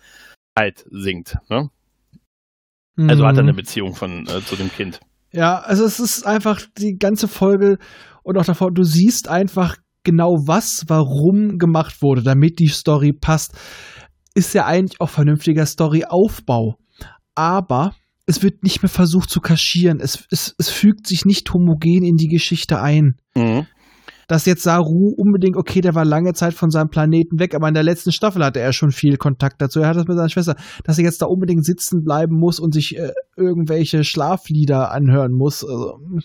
halt 0.57 0.83
singt. 0.89 1.37
Ne? 1.49 1.69
Mhm. 2.95 3.09
Also 3.09 3.25
hat 3.25 3.37
er 3.37 3.43
eine 3.43 3.53
Beziehung 3.53 3.93
von, 3.93 4.23
äh, 4.23 4.41
zu 4.41 4.55
dem 4.55 4.71
Kind. 4.71 4.99
Ja, 5.31 5.59
also 5.59 5.85
es 5.85 5.99
ist 5.99 6.25
einfach 6.25 6.61
die 6.77 6.97
ganze 6.97 7.27
Folge 7.27 7.77
und 8.23 8.35
auch 8.37 8.45
davor, 8.45 8.71
du 8.71 8.83
siehst 8.83 9.29
einfach 9.29 9.77
genau 10.03 10.37
was, 10.47 10.85
warum 10.87 11.59
gemacht 11.59 12.01
wurde, 12.01 12.23
damit 12.23 12.57
die 12.57 12.67
Story 12.67 13.13
passt. 13.13 13.55
Ist 14.35 14.53
ja 14.53 14.65
eigentlich 14.65 15.01
auch 15.01 15.09
vernünftiger 15.09 15.65
Storyaufbau 15.65 16.77
aber 17.39 17.95
es 18.25 18.43
wird 18.43 18.63
nicht 18.63 18.83
mehr 18.83 18.89
versucht 18.89 19.29
zu 19.29 19.39
kaschieren. 19.39 20.01
Es, 20.01 20.25
es, 20.29 20.55
es 20.57 20.69
fügt 20.69 21.07
sich 21.07 21.23
nicht 21.23 21.51
homogen 21.53 22.03
in 22.03 22.17
die 22.17 22.27
Geschichte 22.27 22.81
ein. 22.81 23.15
Mhm. 23.33 23.65
Dass 24.27 24.45
jetzt 24.45 24.61
Saru 24.61 25.13
unbedingt, 25.17 25.55
okay, 25.55 25.79
der 25.79 25.95
war 25.95 26.03
lange 26.03 26.33
Zeit 26.33 26.53
von 26.53 26.69
seinem 26.69 26.89
Planeten 26.89 27.39
weg, 27.39 27.55
aber 27.55 27.69
in 27.69 27.73
der 27.73 27.83
letzten 27.83 28.11
Staffel 28.11 28.43
hatte 28.43 28.59
er 28.59 28.73
schon 28.73 28.91
viel 28.91 29.15
Kontakt 29.15 29.61
dazu. 29.61 29.79
Er 29.79 29.87
hat 29.87 29.95
das 29.95 30.05
mit 30.05 30.17
seiner 30.17 30.29
Schwester, 30.29 30.55
dass 30.83 30.97
er 30.97 31.05
jetzt 31.05 31.21
da 31.21 31.27
unbedingt 31.27 31.65
sitzen 31.65 32.03
bleiben 32.03 32.35
muss 32.35 32.59
und 32.59 32.73
sich 32.73 32.97
äh, 32.97 33.13
irgendwelche 33.37 34.03
Schlaflieder 34.03 34.91
anhören 34.91 35.31
muss. 35.31 35.63
Also, 35.63 35.97
hm. 35.97 36.21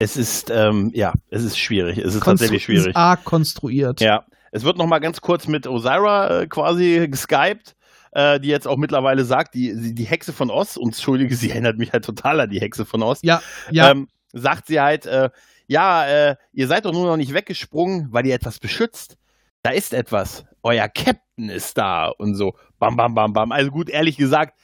es 0.00 0.16
ist, 0.16 0.50
ähm, 0.50 0.90
ja, 0.92 1.14
es 1.30 1.44
ist 1.44 1.58
schwierig. 1.58 1.96
Es 1.98 2.14
ist 2.14 2.20
Konstru 2.20 2.30
tatsächlich 2.30 2.64
schwierig. 2.64 2.88
Ist 2.88 2.96
arg 2.96 3.24
konstruiert. 3.24 4.00
Ja. 4.00 4.26
Es 4.56 4.64
wird 4.64 4.78
noch 4.78 4.86
mal 4.86 4.98
ganz 4.98 5.20
kurz 5.20 5.46
mit 5.46 5.66
Osira 5.66 6.42
äh, 6.42 6.46
quasi 6.46 7.08
geskypt 7.10 7.76
äh, 8.16 8.40
die 8.40 8.48
jetzt 8.48 8.66
auch 8.66 8.78
mittlerweile 8.78 9.26
sagt, 9.26 9.54
die, 9.54 9.94
die 9.94 10.04
Hexe 10.04 10.32
von 10.32 10.50
Oz, 10.50 10.78
und 10.78 10.88
entschuldige, 10.88 11.36
sie 11.36 11.50
erinnert 11.50 11.76
mich 11.76 11.92
halt 11.92 12.04
total 12.04 12.40
an 12.40 12.48
die 12.48 12.60
Hexe 12.60 12.86
von 12.86 13.02
Oz. 13.02 13.20
Ja, 13.22 13.42
ja. 13.70 13.90
Ähm, 13.90 14.08
sagt 14.32 14.68
sie 14.68 14.80
halt, 14.80 15.04
äh, 15.04 15.28
ja, 15.66 16.06
äh, 16.06 16.36
ihr 16.52 16.66
seid 16.66 16.86
doch 16.86 16.92
nur 16.92 17.04
noch 17.04 17.18
nicht 17.18 17.34
weggesprungen, 17.34 18.08
weil 18.12 18.26
ihr 18.26 18.34
etwas 18.34 18.58
beschützt. 18.58 19.18
Da 19.62 19.70
ist 19.70 19.92
etwas. 19.92 20.46
Euer 20.62 20.88
Captain 20.88 21.50
ist 21.50 21.76
da 21.76 22.08
und 22.08 22.36
so. 22.36 22.54
Bam, 22.78 22.96
bam, 22.96 23.14
bam, 23.14 23.34
bam. 23.34 23.52
Also 23.52 23.70
gut, 23.70 23.90
ehrlich 23.90 24.16
gesagt, 24.16 24.58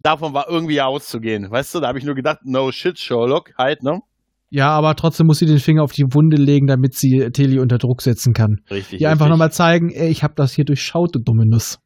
davon 0.00 0.34
war 0.34 0.48
irgendwie 0.48 0.82
auszugehen. 0.82 1.50
Weißt 1.50 1.74
du, 1.74 1.80
da 1.80 1.88
habe 1.88 1.98
ich 1.98 2.04
nur 2.04 2.14
gedacht, 2.14 2.40
no 2.42 2.70
shit, 2.72 2.98
Sherlock, 2.98 3.54
halt, 3.56 3.82
ne? 3.82 4.02
Ja, 4.50 4.70
aber 4.70 4.94
trotzdem 4.94 5.26
muss 5.26 5.38
sie 5.38 5.46
den 5.46 5.58
Finger 5.58 5.82
auf 5.82 5.92
die 5.92 6.06
Wunde 6.12 6.36
legen, 6.36 6.66
damit 6.66 6.94
sie 6.94 7.30
Teli 7.32 7.58
unter 7.58 7.78
Druck 7.78 8.00
setzen 8.00 8.32
kann. 8.32 8.60
Richtig. 8.70 9.00
Ihr 9.00 9.10
einfach 9.10 9.28
nochmal 9.28 9.52
zeigen, 9.52 9.90
ey, 9.90 10.08
ich 10.08 10.22
habe 10.22 10.34
das 10.36 10.52
hier 10.52 10.64
durchschaut, 10.64 11.14
du 11.14 11.20
dumme 11.20 11.46
Nuss 11.46 11.78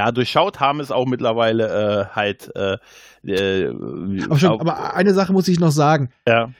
ja, 0.00 0.12
durchschaut 0.12 0.60
haben 0.60 0.80
es 0.80 0.92
auch 0.92 1.06
mittlerweile 1.06 1.66
äh, 1.66 2.14
halt. 2.14 2.50
Äh, 2.54 2.76
äh, 3.24 3.68
aber, 4.24 4.38
schon, 4.38 4.60
aber, 4.60 4.94
eine 4.94 5.12
Sache 5.12 5.32
muss 5.32 5.48
ich 5.48 5.58
noch 5.58 5.72
sagen. 5.72 6.10
Ja. 6.26 6.50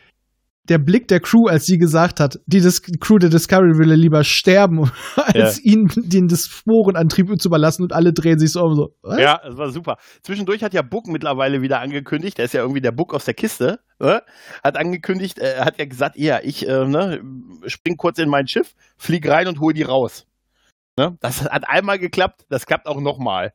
Der 0.68 0.78
Blick 0.78 1.08
der 1.08 1.20
Crew, 1.20 1.46
als 1.48 1.64
sie 1.64 1.78
gesagt 1.78 2.20
hat, 2.20 2.38
die 2.46 2.60
Dis 2.60 2.82
Crew 2.82 3.18
der 3.18 3.30
Discovery 3.30 3.78
will 3.78 3.92
lieber 3.94 4.24
sterben, 4.24 4.90
als 5.16 5.62
ja. 5.62 5.72
ihnen 5.72 5.88
den 5.96 6.28
Sporenantrieb 6.28 7.28
zu 7.40 7.48
überlassen 7.48 7.82
und 7.82 7.92
alle 7.92 8.12
drehen 8.12 8.38
sich 8.38 8.52
so 8.52 8.62
um 8.62 8.74
so. 8.74 8.94
Was? 9.02 9.18
Ja, 9.18 9.40
das 9.42 9.56
war 9.56 9.70
super. 9.70 9.96
Zwischendurch 10.22 10.62
hat 10.62 10.74
ja 10.74 10.82
Book 10.82 11.06
mittlerweile 11.06 11.62
wieder 11.62 11.80
angekündigt, 11.80 12.38
der 12.38 12.44
ist 12.44 12.54
ja 12.54 12.60
irgendwie 12.60 12.80
der 12.80 12.92
Book 12.92 13.14
aus 13.14 13.24
der 13.24 13.34
Kiste, 13.34 13.80
ne? 13.98 14.22
hat 14.62 14.76
angekündigt, 14.76 15.38
er 15.38 15.58
äh, 15.58 15.60
hat 15.64 15.78
ja 15.78 15.86
gesagt, 15.86 16.16
ja, 16.16 16.40
ich 16.42 16.68
äh, 16.68 16.84
ne, 16.86 17.20
spring 17.66 17.96
kurz 17.96 18.18
in 18.18 18.28
mein 18.28 18.46
Schiff, 18.46 18.74
flieg 18.96 19.28
rein 19.28 19.48
und 19.48 19.60
hol 19.60 19.72
die 19.72 19.82
raus. 19.82 20.26
Ne? 20.98 21.16
Das 21.20 21.48
hat 21.48 21.68
einmal 21.68 21.98
geklappt, 21.98 22.44
das 22.48 22.66
klappt 22.66 22.86
auch 22.86 23.00
nochmal. 23.00 23.52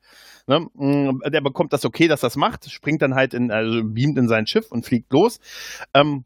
Ne? 0.47 0.66
Mm, 0.74 1.20
der 1.30 1.41
bekommt 1.41 1.74
das 1.74 1.84
okay, 1.84 2.07
dass 2.07 2.22
das 2.22 2.38
macht, 2.38 2.72
springt 2.72 3.01
dann 3.01 3.16
halt 3.16 3.34
in, 3.34 3.51
also 3.51 3.82
beamt 3.84 4.18
in 4.18 4.30
sein 4.30 4.47
Schiff 4.47 4.72
und 4.72 4.86
fliegt 4.86 5.11
los. 5.11 5.39
Ähm, 5.93 6.24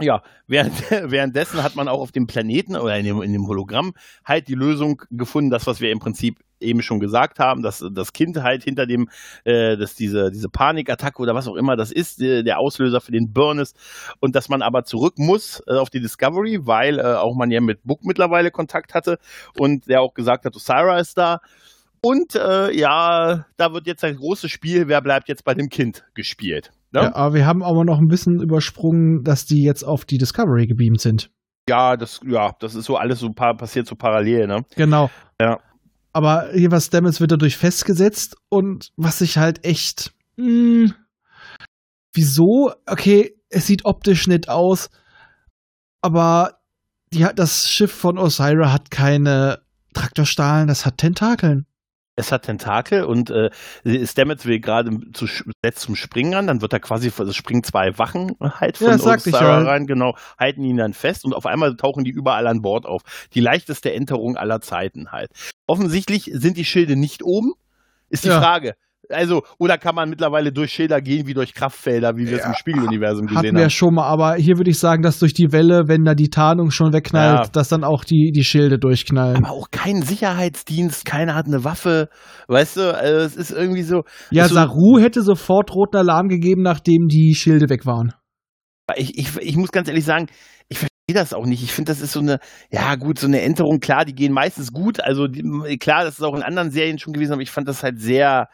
ja, 0.00 0.22
während, 0.46 0.72
währenddessen 0.90 1.62
hat 1.62 1.76
man 1.76 1.88
auch 1.88 2.00
auf 2.00 2.12
dem 2.12 2.26
Planeten 2.26 2.76
oder 2.76 2.96
in 2.98 3.04
dem, 3.04 3.22
in 3.22 3.32
dem 3.32 3.46
Hologramm 3.46 3.94
halt 4.24 4.48
die 4.48 4.54
Lösung 4.54 5.02
gefunden, 5.10 5.50
das, 5.50 5.66
was 5.66 5.80
wir 5.80 5.90
im 5.90 5.98
Prinzip 5.98 6.38
eben 6.60 6.82
schon 6.82 7.00
gesagt 7.00 7.38
haben, 7.38 7.62
dass 7.62 7.84
das 7.92 8.12
Kind 8.12 8.42
halt 8.42 8.64
hinter 8.64 8.86
dem, 8.86 9.08
äh, 9.44 9.76
dass 9.76 9.94
diese, 9.94 10.30
diese 10.30 10.48
Panikattacke 10.48 11.20
oder 11.20 11.34
was 11.34 11.48
auch 11.48 11.56
immer 11.56 11.76
das 11.76 11.90
ist, 11.90 12.20
äh, 12.20 12.42
der 12.42 12.58
Auslöser 12.58 13.00
für 13.00 13.12
den 13.12 13.32
Burn 13.32 13.58
ist 13.58 13.76
und 14.20 14.36
dass 14.36 14.48
man 14.48 14.62
aber 14.62 14.84
zurück 14.84 15.18
muss 15.18 15.62
äh, 15.66 15.74
auf 15.74 15.90
die 15.90 16.00
Discovery, 16.00 16.66
weil 16.66 16.98
äh, 16.98 17.02
auch 17.02 17.34
man 17.34 17.50
ja 17.50 17.60
mit 17.60 17.82
Book 17.84 18.04
mittlerweile 18.04 18.50
Kontakt 18.50 18.94
hatte 18.94 19.18
und 19.58 19.88
der 19.88 20.02
auch 20.02 20.14
gesagt 20.14 20.44
hat, 20.44 20.54
Osira 20.54 20.98
ist 20.98 21.16
da. 21.16 21.40
Und 22.02 22.34
äh, 22.34 22.72
ja, 22.72 23.44
da 23.56 23.72
wird 23.72 23.86
jetzt 23.86 24.04
ein 24.04 24.16
großes 24.16 24.50
Spiel, 24.50 24.88
wer 24.88 25.02
bleibt 25.02 25.28
jetzt 25.28 25.44
bei 25.44 25.54
dem 25.54 25.68
Kind 25.68 26.04
gespielt. 26.14 26.72
Ne? 26.92 27.02
Ja, 27.02 27.14
aber 27.14 27.34
wir 27.34 27.46
haben 27.46 27.62
aber 27.62 27.84
noch 27.84 27.98
ein 27.98 28.08
bisschen 28.08 28.40
übersprungen, 28.40 29.22
dass 29.22 29.44
die 29.44 29.62
jetzt 29.62 29.82
auf 29.82 30.04
die 30.04 30.18
Discovery 30.18 30.66
gebeamt 30.66 31.00
sind. 31.00 31.30
Ja, 31.68 31.96
das, 31.96 32.20
ja, 32.26 32.52
das 32.58 32.74
ist 32.74 32.86
so 32.86 32.96
alles 32.96 33.20
so 33.20 33.30
passiert 33.30 33.86
so 33.86 33.94
parallel, 33.94 34.46
ne? 34.46 34.64
Genau. 34.76 35.10
Ja. 35.40 35.60
Aber 36.12 36.50
hier 36.52 36.72
was 36.72 36.86
Stamets 36.86 37.20
wird 37.20 37.32
dadurch 37.32 37.56
festgesetzt 37.56 38.36
und 38.48 38.90
was 38.96 39.20
ich 39.20 39.38
halt 39.38 39.64
echt. 39.64 40.12
Mh, 40.36 40.46
hm, 40.46 40.94
wieso? 42.12 42.72
Okay, 42.86 43.36
es 43.50 43.66
sieht 43.66 43.84
optisch 43.84 44.26
nett 44.26 44.48
aus, 44.48 44.90
aber 46.00 46.60
die, 47.12 47.26
das 47.36 47.70
Schiff 47.70 47.92
von 47.92 48.18
Osira 48.18 48.72
hat 48.72 48.90
keine 48.90 49.60
Traktorstahlen, 49.94 50.66
das 50.66 50.86
hat 50.86 50.98
Tentakeln 50.98 51.66
es 52.16 52.32
hat 52.32 52.42
Tentakel 52.42 53.04
und 53.04 53.30
äh, 53.30 53.50
Stamets 54.04 54.44
will 54.44 54.60
gerade 54.60 54.90
zu, 55.12 55.26
setzt 55.26 55.80
zum 55.80 55.96
Springen 55.96 56.34
an, 56.34 56.46
dann 56.46 56.60
wird 56.60 56.72
er 56.72 56.80
quasi, 56.80 57.10
also 57.16 57.32
springen 57.32 57.64
zwei 57.64 57.98
Wachen 57.98 58.36
halt 58.40 58.78
von 58.78 58.88
ja, 58.88 58.98
Sarah 58.98 59.62
rein, 59.62 59.86
genau, 59.86 60.16
halten 60.38 60.62
ihn 60.64 60.76
dann 60.76 60.92
fest 60.92 61.24
und 61.24 61.34
auf 61.34 61.46
einmal 61.46 61.76
tauchen 61.76 62.04
die 62.04 62.10
überall 62.10 62.46
an 62.46 62.62
Bord 62.62 62.86
auf. 62.86 63.02
Die 63.34 63.40
leichteste 63.40 63.92
Enterung 63.92 64.36
aller 64.36 64.60
Zeiten 64.60 65.12
halt. 65.12 65.30
Offensichtlich 65.66 66.30
sind 66.32 66.56
die 66.56 66.64
Schilde 66.64 66.96
nicht 66.96 67.22
oben, 67.22 67.54
ist 68.08 68.24
die 68.24 68.28
ja. 68.28 68.40
Frage. 68.40 68.74
Also, 69.10 69.42
oder 69.58 69.78
kann 69.78 69.94
man 69.94 70.08
mittlerweile 70.08 70.52
durch 70.52 70.72
Schilder 70.72 71.00
gehen 71.00 71.26
wie 71.26 71.34
durch 71.34 71.54
Kraftfelder, 71.54 72.16
wie 72.16 72.26
wir 72.26 72.32
ja, 72.32 72.38
es 72.38 72.46
im 72.46 72.54
Spiegeluniversum 72.54 73.26
gesehen 73.26 73.38
hatten 73.38 73.56
wir 73.56 73.62
haben? 73.62 73.70
schon 73.70 73.94
mal, 73.94 74.06
aber 74.06 74.34
hier 74.36 74.56
würde 74.56 74.70
ich 74.70 74.78
sagen, 74.78 75.02
dass 75.02 75.18
durch 75.18 75.34
die 75.34 75.52
Welle, 75.52 75.84
wenn 75.86 76.04
da 76.04 76.14
die 76.14 76.30
Tarnung 76.30 76.70
schon 76.70 76.92
wegknallt, 76.92 77.46
ja. 77.46 77.50
dass 77.52 77.68
dann 77.68 77.84
auch 77.84 78.04
die, 78.04 78.32
die 78.34 78.44
Schilde 78.44 78.78
durchknallen. 78.78 79.44
Aber 79.44 79.50
auch 79.50 79.70
kein 79.70 80.02
Sicherheitsdienst, 80.02 81.04
keiner 81.04 81.34
hat 81.34 81.46
eine 81.46 81.64
Waffe, 81.64 82.08
weißt 82.48 82.76
du, 82.76 82.94
also 82.96 83.18
es 83.18 83.36
ist 83.36 83.50
irgendwie 83.50 83.82
so. 83.82 84.02
Ja, 84.30 84.48
so, 84.48 84.54
Saru 84.54 84.98
hätte 84.98 85.22
sofort 85.22 85.74
roten 85.74 85.96
Alarm 85.96 86.28
gegeben, 86.28 86.62
nachdem 86.62 87.08
die 87.08 87.34
Schilde 87.34 87.68
weg 87.68 87.86
waren. 87.86 88.12
Ich, 88.96 89.16
ich, 89.18 89.36
ich 89.38 89.56
muss 89.56 89.70
ganz 89.70 89.88
ehrlich 89.88 90.04
sagen, 90.04 90.26
ich 90.68 90.78
verstehe 90.78 91.14
das 91.14 91.34
auch 91.34 91.46
nicht. 91.46 91.62
Ich 91.62 91.72
finde, 91.72 91.92
das 91.92 92.00
ist 92.00 92.12
so 92.12 92.20
eine, 92.20 92.38
ja 92.70 92.94
gut, 92.96 93.18
so 93.18 93.26
eine 93.26 93.40
Änderung, 93.40 93.80
klar, 93.80 94.04
die 94.04 94.14
gehen 94.14 94.32
meistens 94.32 94.72
gut. 94.72 95.00
Also 95.00 95.26
die, 95.26 95.42
klar, 95.78 96.04
das 96.04 96.18
ist 96.18 96.24
auch 96.24 96.34
in 96.34 96.42
anderen 96.42 96.70
Serien 96.70 96.98
schon 96.98 97.12
gewesen, 97.12 97.32
aber 97.32 97.42
ich 97.42 97.50
fand 97.50 97.68
das 97.68 97.82
halt 97.82 98.00
sehr, 98.00 98.48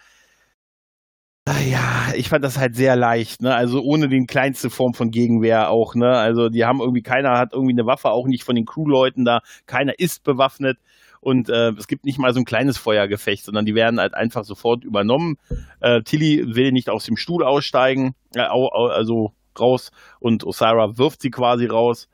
ja, 1.48 2.12
ich 2.16 2.28
fand 2.28 2.44
das 2.44 2.58
halt 2.58 2.74
sehr 2.74 2.96
leicht, 2.96 3.40
ne? 3.40 3.54
Also 3.54 3.80
ohne 3.80 4.08
den 4.08 4.26
kleinste 4.26 4.68
Form 4.68 4.94
von 4.94 5.10
Gegenwehr 5.10 5.70
auch, 5.70 5.94
ne? 5.94 6.08
Also 6.08 6.48
die 6.48 6.64
haben 6.64 6.80
irgendwie, 6.80 7.02
keiner 7.02 7.38
hat 7.38 7.52
irgendwie 7.52 7.74
eine 7.74 7.86
Waffe, 7.86 8.10
auch 8.10 8.26
nicht 8.26 8.42
von 8.42 8.56
den 8.56 8.64
Crewleuten 8.64 9.24
da, 9.24 9.40
keiner 9.66 9.92
ist 9.98 10.24
bewaffnet 10.24 10.78
und 11.20 11.48
äh, 11.48 11.70
es 11.78 11.86
gibt 11.86 12.04
nicht 12.04 12.18
mal 12.18 12.32
so 12.32 12.40
ein 12.40 12.44
kleines 12.44 12.78
Feuergefecht, 12.78 13.44
sondern 13.44 13.64
die 13.64 13.74
werden 13.76 14.00
halt 14.00 14.14
einfach 14.14 14.42
sofort 14.44 14.84
übernommen. 14.84 15.36
Äh, 15.80 16.02
Tilly 16.02 16.42
will 16.56 16.72
nicht 16.72 16.90
aus 16.90 17.04
dem 17.04 17.16
Stuhl 17.16 17.44
aussteigen, 17.44 18.14
äh, 18.34 18.40
also 18.40 19.32
raus 19.58 19.90
und 20.20 20.44
Osira 20.44 20.98
wirft 20.98 21.22
sie 21.22 21.30
quasi 21.30 21.66
raus. 21.66 22.08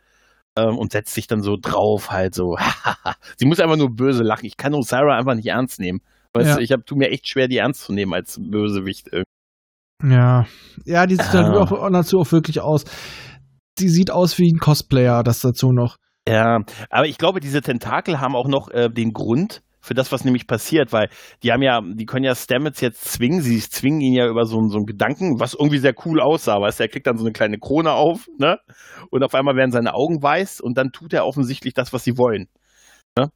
ähm, 0.57 0.77
und 0.77 0.93
setzt 0.93 1.15
sich 1.15 1.27
dann 1.27 1.41
so 1.43 1.57
drauf, 1.61 2.11
halt 2.11 2.35
so. 2.35 2.57
Sie 3.39 3.47
muss 3.47 3.61
einfach 3.61 3.77
nur 3.79 3.91
böse 3.95 4.23
lachen. 4.23 4.45
Ich 4.47 4.57
kann 4.59 4.75
Osira 4.75 5.17
einfach 5.17 5.35
nicht 5.35 5.49
ernst 5.49 5.81
nehmen. 5.81 6.01
Weißt 6.35 6.49
Ja. 6.49 6.57
du, 6.57 6.63
ich 6.63 6.73
hab, 6.73 6.87
tu 6.87 6.97
mir 6.97 7.11
echt 7.11 7.29
schwer, 7.29 7.49
die 7.49 7.59
ernst 7.59 7.83
zu 7.85 7.93
nehmen 7.93 8.15
als 8.15 8.39
Bösewicht. 8.41 9.11
Ja. 10.03 10.47
Ja, 10.85 11.07
die 11.07 11.17
sieht 11.17 11.33
dann 11.35 11.53
Ah. 11.55 11.61
auch 11.61 11.91
dazu 11.91 12.19
auch 12.21 12.33
wirklich 12.33 12.61
aus. 12.61 12.85
Die 13.79 13.89
sieht 13.89 14.11
aus 14.11 14.39
wie 14.39 14.51
ein 14.53 14.59
Cosplayer, 14.59 15.23
das 15.23 15.41
dazu 15.41 15.73
noch. 15.73 15.97
Ja, 16.29 16.61
aber 16.91 17.07
ich 17.07 17.19
glaube, 17.19 17.41
diese 17.41 17.61
Tentakel 17.63 18.21
haben 18.21 18.37
auch 18.37 18.49
noch 18.49 18.69
äh, 18.71 18.89
den 18.89 19.13
Grund 19.13 19.63
für 19.81 19.95
das, 19.95 20.13
was 20.13 20.25
nämlich 20.25 20.47
passiert, 20.47 20.93
weil 20.93 21.09
die 21.43 21.51
haben 21.53 21.63
ja, 21.63 21.81
die 21.81 22.07
können 22.07 22.25
ja 22.25 22.37
Stamets 22.37 22.81
jetzt 22.81 23.05
zwingen, 23.05 23.41
sie 23.43 23.59
zwingen 23.59 24.01
ihn 24.01 24.13
ja 24.13 24.29
über 24.29 24.45
so, 24.45 24.57
einen- 24.59 24.69
so 24.71 24.77
einen 24.77 24.87
Gedanken, 24.87 25.41
was 25.41 25.55
irgendwie 25.55 25.79
sehr 25.79 25.95
cool 26.07 26.21
aussah, 26.21 26.61
weißt 26.61 26.79
du, 26.79 26.85
er 26.85 26.89
kriegt 26.89 27.07
dann 27.09 27.17
so 27.19 27.25
eine 27.25 27.33
kleine 27.33 27.59
Krone 27.59 27.91
auf, 27.93 28.29
ne? 28.39 28.59
Und 29.11 29.25
auf 29.25 29.35
einmal 29.35 29.57
werden 29.57 29.73
seine 29.73 29.95
Augen 29.95 30.23
weiß 30.23 30.61
und 30.61 30.79
dann 30.79 30.93
tut 30.93 31.13
er 31.13 31.27
offensichtlich 31.27 31.75
das, 31.75 31.93
was 31.93 32.05
sie 32.05 32.17
wollen. 32.17 32.47
Ne? 33.19 33.31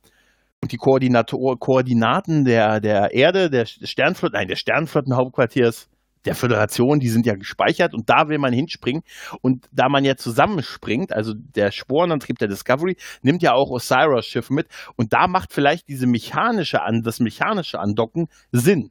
Und 0.62 0.72
die 0.72 0.78
Koordinator 0.78 1.58
Koordinaten 1.58 2.44
der, 2.44 2.80
der 2.80 3.12
Erde, 3.12 3.50
der 3.50 3.66
Sternflotten, 3.66 4.38
nein, 4.38 4.48
der 4.48 4.56
Sternflottenhauptquartiers 4.56 5.88
der 6.26 6.34
Föderation, 6.34 6.98
die 6.98 7.08
sind 7.08 7.24
ja 7.24 7.34
gespeichert 7.34 7.94
und 7.94 8.10
da 8.10 8.28
will 8.28 8.38
man 8.38 8.52
hinspringen. 8.52 9.02
Und 9.40 9.68
da 9.72 9.88
man 9.88 10.04
ja 10.04 10.16
zusammenspringt, 10.16 11.12
also 11.12 11.32
der 11.34 11.70
Sporenantrieb 11.70 12.38
der 12.38 12.48
Discovery, 12.48 12.96
nimmt 13.22 13.42
ja 13.42 13.52
auch 13.52 13.70
Osiris 13.70 14.26
Schiff 14.26 14.50
mit 14.50 14.66
und 14.96 15.12
da 15.12 15.28
macht 15.28 15.52
vielleicht 15.52 15.88
diese 15.88 16.06
mechanische 16.06 16.82
an, 16.82 17.02
das 17.02 17.20
mechanische 17.20 17.78
Andocken 17.78 18.26
Sinn. 18.52 18.90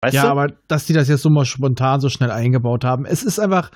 Weißt 0.00 0.14
ja, 0.14 0.22
du? 0.22 0.28
aber 0.28 0.46
dass 0.66 0.86
die 0.86 0.94
das 0.94 1.08
jetzt 1.08 1.22
so 1.22 1.30
mal 1.30 1.44
spontan 1.44 2.00
so 2.00 2.08
schnell 2.08 2.30
eingebaut 2.30 2.84
haben. 2.84 3.04
Es 3.04 3.22
ist 3.22 3.38
einfach, 3.38 3.70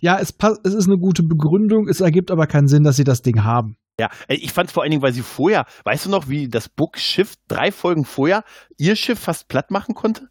ja, 0.00 0.18
es 0.18 0.32
passt, 0.32 0.60
es 0.66 0.74
ist 0.74 0.88
eine 0.88 0.98
gute 0.98 1.22
Begründung, 1.22 1.88
es 1.88 2.00
ergibt 2.00 2.30
aber 2.30 2.46
keinen 2.46 2.66
Sinn, 2.66 2.82
dass 2.82 2.96
sie 2.96 3.04
das 3.04 3.22
Ding 3.22 3.44
haben. 3.44 3.76
Ja, 4.00 4.10
ich 4.28 4.52
fand 4.52 4.70
vor 4.70 4.82
allen 4.82 4.90
Dingen, 4.90 5.02
weil 5.02 5.12
sie 5.12 5.20
vorher, 5.20 5.66
weißt 5.84 6.06
du 6.06 6.10
noch, 6.10 6.28
wie 6.28 6.48
das 6.48 6.70
Book-Schiff 6.70 7.34
drei 7.48 7.70
Folgen 7.70 8.04
vorher 8.04 8.44
ihr 8.78 8.96
Schiff 8.96 9.18
fast 9.18 9.48
platt 9.48 9.70
machen 9.70 9.94
konnte? 9.94 10.28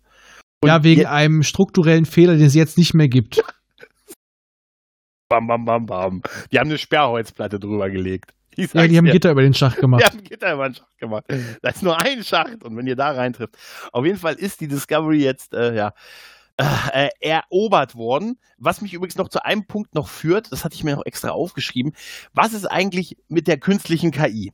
Und 0.61 0.69
ja, 0.69 0.83
wegen 0.83 1.05
einem 1.05 1.43
strukturellen 1.43 2.05
Fehler, 2.05 2.35
den 2.35 2.47
es 2.47 2.55
jetzt 2.55 2.77
nicht 2.79 2.95
mehr 2.95 3.07
gibt. 3.07 3.41
Bam, 5.29 5.45
bam, 5.45 5.63
bam, 5.65 5.85
bam. 5.85 6.21
Die 6.51 6.57
haben 6.57 6.69
eine 6.69 6.79
Sperrholzplatte 6.79 7.59
drüber 7.59 7.91
gelegt. 7.91 8.33
Ja, 8.57 8.87
die 8.87 8.97
haben 8.97 9.05
dir. 9.05 9.11
Gitter 9.11 9.31
über 9.31 9.43
den 9.43 9.53
Schacht 9.53 9.77
gemacht. 9.77 10.01
Wir 10.01 10.07
haben 10.07 10.23
Gitter 10.23 10.53
über 10.53 10.67
den 10.67 10.75
Schacht 10.75 10.97
gemacht. 10.97 11.25
Da 11.61 11.69
ist 11.69 11.83
nur 11.83 12.01
ein 12.01 12.23
Schacht 12.23 12.63
und 12.63 12.75
wenn 12.75 12.87
ihr 12.87 12.95
da 12.95 13.11
reintrifft. 13.11 13.55
Auf 13.93 14.03
jeden 14.03 14.17
Fall 14.17 14.33
ist 14.33 14.59
die 14.59 14.67
Discovery 14.67 15.23
jetzt, 15.23 15.53
äh, 15.53 15.75
ja, 15.75 15.93
äh, 16.59 17.09
erobert 17.21 17.95
worden. 17.95 18.37
Was 18.57 18.81
mich 18.81 18.93
übrigens 18.93 19.15
noch 19.15 19.29
zu 19.29 19.43
einem 19.43 19.65
Punkt 19.65 19.95
noch 19.95 20.09
führt, 20.09 20.51
das 20.51 20.65
hatte 20.65 20.75
ich 20.75 20.83
mir 20.83 20.95
noch 20.95 21.05
extra 21.05 21.29
aufgeschrieben. 21.29 21.93
Was 22.33 22.53
ist 22.53 22.65
eigentlich 22.65 23.17
mit 23.27 23.47
der 23.47 23.59
künstlichen 23.59 24.11
KI? 24.11 24.51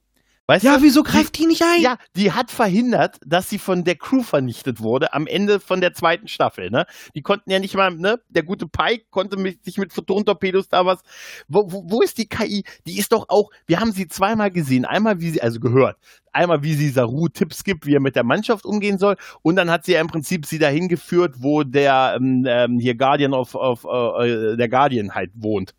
Weißt 0.47 0.63
Ja, 0.63 0.77
du? 0.77 0.83
wieso 0.83 1.01
greift 1.01 1.39
die 1.39 1.47
nicht 1.47 1.63
ein? 1.63 1.81
Ja, 1.81 1.97
die 2.15 2.31
hat 2.31 2.51
verhindert, 2.51 3.17
dass 3.25 3.49
sie 3.49 3.57
von 3.57 3.83
der 3.83 3.95
Crew 3.95 4.21
vernichtet 4.21 4.79
wurde 4.79 5.11
am 5.11 5.25
Ende 5.25 5.59
von 5.59 5.81
der 5.81 5.93
zweiten 5.93 6.27
Staffel. 6.27 6.69
Ne? 6.69 6.85
Die 7.15 7.23
konnten 7.23 7.49
ja 7.49 7.57
nicht 7.59 7.73
mal, 7.75 7.89
ne? 7.91 8.19
Der 8.29 8.43
gute 8.43 8.67
Pike 8.67 9.05
konnte 9.09 9.37
mit, 9.37 9.63
sich 9.65 9.77
mit 9.79 9.91
Photon-Torpedos 9.91 10.69
da 10.69 10.85
was. 10.85 11.01
Wo, 11.47 11.71
wo, 11.71 11.83
wo 11.89 12.01
ist 12.01 12.19
die 12.19 12.27
KI? 12.29 12.63
Die 12.85 12.99
ist 12.99 13.11
doch 13.11 13.25
auch, 13.29 13.49
wir 13.65 13.79
haben 13.79 13.91
sie 13.91 14.07
zweimal 14.07 14.51
gesehen. 14.51 14.85
Einmal, 14.85 15.19
wie 15.19 15.31
sie, 15.31 15.41
also 15.41 15.59
gehört, 15.59 15.97
einmal, 16.31 16.61
wie 16.61 16.75
sie 16.75 16.89
Saru 16.89 17.27
Tipps 17.27 17.63
gibt, 17.63 17.87
wie 17.87 17.95
er 17.95 17.99
mit 18.01 18.15
der 18.15 18.23
Mannschaft 18.23 18.65
umgehen 18.65 18.99
soll. 18.99 19.15
Und 19.41 19.55
dann 19.55 19.71
hat 19.71 19.85
sie 19.85 19.93
ja 19.93 20.01
im 20.01 20.07
Prinzip 20.07 20.45
sie 20.45 20.59
dahin 20.59 20.87
geführt, 20.89 21.35
wo 21.39 21.63
der 21.63 22.17
ähm, 22.17 22.45
ähm, 22.47 22.77
hier 22.79 22.93
Guardian 22.93 23.33
of, 23.33 23.55
of 23.55 23.83
äh, 23.85 24.55
der 24.57 24.69
Guardian 24.69 25.15
halt 25.15 25.31
wohnt. 25.33 25.73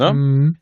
Ne? 0.00 0.14
Mhm. 0.14 0.56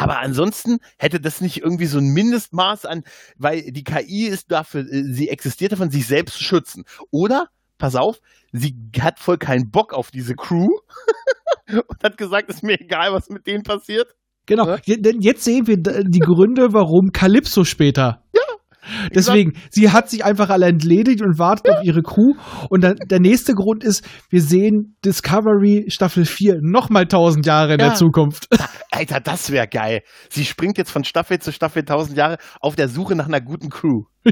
Aber 0.00 0.18
ansonsten 0.20 0.78
hätte 0.98 1.20
das 1.20 1.42
nicht 1.42 1.58
irgendwie 1.58 1.84
so 1.84 1.98
ein 1.98 2.12
Mindestmaß 2.14 2.86
an, 2.86 3.02
weil 3.36 3.70
die 3.70 3.84
KI 3.84 4.26
ist 4.26 4.50
dafür, 4.50 4.80
äh, 4.80 5.02
sie 5.12 5.28
existiert 5.28 5.72
davon, 5.72 5.90
sich 5.90 6.06
selbst 6.06 6.38
zu 6.38 6.44
schützen. 6.44 6.84
Oder, 7.10 7.48
pass 7.76 7.96
auf, 7.96 8.18
sie 8.50 8.74
hat 9.00 9.18
voll 9.18 9.36
keinen 9.36 9.70
Bock 9.70 9.92
auf 9.92 10.10
diese 10.10 10.34
Crew 10.34 10.68
und 11.68 12.02
hat 12.02 12.16
gesagt, 12.16 12.48
ist 12.48 12.62
mir 12.62 12.80
egal, 12.80 13.12
was 13.12 13.28
mit 13.28 13.46
denen 13.46 13.62
passiert. 13.62 14.14
Genau, 14.46 14.76
denn 14.86 15.20
jetzt 15.20 15.44
sehen 15.44 15.66
wir 15.66 15.76
die 15.76 16.18
Gründe, 16.18 16.72
warum 16.72 17.12
Calypso 17.12 17.64
später. 17.64 18.24
Ja. 19.02 19.08
Deswegen, 19.14 19.52
sie 19.70 19.90
hat 19.90 20.10
sich 20.10 20.24
einfach 20.24 20.50
alle 20.50 20.66
entledigt 20.66 21.22
und 21.22 21.38
wartet 21.38 21.70
auf 21.74 21.84
ihre 21.84 22.02
Crew. 22.02 22.34
Und 22.68 22.82
dann, 22.82 22.96
der 23.06 23.20
nächste 23.20 23.54
Grund 23.54 23.84
ist, 23.84 24.04
wir 24.28 24.42
sehen 24.42 24.96
Discovery 25.04 25.86
Staffel 25.88 26.24
4 26.24 26.58
nochmal 26.60 27.06
tausend 27.06 27.46
Jahre 27.46 27.74
in 27.74 27.80
Ja. 27.80 27.88
der 27.88 27.94
Zukunft. 27.94 28.48
Alter, 28.90 29.20
das 29.20 29.50
wäre 29.50 29.68
geil. 29.68 30.02
Sie 30.28 30.44
springt 30.44 30.78
jetzt 30.78 30.90
von 30.90 31.04
Staffel 31.04 31.38
zu 31.38 31.52
Staffel 31.52 31.84
tausend 31.84 32.16
Jahre 32.16 32.38
auf 32.60 32.76
der 32.76 32.88
Suche 32.88 33.14
nach 33.14 33.26
einer 33.26 33.40
guten 33.40 33.70
Crew. 33.70 34.04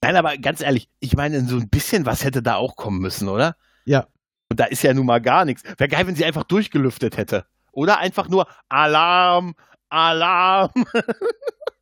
Nein, 0.00 0.16
aber 0.16 0.36
ganz 0.36 0.60
ehrlich, 0.60 0.88
ich 1.00 1.14
meine, 1.16 1.40
so 1.44 1.56
ein 1.56 1.68
bisschen 1.68 2.06
was 2.06 2.24
hätte 2.24 2.42
da 2.42 2.54
auch 2.54 2.76
kommen 2.76 3.00
müssen, 3.00 3.28
oder? 3.28 3.56
Ja. 3.84 4.06
Und 4.50 4.60
da 4.60 4.64
ist 4.64 4.82
ja 4.82 4.94
nun 4.94 5.06
mal 5.06 5.20
gar 5.20 5.44
nichts. 5.44 5.62
Wäre 5.76 5.88
geil, 5.88 6.06
wenn 6.06 6.14
sie 6.14 6.24
einfach 6.24 6.44
durchgelüftet 6.44 7.16
hätte. 7.16 7.44
Oder 7.72 7.98
einfach 7.98 8.28
nur 8.28 8.46
Alarm, 8.68 9.54
Alarm. 9.88 10.70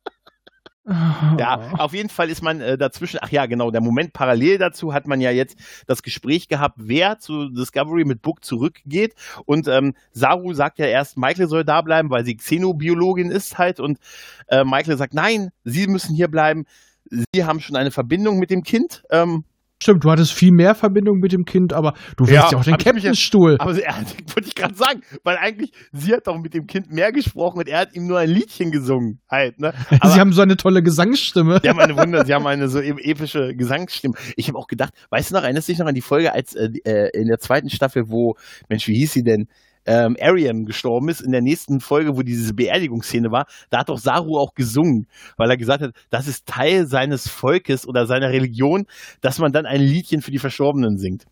Ja, 1.37 1.73
auf 1.77 1.93
jeden 1.93 2.09
Fall 2.09 2.29
ist 2.29 2.41
man 2.41 2.61
äh, 2.61 2.77
dazwischen, 2.77 3.19
ach 3.21 3.29
ja, 3.29 3.45
genau, 3.45 3.71
der 3.71 3.81
Moment 3.81 4.13
parallel 4.13 4.57
dazu 4.57 4.93
hat 4.93 5.05
man 5.05 5.19
ja 5.19 5.31
jetzt 5.31 5.57
das 5.85 6.01
Gespräch 6.01 6.47
gehabt, 6.47 6.75
wer 6.77 7.19
zu 7.19 7.49
Discovery 7.49 8.05
mit 8.05 8.21
Book 8.21 8.43
zurückgeht. 8.43 9.13
Und 9.45 9.67
ähm, 9.67 9.93
Saru 10.11 10.53
sagt 10.53 10.79
ja 10.79 10.85
erst, 10.85 11.17
Michael 11.17 11.47
soll 11.47 11.65
da 11.65 11.81
bleiben, 11.81 12.09
weil 12.09 12.25
sie 12.25 12.37
Xenobiologin 12.37 13.31
ist 13.31 13.57
halt. 13.57 13.79
Und 13.79 13.99
äh, 14.47 14.63
Michael 14.63 14.97
sagt, 14.97 15.13
nein, 15.13 15.51
sie 15.63 15.87
müssen 15.87 16.15
hier 16.15 16.29
bleiben. 16.29 16.65
Sie 17.09 17.43
haben 17.43 17.59
schon 17.59 17.75
eine 17.75 17.91
Verbindung 17.91 18.39
mit 18.39 18.49
dem 18.49 18.63
Kind. 18.63 19.03
Ähm, 19.11 19.43
Stimmt, 19.81 20.03
du 20.03 20.09
hattest 20.09 20.33
viel 20.33 20.51
mehr 20.51 20.73
Verbindung 20.73 21.19
mit 21.19 21.31
dem 21.31 21.45
Kind, 21.45 21.71
aber 21.71 21.93
du 22.17 22.25
willst 22.25 22.33
Ja, 22.33 22.49
ja, 22.51 22.57
auch 22.57 22.63
den 22.63 22.77
Captainstuhl. 22.77 23.57
aber 23.59 23.75
sie, 23.75 23.81
ja, 23.81 23.95
wollte 24.33 24.47
ich 24.47 24.55
gerade 24.55 24.73
sagen, 24.73 25.01
weil 25.23 25.37
eigentlich, 25.37 25.71
sie 25.91 26.13
hat 26.13 26.25
doch 26.25 26.39
mit 26.39 26.55
dem 26.55 26.65
Kind 26.65 26.91
mehr 26.91 27.11
gesprochen 27.11 27.59
und 27.59 27.67
er 27.67 27.81
hat 27.81 27.95
ihm 27.95 28.07
nur 28.07 28.17
ein 28.17 28.29
Liedchen 28.29 28.71
gesungen. 28.71 29.19
Halt, 29.29 29.59
ne? 29.59 29.73
Aber- 29.99 30.09
sie 30.11 30.19
haben 30.19 30.33
so 30.33 30.41
eine 30.41 30.57
tolle 30.57 30.81
Gesangsstimme. 30.81 31.59
Die 31.63 31.69
haben 31.69 31.79
eine 31.79 31.95
Wunder, 31.97 32.25
sie 32.25 32.33
haben 32.33 32.47
eine 32.47 32.69
so 32.69 32.79
epische 32.79 33.53
Gesangsstimme. 33.55 34.15
Ich 34.35 34.47
habe 34.47 34.57
auch 34.57 34.67
gedacht, 34.67 34.93
weißt 35.11 35.29
du 35.29 35.35
noch, 35.35 35.43
erinnerst 35.43 35.67
du 35.67 35.73
dich 35.73 35.79
noch 35.79 35.87
an 35.87 35.95
die 35.95 36.01
Folge 36.01 36.33
als 36.33 36.55
äh, 36.55 36.69
äh, 36.83 37.09
in 37.13 37.27
der 37.27 37.37
zweiten 37.37 37.69
Staffel, 37.69 38.05
wo, 38.07 38.35
Mensch, 38.69 38.87
wie 38.87 38.95
hieß 38.97 39.13
sie 39.13 39.23
denn? 39.23 39.47
Ähm, 39.87 40.17
Ariam 40.21 40.65
gestorben 40.65 41.09
ist, 41.09 41.21
in 41.21 41.31
der 41.31 41.41
nächsten 41.41 41.79
Folge, 41.79 42.17
wo 42.17 42.21
diese 42.21 42.53
Beerdigungsszene 42.53 43.31
war, 43.31 43.47
da 43.69 43.79
hat 43.79 43.89
doch 43.89 43.97
Saru 43.97 44.37
auch 44.37 44.53
gesungen, 44.53 45.07
weil 45.37 45.49
er 45.49 45.57
gesagt 45.57 45.81
hat, 45.81 45.91
das 46.09 46.27
ist 46.27 46.45
Teil 46.45 46.87
seines 46.87 47.29
Volkes 47.29 47.87
oder 47.87 48.05
seiner 48.05 48.29
Religion, 48.29 48.85
dass 49.21 49.39
man 49.39 49.53
dann 49.53 49.65
ein 49.65 49.81
Liedchen 49.81 50.21
für 50.21 50.31
die 50.31 50.39
Verstorbenen 50.39 50.97
singt. 50.97 51.25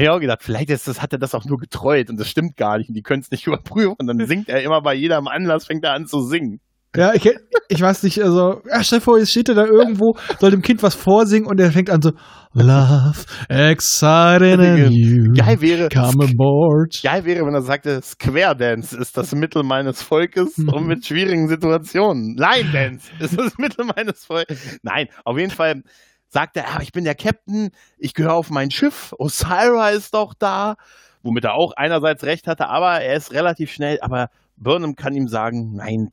Ich 0.00 0.06
habe 0.06 0.16
auch 0.16 0.20
gedacht, 0.20 0.44
vielleicht 0.44 0.70
ist 0.70 0.86
das, 0.86 1.02
hat 1.02 1.12
er 1.12 1.18
das 1.18 1.34
auch 1.34 1.44
nur 1.44 1.58
getreut 1.58 2.08
und 2.08 2.20
das 2.20 2.28
stimmt 2.28 2.56
gar 2.56 2.78
nicht 2.78 2.88
und 2.88 2.94
die 2.94 3.02
können 3.02 3.20
es 3.20 3.32
nicht 3.32 3.46
überprüfen 3.48 3.96
und 3.98 4.06
dann 4.06 4.24
singt 4.26 4.48
er 4.48 4.62
immer 4.62 4.80
bei 4.80 4.94
jedem 4.94 5.26
Anlass, 5.26 5.66
fängt 5.66 5.84
er 5.84 5.94
an 5.94 6.06
zu 6.06 6.20
singen. 6.20 6.60
Ja, 6.96 7.12
ich, 7.12 7.30
ich 7.68 7.80
weiß 7.80 8.02
nicht, 8.04 8.22
also, 8.22 8.62
ja, 8.68 8.82
stell 8.82 8.98
dir 8.98 9.04
vor, 9.04 9.18
jetzt 9.18 9.30
steht 9.30 9.50
er 9.50 9.54
da 9.54 9.66
irgendwo, 9.66 10.16
soll 10.40 10.50
dem 10.50 10.62
Kind 10.62 10.82
was 10.82 10.94
vorsingen 10.94 11.46
und 11.46 11.60
er 11.60 11.70
fängt 11.70 11.90
an 11.90 12.00
so, 12.00 12.12
Love, 12.54 13.24
exciting 13.50 14.58
and 14.58 14.90
you, 14.90 15.34
Geil 15.34 15.60
wäre, 15.60 15.88
come 15.90 16.24
aboard. 16.24 16.98
Geil 17.02 17.24
wäre, 17.26 17.44
wenn 17.44 17.54
er 17.54 17.60
sagte, 17.60 18.00
Square 18.02 18.56
Dance 18.56 18.96
ist 18.96 19.18
das 19.18 19.34
Mittel 19.34 19.64
meines 19.64 20.02
Volkes, 20.02 20.56
um 20.72 20.86
mit 20.86 21.04
schwierigen 21.04 21.46
Situationen. 21.48 22.36
Line 22.36 22.72
Dance 22.72 23.10
ist 23.20 23.38
das 23.38 23.52
Mittel 23.58 23.84
meines 23.84 24.24
Volkes. 24.24 24.78
Nein, 24.82 25.08
auf 25.24 25.38
jeden 25.38 25.52
Fall 25.52 25.82
sagt 26.28 26.56
er, 26.56 26.68
ah, 26.74 26.80
ich 26.80 26.92
bin 26.92 27.04
der 27.04 27.14
Captain, 27.14 27.68
ich 27.98 28.14
gehöre 28.14 28.34
auf 28.34 28.50
mein 28.50 28.70
Schiff, 28.70 29.14
Osira 29.18 29.90
ist 29.90 30.14
doch 30.14 30.32
da, 30.38 30.76
womit 31.22 31.44
er 31.44 31.54
auch 31.54 31.72
einerseits 31.76 32.24
recht 32.24 32.46
hatte, 32.46 32.68
aber 32.68 33.02
er 33.02 33.14
ist 33.14 33.32
relativ 33.32 33.70
schnell, 33.70 33.98
aber 34.00 34.28
Burnham 34.56 34.96
kann 34.96 35.14
ihm 35.14 35.28
sagen, 35.28 35.74
nein, 35.74 36.08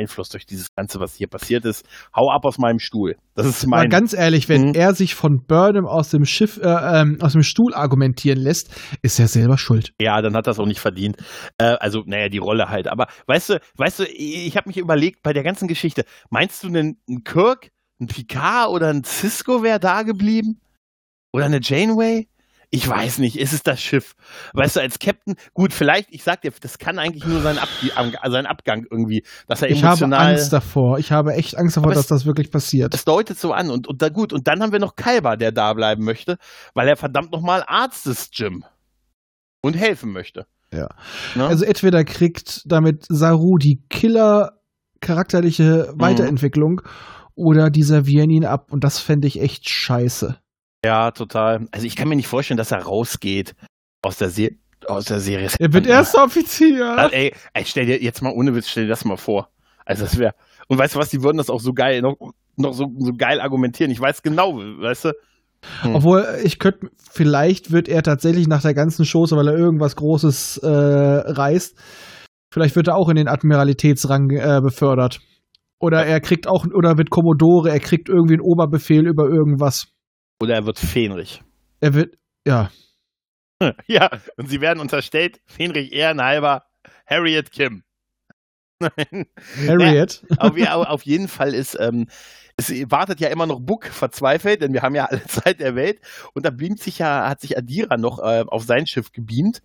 Einfluss 0.00 0.28
durch 0.30 0.46
dieses 0.46 0.74
Ganze, 0.74 0.98
was 1.00 1.14
hier 1.14 1.28
passiert 1.28 1.64
ist, 1.64 1.84
hau 2.16 2.30
ab 2.30 2.44
aus 2.44 2.58
meinem 2.58 2.78
Stuhl. 2.78 3.16
Das 3.34 3.46
ist 3.46 3.66
Mal 3.66 3.78
mein... 3.82 3.90
ganz 3.90 4.12
ehrlich, 4.12 4.48
wenn 4.48 4.68
Mhm. 4.68 4.74
er 4.74 4.94
sich 4.94 5.14
von 5.14 5.44
Burnham 5.46 5.86
aus 5.86 6.10
dem 6.10 6.24
Schiff, 6.24 6.58
äh, 6.58 7.00
ähm, 7.00 7.18
aus 7.20 7.32
dem 7.32 7.42
Stuhl 7.42 7.74
argumentieren 7.74 8.38
lässt, 8.38 8.74
ist 9.02 9.18
er 9.18 9.28
selber 9.28 9.58
schuld. 9.58 9.92
Ja, 10.00 10.20
dann 10.22 10.34
hat 10.34 10.46
das 10.46 10.58
auch 10.58 10.66
nicht 10.66 10.80
verdient. 10.80 11.16
Äh, 11.58 11.76
also, 11.80 12.02
naja, 12.06 12.28
die 12.28 12.38
Rolle 12.38 12.68
halt. 12.68 12.88
Aber 12.88 13.06
weißt 13.26 13.50
du, 13.50 13.60
weißt 13.76 14.00
du, 14.00 14.04
ich 14.04 14.56
habe 14.56 14.68
mich 14.68 14.76
überlegt, 14.78 15.22
bei 15.22 15.32
der 15.32 15.42
ganzen 15.42 15.68
Geschichte, 15.68 16.04
meinst 16.30 16.62
du 16.62 16.68
einen, 16.68 16.98
einen 17.08 17.24
Kirk, 17.24 17.70
einen 18.00 18.08
Picard 18.08 18.70
oder 18.70 18.88
ein 18.88 19.04
Cisco 19.04 19.62
wäre 19.62 19.78
da 19.80 20.02
geblieben? 20.02 20.60
Oder 21.32 21.44
eine 21.44 21.60
Janeway? 21.62 22.26
Ich 22.72 22.88
weiß 22.88 23.18
nicht, 23.18 23.36
ist 23.36 23.52
es 23.52 23.64
das 23.64 23.82
Schiff? 23.82 24.14
Weißt 24.52 24.76
du, 24.76 24.80
als 24.80 25.00
Captain, 25.00 25.34
gut, 25.54 25.72
vielleicht, 25.72 26.08
ich 26.12 26.22
sag 26.22 26.42
dir, 26.42 26.52
das 26.60 26.78
kann 26.78 27.00
eigentlich 27.00 27.24
nur 27.26 27.40
sein, 27.40 27.58
Ab 27.58 27.68
sein 28.28 28.46
Abgang 28.46 28.86
irgendwie, 28.88 29.24
dass 29.48 29.60
er 29.62 29.70
Ich 29.70 29.82
habe 29.82 30.04
emotional. 30.04 30.30
Angst 30.34 30.52
davor. 30.52 30.98
Ich 31.00 31.10
habe 31.10 31.34
echt 31.34 31.58
Angst 31.58 31.76
davor, 31.76 31.90
dass 31.90 32.02
es- 32.02 32.06
das 32.06 32.26
wirklich 32.26 32.52
passiert. 32.52 32.94
Das 32.94 33.04
deutet 33.04 33.40
so 33.40 33.52
an. 33.52 33.70
Und, 33.70 33.88
und 33.88 34.00
da 34.02 34.08
gut, 34.08 34.32
und 34.32 34.46
dann 34.46 34.62
haben 34.62 34.70
wir 34.70 34.78
noch 34.78 34.94
Kalber, 34.94 35.36
der 35.36 35.50
da 35.50 35.72
bleiben 35.74 36.04
möchte, 36.04 36.36
weil 36.74 36.86
er 36.86 36.96
verdammt 36.96 37.32
nochmal 37.32 37.64
Arzt 37.66 38.06
ist, 38.06 38.38
Jim. 38.38 38.64
Und 39.62 39.74
helfen 39.74 40.12
möchte. 40.12 40.46
Ja. 40.72 40.88
Ne? 41.34 41.46
Also 41.48 41.64
entweder 41.64 42.04
kriegt 42.04 42.62
damit 42.66 43.04
Saru 43.08 43.58
die 43.58 43.82
Killer 43.90 44.60
charakterliche 45.00 45.90
Mhm. 45.94 46.00
Weiterentwicklung 46.00 46.82
oder 47.34 47.70
die 47.70 47.82
servieren 47.82 48.30
ihn 48.30 48.44
ab 48.44 48.70
und 48.70 48.84
das 48.84 49.00
fände 49.00 49.26
ich 49.26 49.40
echt 49.40 49.68
scheiße. 49.68 50.38
Ja, 50.84 51.10
total. 51.10 51.66
Also 51.72 51.86
ich 51.86 51.96
kann 51.96 52.08
mir 52.08 52.16
nicht 52.16 52.28
vorstellen, 52.28 52.58
dass 52.58 52.72
er 52.72 52.82
rausgeht 52.82 53.54
aus 54.02 54.18
der, 54.18 54.30
Se 54.30 54.50
aus 54.86 55.04
der 55.06 55.20
Serie. 55.20 55.48
Er 55.58 55.72
wird 55.72 55.86
erster 55.86 56.24
Offizier. 56.24 56.98
Also, 56.98 57.14
ey, 57.14 57.34
ey, 57.52 57.64
stell 57.64 57.86
dir 57.86 58.02
jetzt 58.02 58.22
mal 58.22 58.32
ohne 58.32 58.54
Witz, 58.54 58.68
stell 58.68 58.84
dir 58.84 58.90
das 58.90 59.04
mal 59.04 59.16
vor. 59.16 59.48
Also 59.84 60.04
das 60.04 60.18
wäre. 60.18 60.32
Und 60.68 60.78
weißt 60.78 60.94
du 60.94 60.98
was, 60.98 61.10
die 61.10 61.22
würden 61.22 61.36
das 61.36 61.50
auch 61.50 61.60
so 61.60 61.72
geil, 61.72 62.00
noch, 62.00 62.16
noch 62.56 62.72
so, 62.72 62.86
so 62.98 63.12
geil 63.12 63.40
argumentieren. 63.40 63.90
Ich 63.90 64.00
weiß 64.00 64.22
genau, 64.22 64.54
weißt 64.54 65.06
du? 65.06 65.12
Hm. 65.82 65.96
Obwohl, 65.96 66.26
ich 66.42 66.58
könnte, 66.58 66.88
vielleicht 67.10 67.70
wird 67.70 67.88
er 67.88 68.02
tatsächlich 68.02 68.48
nach 68.48 68.62
der 68.62 68.72
ganzen 68.72 69.04
Chose, 69.04 69.36
weil 69.36 69.48
er 69.48 69.58
irgendwas 69.58 69.96
Großes 69.96 70.58
äh, 70.58 70.68
reißt, 70.68 71.76
vielleicht 72.52 72.76
wird 72.76 72.88
er 72.88 72.96
auch 72.96 73.10
in 73.10 73.16
den 73.16 73.28
Admiralitätsrang 73.28 74.30
äh, 74.30 74.60
befördert. 74.62 75.20
Oder 75.78 76.06
er 76.06 76.20
kriegt 76.20 76.46
auch, 76.46 76.66
oder 76.72 76.96
wird 76.98 77.10
Kommodore, 77.10 77.70
er 77.70 77.80
kriegt 77.80 78.08
irgendwie 78.08 78.34
einen 78.34 78.42
Oberbefehl 78.42 79.06
über 79.06 79.24
irgendwas. 79.24 79.88
Oder 80.40 80.54
er 80.54 80.66
wird 80.66 80.78
Fähnrich. 80.78 81.42
Er 81.80 81.94
wird, 81.94 82.18
ja. 82.46 82.70
Ja, 83.86 84.10
und 84.38 84.48
sie 84.48 84.62
werden 84.62 84.80
unterstellt, 84.80 85.42
Fähnrich 85.44 85.92
Ehrenhalber, 85.92 86.64
Harriet 87.06 87.50
Kim. 87.50 87.82
Nein. 88.80 89.26
Harriet. 89.66 90.24
Ja, 90.56 90.76
auf, 90.76 90.86
auf 90.86 91.02
jeden 91.02 91.28
Fall 91.28 91.52
ist, 91.52 91.76
ähm, 91.78 92.06
es 92.56 92.70
wartet 92.90 93.20
ja 93.20 93.28
immer 93.28 93.46
noch 93.46 93.60
Book 93.60 93.86
verzweifelt, 93.86 94.62
denn 94.62 94.72
wir 94.72 94.82
haben 94.82 94.94
ja 94.94 95.06
alle 95.06 95.22
Zeit 95.26 95.60
der 95.60 95.74
Welt. 95.74 96.00
Und 96.32 96.46
da 96.46 96.50
beamt 96.50 96.80
sich 96.80 96.98
ja, 96.98 97.28
hat 97.28 97.40
sich 97.40 97.56
Adira 97.58 97.96
noch 97.98 98.18
äh, 98.18 98.44
auf 98.46 98.64
sein 98.64 98.86
Schiff 98.86 99.12
gebeamt. 99.12 99.60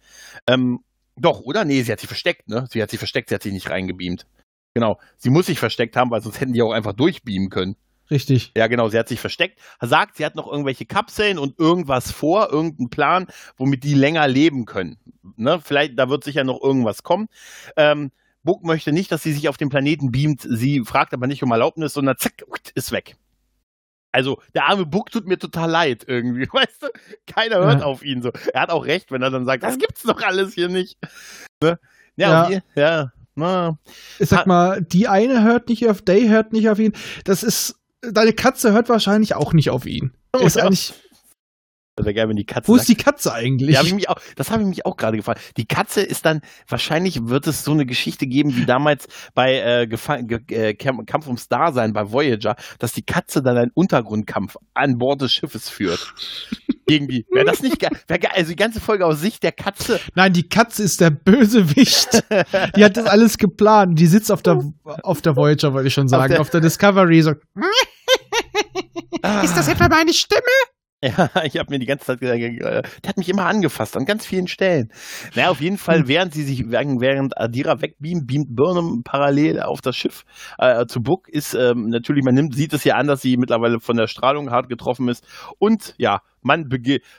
Ähm, 0.48 0.80
doch, 1.16 1.40
oder? 1.42 1.64
Nee, 1.64 1.82
sie 1.84 1.92
hat 1.94 2.02
sich 2.02 2.10
versteckt, 2.10 2.50
ne? 2.50 2.68
Sie 2.70 2.82
hat 2.82 2.90
sich 2.90 3.00
versteckt, 3.00 3.30
sie 3.30 3.36
hat 3.36 3.44
sich 3.44 3.54
nicht 3.54 3.70
reingebeamt. 3.70 4.26
Genau. 4.74 5.00
Sie 5.16 5.30
muss 5.30 5.46
sich 5.46 5.60
versteckt 5.60 5.96
haben, 5.96 6.12
weil 6.12 6.22
sonst 6.22 6.42
hätten 6.42 6.52
die 6.52 6.62
auch 6.62 6.74
einfach 6.74 6.92
durchbeamen 6.92 7.50
können. 7.50 7.78
Richtig. 8.12 8.52
Ja, 8.56 8.68
genau, 8.68 8.90
sie 8.90 9.00
hat 9.00 9.08
sich 9.08 9.20
versteckt, 9.20 9.60
sagt, 9.82 10.18
sie 10.18 10.26
hat 10.26 10.36
noch 10.36 10.46
irgendwelche 10.52 10.86
Kapseln 10.86 11.40
und 11.40 11.60
irgendwas 11.60 12.12
vor, 12.12 12.52
irgendeinen 12.52 12.90
Plan, 12.90 13.28
womit 13.58 13.84
die 13.84 13.96
länger 13.96 14.28
leben 14.28 14.66
können. 14.66 14.98
Ne? 15.38 15.60
Vielleicht, 15.64 15.98
da 15.98 16.10
wird 16.10 16.24
sicher 16.24 16.44
noch 16.44 16.62
irgendwas 16.62 17.02
kommen. 17.04 17.28
Ähm, 17.78 18.12
Book 18.44 18.64
möchte 18.64 18.92
nicht, 18.92 19.12
dass 19.12 19.24
sie 19.24 19.34
sich 19.34 19.50
auf 19.50 19.58
den 19.58 19.70
Planeten 19.70 20.12
beamt. 20.12 20.46
Sie 20.48 20.82
fragt 20.86 21.14
aber 21.16 21.26
nicht 21.26 21.42
um 21.42 21.52
Erlaubnis, 21.52 21.94
sondern 21.94 22.16
zack, 22.18 22.44
ist 22.76 22.92
weg. 22.92 23.16
Also, 24.12 24.40
der 24.54 24.68
arme 24.70 24.86
Book 24.86 25.10
tut 25.12 25.26
mir 25.26 25.38
total 25.40 25.70
leid 25.70 26.06
irgendwie, 26.08 26.48
weißt 26.54 26.84
du? 26.84 26.88
Keiner 27.26 27.58
hört 27.58 27.80
Ja. 27.80 27.86
auf 27.86 28.04
ihn 28.04 28.22
so. 28.22 28.32
Er 28.54 28.62
hat 28.62 28.70
auch 28.70 28.86
recht, 28.86 29.12
wenn 29.12 29.24
er 29.24 29.32
dann 29.32 29.46
sagt, 29.46 29.64
das 29.64 29.78
gibt's 29.80 30.04
doch 30.04 30.22
alles 30.22 30.54
hier 30.54 30.70
nicht. 30.70 30.98
Ne? 31.64 31.80
Ja, 32.16 32.30
Ja. 32.44 32.50
je- 32.50 32.62
ja, 32.82 33.12
na, 33.34 33.78
Ich 34.20 34.30
sag 34.30 34.46
mal, 34.48 34.82
die 34.82 35.08
eine 35.10 35.44
hört 35.44 35.68
nicht 35.68 35.90
auf 35.90 36.02
Day, 36.04 36.28
hört 36.30 36.54
nicht 36.54 36.70
auf 36.70 36.80
ihn. 36.80 36.94
Das 37.26 37.44
ist, 37.44 37.76
deine 38.12 38.34
Katze 38.34 38.72
hört 38.72 38.90
wahrscheinlich 38.90 39.36
auch 39.36 39.54
nicht 39.54 39.70
auf 39.70 39.86
ihn. 39.86 40.12
Oh, 40.34 40.40
ist 40.40 40.56
ja. 40.56 40.66
eigentlich, 40.66 40.94
wäre 41.98 42.14
geil, 42.14 42.30
wenn 42.30 42.36
die 42.36 42.46
Katze 42.46 42.68
wo 42.68 42.76
sagt, 42.76 42.90
ist 42.90 42.98
die 42.98 43.04
Katze 43.04 43.34
eigentlich? 43.34 43.78
Hab 43.78 44.10
auch, 44.10 44.22
das 44.36 44.52
habe 44.52 44.64
ich 44.64 44.68
mich 44.68 44.86
auch 44.86 44.98
gerade 44.98 45.18
gefragt. 45.18 45.42
Die 45.58 45.66
Katze 45.66 46.02
ist 46.02 46.26
dann, 46.26 46.42
wahrscheinlich 46.68 47.28
wird 47.28 47.48
es 47.48 47.64
so 47.64 47.72
eine 47.72 47.86
Geschichte 47.86 48.28
geben 48.28 48.56
wie 48.56 48.66
damals 48.66 49.08
bei 49.34 49.54
äh, 49.56 49.84
äh, 49.84 50.74
Kampf 50.74 51.28
ums 51.28 51.48
Dasein 51.48 51.94
bei 51.94 52.12
Voyager, 52.12 52.56
dass 52.80 52.94
die 52.94 53.04
Katze 53.04 53.42
dann 53.42 53.58
einen 53.58 53.72
Untergrundkampf 53.74 54.58
an 54.74 54.98
Bord 54.98 55.22
des 55.22 55.34
Schiffes 55.34 55.70
führt. 55.70 56.14
Gegen 56.88 57.08
die. 57.08 57.26
Wäre 57.32 57.46
das 57.46 57.64
nicht 57.64 57.80
geil? 57.80 57.92
Also 58.36 58.50
die 58.50 58.56
ganze 58.56 58.80
Folge 58.80 59.08
aus 59.08 59.20
Sicht 59.20 59.42
der 59.42 59.52
Katze. 59.52 60.00
Nein, 60.14 60.34
die 60.34 60.48
Katze 60.48 60.84
ist 60.84 61.02
der 61.02 61.10
Bösewicht. 61.10 62.24
die 62.76 62.86
hat 62.86 62.96
das 62.96 63.08
alles 63.08 63.40
geplant. 63.40 63.98
Die 64.00 64.06
sitzt 64.06 64.32
auf 64.32 64.44
der, 64.44 64.62
auf 64.84 65.22
der 65.24 65.36
Voyager, 65.36 65.74
wollte 65.74 65.88
ich 65.88 65.94
schon 65.96 66.08
sagen, 66.08 66.34
der- 66.34 66.42
auf 66.42 66.52
der, 66.52 66.62
Discovery. 66.62 67.24
So, 67.24 67.34
Ah. 69.22 69.42
ist 69.42 69.56
das 69.56 69.68
etwa 69.68 69.88
meine 69.88 70.14
Stimme? 70.14 70.42
Ja, 71.04 71.30
ich 71.44 71.58
habe 71.58 71.72
mir 71.72 71.80
die 71.80 71.86
ganze 71.86 72.06
Zeit 72.06 72.20
gesagt, 72.20 72.40
äh, 72.40 72.58
der 72.58 73.10
hat 73.10 73.18
mich 73.18 73.30
immer 73.30 73.46
angefasst 73.46 73.96
an 73.96 74.06
ganz 74.06 74.26
vielen 74.26 74.48
Stellen. 74.48 74.92
Naja, 75.36 75.50
auf 75.50 75.62
jeden 75.62 75.78
Fall, 75.78 76.08
während 76.08 76.34
sie 76.34 76.44
sich, 76.44 76.70
während, 76.72 77.38
Adira 77.38 77.82
wegbeamt, 77.82 78.26
beamt 78.26 78.56
Burnham 78.56 79.04
parallel 79.04 79.62
auf 79.62 79.82
das 79.82 79.96
Schiff 79.96 80.26
äh, 80.58 80.86
zu 80.88 81.04
Book, 81.04 81.28
ist 81.30 81.54
ähm, 81.54 81.90
natürlich, 81.90 82.24
man 82.24 82.34
nimmt, 82.34 82.56
sieht 82.56 82.74
es 82.74 82.84
ja 82.86 82.96
an, 82.96 83.08
dass 83.08 83.22
sie 83.22 83.38
mittlerweile 83.38 83.80
von 83.80 83.98
der 83.98 84.08
Strahlung 84.08 84.50
hart 84.52 84.70
getroffen 84.70 85.08
ist 85.10 85.28
und 85.60 85.94
ja, 85.98 86.22
man 86.42 86.70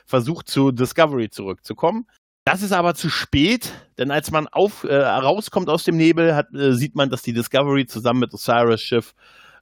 versucht 0.05 0.49
zu 0.49 0.71
Discovery 0.71 1.29
zurückzukommen. 1.29 2.07
Das 2.45 2.61
ist 2.61 2.71
aber 2.71 2.95
zu 2.95 3.09
spät, 3.09 3.73
denn 3.97 4.09
als 4.09 4.31
man 4.31 4.47
auf, 4.47 4.85
äh, 4.85 4.95
rauskommt 4.95 5.69
aus 5.69 5.83
dem 5.83 5.97
Nebel, 5.97 6.35
hat, 6.35 6.53
äh, 6.53 6.73
sieht 6.73 6.95
man, 6.95 7.09
dass 7.09 7.21
die 7.21 7.33
Discovery 7.33 7.85
zusammen 7.85 8.21
mit 8.21 8.33
Osiris 8.33 8.81
Schiff 8.81 9.13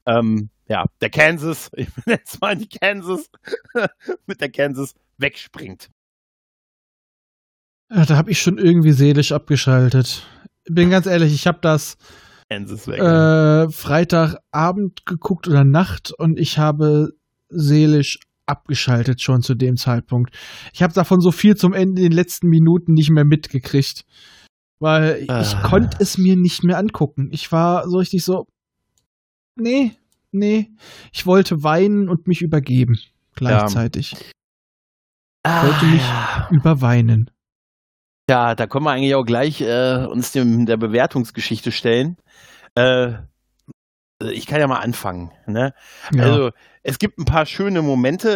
ähm, 0.05 0.49
ja, 0.67 0.85
der 1.01 1.09
Kansas, 1.09 1.69
ich 1.75 1.87
nenne 2.05 2.21
es 2.25 2.39
mal 2.39 2.55
die 2.55 2.67
Kansas, 2.69 3.29
mit 4.25 4.41
der 4.41 4.49
Kansas 4.51 4.93
wegspringt. 5.17 5.89
Ja, 7.93 8.05
da 8.05 8.17
habe 8.17 8.31
ich 8.31 8.41
schon 8.41 8.57
irgendwie 8.57 8.91
seelisch 8.91 9.31
abgeschaltet. 9.31 10.25
Bin 10.67 10.89
ganz 10.89 11.05
ehrlich, 11.05 11.33
ich 11.33 11.45
habe 11.45 11.59
das 11.61 11.97
Kansas 12.49 12.87
weg. 12.87 12.99
äh, 12.99 13.69
Freitagabend 13.71 15.05
geguckt 15.05 15.47
oder 15.47 15.63
Nacht 15.63 16.11
und 16.17 16.39
ich 16.39 16.57
habe 16.57 17.09
seelisch 17.49 18.19
abgeschaltet 18.47 19.21
schon 19.21 19.41
zu 19.41 19.55
dem 19.55 19.77
Zeitpunkt. 19.77 20.35
Ich 20.73 20.81
habe 20.83 20.93
davon 20.93 21.19
so 21.21 21.31
viel 21.31 21.55
zum 21.55 21.73
Ende 21.73 22.01
in 22.01 22.09
den 22.09 22.15
letzten 22.15 22.47
Minuten 22.47 22.93
nicht 22.93 23.09
mehr 23.11 23.25
mitgekriegt. 23.25 24.05
Weil 24.79 25.21
ich 25.23 25.29
Ah. 25.29 25.61
konnte 25.67 25.97
es 25.99 26.17
mir 26.17 26.35
nicht 26.35 26.63
mehr 26.63 26.77
angucken. 26.77 27.29
Ich 27.31 27.51
war 27.51 27.87
so 27.89 27.97
richtig 27.97 28.23
so, 28.25 28.45
nee, 29.55 29.93
nee. 30.35 30.69
Ich 31.11 31.25
wollte 31.25 31.63
weinen 31.63 32.09
und 32.09 32.27
mich 32.27 32.41
übergeben. 32.41 32.97
Gleichzeitig. 33.35 34.15
ah, 35.43 35.65
wollte 35.67 35.85
mich- 35.85 36.01
ja. 36.07 36.47
Überweinen. 36.51 37.29
ja, 38.29 38.55
da 38.55 38.67
können 38.67 38.85
wir 38.85 38.91
eigentlich 38.91 39.15
auch 39.15 39.25
gleich 39.25 39.61
äh, 39.61 40.05
uns 40.09 40.31
dem, 40.31 40.65
der 40.65 40.77
Bewertungsgeschichte 40.77 41.71
stellen. 41.71 42.17
Äh, 42.75 43.13
ich 44.31 44.45
kann 44.47 44.61
ja 44.61 44.67
mal 44.67 44.79
anfangen. 44.79 45.31
Ne? 45.45 45.73
Ja. 46.13 46.23
Also, 46.23 46.51
es 46.83 46.99
gibt 46.99 47.19
ein 47.19 47.25
paar 47.25 47.45
schöne 47.45 47.81
Momente. 47.81 48.29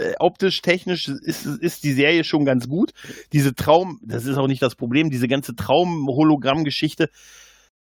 Äh, 0.00 0.14
optisch, 0.18 0.62
technisch 0.62 1.08
ist, 1.08 1.44
ist 1.44 1.84
die 1.84 1.92
Serie 1.92 2.24
schon 2.24 2.44
ganz 2.44 2.68
gut. 2.68 2.92
Diese 3.32 3.54
Traum, 3.54 4.00
das 4.02 4.24
ist 4.24 4.38
auch 4.38 4.46
nicht 4.48 4.62
das 4.62 4.74
Problem, 4.76 5.10
diese 5.10 5.28
ganze 5.28 5.54
Traum-Hologramm-Geschichte, 5.54 7.10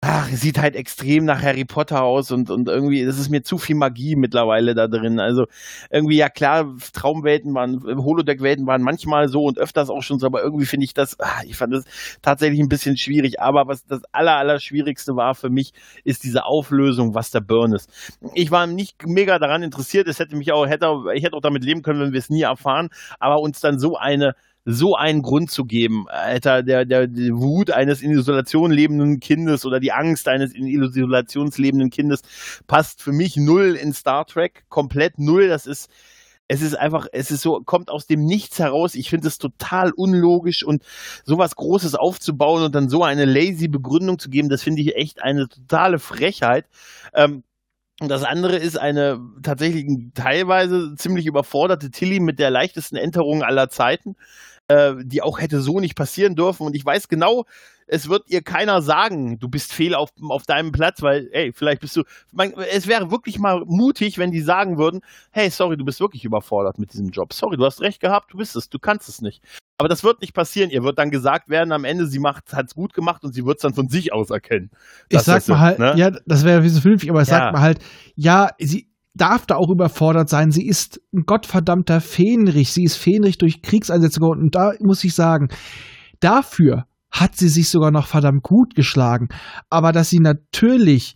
ach, 0.02 0.30
sieht 0.30 0.60
halt 0.60 0.76
extrem 0.76 1.26
nach 1.26 1.42
Harry 1.42 1.66
Potter 1.66 2.04
aus 2.04 2.32
und, 2.32 2.52
und 2.52 2.70
irgendwie, 2.70 3.04
das 3.04 3.18
ist 3.18 3.30
mir 3.30 3.42
zu 3.42 3.58
viel 3.58 3.76
Magie 3.76 4.16
mittlerweile 4.16 4.76
da 4.76 4.88
drin. 4.88 5.20
Also, 5.20 5.46
irgendwie, 5.90 6.18
ja 6.18 6.30
klar, 6.30 6.76
Traumwelten 6.94 7.54
waren, 7.56 7.82
Holodeck-Welten 7.84 8.68
waren 8.68 8.84
manchmal 8.84 9.28
so 9.28 9.44
und 9.44 9.58
öfters 9.58 9.90
auch 9.90 10.04
schon 10.04 10.20
so, 10.20 10.28
aber 10.28 10.44
irgendwie 10.44 10.68
finde 10.68 10.86
ich 10.86 10.94
das, 10.94 11.20
ah, 11.20 11.42
ich 11.46 11.56
fand 11.58 11.74
das 11.74 11.86
tatsächlich 12.22 12.60
ein 12.60 12.70
bisschen 12.70 12.96
schwierig. 12.96 13.40
Aber 13.42 13.68
was 13.68 13.86
das 13.86 14.02
aller, 14.12 14.36
aller 14.38 14.60
Schwierigste 14.60 15.16
war 15.16 15.34
für 15.34 15.50
mich, 15.50 15.74
ist 16.04 16.24
diese 16.24 16.46
Auflösung, 16.46 17.16
was 17.16 17.32
der 17.32 17.42
Burn 17.42 17.74
ist. 17.74 17.90
Ich 18.36 18.52
war 18.52 18.68
nicht 18.68 19.08
mega 19.08 19.40
daran 19.40 19.64
interessiert. 19.64 20.08
Es 20.08 20.20
hätte 20.20 20.36
mich 20.36 20.52
auch, 20.52 20.68
hätte, 20.68 20.88
ich 21.16 21.24
hätte 21.24 21.36
auch 21.36 21.42
damit 21.42 21.64
leben 21.64 21.82
können, 21.82 22.00
wenn 22.00 22.14
wir 22.14 22.20
es 22.20 22.30
nie 22.30 22.44
erfahren. 22.44 22.90
Aber 23.20 23.40
uns 23.40 23.62
dann 23.62 23.80
so 23.80 23.98
eine, 23.98 24.36
so 24.70 24.96
einen 24.96 25.22
Grund 25.22 25.50
zu 25.50 25.64
geben, 25.64 26.10
Alter, 26.10 26.62
der, 26.62 26.84
der, 26.84 27.08
die 27.08 27.34
Wut 27.34 27.72
eines 27.72 28.02
in 28.02 28.12
Isolation 28.12 28.70
lebenden 28.70 29.22
Kindes 29.22 29.66
oder 29.66 29.80
die 29.80 29.94
Angst 29.94 30.28
eines 30.28 30.54
in 30.54 30.68
Isolation 30.68 31.50
lebenden 31.56 31.90
Kindes 31.90 32.22
passt 32.68 33.02
für 33.02 33.14
mich 33.14 33.38
null 33.38 33.78
in 33.82 33.94
Star 33.94 34.26
Trek. 34.26 34.66
Komplett 34.68 35.20
null. 35.20 35.48
Das 35.48 35.68
ist, 35.68 35.90
es 36.50 36.62
ist 36.62 36.78
einfach, 36.78 37.08
es 37.14 37.32
ist 37.32 37.44
so, 37.44 37.62
kommt 37.62 37.90
aus 37.90 38.08
dem 38.08 38.26
Nichts 38.26 38.60
heraus. 38.60 38.96
Ich 38.96 39.10
finde 39.10 39.30
es 39.30 39.38
total 39.38 39.92
unlogisch 39.92 40.66
und 40.66 40.84
sowas 41.24 41.56
Großes 41.56 41.96
aufzubauen 41.96 42.64
und 42.64 42.76
dann 42.76 42.90
so 42.90 43.06
eine 43.06 43.24
lazy 43.24 43.70
Begründung 43.70 44.20
zu 44.20 44.30
geben, 44.30 44.50
das 44.50 44.64
finde 44.64 44.82
ich 44.82 44.98
echt 44.98 45.24
eine 45.24 45.48
totale 45.48 45.98
Frechheit. 45.98 46.66
Ähm, 47.14 47.44
und 48.00 48.10
das 48.10 48.24
andere 48.24 48.58
ist 48.58 48.78
eine 48.78 49.20
tatsächlich 49.42 49.88
teilweise 50.14 50.94
ziemlich 50.96 51.26
überforderte 51.26 51.90
Tilly 51.90 52.20
mit 52.20 52.38
der 52.38 52.52
leichtesten 52.52 52.96
Enterung 52.96 53.42
aller 53.42 53.70
Zeiten, 53.70 54.16
äh, 54.68 54.94
die 55.04 55.22
auch 55.22 55.40
hätte 55.40 55.62
so 55.62 55.80
nicht 55.80 55.96
passieren 55.96 56.36
dürfen. 56.36 56.66
Und 56.66 56.76
ich 56.76 56.86
weiß 56.86 57.08
genau, 57.08 57.46
es 57.90 58.10
wird 58.10 58.24
ihr 58.30 58.42
keiner 58.42 58.82
sagen, 58.82 59.40
du 59.40 59.48
bist 59.48 59.72
fehl 59.72 59.96
auf, 59.96 60.10
auf 60.28 60.46
deinem 60.46 60.74
Platz, 60.74 61.02
weil, 61.02 61.30
ey, 61.32 61.54
vielleicht 61.54 61.80
bist 61.82 61.96
du. 61.96 62.04
Man, 62.34 62.54
es 62.74 62.86
wäre 62.86 63.12
wirklich 63.12 63.40
mal 63.40 63.64
mutig, 63.66 64.18
wenn 64.18 64.32
die 64.32 64.42
sagen 64.42 64.78
würden, 64.78 65.00
hey, 65.32 65.50
sorry, 65.50 65.78
du 65.78 65.86
bist 65.86 66.02
wirklich 66.02 66.26
überfordert 66.26 66.80
mit 66.80 66.92
diesem 66.92 67.10
Job. 67.10 67.32
Sorry, 67.32 67.56
du 67.56 67.66
hast 67.66 67.80
recht 67.80 68.02
gehabt, 68.02 68.34
du 68.34 68.38
bist 68.38 68.58
es, 68.58 68.70
du 68.70 68.78
kannst 68.78 69.08
es 69.08 69.22
nicht. 69.22 69.42
Aber 69.78 69.88
das 69.88 70.04
wird 70.04 70.20
nicht 70.22 70.34
passieren. 70.34 70.70
Ihr 70.70 70.84
wird 70.84 71.00
dann 71.00 71.12
gesagt 71.12 71.48
werden, 71.50 71.72
am 71.72 71.86
Ende, 71.86 72.08
sie 72.08 72.20
macht, 72.20 72.52
hat's 72.52 72.76
gut 72.76 72.94
gemacht 72.94 73.24
und 73.24 73.34
sie 73.34 73.46
wird 73.46 73.58
es 73.60 73.62
dann 73.62 73.74
von 73.74 73.88
sich 73.88 74.12
aus 74.12 74.32
erkennen. 74.32 74.70
Ich 75.08 75.22
sag 75.22 75.48
mal 75.48 75.60
halt, 75.60 75.80
ne? 75.80 75.94
ja, 75.96 76.12
das 76.26 76.44
wäre 76.44 76.64
wie 76.64 76.70
so 76.70 76.82
vernünftig, 76.82 77.10
aber 77.10 77.22
ich 77.22 77.30
Ja. 77.30 77.38
sag 77.38 77.54
mal 77.54 77.62
halt, 77.62 77.80
ja, 78.16 78.50
sie 78.60 78.90
darf 79.18 79.46
da 79.46 79.56
auch 79.56 79.70
überfordert 79.70 80.30
sein. 80.30 80.52
Sie 80.52 80.68
ist 80.68 81.02
ein 81.14 81.24
gottverdammter 81.26 82.02
Fähnrich. 82.02 82.72
Sie 82.72 82.84
ist 82.84 82.96
Fähnrich 82.96 83.38
durch 83.38 83.62
Kriegseinsätze 83.62 84.20
geworden. 84.20 84.42
Und 84.42 84.56
da 84.56 84.74
muss 84.80 85.04
ich 85.04 85.14
sagen, 85.14 85.50
dafür 86.20 86.86
hat 87.12 87.36
sie 87.36 87.50
sich 87.50 87.70
sogar 87.70 87.92
noch 87.92 88.08
verdammt 88.08 88.44
gut 88.44 88.76
geschlagen. 88.76 89.30
Aber 89.70 89.92
dass 89.92 90.10
sie 90.10 90.20
natürlich 90.20 91.16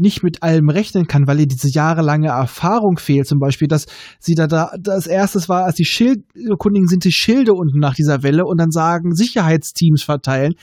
nicht 0.00 0.22
mit 0.22 0.42
allem 0.42 0.70
rechnen 0.70 1.06
kann, 1.06 1.26
weil 1.26 1.40
ihr 1.40 1.46
diese 1.46 1.68
jahrelange 1.68 2.28
Erfahrung 2.28 2.96
fehlt. 2.96 3.26
Zum 3.26 3.38
Beispiel, 3.38 3.68
dass 3.68 3.86
sie 4.18 4.34
da, 4.34 4.46
da 4.46 4.72
das 4.80 5.06
erstes 5.06 5.48
war, 5.48 5.64
als 5.64 5.76
die 5.76 5.84
Schildkundigen 5.84 6.88
sind 6.88 7.04
die 7.04 7.12
Schilde 7.12 7.52
unten 7.52 7.78
nach 7.78 7.94
dieser 7.94 8.22
Welle 8.22 8.46
und 8.46 8.58
dann 8.58 8.70
sagen, 8.70 9.14
Sicherheitsteams 9.14 10.02
verteilen. 10.02 10.54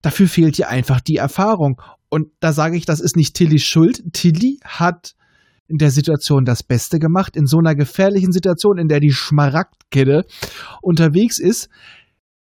Dafür 0.00 0.26
fehlt 0.26 0.58
ihr 0.58 0.70
einfach 0.70 1.00
die 1.00 1.16
Erfahrung. 1.16 1.80
Und 2.08 2.28
da 2.40 2.52
sage 2.52 2.76
ich, 2.76 2.86
das 2.86 3.00
ist 3.00 3.14
nicht 3.14 3.34
Tillys 3.34 3.64
Schuld. 3.64 4.02
Tilly 4.12 4.58
hat 4.64 5.14
in 5.72 5.78
der 5.78 5.90
Situation 5.90 6.44
das 6.44 6.62
Beste 6.62 6.98
gemacht, 6.98 7.34
in 7.34 7.46
so 7.46 7.58
einer 7.58 7.74
gefährlichen 7.74 8.30
Situation, 8.30 8.78
in 8.78 8.88
der 8.88 9.00
die 9.00 9.10
Schmaragdkette 9.10 10.26
unterwegs 10.82 11.38
ist. 11.38 11.70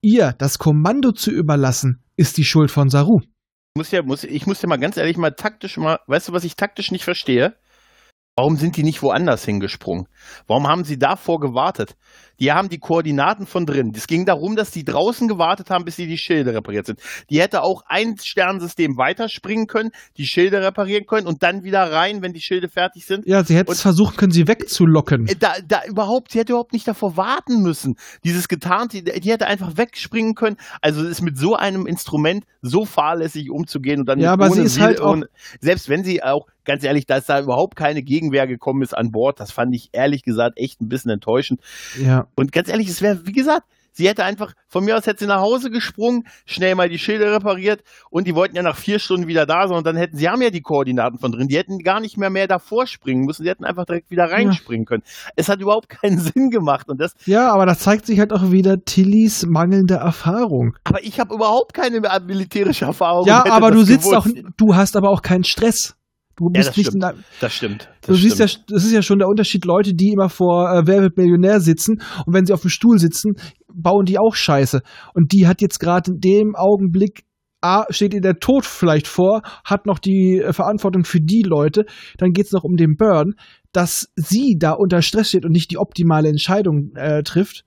Ihr 0.01 0.35
das 0.39 0.59
Kommando 0.59 1.13
zu 1.13 1.31
überlassen, 1.31 2.03
ist 2.17 2.39
die 2.39 2.45
Schuld 2.45 2.71
von 2.71 2.89
Saru. 2.89 3.21
Ich 3.21 3.77
muss 3.77 3.91
ja, 3.91 4.03
muss, 4.03 4.25
ich 4.25 4.47
muss 4.47 4.63
ja 4.63 4.69
mal 4.69 4.79
ganz 4.79 4.97
ehrlich 4.97 5.19
mal 5.19 5.33
taktisch 5.33 5.77
mal, 5.77 6.01
weißt 6.07 6.29
du, 6.29 6.33
was 6.33 6.45
ich 6.45 6.57
taktisch 6.57 6.91
nicht 6.91 7.05
verstehe? 7.05 7.57
Warum 8.37 8.57
sind 8.57 8.79
die 8.79 8.85
nicht 8.85 9.03
woanders 9.03 9.45
hingesprungen? 9.45 10.09
Warum 10.47 10.67
haben 10.67 10.85
sie 10.85 10.99
davor 10.99 11.41
gewartet? 11.41 11.99
Die 12.41 12.53
haben 12.53 12.69
die 12.69 12.79
Koordinaten 12.79 13.47
von 13.47 13.67
drin. 13.67 13.93
Es 13.95 14.07
ging 14.07 14.25
darum, 14.25 14.57
dass 14.57 14.71
die 14.71 14.85
draußen 14.85 15.29
gewartet 15.29 15.71
haben, 15.71 15.85
bis 15.85 15.97
sie 15.97 16.07
die 16.07 16.19
Schilde 16.19 16.55
repariert 16.55 16.87
sind. 16.87 16.99
Die 17.29 17.41
hätte 17.41 17.63
auch 17.63 17.83
ein 17.87 18.17
Sternsystem 18.19 18.97
weiterspringen 18.97 19.67
können, 19.67 19.91
die 20.17 20.27
Schilde 20.27 20.63
reparieren 20.63 21.07
können 21.07 21.27
und 21.27 21.43
dann 21.43 21.63
wieder 21.65 21.93
rein, 21.93 22.23
wenn 22.23 22.33
die 22.33 22.41
Schilde 22.41 22.69
fertig 22.69 23.05
sind. 23.07 23.27
Ja, 23.27 23.45
sie 23.45 23.57
hätte 23.57 23.71
es 23.73 23.83
versuchen 23.83 24.17
können, 24.17 24.33
sie 24.33 24.49
wegzulocken. 24.49 25.27
Äh, 25.29 25.37
Da, 25.37 25.53
da 25.67 25.83
überhaupt, 25.87 26.33
sie 26.33 26.39
hätte 26.39 26.53
überhaupt 26.53 26.73
nicht 26.73 26.89
davor 26.89 27.17
warten 27.17 27.63
müssen. 27.63 27.97
Dieses 28.25 28.49
getarnt, 28.49 28.93
die, 28.95 29.05
die 29.05 29.31
hätte 29.31 29.47
einfach 29.47 29.77
wegspringen 29.77 30.35
können. 30.35 30.57
Also 30.81 31.03
es 31.03 31.11
ist 31.11 31.23
mit 31.23 31.37
so 31.39 31.57
einem 31.57 31.87
Instrument 31.87 32.45
so 32.63 32.85
fahrlässig 32.85 33.51
umzugehen 33.51 34.01
und 34.01 34.07
dann 34.09 34.19
Ja, 34.21 34.33
aber 34.33 34.47
ohne 34.47 34.55
sie 34.55 34.63
ist 34.63 34.77
Wil- 34.77 34.85
halt 34.85 35.01
auch- 35.01 35.13
ohne, 35.13 35.27
selbst 35.61 35.89
wenn 35.89 36.05
sie 36.05 36.23
auch 36.23 36.47
ganz 36.65 36.85
ehrlich, 36.85 37.07
dass 37.07 37.27
da 37.27 37.41
überhaupt 37.41 37.75
keine 37.75 38.03
Gegenwehr 38.03 38.47
gekommen 38.47 38.83
ist 38.83 38.97
an 38.97 39.11
Bord, 39.11 39.41
das 39.41 39.51
fand 39.51 39.75
ich 39.75 39.89
ehrlich 39.93 40.23
gesagt 40.23 40.59
echt 40.59 40.81
ein 40.81 40.89
bisschen 40.89 41.11
enttäuschend. 41.11 41.61
Ja. 42.01 42.29
Und 42.37 42.53
ganz 42.53 42.69
ehrlich, 42.69 42.89
es 42.89 43.03
wäre, 43.03 43.27
wie 43.27 43.33
gesagt, 43.33 43.65
sie 43.93 44.09
hätte 44.09 44.25
einfach, 44.25 44.53
von 44.69 44.85
mir 44.85 44.97
aus 44.97 45.07
hätte 45.07 45.21
sie 45.21 45.27
nach 45.27 45.41
Hause 45.41 45.71
gesprungen, 45.71 46.25
schnell 46.47 46.75
mal 46.75 46.89
die 46.89 46.99
Schilde 46.99 47.33
repariert 47.33 47.83
und 48.11 48.27
die 48.27 48.35
wollten 48.35 48.57
ja 48.57 48.63
nach 48.63 48.77
vier 48.77 48.99
Stunden 48.99 49.27
wieder 49.27 49.47
da 49.47 49.67
sein 49.67 49.79
und 49.79 49.87
dann 49.87 49.97
hätten, 49.97 50.17
sie 50.17 50.29
haben 50.29 50.41
ja 50.43 50.51
die 50.51 50.61
Koordinaten 50.61 51.19
von 51.19 51.33
drin, 51.33 51.49
die 51.49 51.57
hätten 51.57 51.79
gar 51.81 52.01
nicht 52.01 52.17
mehr 52.17 52.31
mehr 52.31 52.47
davor 52.47 52.87
springen 52.87 53.25
müssen, 53.25 53.43
die 53.43 53.51
hätten 53.51 53.65
einfach 53.65 53.85
direkt 53.85 54.11
wieder 54.11 54.31
reinspringen 54.31 54.87
können. 54.87 55.03
Es 55.37 55.49
hat 55.49 55.61
überhaupt 55.61 55.89
keinen 55.89 56.19
Sinn 56.21 56.51
gemacht 56.51 56.89
und 56.89 57.01
das, 57.01 57.15
Ja, 57.27 57.53
aber 57.53 57.67
das 57.67 57.81
zeigt 57.81 58.07
sich 58.07 58.21
halt 58.21 58.33
auch 58.33 58.51
wieder 58.53 58.85
Tillys 58.85 59.45
mangelnde 59.47 59.95
Erfahrung. 59.95 60.77
aber 60.85 61.03
ich 61.03 61.19
habe 61.19 61.35
überhaupt 61.35 61.75
keine 61.75 62.01
militärische 62.27 62.85
Erfahrung. 62.85 63.27
Ja, 63.27 63.45
aber 63.51 63.71
du 63.71 63.83
sitzt 63.83 64.15
auch, 64.15 64.25
gewusst. 64.25 64.45
du 64.57 64.75
hast 64.77 64.97
aber 64.97 65.11
auch 65.11 65.23
keinen 65.23 65.45
Stress. 65.45 65.97
Du 66.41 66.47
Ja, 66.47 66.59
bist 66.61 66.69
das 66.71 66.77
nicht 66.79 66.87
in 66.87 67.01
stimmt. 67.03 67.03
der, 67.05 67.15
Das 67.41 67.53
stimmt. 67.55 67.89
Das 68.01 68.09
Du 68.09 68.15
siehst 68.15 68.39
ja, 68.39 68.49
stimmt. 68.49 68.71
das 68.71 68.85
ist 68.85 68.93
ja 68.93 69.03
schon 69.03 69.19
der 69.19 69.29
Unterschied, 69.29 69.65
Leute, 69.67 69.93
die 69.95 70.09
immer 70.13 70.31
vor 70.31 70.71
äh, 70.73 70.87
Wer 70.87 71.03
wird 71.03 71.17
Millionär 71.19 71.61
sitzen 71.61 72.01
und 72.25 72.35
wenn 72.35 72.47
sie 72.47 72.55
auf 72.55 72.63
dem 72.63 72.71
Stuhl 72.71 72.99
sitzen, 72.99 73.35
bauen 73.73 74.07
die 74.07 74.19
auch 74.19 74.35
Scheiße. 74.35 74.81
Und 75.15 75.33
die 75.33 75.47
hat 75.47 75.61
jetzt 75.61 75.79
gerade 75.81 76.13
in 76.13 76.19
dem 76.21 76.55
Augenblick, 76.57 77.25
A, 77.61 77.85
steht 77.91 78.15
ihr 78.15 78.23
der 78.23 78.39
Tod 78.39 78.65
vielleicht 78.65 79.07
vor, 79.07 79.43
hat 79.67 79.85
noch 79.85 79.99
die 79.99 80.41
äh, 80.43 80.55
Verantwortung 80.55 81.05
für 81.05 81.21
die 81.21 81.43
Leute, 81.47 81.85
dann 82.17 82.33
geht's 82.33 82.53
noch 82.53 82.65
um 82.65 82.77
den 82.77 82.97
Burn, 82.97 83.35
dass 83.73 84.09
sie 84.17 84.57
da 84.59 84.73
unter 84.73 85.03
Stress 85.03 85.29
steht 85.29 85.45
und 85.45 85.53
nicht 85.53 85.71
die 85.71 85.77
optimale 85.79 86.31
Entscheidung 86.31 86.93
äh, 86.97 87.23
trifft. 87.23 87.65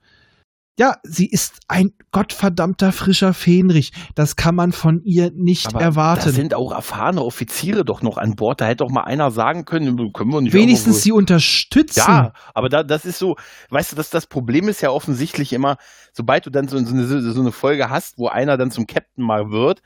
Ja, 0.76 0.96
sie 1.04 1.28
ist 1.28 1.60
ein 1.68 1.92
gottverdammter 2.10 2.90
frischer 2.90 3.32
Fähnrich. 3.32 3.92
Das 4.16 4.34
kann 4.34 4.56
man 4.56 4.72
von 4.72 5.02
ihr 5.04 5.30
nicht 5.32 5.68
Aber 5.68 5.80
erwarten. 5.80 6.24
Da 6.24 6.30
sind 6.32 6.52
auch 6.52 6.72
erfahrene 6.72 7.22
Offiziere 7.22 7.84
doch 7.84 8.02
noch 8.02 8.18
an 8.18 8.34
Bord. 8.34 8.60
Da 8.60 8.64
hätte 8.66 8.84
doch 8.84 8.90
mal 8.90 9.02
einer 9.04 9.30
sagen 9.30 9.64
können, 9.66 10.12
können 10.12 10.32
wir 10.32 10.40
nicht 10.40 10.52
Wenigstens 10.52 11.02
sie 11.02 11.12
unterstützen. 11.12 12.00
Ja, 12.00 12.32
aber 12.54 12.68
da, 12.68 12.82
das 12.82 13.04
ist 13.04 13.20
so, 13.20 13.36
weißt 13.70 13.92
du, 13.92 13.96
das, 13.96 14.10
das 14.10 14.26
Problem 14.26 14.68
ist 14.68 14.80
ja 14.82 14.90
offensichtlich 14.90 15.52
immer, 15.52 15.76
sobald 16.12 16.46
du 16.46 16.50
dann 16.50 16.66
so, 16.66 16.76
so, 16.84 16.92
eine, 16.92 17.04
so 17.06 17.40
eine 17.40 17.52
Folge 17.52 17.88
hast, 17.88 18.18
wo 18.18 18.26
einer 18.26 18.56
dann 18.56 18.72
zum 18.72 18.88
Captain 18.88 19.24
mal 19.24 19.50
wird, 19.52 19.80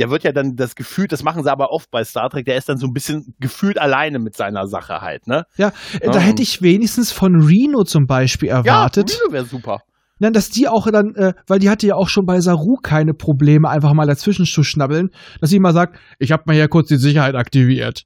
der 0.00 0.10
wird 0.10 0.24
ja 0.24 0.32
dann 0.32 0.56
das 0.56 0.74
Gefühl, 0.74 1.06
das 1.06 1.22
machen 1.22 1.44
sie 1.44 1.52
aber 1.52 1.70
oft 1.70 1.88
bei 1.92 2.02
Star 2.02 2.28
Trek, 2.30 2.46
der 2.46 2.56
ist 2.56 2.68
dann 2.68 2.78
so 2.78 2.88
ein 2.88 2.92
bisschen 2.92 3.36
gefühlt 3.38 3.78
alleine 3.78 4.18
mit 4.18 4.36
seiner 4.36 4.66
Sache 4.66 5.02
halt, 5.02 5.28
ne? 5.28 5.46
Ja, 5.56 5.68
äh, 6.00 6.06
da 6.06 6.14
Ja. 6.14 6.18
hätte 6.18 6.42
ich 6.42 6.62
wenigstens 6.62 7.12
von 7.12 7.42
Reno 7.42 7.84
zum 7.84 8.06
Beispiel 8.08 8.48
erwartet. 8.48 9.16
Ja, 9.26 9.32
wäre 9.32 9.44
super. 9.44 9.82
Na, 10.22 10.30
dass 10.30 10.50
die 10.50 10.68
auch 10.68 10.86
dann, 10.88 11.16
äh, 11.16 11.32
weil 11.48 11.58
die 11.58 11.68
hatte 11.68 11.84
ja 11.88 11.96
auch 11.96 12.08
schon 12.08 12.26
bei 12.26 12.38
Saru 12.40 12.76
keine 12.76 13.12
Probleme, 13.12 13.68
einfach 13.68 13.92
mal 13.92 14.06
dazwischen 14.06 14.46
zu 14.46 14.62
schnabbeln, 14.62 15.10
dass 15.40 15.50
sie 15.50 15.58
mal 15.58 15.72
sagt, 15.72 15.98
ich 16.20 16.30
habe 16.30 16.44
mal 16.46 16.54
hier 16.54 16.68
kurz 16.68 16.86
die 16.86 16.96
Sicherheit 16.96 17.34
aktiviert. 17.34 18.04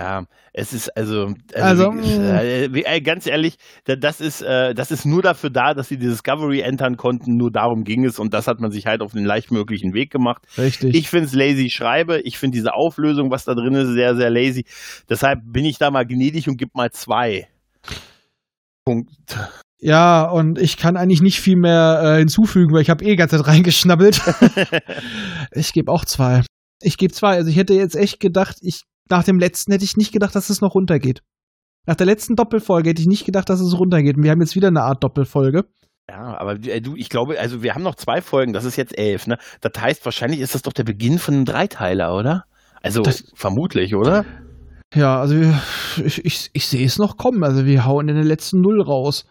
Ja, 0.00 0.24
es 0.52 0.72
ist 0.72 0.88
also, 0.96 1.32
Also, 1.54 1.90
also, 1.90 2.74
wie- 2.74 2.84
äh, 2.84 3.00
ganz 3.02 3.28
ehrlich, 3.28 3.54
da- 3.84 3.94
das 3.94 4.20
ist, 4.20 4.42
äh, 4.42 4.74
das 4.74 4.90
ist 4.90 5.04
nur 5.04 5.22
dafür 5.22 5.50
da, 5.50 5.74
dass 5.74 5.88
sie 5.90 5.96
die 5.96 6.08
Discovery 6.08 6.58
entern 6.60 6.96
konnten. 6.96 7.36
Nur 7.36 7.52
darum 7.52 7.84
ging 7.84 8.04
es 8.04 8.18
und 8.18 8.34
das 8.34 8.48
hat 8.48 8.58
man 8.58 8.72
sich 8.72 8.86
halt 8.86 9.00
auf 9.00 9.12
den 9.12 9.24
leichtmöglichen 9.24 9.94
Weg 9.94 10.10
gemacht. 10.10 10.42
Richtig. 10.58 10.96
Ich 10.96 11.08
finde 11.08 11.26
es 11.26 11.34
lazy 11.34 11.70
schreibe. 11.70 12.20
Ich 12.22 12.36
finde 12.36 12.56
diese 12.56 12.74
Auflösung, 12.74 13.30
was 13.30 13.44
da 13.44 13.54
drin 13.54 13.74
ist, 13.74 13.92
sehr, 13.92 14.16
sehr 14.16 14.30
lazy. 14.30 14.64
Deshalb 15.08 15.38
bin 15.44 15.64
ich 15.66 15.78
da 15.78 15.92
mal 15.92 16.04
gnädig 16.04 16.48
und 16.48 16.56
gebe 16.56 16.72
mal 16.74 16.90
zwei. 16.90 17.46
Punkt. 18.84 19.38
Ja, 19.84 20.22
und 20.30 20.58
ich 20.60 20.76
kann 20.76 20.96
eigentlich 20.96 21.22
nicht 21.22 21.40
viel 21.40 21.56
mehr 21.56 22.00
äh, 22.02 22.18
hinzufügen, 22.18 22.72
weil 22.72 22.82
ich 22.82 22.90
habe 22.90 23.04
eh 23.04 23.08
die 23.10 23.16
ganze 23.16 23.36
Zeit 23.36 23.46
reingeschnabbelt. 23.48 24.20
ich 25.52 25.72
gebe 25.72 25.90
auch 25.90 26.04
zwei. 26.04 26.42
Ich 26.80 26.96
gebe 26.98 27.12
zwei. 27.12 27.34
Also 27.36 27.50
ich 27.50 27.56
hätte 27.56 27.74
jetzt 27.74 27.96
echt 27.96 28.20
gedacht, 28.20 28.56
ich 28.60 28.82
nach 29.10 29.24
dem 29.24 29.38
letzten 29.38 29.72
hätte 29.72 29.84
ich 29.84 29.96
nicht 29.96 30.12
gedacht, 30.12 30.34
dass 30.34 30.50
es 30.50 30.60
noch 30.60 30.74
runtergeht. 30.74 31.22
Nach 31.86 31.96
der 31.96 32.06
letzten 32.06 32.36
Doppelfolge 32.36 32.90
hätte 32.90 33.02
ich 33.02 33.08
nicht 33.08 33.24
gedacht, 33.26 33.48
dass 33.50 33.60
es 33.60 33.76
runtergeht. 33.78 34.16
Und 34.16 34.22
wir 34.22 34.30
haben 34.30 34.40
jetzt 34.40 34.54
wieder 34.54 34.68
eine 34.68 34.82
Art 34.82 35.02
Doppelfolge. 35.02 35.64
Ja, 36.08 36.36
aber 36.38 36.52
äh, 36.64 36.80
du, 36.80 36.94
ich 36.96 37.08
glaube, 37.08 37.38
also 37.38 37.62
wir 37.62 37.74
haben 37.74 37.82
noch 37.82 37.96
zwei 37.96 38.20
Folgen, 38.22 38.52
das 38.52 38.64
ist 38.64 38.76
jetzt 38.76 38.96
elf, 38.96 39.26
ne? 39.26 39.38
Das 39.60 39.72
heißt, 39.80 40.04
wahrscheinlich 40.04 40.40
ist 40.40 40.54
das 40.54 40.62
doch 40.62 40.72
der 40.72 40.84
Beginn 40.84 41.18
von 41.18 41.34
einem 41.34 41.44
Dreiteiler, 41.44 42.14
oder? 42.16 42.44
Also 42.82 43.02
Das- 43.02 43.24
vermutlich, 43.34 43.94
oder? 43.94 44.24
Ja, 44.94 45.20
also 45.20 45.34
ich, 46.04 46.24
ich, 46.24 46.50
ich 46.52 46.66
sehe 46.66 46.84
es 46.84 46.98
noch 46.98 47.16
kommen. 47.16 47.42
Also 47.44 47.64
wir 47.66 47.84
hauen 47.86 48.08
in 48.08 48.16
den 48.16 48.26
letzten 48.26 48.60
Null 48.60 48.80
raus. 48.82 49.26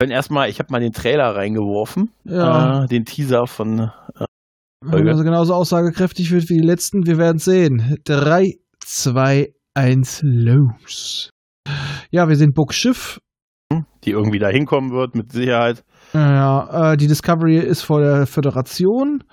Können 0.00 0.12
erstmal, 0.12 0.48
ich 0.48 0.60
habe 0.60 0.70
mal 0.70 0.78
den 0.80 0.92
Trailer 0.92 1.34
reingeworfen, 1.34 2.12
Ja. 2.22 2.84
äh, 2.84 2.86
den 2.86 3.04
Teaser 3.04 3.48
von 3.48 3.90
Wenn 4.80 5.06
er 5.06 5.12
also 5.12 5.24
genauso 5.24 5.54
aussagekräftig 5.54 6.30
wird 6.30 6.48
wie 6.50 6.58
die 6.60 6.64
letzten, 6.66 7.04
wir 7.04 7.18
werden 7.18 7.38
sehen. 7.38 7.96
3, 8.04 8.52
2, 8.84 9.48
1, 9.74 10.20
los. 10.22 11.30
Ja, 12.12 12.28
wir 12.28 12.36
sind 12.36 12.54
Buckschiff. 12.54 13.20
die 14.04 14.12
irgendwie 14.12 14.38
da 14.38 14.48
hinkommen 14.48 14.92
wird, 14.92 15.16
mit 15.16 15.32
Sicherheit. 15.32 15.84
Ja, 16.14 16.92
äh, 16.92 16.96
die 16.96 17.08
Discovery 17.08 17.58
ist 17.58 17.82
vor 17.82 18.00
der 18.00 18.26
Föderation. 18.28 19.24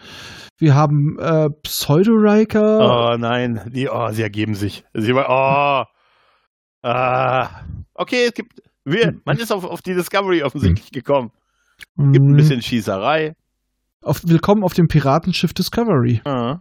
Wir 0.58 0.74
haben 0.74 1.18
äh, 1.20 1.50
Pseudo-Riker. 1.62 2.80
Oh 3.14 3.18
nein, 3.18 3.70
die, 3.72 3.88
oh, 3.88 4.10
sie 4.10 4.24
ergeben 4.24 4.56
sich. 4.56 4.84
Sie, 4.96 5.14
oh. 5.14 5.84
Ah. 6.84 7.50
Okay, 7.94 8.26
es 8.26 8.34
gibt. 8.34 8.62
Wir, 8.88 9.16
man 9.26 9.38
ist 9.38 9.52
auf, 9.52 9.64
auf 9.64 9.82
die 9.82 9.96
Discovery 9.96 10.44
offensichtlich 10.44 10.92
gekommen. 10.92 11.32
Gibt 11.98 12.24
ein 12.24 12.36
bisschen 12.36 12.62
Schießerei. 12.62 13.36
Auf, 14.04 14.22
willkommen 14.26 14.64
auf 14.64 14.74
dem 14.76 14.88
Piratenschiff 14.88 15.54
Discovery. 15.54 16.22
Ah, 16.24 16.60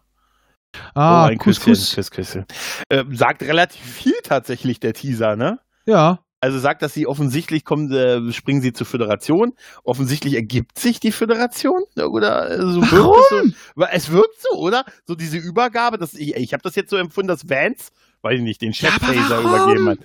Ah, 0.94 1.24
oh, 1.26 1.28
ein 1.28 1.38
Küsschen, 1.38 1.72
Couscous. 1.74 1.94
Küss, 1.94 2.10
Küsse. 2.10 2.46
Äh, 2.88 3.04
sagt 3.12 3.42
relativ 3.42 3.82
viel 3.84 4.14
tatsächlich 4.24 4.80
der 4.80 4.92
Teaser, 4.94 5.36
ne? 5.36 5.58
Ja, 5.86 6.20
Also 6.40 6.58
sagt, 6.58 6.82
dass 6.82 6.94
sie 6.94 7.06
offensichtlich 7.06 7.62
kommen, 7.64 7.92
äh, 7.92 8.32
springen 8.32 8.60
sie 8.62 8.72
zur 8.72 8.86
Föderation. 8.86 9.52
Offensichtlich 9.84 10.34
ergibt 10.34 10.78
sich 10.78 10.98
die 10.98 11.12
Föderation, 11.12 11.82
oder? 11.96 12.50
äh, 12.50 12.56
So 12.60 12.80
es, 12.80 12.90
so, 12.90 13.82
es 13.88 14.10
wirkt 14.10 14.40
so, 14.40 14.58
oder? 14.58 14.84
So 15.06 15.14
diese 15.14 15.36
Übergabe, 15.36 15.98
das, 15.98 16.14
ich, 16.14 16.34
ich 16.34 16.52
habe 16.54 16.62
das 16.62 16.74
jetzt 16.74 16.90
so 16.90 16.96
empfunden, 16.96 17.28
dass 17.28 17.48
Vance, 17.48 17.92
weiß 18.22 18.38
ich 18.38 18.42
nicht, 18.42 18.60
den 18.62 18.72
Ja, 18.72 18.90
Chef-Taser 18.90 19.44
warum? 19.44 19.50
übergeben 19.54 19.88
hat. 19.90 19.98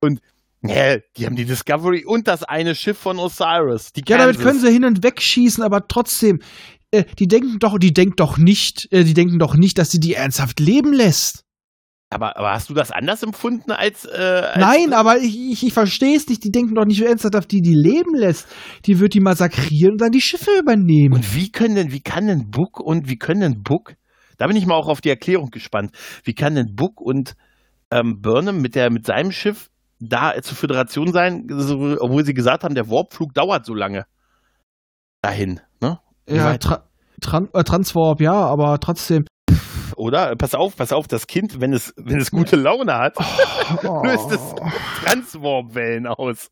Und 0.00 0.20
ja, 0.62 0.96
die 1.16 1.26
haben 1.26 1.36
die 1.36 1.44
Discovery 1.44 2.04
und 2.04 2.28
das 2.28 2.42
eine 2.42 2.74
Schiff 2.74 2.98
von 2.98 3.18
Osiris. 3.18 3.92
Die 3.92 4.02
Ja, 4.08 4.18
damit 4.18 4.38
können 4.38 4.60
sie 4.60 4.70
hin 4.70 4.84
und 4.84 5.02
weg 5.02 5.20
schießen, 5.20 5.62
aber 5.62 5.86
trotzdem, 5.88 6.40
äh, 6.90 7.04
die 7.18 7.28
denken 7.28 7.58
doch, 7.58 7.78
die 7.78 7.92
denkt 7.92 8.20
doch 8.20 8.38
nicht, 8.38 8.88
äh, 8.92 9.04
die 9.04 9.14
denken 9.14 9.38
doch 9.38 9.54
nicht, 9.54 9.78
dass 9.78 9.90
sie 9.90 10.00
die 10.00 10.14
ernsthaft 10.14 10.60
leben 10.60 10.92
lässt. 10.92 11.44
aber, 12.10 12.36
aber 12.36 12.52
hast 12.52 12.70
du 12.70 12.74
das 12.74 12.92
anders 12.92 13.22
empfunden 13.22 13.72
als. 13.72 14.04
Äh, 14.04 14.16
als 14.16 14.58
Nein, 14.58 14.92
aber 14.92 15.18
ich, 15.18 15.36
ich, 15.36 15.66
ich 15.66 15.72
verstehe 15.72 16.16
es 16.16 16.28
nicht. 16.28 16.44
Die 16.44 16.52
denken 16.52 16.74
doch 16.74 16.84
nicht 16.84 17.02
ernsthaft, 17.02 17.36
auf 17.36 17.46
die 17.46 17.60
die 17.60 17.74
leben 17.74 18.14
lässt. 18.14 18.46
Die 18.86 18.98
wird 18.98 19.14
die 19.14 19.20
massakrieren 19.20 19.92
und 19.92 20.00
dann 20.00 20.12
die 20.12 20.20
Schiffe 20.20 20.50
übernehmen. 20.58 21.14
Und 21.14 21.34
wie 21.34 21.50
können 21.50 21.74
denn, 21.74 21.92
wie 21.92 22.00
kann 22.00 22.26
denn 22.26 22.50
Book 22.50 22.80
und 22.80 23.08
wie 23.08 23.16
können 23.16 23.40
denn 23.40 23.62
Book, 23.62 23.94
da 24.38 24.46
bin 24.46 24.56
ich 24.56 24.66
mal 24.66 24.76
auch 24.76 24.88
auf 24.88 25.00
die 25.00 25.10
Erklärung 25.10 25.50
gespannt, 25.50 25.92
wie 26.24 26.34
kann 26.34 26.54
denn 26.54 26.74
Book 26.74 27.00
und 27.00 27.34
ähm, 27.90 28.20
Burnham 28.20 28.60
mit, 28.60 28.74
der, 28.74 28.90
mit 28.90 29.06
seinem 29.06 29.32
Schiff 29.32 29.68
da 29.98 30.34
zur 30.42 30.56
Föderation 30.56 31.12
sein, 31.12 31.46
obwohl 32.00 32.24
sie 32.24 32.34
gesagt 32.34 32.64
haben, 32.64 32.74
der 32.74 32.88
Warpflug 32.90 33.32
dauert 33.34 33.64
so 33.64 33.74
lange 33.74 34.06
dahin. 35.22 35.60
Ne? 35.80 35.98
Ja? 36.28 36.56
Tra 36.58 36.84
Tran 37.20 37.48
äh, 37.54 37.64
Transwarp, 37.64 38.20
ja, 38.20 38.34
aber 38.34 38.78
trotzdem. 38.78 39.24
oder? 39.96 40.36
Pass 40.36 40.54
auf, 40.54 40.76
pass 40.76 40.92
auf, 40.92 41.08
das 41.08 41.26
Kind, 41.26 41.60
wenn 41.62 41.72
es, 41.72 41.94
wenn 41.96 42.18
es 42.18 42.30
gute 42.30 42.56
Laune 42.56 42.94
hat, 42.94 43.16
Oh. 43.84 44.02
löst 44.04 44.30
es 44.30 44.54
Transwarp-Wellen 45.02 46.06
aus. 46.06 46.50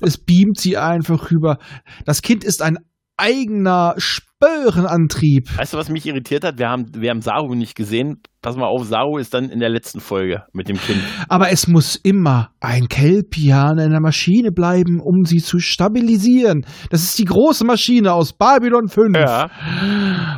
Es 0.00 0.16
beamt 0.16 0.58
sie 0.58 0.78
einfach 0.78 1.30
rüber. 1.30 1.58
Das 2.06 2.22
Kind 2.22 2.42
ist 2.42 2.62
ein 2.62 2.78
eigener 3.18 3.94
Spörenantrieb. 4.42 5.56
Weißt 5.56 5.72
du, 5.72 5.78
was 5.78 5.88
mich 5.88 6.04
irritiert 6.04 6.44
hat? 6.44 6.58
Wir 6.58 6.68
haben, 6.68 6.86
wir 6.94 7.08
haben 7.10 7.22
Saru 7.22 7.54
nicht 7.54 7.74
gesehen. 7.74 8.20
Pass 8.42 8.54
mal 8.56 8.66
auf, 8.66 8.84
Saru 8.84 9.16
ist 9.16 9.32
dann 9.32 9.48
in 9.48 9.60
der 9.60 9.70
letzten 9.70 10.00
Folge 10.00 10.42
mit 10.52 10.68
dem 10.68 10.76
Kind. 10.76 11.00
Aber 11.28 11.50
es 11.50 11.66
muss 11.68 11.96
immer 11.96 12.50
ein 12.60 12.88
Kelpian 12.88 13.78
in 13.78 13.90
der 13.90 14.00
Maschine 14.00 14.52
bleiben, 14.52 15.00
um 15.00 15.24
sie 15.24 15.38
zu 15.38 15.58
stabilisieren. 15.58 16.66
Das 16.90 17.02
ist 17.02 17.18
die 17.18 17.24
große 17.24 17.64
Maschine 17.64 18.12
aus 18.12 18.34
Babylon 18.34 18.88
5. 18.88 19.16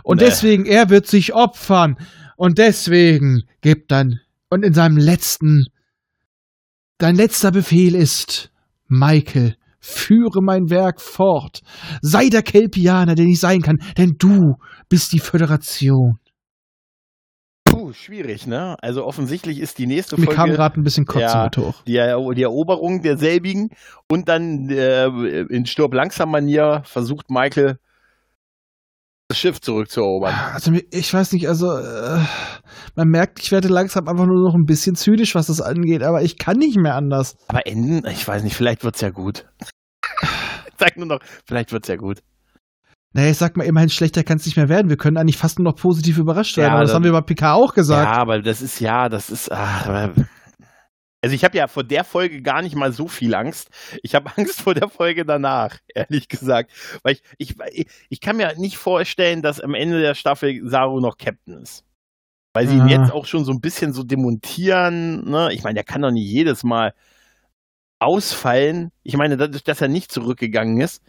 Und 0.04 0.20
Nee. 0.20 0.24
deswegen, 0.26 0.64
er 0.64 0.90
wird 0.90 1.06
sich 1.08 1.34
opfern. 1.34 1.96
Und 2.36 2.58
deswegen 2.58 3.42
gibt 3.62 3.90
dann, 3.90 4.20
und 4.48 4.64
in 4.64 4.74
seinem 4.74 4.96
letzten, 4.96 5.64
dein 6.98 7.16
letzter 7.16 7.50
Befehl 7.50 7.96
ist, 7.96 8.52
Michael, 8.86 9.56
führe 9.80 10.42
mein 10.42 10.70
Werk 10.70 11.00
fort. 11.00 11.60
Sei 12.02 12.28
der 12.28 12.42
Kelpianer, 12.42 13.14
den 13.14 13.28
ich 13.28 13.40
sein 13.40 13.62
kann, 13.62 13.78
denn 13.96 14.16
du 14.18 14.56
bist 14.88 15.12
die 15.12 15.20
Föderation. 15.20 16.18
Puh, 17.64 17.92
schwierig, 17.92 18.46
ne? 18.46 18.76
Also 18.80 19.04
offensichtlich 19.04 19.60
ist 19.60 19.78
die 19.78 19.86
nächste 19.86 20.18
Mir 20.18 20.24
Folge 20.26 20.36
kam 20.36 20.50
gerade 20.50 20.80
ein 20.80 20.84
bisschen 20.84 21.04
Kotzen 21.04 21.42
mit 21.44 21.56
hoch. 21.58 21.82
die, 21.86 22.34
die 22.34 22.42
Eroberung 22.42 23.02
derselbigen 23.02 23.70
und 24.10 24.28
dann 24.28 24.68
äh, 24.70 25.06
in 25.06 25.66
Stirb 25.66 25.92
langsam 25.92 26.30
Manier 26.30 26.82
versucht 26.84 27.30
Michael 27.30 27.78
das 29.28 29.38
Schiff 29.38 29.60
zurückzuerobern. 29.60 30.34
Also 30.54 30.70
mir- 30.70 30.84
ich 30.90 31.12
weiß 31.12 31.32
nicht, 31.32 31.48
also 31.48 31.70
äh, 31.76 32.18
man 32.96 33.08
merkt, 33.08 33.40
ich 33.40 33.52
werde 33.52 33.68
langsam 33.68 34.08
einfach 34.08 34.24
nur 34.26 34.42
noch 34.42 34.54
ein 34.54 34.64
bisschen 34.64 34.96
zynisch, 34.96 35.34
was 35.34 35.48
das 35.48 35.60
angeht, 35.60 36.02
aber 36.02 36.22
ich 36.22 36.38
kann 36.38 36.56
nicht 36.56 36.78
mehr 36.78 36.94
anders. 36.94 37.36
Aber 37.46 37.66
enden, 37.66 38.06
ich 38.10 38.26
weiß 38.26 38.42
nicht, 38.42 38.56
vielleicht 38.56 38.84
wird's 38.84 39.02
ja 39.02 39.10
gut. 39.10 39.44
ich 39.60 39.68
sag 40.78 40.96
nur 40.96 41.06
noch, 41.06 41.20
vielleicht 41.46 41.72
wird's 41.72 41.88
ja 41.88 41.96
gut. 41.96 42.20
Naja, 43.14 43.30
ich 43.30 43.36
sag 43.38 43.56
mal, 43.56 43.64
immerhin 43.64 43.90
schlechter 43.90 44.22
kann 44.22 44.38
es 44.38 44.46
nicht 44.46 44.56
mehr 44.56 44.68
werden. 44.68 44.88
Wir 44.88 44.96
können 44.96 45.16
eigentlich 45.18 45.38
fast 45.38 45.58
nur 45.58 45.64
noch 45.72 45.76
positiv 45.80 46.18
überrascht 46.18 46.56
werden. 46.56 46.68
Ja, 46.68 46.72
aber 46.74 46.82
das 46.82 46.90
dann- 46.90 46.96
haben 46.96 47.04
wir 47.04 47.12
bei 47.12 47.20
Picard 47.22 47.56
auch 47.56 47.74
gesagt. 47.74 48.06
Ja, 48.10 48.20
aber 48.20 48.40
das 48.40 48.62
ist 48.62 48.80
ja, 48.80 49.08
das 49.08 49.28
ist. 49.30 49.52
ah, 49.52 49.82
aber- 49.84 50.12
also 51.22 51.34
ich 51.34 51.44
habe 51.44 51.56
ja 51.58 51.66
vor 51.66 51.84
der 51.84 52.04
Folge 52.04 52.42
gar 52.42 52.62
nicht 52.62 52.76
mal 52.76 52.92
so 52.92 53.08
viel 53.08 53.34
Angst. 53.34 53.70
Ich 54.02 54.14
habe 54.14 54.30
Angst 54.36 54.60
vor 54.62 54.74
der 54.74 54.88
Folge 54.88 55.24
danach, 55.24 55.78
ehrlich 55.94 56.28
gesagt. 56.28 56.70
Weil 57.02 57.14
ich, 57.38 57.56
ich, 57.72 57.86
ich, 58.08 58.20
kann 58.20 58.36
mir 58.36 58.52
nicht 58.56 58.76
vorstellen, 58.76 59.42
dass 59.42 59.60
am 59.60 59.74
Ende 59.74 60.00
der 60.00 60.14
Staffel 60.14 60.60
Saru 60.64 61.00
noch 61.00 61.16
Captain 61.18 61.60
ist. 61.62 61.84
Weil 62.54 62.66
sie 62.66 62.76
ihn 62.76 62.82
Ah. 62.82 62.88
jetzt 62.88 63.12
auch 63.12 63.26
schon 63.26 63.44
so 63.44 63.52
ein 63.52 63.60
bisschen 63.60 63.92
so 63.92 64.02
demontieren. 64.02 65.24
Ne? 65.28 65.50
Ich 65.52 65.62
meine, 65.64 65.74
der 65.74 65.84
kann 65.84 66.02
doch 66.02 66.10
nicht 66.10 66.28
jedes 66.32 66.64
Mal 66.64 66.92
ausfallen. 68.00 68.90
Ich 69.02 69.16
meine, 69.16 69.36
dadurch, 69.36 69.64
dass 69.64 69.80
er 69.80 69.88
nicht 69.88 70.12
zurückgegangen 70.12 70.80
ist, 70.80 71.02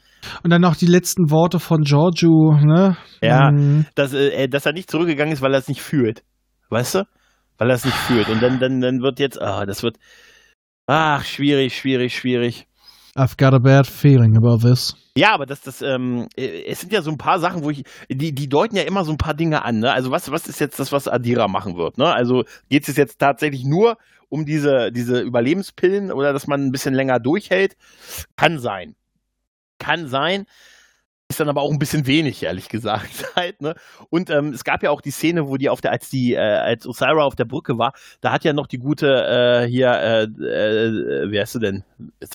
Und 0.44 0.50
dann 0.50 0.62
noch 0.62 0.76
die 0.76 0.86
letzten 0.88 1.32
Worte 1.32 1.60
von 1.60 1.82
Giorgio, 1.84 2.58
ne? 2.62 2.98
Ja. 3.22 3.52
Mhm. 3.52 3.86
dass, 3.96 4.14
äh, 4.14 4.48
dass 4.50 4.66
er 4.66 4.74
nicht 4.74 4.90
zurückgegangen 4.92 5.34
ist, 5.34 5.42
weil 5.42 5.54
er 5.54 5.60
es 5.60 5.68
nicht 5.70 5.82
fühlt. 5.82 6.24
Weißt 6.70 6.96
du? 6.96 7.04
Weil 7.60 7.70
er 7.70 7.76
es 7.76 7.86
nicht 7.86 7.96
fühlt. 7.96 8.30
Und 8.30 8.42
dann, 8.42 8.60
dann, 8.60 8.82
dann 8.82 9.02
wird 9.02 9.20
jetzt, 9.20 9.40
ah, 9.40 9.66
das 9.68 9.84
wird, 9.84 9.98
ach, 10.88 11.24
schwierig, 11.24 11.78
schwierig, 11.78 12.18
schwierig. 12.18 12.66
I've 13.16 13.38
got 13.38 13.54
a 13.54 13.60
bad 13.60 13.86
feeling 13.86 14.38
about 14.38 14.60
this. 14.60 14.96
Ja, 15.16 15.34
aber 15.34 15.46
das, 15.46 15.62
das, 15.62 15.82
ähm, 15.82 16.28
äh, 16.38 16.64
es 16.66 16.80
sind 16.80 16.94
ja 16.94 17.02
so 17.02 17.12
ein 17.12 17.18
paar 17.18 17.40
Sachen, 17.40 17.64
wo 17.64 17.70
ich, 17.70 17.84
die, 18.08 18.34
die 18.34 18.48
deuten 18.48 18.78
ja 18.78 18.84
immer 18.84 19.04
so 19.04 19.12
ein 19.12 19.18
paar 19.18 19.34
Dinge 19.34 19.66
an, 19.66 19.80
ne? 19.80 19.92
Also 19.92 20.12
was, 20.12 20.32
was 20.32 20.48
ist 20.48 20.60
jetzt 20.60 20.80
das, 20.80 20.92
was 20.92 21.08
Adira 21.08 21.48
machen 21.48 21.76
wird, 21.76 21.98
ne? 21.98 22.14
Also 22.14 22.46
geht 22.70 22.88
es 22.88 22.96
jetzt 22.96 23.20
tatsächlich 23.20 23.66
nur 23.66 23.98
um 24.30 24.46
diese, 24.46 24.92
diese 24.92 25.20
Überlebenspillen 25.20 26.12
oder 26.12 26.32
dass 26.32 26.48
man 26.48 26.66
ein 26.66 26.72
bisschen 26.72 26.94
länger 26.94 27.20
durchhält? 27.20 27.76
Kann 28.38 28.60
sein. 28.60 28.96
Kann 29.80 30.08
sein. 30.08 30.46
Ist 31.30 31.40
dann 31.40 31.50
aber 31.50 31.62
auch 31.62 31.72
ein 31.72 31.78
bisschen 31.78 32.08
wenig, 32.08 32.42
ehrlich 32.42 32.70
gesagt. 32.70 33.32
Halt, 33.36 33.62
ne? 33.62 33.76
Und 34.10 34.32
ähm, 34.32 34.50
es 34.50 34.64
gab 34.64 34.82
ja 34.82 34.90
auch 34.90 35.02
die 35.02 35.12
Szene, 35.12 35.48
wo 35.48 35.58
die 35.58 35.70
auf 35.70 35.80
der, 35.80 35.92
als 35.92 36.10
die, 36.10 36.34
äh, 36.34 36.40
als 36.40 36.88
Osira 36.88 37.24
auf 37.24 37.36
der 37.36 37.46
Brücke 37.46 37.78
war, 37.78 37.94
da 38.20 38.32
hat 38.32 38.44
ja 38.44 38.54
noch 38.54 38.66
die 38.66 38.80
gute 38.80 39.08
äh, 39.66 39.68
hier, 39.68 39.92
äh, 39.92 40.24
äh, 40.24 41.32
wie 41.32 41.40
heißt 41.40 41.54
sie 41.54 41.60
denn? 41.60 41.84
Jetzt 42.20 42.34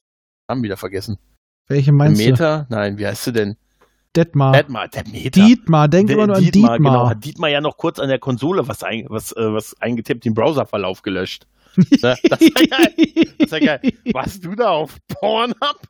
haben 0.48 0.60
wir 0.60 0.68
wieder 0.68 0.76
vergessen. 0.76 1.18
Welche 1.66 1.92
meinst 1.92 2.20
du? 2.20 2.30
Meter? 2.30 2.66
Nein, 2.70 2.98
wie 2.98 3.06
heißt 3.06 3.24
sie 3.24 3.32
denn? 3.32 3.56
Detmar. 4.14 4.52
Detmar, 4.52 4.88
der 4.88 5.08
Meter. 5.08 5.44
Dietmar, 5.44 5.88
denk 5.88 6.10
immer 6.10 6.28
nur 6.28 6.36
an 6.36 6.42
Dietmar, 6.42 6.76
Dietmar. 6.76 6.92
Genau, 6.92 7.08
hat 7.08 7.24
Dietmar 7.24 7.50
ja 7.50 7.60
noch 7.60 7.76
kurz 7.76 7.98
an 7.98 8.08
der 8.08 8.20
Konsole 8.20 8.68
was, 8.68 8.84
ein, 8.84 9.06
was, 9.08 9.32
äh, 9.32 9.52
was 9.52 9.74
eingetippt, 9.80 10.24
den 10.24 10.34
Browserverlauf 10.34 11.02
gelöscht. 11.02 11.46
Ne? 11.76 12.16
Das 12.28 12.40
war 12.40 12.66
geil. 12.68 12.94
Das 13.40 13.50
war 13.50 13.58
geil. 13.58 13.80
Warst 14.12 14.44
du 14.44 14.54
da 14.54 14.70
auf 14.70 14.96
Pornhub? 15.08 15.80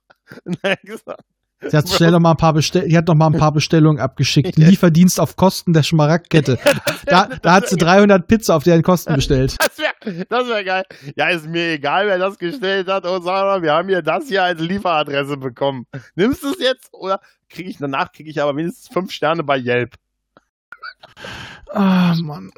Und 0.47 0.59
er 0.63 0.73
hat 0.73 0.81
gesagt, 0.81 1.21
Sie 1.69 1.77
hat 1.77 1.89
schnell 1.89 2.11
noch 2.11 2.21
mal 2.21 2.33
ein 2.33 2.37
paar 2.37 2.53
Bestell 2.53 2.89
die 2.89 2.97
hat 2.97 3.09
noch 3.09 3.15
mal 3.15 3.27
ein 3.27 3.39
paar 3.39 3.53
Bestellungen 3.53 4.01
abgeschickt. 4.01 4.57
Lieferdienst 4.57 5.21
auf 5.21 5.37
Kosten 5.37 5.73
der 5.73 5.83
Schmaragdkette. 5.83 6.59
Da, 7.07 7.29
da 7.43 7.53
hat 7.53 7.69
sie 7.69 7.77
300 7.77 8.27
Pizza 8.27 8.57
auf 8.57 8.65
deren 8.65 8.83
Kosten 8.83 9.15
bestellt. 9.15 9.57
Das 9.65 9.79
wäre 9.79 10.25
das 10.29 10.49
wär 10.49 10.65
geil. 10.65 10.85
Ja, 11.17 11.29
ist 11.29 11.47
mir 11.47 11.73
egal, 11.73 12.07
wer 12.07 12.19
das 12.19 12.39
gestellt 12.39 12.89
hat. 12.89 13.05
Oh, 13.07 13.21
sag 13.21 13.45
mal, 13.45 13.63
wir 13.63 13.73
haben 13.73 13.89
hier 13.89 14.03
das 14.03 14.29
hier 14.29 14.43
als 14.43 14.61
Lieferadresse 14.61 15.37
bekommen. 15.37 15.87
Nimmst 16.15 16.43
du 16.43 16.51
es 16.51 16.59
jetzt 16.61 16.89
oder 16.93 17.21
kriege 17.51 17.69
ich 17.69 17.79
danach 17.79 18.13
kriege 18.13 18.31
ich 18.31 18.41
aber 18.41 18.57
wenigstens 18.57 18.89
fünf 18.89 19.11
Sterne 19.13 19.43
bei 19.43 19.59
Yelp? 19.59 19.95
Ah, 21.71 22.15
Mann. 22.23 22.51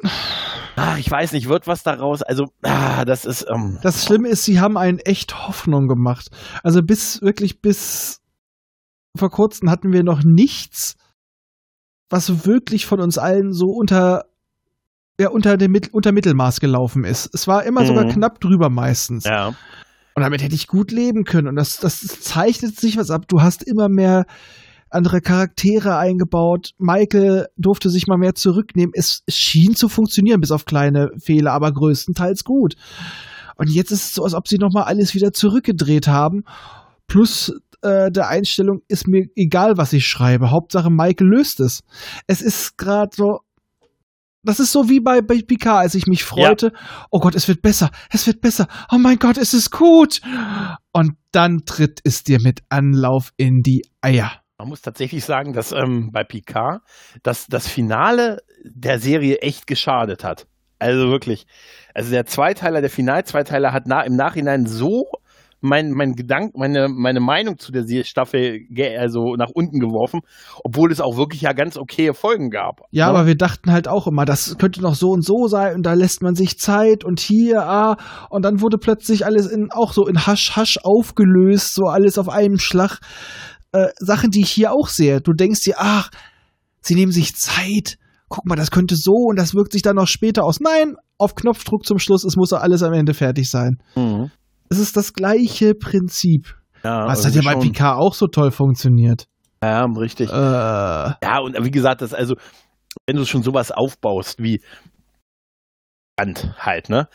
Ah, 0.75 0.97
ich 0.97 1.09
weiß 1.09 1.31
nicht, 1.31 1.49
wird 1.49 1.65
was 1.65 1.83
daraus? 1.83 2.21
Also, 2.21 2.51
ah, 2.61 3.03
das 3.03 3.25
ist. 3.25 3.45
Ähm, 3.49 3.79
Das 3.81 4.05
Schlimme 4.05 4.29
ist, 4.29 4.43
sie 4.43 4.59
haben 4.59 4.77
einen 4.77 4.99
echt 4.99 5.47
Hoffnung 5.47 5.87
gemacht. 5.87 6.29
Also 6.63 6.83
bis, 6.83 7.21
wirklich 7.21 7.61
bis 7.61 8.21
vor 9.17 9.29
kurzem 9.29 9.69
hatten 9.69 9.91
wir 9.91 10.03
noch 10.03 10.21
nichts, 10.23 10.95
was 12.09 12.45
wirklich 12.45 12.85
von 12.85 12.99
uns 13.01 13.17
allen 13.17 13.51
so 13.53 13.67
unter, 13.67 14.25
ja, 15.19 15.29
unter 15.29 15.57
dem 15.57 15.75
unter 15.91 16.11
Mittelmaß 16.11 16.59
gelaufen 16.59 17.03
ist. 17.03 17.29
Es 17.33 17.47
war 17.47 17.63
immer 17.65 17.85
sogar 17.85 18.05
Mhm. 18.05 18.09
knapp 18.11 18.39
drüber 18.39 18.69
meistens. 18.69 19.25
ja. 19.25 19.53
Und 20.15 20.23
damit 20.23 20.41
hätte 20.41 20.55
ich 20.55 20.65
gut 20.65 20.91
leben 20.91 21.25
können. 21.25 21.47
Und 21.47 21.55
das, 21.57 21.77
das 21.77 21.99
zeichnet 22.21 22.79
sich 22.79 22.97
was 22.97 23.11
ab. 23.11 23.27
Du 23.27 23.41
hast 23.41 23.61
immer 23.61 23.87
mehr 23.87 24.25
andere 24.89 25.21
Charaktere 25.21 25.95
eingebaut. 25.97 26.71
Michael 26.79 27.45
durfte 27.55 27.91
sich 27.91 28.07
mal 28.07 28.17
mehr 28.17 28.33
zurücknehmen. 28.33 28.93
Es, 28.95 29.21
es 29.27 29.35
schien 29.35 29.75
zu 29.75 29.89
funktionieren, 29.89 30.39
bis 30.41 30.49
auf 30.49 30.65
kleine 30.65 31.09
Fehler, 31.23 31.51
aber 31.51 31.71
größtenteils 31.71 32.45
gut. 32.45 32.73
Und 33.57 33.69
jetzt 33.69 33.91
ist 33.91 34.05
es 34.05 34.13
so, 34.15 34.23
als 34.23 34.33
ob 34.33 34.47
sie 34.47 34.57
nochmal 34.57 34.85
alles 34.85 35.13
wieder 35.13 35.33
zurückgedreht 35.33 36.07
haben. 36.07 36.45
Plus 37.05 37.53
äh, 37.81 38.11
der 38.11 38.27
Einstellung 38.27 38.81
ist 38.87 39.07
mir 39.07 39.25
egal, 39.35 39.77
was 39.77 39.93
ich 39.93 40.05
schreibe. 40.05 40.51
Hauptsache 40.51 40.89
Michael 40.89 41.27
löst 41.27 41.59
es. 41.59 41.81
Es 42.27 42.41
ist 42.41 42.77
gerade 42.77 43.09
so. 43.13 43.39
Das 44.43 44.59
ist 44.59 44.71
so 44.71 44.87
wie 44.87 45.01
bei, 45.01 45.21
bei 45.21 45.41
Picard, 45.45 45.81
als 45.81 45.95
ich 45.95 46.07
mich 46.07 46.23
freute. 46.23 46.71
Oh 47.11 47.19
Gott, 47.19 47.35
es 47.35 47.47
wird 47.49 47.61
besser, 47.61 47.89
es 48.11 48.27
wird 48.27 48.39
besser. 48.39 48.67
Oh 48.91 48.97
mein 48.97 49.17
Gott, 49.17 49.37
es 49.37 49.53
ist 49.53 49.71
gut. 49.71 50.21
Und 50.93 51.13
dann 51.31 51.63
tritt 51.65 51.99
es 52.05 52.23
dir 52.23 52.39
mit 52.41 52.61
Anlauf 52.69 53.31
in 53.35 53.61
die 53.61 53.81
Eier. 53.99 54.31
Man 54.57 54.69
muss 54.69 54.81
tatsächlich 54.81 55.25
sagen, 55.25 55.53
dass 55.53 55.71
ähm, 55.71 56.11
bei 56.13 56.23
Picard 56.23 56.81
dass 57.23 57.47
das 57.47 57.67
Finale 57.67 58.39
der 58.63 58.99
Serie 58.99 59.39
echt 59.39 59.67
geschadet 59.67 60.23
hat. 60.23 60.47
Also 60.79 61.09
wirklich. 61.09 61.45
Also 61.93 62.11
der 62.11 62.25
Zweiteiler, 62.25 62.81
der 62.81 62.89
Final-Zweiteiler 62.89 63.73
hat 63.73 63.83
na, 63.85 64.01
im 64.01 64.15
Nachhinein 64.15 64.65
so 64.65 65.05
mein, 65.59 65.91
mein 65.91 66.13
Gedank, 66.15 66.55
meine, 66.55 66.87
meine 66.87 67.19
Meinung 67.19 67.57
zu 67.57 67.71
der 67.71 68.03
Staffel 68.03 68.61
also 68.99 69.35
nach 69.35 69.49
unten 69.49 69.79
geworfen, 69.79 70.21
obwohl 70.63 70.91
es 70.91 71.01
auch 71.01 71.17
wirklich 71.17 71.41
ja 71.41 71.53
ganz 71.53 71.77
okaye 71.77 72.13
Folgen 72.13 72.49
gab. 72.49 72.81
Ja, 72.91 73.07
Ne? 73.07 73.17
aber 73.17 73.27
wir 73.27 73.35
dachten 73.35 73.71
halt 73.71 73.87
auch 73.87 74.07
immer, 74.07 74.25
das 74.25 74.57
könnte 74.57 74.81
noch 74.81 74.95
so 74.95 75.11
und 75.11 75.23
so 75.23 75.47
sein 75.47 75.75
und 75.75 75.83
da 75.83 75.93
lässt 75.93 76.21
man 76.21 76.35
sich 76.35 76.59
Zeit 76.59 77.03
und 77.03 77.19
hier, 77.19 77.63
ah, 77.63 77.97
und 78.29 78.43
dann 78.43 78.61
wurde 78.61 78.77
plötzlich 78.77 79.25
alles 79.25 79.47
in, 79.47 79.71
auch 79.71 79.93
so 79.93 80.07
in 80.07 80.27
Hasch, 80.27 80.55
Hasch 80.55 80.77
aufgelöst, 80.83 81.73
so 81.73 81.85
alles 81.87 82.17
auf 82.17 82.29
einem 82.29 82.59
Schlag. 82.59 82.99
Äh, 83.71 83.87
Sachen, 83.99 84.31
die 84.31 84.41
ich 84.41 84.49
hier 84.51 84.71
auch 84.71 84.87
sehe. 84.87 85.19
Du 85.19 85.33
denkst 85.33 85.61
dir, 85.63 85.75
ach, 85.77 86.09
sie 86.81 86.95
nehmen 86.95 87.11
sich 87.11 87.35
Zeit. 87.35 87.97
Guck 88.29 88.45
mal, 88.45 88.55
das 88.55 88.71
könnte 88.71 88.95
so 88.95 89.25
und 89.29 89.37
das 89.37 89.55
wirkt 89.55 89.73
sich 89.73 89.81
dann 89.81 89.95
noch 89.97 90.07
später 90.07 90.43
aus. 90.43 90.59
Nein, 90.59 90.95
auf 91.17 91.35
Knopfdruck 91.35 91.85
zum 91.85 91.99
Schluss, 91.99 92.23
es 92.23 92.35
muss 92.35 92.53
alles 92.53 92.83
am 92.83 92.93
Ende 92.93 93.13
fertig 93.13 93.49
sein. 93.49 93.77
Mhm. 93.95 94.31
Es 94.69 94.79
ist 94.79 94.97
das 94.97 95.13
gleiche 95.13 95.73
Prinzip. 95.75 96.55
Ja, 96.83 97.07
Was 97.07 97.25
hat 97.25 97.33
ja 97.33 97.41
bei 97.43 97.53
schon. 97.53 97.61
Picard 97.61 97.99
auch 97.99 98.13
so 98.13 98.27
toll 98.27 98.51
funktioniert. 98.51 99.27
Ja, 99.63 99.85
richtig. 99.85 100.29
Äh, 100.29 100.33
Ja, 100.33 101.39
und 101.41 101.57
wie 101.63 101.71
gesagt, 101.71 102.01
das 102.01 102.13
also, 102.13 102.35
wenn 103.07 103.15
du 103.15 103.25
schon 103.25 103.43
sowas 103.43 103.71
aufbaust, 103.71 104.41
wie 104.41 104.61
halt, 106.59 106.89
ne? 106.89 107.07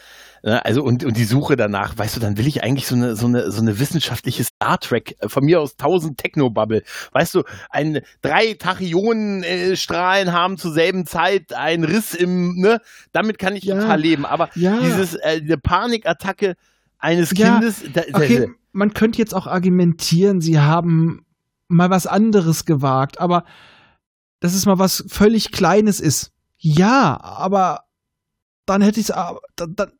Also 0.44 0.82
und, 0.84 1.04
und 1.04 1.16
die 1.16 1.24
Suche 1.24 1.56
danach, 1.56 1.98
weißt 1.98 2.14
du, 2.16 2.20
dann 2.20 2.36
will 2.38 2.46
ich 2.46 2.62
eigentlich 2.62 2.86
so 2.86 2.94
eine, 2.94 3.16
so 3.16 3.26
eine, 3.26 3.50
so 3.50 3.60
eine 3.60 3.80
wissenschaftliche 3.80 4.44
Star 4.44 4.78
Trek, 4.78 5.16
äh, 5.18 5.28
von 5.28 5.44
mir 5.44 5.60
aus 5.60 5.72
1000 5.72 6.18
Technobubble. 6.18 6.82
Weißt 7.12 7.34
du, 7.34 7.42
ein, 7.70 8.00
drei 8.22 8.54
Tachyonen-Strahlen 8.54 10.32
haben 10.32 10.56
zur 10.56 10.72
selben 10.72 11.04
Zeit 11.06 11.52
einen 11.52 11.82
Riss 11.84 12.14
im, 12.14 12.54
ne? 12.60 12.78
Damit 13.12 13.38
kann 13.40 13.56
ich 13.56 13.64
Ja. 13.64 13.80
total 13.80 14.00
leben. 14.00 14.24
Aber 14.24 14.50
Ja. 14.54 14.78
dieses, 14.80 15.14
äh, 15.14 15.40
diese 15.40 15.58
Panikattacke 15.58 16.54
eines 17.02 17.36
Ja, 17.36 17.58
Kindes, 17.58 17.84
da, 17.92 18.02
Okay, 18.14 18.48
man 18.72 18.94
könnte 18.94 19.18
jetzt 19.18 19.34
auch 19.34 19.46
argumentieren, 19.46 20.40
sie 20.40 20.58
haben 20.58 21.26
mal 21.68 21.90
was 21.90 22.06
anderes 22.06 22.64
gewagt, 22.64 23.20
aber 23.20 23.44
dass 24.40 24.54
es 24.54 24.66
mal 24.66 24.78
was 24.78 25.04
völlig 25.08 25.52
Kleines 25.52 26.00
ist. 26.00 26.32
Ja, 26.56 27.18
aber 27.20 27.80
dann 28.66 28.82
hätte 28.82 29.00
ich 29.00 29.10
es. 29.10 29.14
Dann, 29.56 29.92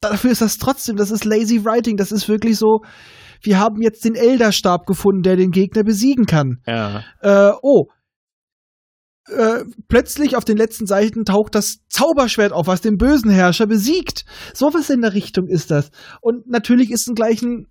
dafür 0.00 0.30
ist 0.30 0.42
das 0.42 0.58
trotzdem, 0.58 0.96
das 0.96 1.10
ist 1.10 1.24
lazy 1.24 1.64
writing, 1.64 1.96
das 1.96 2.12
ist 2.12 2.28
wirklich 2.28 2.58
so. 2.58 2.80
Wir 3.42 3.58
haben 3.58 3.80
jetzt 3.80 4.04
den 4.04 4.16
Elderstab 4.16 4.86
gefunden, 4.86 5.22
der 5.22 5.36
den 5.36 5.50
Gegner 5.50 5.82
besiegen 5.82 6.26
kann. 6.26 6.58
ja. 6.66 7.04
Äh, 7.20 7.52
oh. 7.62 7.86
Äh, 9.30 9.64
plötzlich 9.88 10.36
auf 10.36 10.44
den 10.44 10.56
letzten 10.56 10.86
Seiten 10.86 11.24
taucht 11.24 11.54
das 11.54 11.78
Zauberschwert 11.88 12.52
auf, 12.52 12.66
was 12.66 12.80
den 12.80 12.96
bösen 12.96 13.30
Herrscher 13.30 13.66
besiegt. 13.66 14.24
Sowas 14.54 14.90
in 14.90 15.02
der 15.02 15.14
Richtung 15.14 15.46
ist 15.46 15.70
das. 15.70 15.90
Und 16.20 16.48
natürlich 16.48 16.90
ist 16.90 17.08
ein 17.08 17.14
gleichen, 17.14 17.68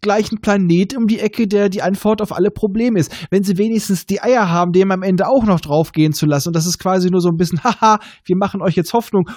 gleichen 0.00 0.40
Planet 0.40 0.96
um 0.96 1.06
die 1.06 1.18
Ecke, 1.18 1.48
der 1.48 1.68
die 1.68 1.82
Antwort 1.82 2.22
auf 2.22 2.32
alle 2.32 2.50
Probleme 2.50 3.00
ist. 3.00 3.12
Wenn 3.30 3.42
sie 3.42 3.58
wenigstens 3.58 4.06
die 4.06 4.22
Eier 4.22 4.48
haben, 4.48 4.72
dem 4.72 4.90
am 4.92 5.02
Ende 5.02 5.26
auch 5.26 5.44
noch 5.44 5.60
draufgehen 5.60 6.12
zu 6.12 6.26
lassen, 6.26 6.50
und 6.50 6.56
das 6.56 6.66
ist 6.66 6.78
quasi 6.78 7.10
nur 7.10 7.20
so 7.20 7.30
ein 7.30 7.36
bisschen, 7.36 7.60
haha, 7.64 7.98
wir 8.24 8.36
machen 8.36 8.62
euch 8.62 8.76
jetzt 8.76 8.92
Hoffnung, 8.92 9.28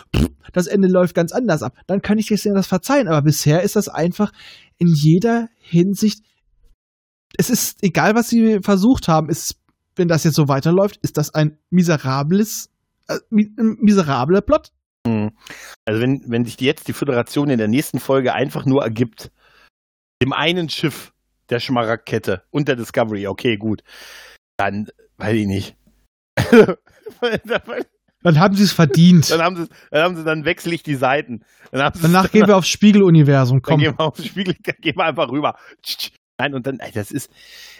das 0.53 0.67
Ende 0.67 0.87
läuft 0.87 1.15
ganz 1.15 1.31
anders 1.31 1.63
ab, 1.63 1.73
dann 1.87 2.01
kann 2.01 2.19
ich 2.19 2.27
dir 2.27 2.37
das 2.53 2.67
verzeihen. 2.67 3.07
Aber 3.07 3.23
bisher 3.23 3.63
ist 3.63 3.75
das 3.75 3.87
einfach 3.89 4.31
in 4.77 4.87
jeder 4.87 5.47
Hinsicht 5.59 6.23
es 7.37 7.49
ist 7.49 7.83
egal, 7.83 8.15
was 8.15 8.29
sie 8.29 8.59
versucht 8.61 9.07
haben, 9.07 9.29
ist, 9.29 9.55
wenn 9.99 10.07
das 10.07 10.23
jetzt 10.23 10.35
so 10.35 10.47
weiterläuft, 10.47 10.97
ist 11.01 11.17
das 11.17 11.33
ein 11.33 11.57
miserables, 11.69 12.71
äh, 13.07 13.19
miserabler 13.29 14.41
Plot. 14.41 14.71
Mhm. 15.05 15.31
Also 15.85 16.01
wenn, 16.01 16.23
wenn 16.27 16.45
sich 16.45 16.59
jetzt 16.59 16.87
die 16.87 16.93
Föderation 16.93 17.49
in 17.49 17.59
der 17.59 17.67
nächsten 17.67 17.99
Folge 17.99 18.33
einfach 18.33 18.65
nur 18.65 18.83
ergibt, 18.83 19.31
dem 20.21 20.33
einen 20.33 20.69
Schiff 20.69 21.13
der 21.49 21.59
Schmaragdkette 21.59 22.43
und 22.49 22.67
der 22.67 22.75
Discovery, 22.75 23.27
okay, 23.27 23.57
gut, 23.57 23.83
dann 24.57 24.87
weiß 25.17 25.35
ich 25.35 25.47
nicht. 25.47 25.75
Dann 28.21 28.37
haben 28.37 28.53
sie 28.53 28.63
es 28.63 28.73
verdient. 28.73 29.31
dann 29.31 29.41
haben 29.41 29.55
sie, 29.55 29.69
dann 29.91 30.03
haben 30.03 30.15
sie, 30.17 30.23
dann 30.25 30.43
wechsle 30.43 30.75
ich 30.75 30.83
die 30.83 30.95
Seiten. 30.95 31.45
Dann 31.71 31.93
Danach 32.01 32.29
gehen 32.29 32.47
wir 32.47 32.57
aufs 32.57 32.67
Spiegeluniversum. 32.67 33.61
dann 33.61 33.61
Komm. 33.61 33.79
gehen 33.79 33.97
wir 33.97 34.05
aufs 34.05 34.25
Spiegel, 34.25 34.55
gehen 34.55 34.97
wir 34.97 35.05
einfach 35.05 35.29
rüber. 35.29 35.57
Nein, 36.37 36.53
und 36.53 36.67
dann, 36.67 36.79
das 36.93 37.11
ist, 37.11 37.29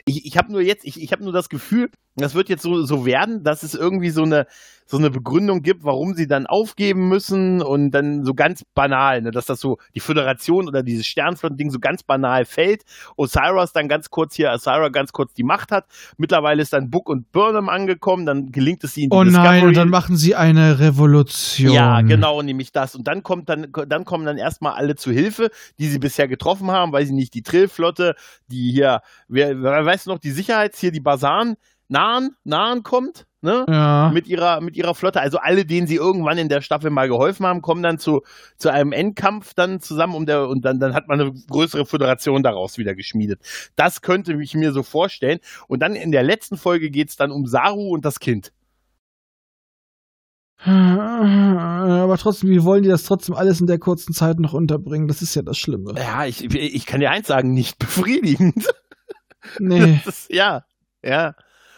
ich, 0.10 0.26
ich 0.26 0.38
habe 0.38 0.52
nur 0.52 0.61
jetzt, 0.61 0.86
ich, 0.86 1.02
ich 1.02 1.11
habe 1.11 1.23
nur 1.23 1.34
das 1.34 1.49
Gefühl, 1.49 1.90
das 2.15 2.34
wird 2.36 2.49
jetzt 2.49 2.64
so, 2.64 2.84
so 2.84 3.06
werden, 3.06 3.44
dass 3.44 3.64
es 3.64 3.76
irgendwie 3.76 4.10
so 4.10 4.23
eine, 4.23 4.48
so 4.86 4.98
eine 4.98 5.11
Begründung 5.11 5.61
gibt, 5.61 5.84
warum 5.84 6.15
sie 6.15 6.27
dann 6.27 6.48
aufgeben 6.48 7.07
müssen 7.07 7.61
und 7.61 7.91
dann 7.91 8.26
so 8.26 8.34
ganz 8.34 8.65
banal, 8.73 9.22
ne, 9.22 9.31
dass 9.31 9.45
das 9.45 9.60
so 9.60 9.77
die 9.94 9.99
Föderation 9.99 10.68
oder 10.68 10.81
dieses 10.81 11.06
Sternflotten-Ding 11.06 11.69
so 11.69 11.80
ganz 11.80 12.02
banal 12.02 12.44
fällt. 12.44 12.84
Osiris 13.15 13.72
dann 13.72 13.88
ganz 13.88 14.10
kurz 14.10 14.36
hier, 14.36 14.52
Osira 14.52 14.90
ganz 14.90 15.11
kurz 15.11 15.34
die 15.36 15.44
Macht 15.44 15.72
hat. 15.72 15.86
Mittlerweile 16.18 16.64
ist 16.64 16.73
dann 16.73 16.90
Book 16.90 17.07
und 17.07 17.31
Burnham 17.31 17.69
angekommen, 17.69 18.26
dann 18.26 18.52
gelingt 18.52 18.84
es 18.84 18.98
ihnen, 18.98 19.11
die 19.11 19.15
Oh 19.15 19.23
nein, 19.23 19.31
Discovery- 19.34 19.68
und 19.68 19.77
dann 19.77 19.90
machen 19.90 20.18
sie 20.18 20.36
eine 20.36 20.80
Revolution. 20.80 21.72
ja, 21.72 22.02
genau, 22.02 22.41
nämlich 22.41 22.72
das. 22.72 22.95
Und 22.95 23.07
dann 23.07 23.22
kommt 23.22 23.48
dann, 23.48 23.68
dann 23.88 24.06
kommen 24.06 24.26
dann 24.26 24.40
erstmal 24.40 24.73
alle 24.73 24.95
zu 24.95 25.11
Hilfe, 25.11 25.52
die 25.77 25.88
sie 25.88 25.99
bisher 25.99 26.27
getroffen 26.27 26.72
haben, 26.72 26.91
weil 26.91 27.06
sie 27.06 27.14
nicht 27.14 27.36
die 27.36 27.44
Trillflotte, 27.44 28.15
die 28.48 28.72
hier, 28.72 29.02
wer, 29.27 29.61
wer 29.61 29.86
weiß 29.86 29.98
noch, 30.05 30.19
die 30.19 30.31
Sicherheits 30.31 30.80
hier, 30.80 30.91
die 30.91 30.99
Basan 30.99 31.55
nahen, 31.89 32.35
nahen 32.43 32.84
kommt, 32.84 33.26
ne? 33.41 33.65
Ja. 33.67 34.11
Mit 34.13 34.27
ihrer, 34.27 34.61
mit 34.61 34.77
ihrer 34.77 34.93
Flotte, 34.93 35.19
also 35.19 35.39
alle, 35.39 35.65
denen 35.65 35.88
sie 35.88 35.95
irgendwann 35.95 36.38
in 36.38 36.49
der 36.49 36.61
Staffel 36.61 36.91
mal 36.91 37.07
geholfen 37.07 37.45
haben, 37.45 37.61
kommen 37.61 37.84
dann 37.84 37.97
zu, 37.97 38.21
zu 38.57 38.71
einem 38.71 38.91
Endkampf 38.91 39.53
dann 39.53 39.81
zusammen 39.81 40.13
um 40.15 40.26
der, 40.26 40.47
und 40.47 40.63
dann, 40.63 40.80
dann 40.80 40.93
hat 40.93 41.07
man 41.07 41.19
eine 41.19 41.34
größere 41.49 41.85
Föderation 41.85 42.43
daraus 42.43 42.77
wieder 42.77 42.95
geschmiedet. 42.95 43.41
Das 43.76 44.01
könnte 44.01 44.34
ich 44.41 44.53
mir 44.53 44.71
so 44.71 44.84
vorstellen. 44.84 45.39
Und 45.67 45.81
dann 45.81 45.95
in 45.95 46.11
der 46.11 46.23
letzten 46.23 46.57
Folge 46.57 46.91
geht's 46.91 47.15
dann 47.15 47.31
um 47.31 47.47
Saru 47.47 47.89
und 47.89 48.05
das 48.05 48.19
Kind. 48.19 48.51
Aber 50.61 52.17
trotzdem, 52.17 52.49
wie 52.49 52.63
wollen 52.65 52.84
die 52.84 52.89
das 52.89 53.03
trotzdem 53.03 53.34
alles 53.34 53.61
in 53.61 53.67
der 53.67 53.80
kurzen 53.80 54.13
Zeit 54.13 54.39
noch 54.39 54.53
unterbringen? 54.53 55.07
Das 55.07 55.21
ist 55.21 55.34
ja 55.34 55.41
das 55.41 55.57
Schlimme. 55.57 55.93
Ja, 55.97 56.26
ich, 56.26 56.43
ich 56.53 56.85
kann 56.85 56.99
dir 56.99 57.11
eins 57.11 57.27
sagen, 57.27 57.53
nicht 57.53 57.80
befriedigend. 57.80 58.67
Nee. 59.60 59.99
Ist, 60.06 60.32
ja, 60.32 60.64
ja. 61.03 61.36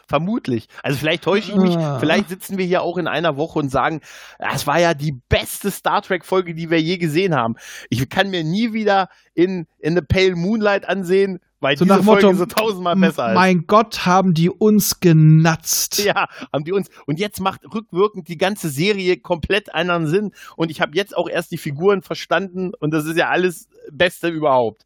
Vermutlich. 0.08 0.68
Also 0.84 0.98
vielleicht 1.00 1.24
täusche 1.24 1.52
ich 1.52 1.58
mich, 1.58 1.78
Ah. 1.78 1.98
vielleicht 2.00 2.28
sitzen 2.28 2.58
wir 2.58 2.66
hier 2.66 2.82
auch 2.82 2.98
in 2.98 3.08
einer 3.08 3.38
Woche 3.38 3.60
und 3.60 3.70
sagen, 3.70 4.02
das 4.40 4.68
war 4.68 4.78
ja 4.78 4.94
die 4.94 5.14
beste 5.30 5.72
Star 5.72 6.02
Trek-Folge, 6.02 6.54
die 6.54 6.70
wir 6.70 6.82
je 6.82 6.98
gesehen 6.98 7.34
haben. 7.34 7.56
Ich 7.90 8.10
kann 8.10 8.30
mir 8.30 8.44
nie 8.44 8.74
wieder 8.74 9.08
in, 9.34 9.68
in 9.80 9.96
The 9.96 10.02
Pale 10.02 10.36
Moonlight 10.36 10.86
ansehen, 10.86 11.40
weil 11.62 11.78
So 11.78 11.86
diese 11.86 11.96
nach 11.96 12.04
Motto, 12.04 12.22
Folge 12.24 12.38
so 12.40 12.46
tausendmal 12.46 12.98
besser 12.98 13.30
ist. 13.30 13.36
Mein 13.36 13.68
Gott, 13.68 14.06
haben 14.06 14.34
die 14.34 14.50
uns 14.50 15.00
genatzt. 15.00 16.04
Ja, 16.04 16.28
haben 16.52 16.66
die 16.66 16.74
uns. 16.74 16.90
Und 17.06 17.18
jetzt 17.18 17.40
macht 17.40 17.62
rückwirkend 17.74 18.28
die 18.28 18.38
ganze 18.38 18.68
Serie 18.70 19.16
komplett 19.18 19.74
anderen 19.74 20.08
Sinn. 20.08 20.32
Und 20.58 20.72
ich 20.72 20.82
habe 20.82 20.92
jetzt 20.96 21.16
auch 21.16 21.30
erst 21.30 21.52
die 21.52 21.58
Figuren 21.58 22.02
verstanden 22.02 22.72
und 22.78 22.92
das 22.94 23.06
ist 23.06 23.16
ja 23.16 23.30
alles 23.30 23.70
Beste 23.90 24.28
überhaupt. 24.28 24.86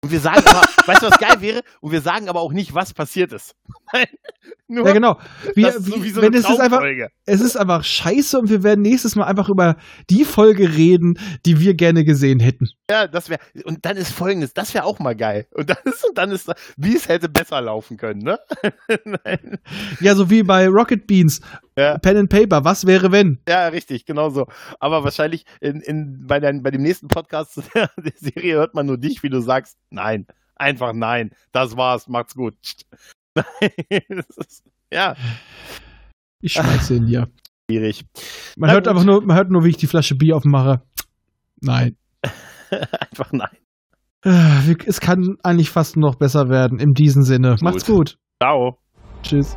Und 0.00 0.12
wir 0.12 0.20
sagen 0.20 0.44
aber, 0.46 0.62
weißt 0.86 1.02
du, 1.02 1.06
was 1.10 1.18
geil 1.18 1.40
wäre? 1.40 1.62
Und 1.80 1.90
wir 1.90 2.00
sagen 2.00 2.28
aber 2.28 2.40
auch 2.40 2.52
nicht, 2.52 2.74
was 2.74 2.94
passiert 2.94 3.32
ist. 3.32 3.56
Nein, 3.92 4.06
Nur, 4.68 4.86
Ja, 4.86 4.92
genau. 4.92 5.18
Ist 5.54 5.84
so 5.86 6.02
wie, 6.04 6.10
so 6.10 6.22
wenn 6.22 6.34
es 6.34 6.48
ist 6.48 6.60
einfach, 6.60 6.82
es 7.26 7.40
ist 7.40 7.56
einfach 7.56 7.82
scheiße 7.82 8.38
und 8.38 8.48
wir 8.48 8.62
werden 8.62 8.82
nächstes 8.82 9.16
Mal 9.16 9.24
einfach 9.24 9.48
über 9.48 9.76
die 10.08 10.24
Folge 10.24 10.74
reden, 10.76 11.18
die 11.46 11.58
wir 11.58 11.74
gerne 11.74 12.04
gesehen 12.04 12.38
hätten. 12.38 12.68
Ja, 12.90 13.08
das 13.08 13.28
wäre. 13.28 13.40
Und 13.64 13.84
dann 13.86 13.96
ist 13.96 14.12
folgendes, 14.12 14.54
das 14.54 14.72
wäre 14.72 14.84
auch 14.84 14.98
mal 14.98 15.16
geil. 15.16 15.46
Und 15.52 15.68
dann 15.70 15.78
ist, 15.84 16.04
und 16.06 16.16
dann 16.16 16.30
ist, 16.30 16.50
wie 16.76 16.94
es 16.94 17.08
hätte 17.08 17.28
besser 17.28 17.60
laufen 17.60 17.96
können, 17.96 18.20
ne? 18.20 18.38
Nein. 19.04 19.58
Ja, 20.00 20.14
so 20.14 20.30
wie 20.30 20.42
bei 20.42 20.68
Rocket 20.68 21.06
Beans. 21.06 21.40
Ja. 21.78 21.96
Pen 21.98 22.16
and 22.16 22.28
Paper, 22.28 22.64
was 22.64 22.86
wäre 22.86 23.12
wenn? 23.12 23.38
Ja, 23.48 23.68
richtig, 23.68 24.04
genau 24.04 24.30
so. 24.30 24.46
Aber 24.80 25.04
wahrscheinlich 25.04 25.44
in, 25.60 25.80
in, 25.80 26.26
bei, 26.26 26.40
dein, 26.40 26.62
bei 26.64 26.72
dem 26.72 26.82
nächsten 26.82 27.06
Podcast 27.06 27.62
der 27.74 27.88
Serie 28.16 28.56
hört 28.56 28.74
man 28.74 28.86
nur 28.86 28.98
dich, 28.98 29.22
wie 29.22 29.28
du 29.28 29.40
sagst, 29.40 29.78
nein, 29.90 30.26
einfach 30.56 30.92
nein, 30.92 31.30
das 31.52 31.76
war's, 31.76 32.08
macht's 32.08 32.34
gut. 32.34 32.56
Nein, 33.36 34.02
das 34.08 34.36
ist, 34.38 34.64
ja, 34.92 35.14
Ich 36.40 36.54
schmeiße 36.54 36.96
ihn 36.96 37.06
hier. 37.06 37.28
schwierig. 37.70 38.04
Man 38.56 38.68
Na 38.68 38.74
hört 38.74 38.86
gut. 38.86 38.90
einfach 38.90 39.04
nur, 39.04 39.24
man 39.24 39.36
hört 39.36 39.50
nur, 39.50 39.62
wie 39.64 39.68
ich 39.70 39.76
die 39.76 39.86
Flasche 39.86 40.16
Bier 40.16 40.36
aufmache. 40.36 40.82
Nein. 41.60 41.96
einfach 42.70 43.30
nein. 43.32 43.56
Es 44.84 45.00
kann 45.00 45.36
eigentlich 45.44 45.70
fast 45.70 45.96
noch 45.96 46.16
besser 46.16 46.48
werden. 46.48 46.80
In 46.80 46.92
diesem 46.92 47.22
Sinne. 47.22 47.56
Macht's 47.60 47.86
gut. 47.86 48.18
Ciao. 48.42 48.78
Tschüss. 49.22 49.56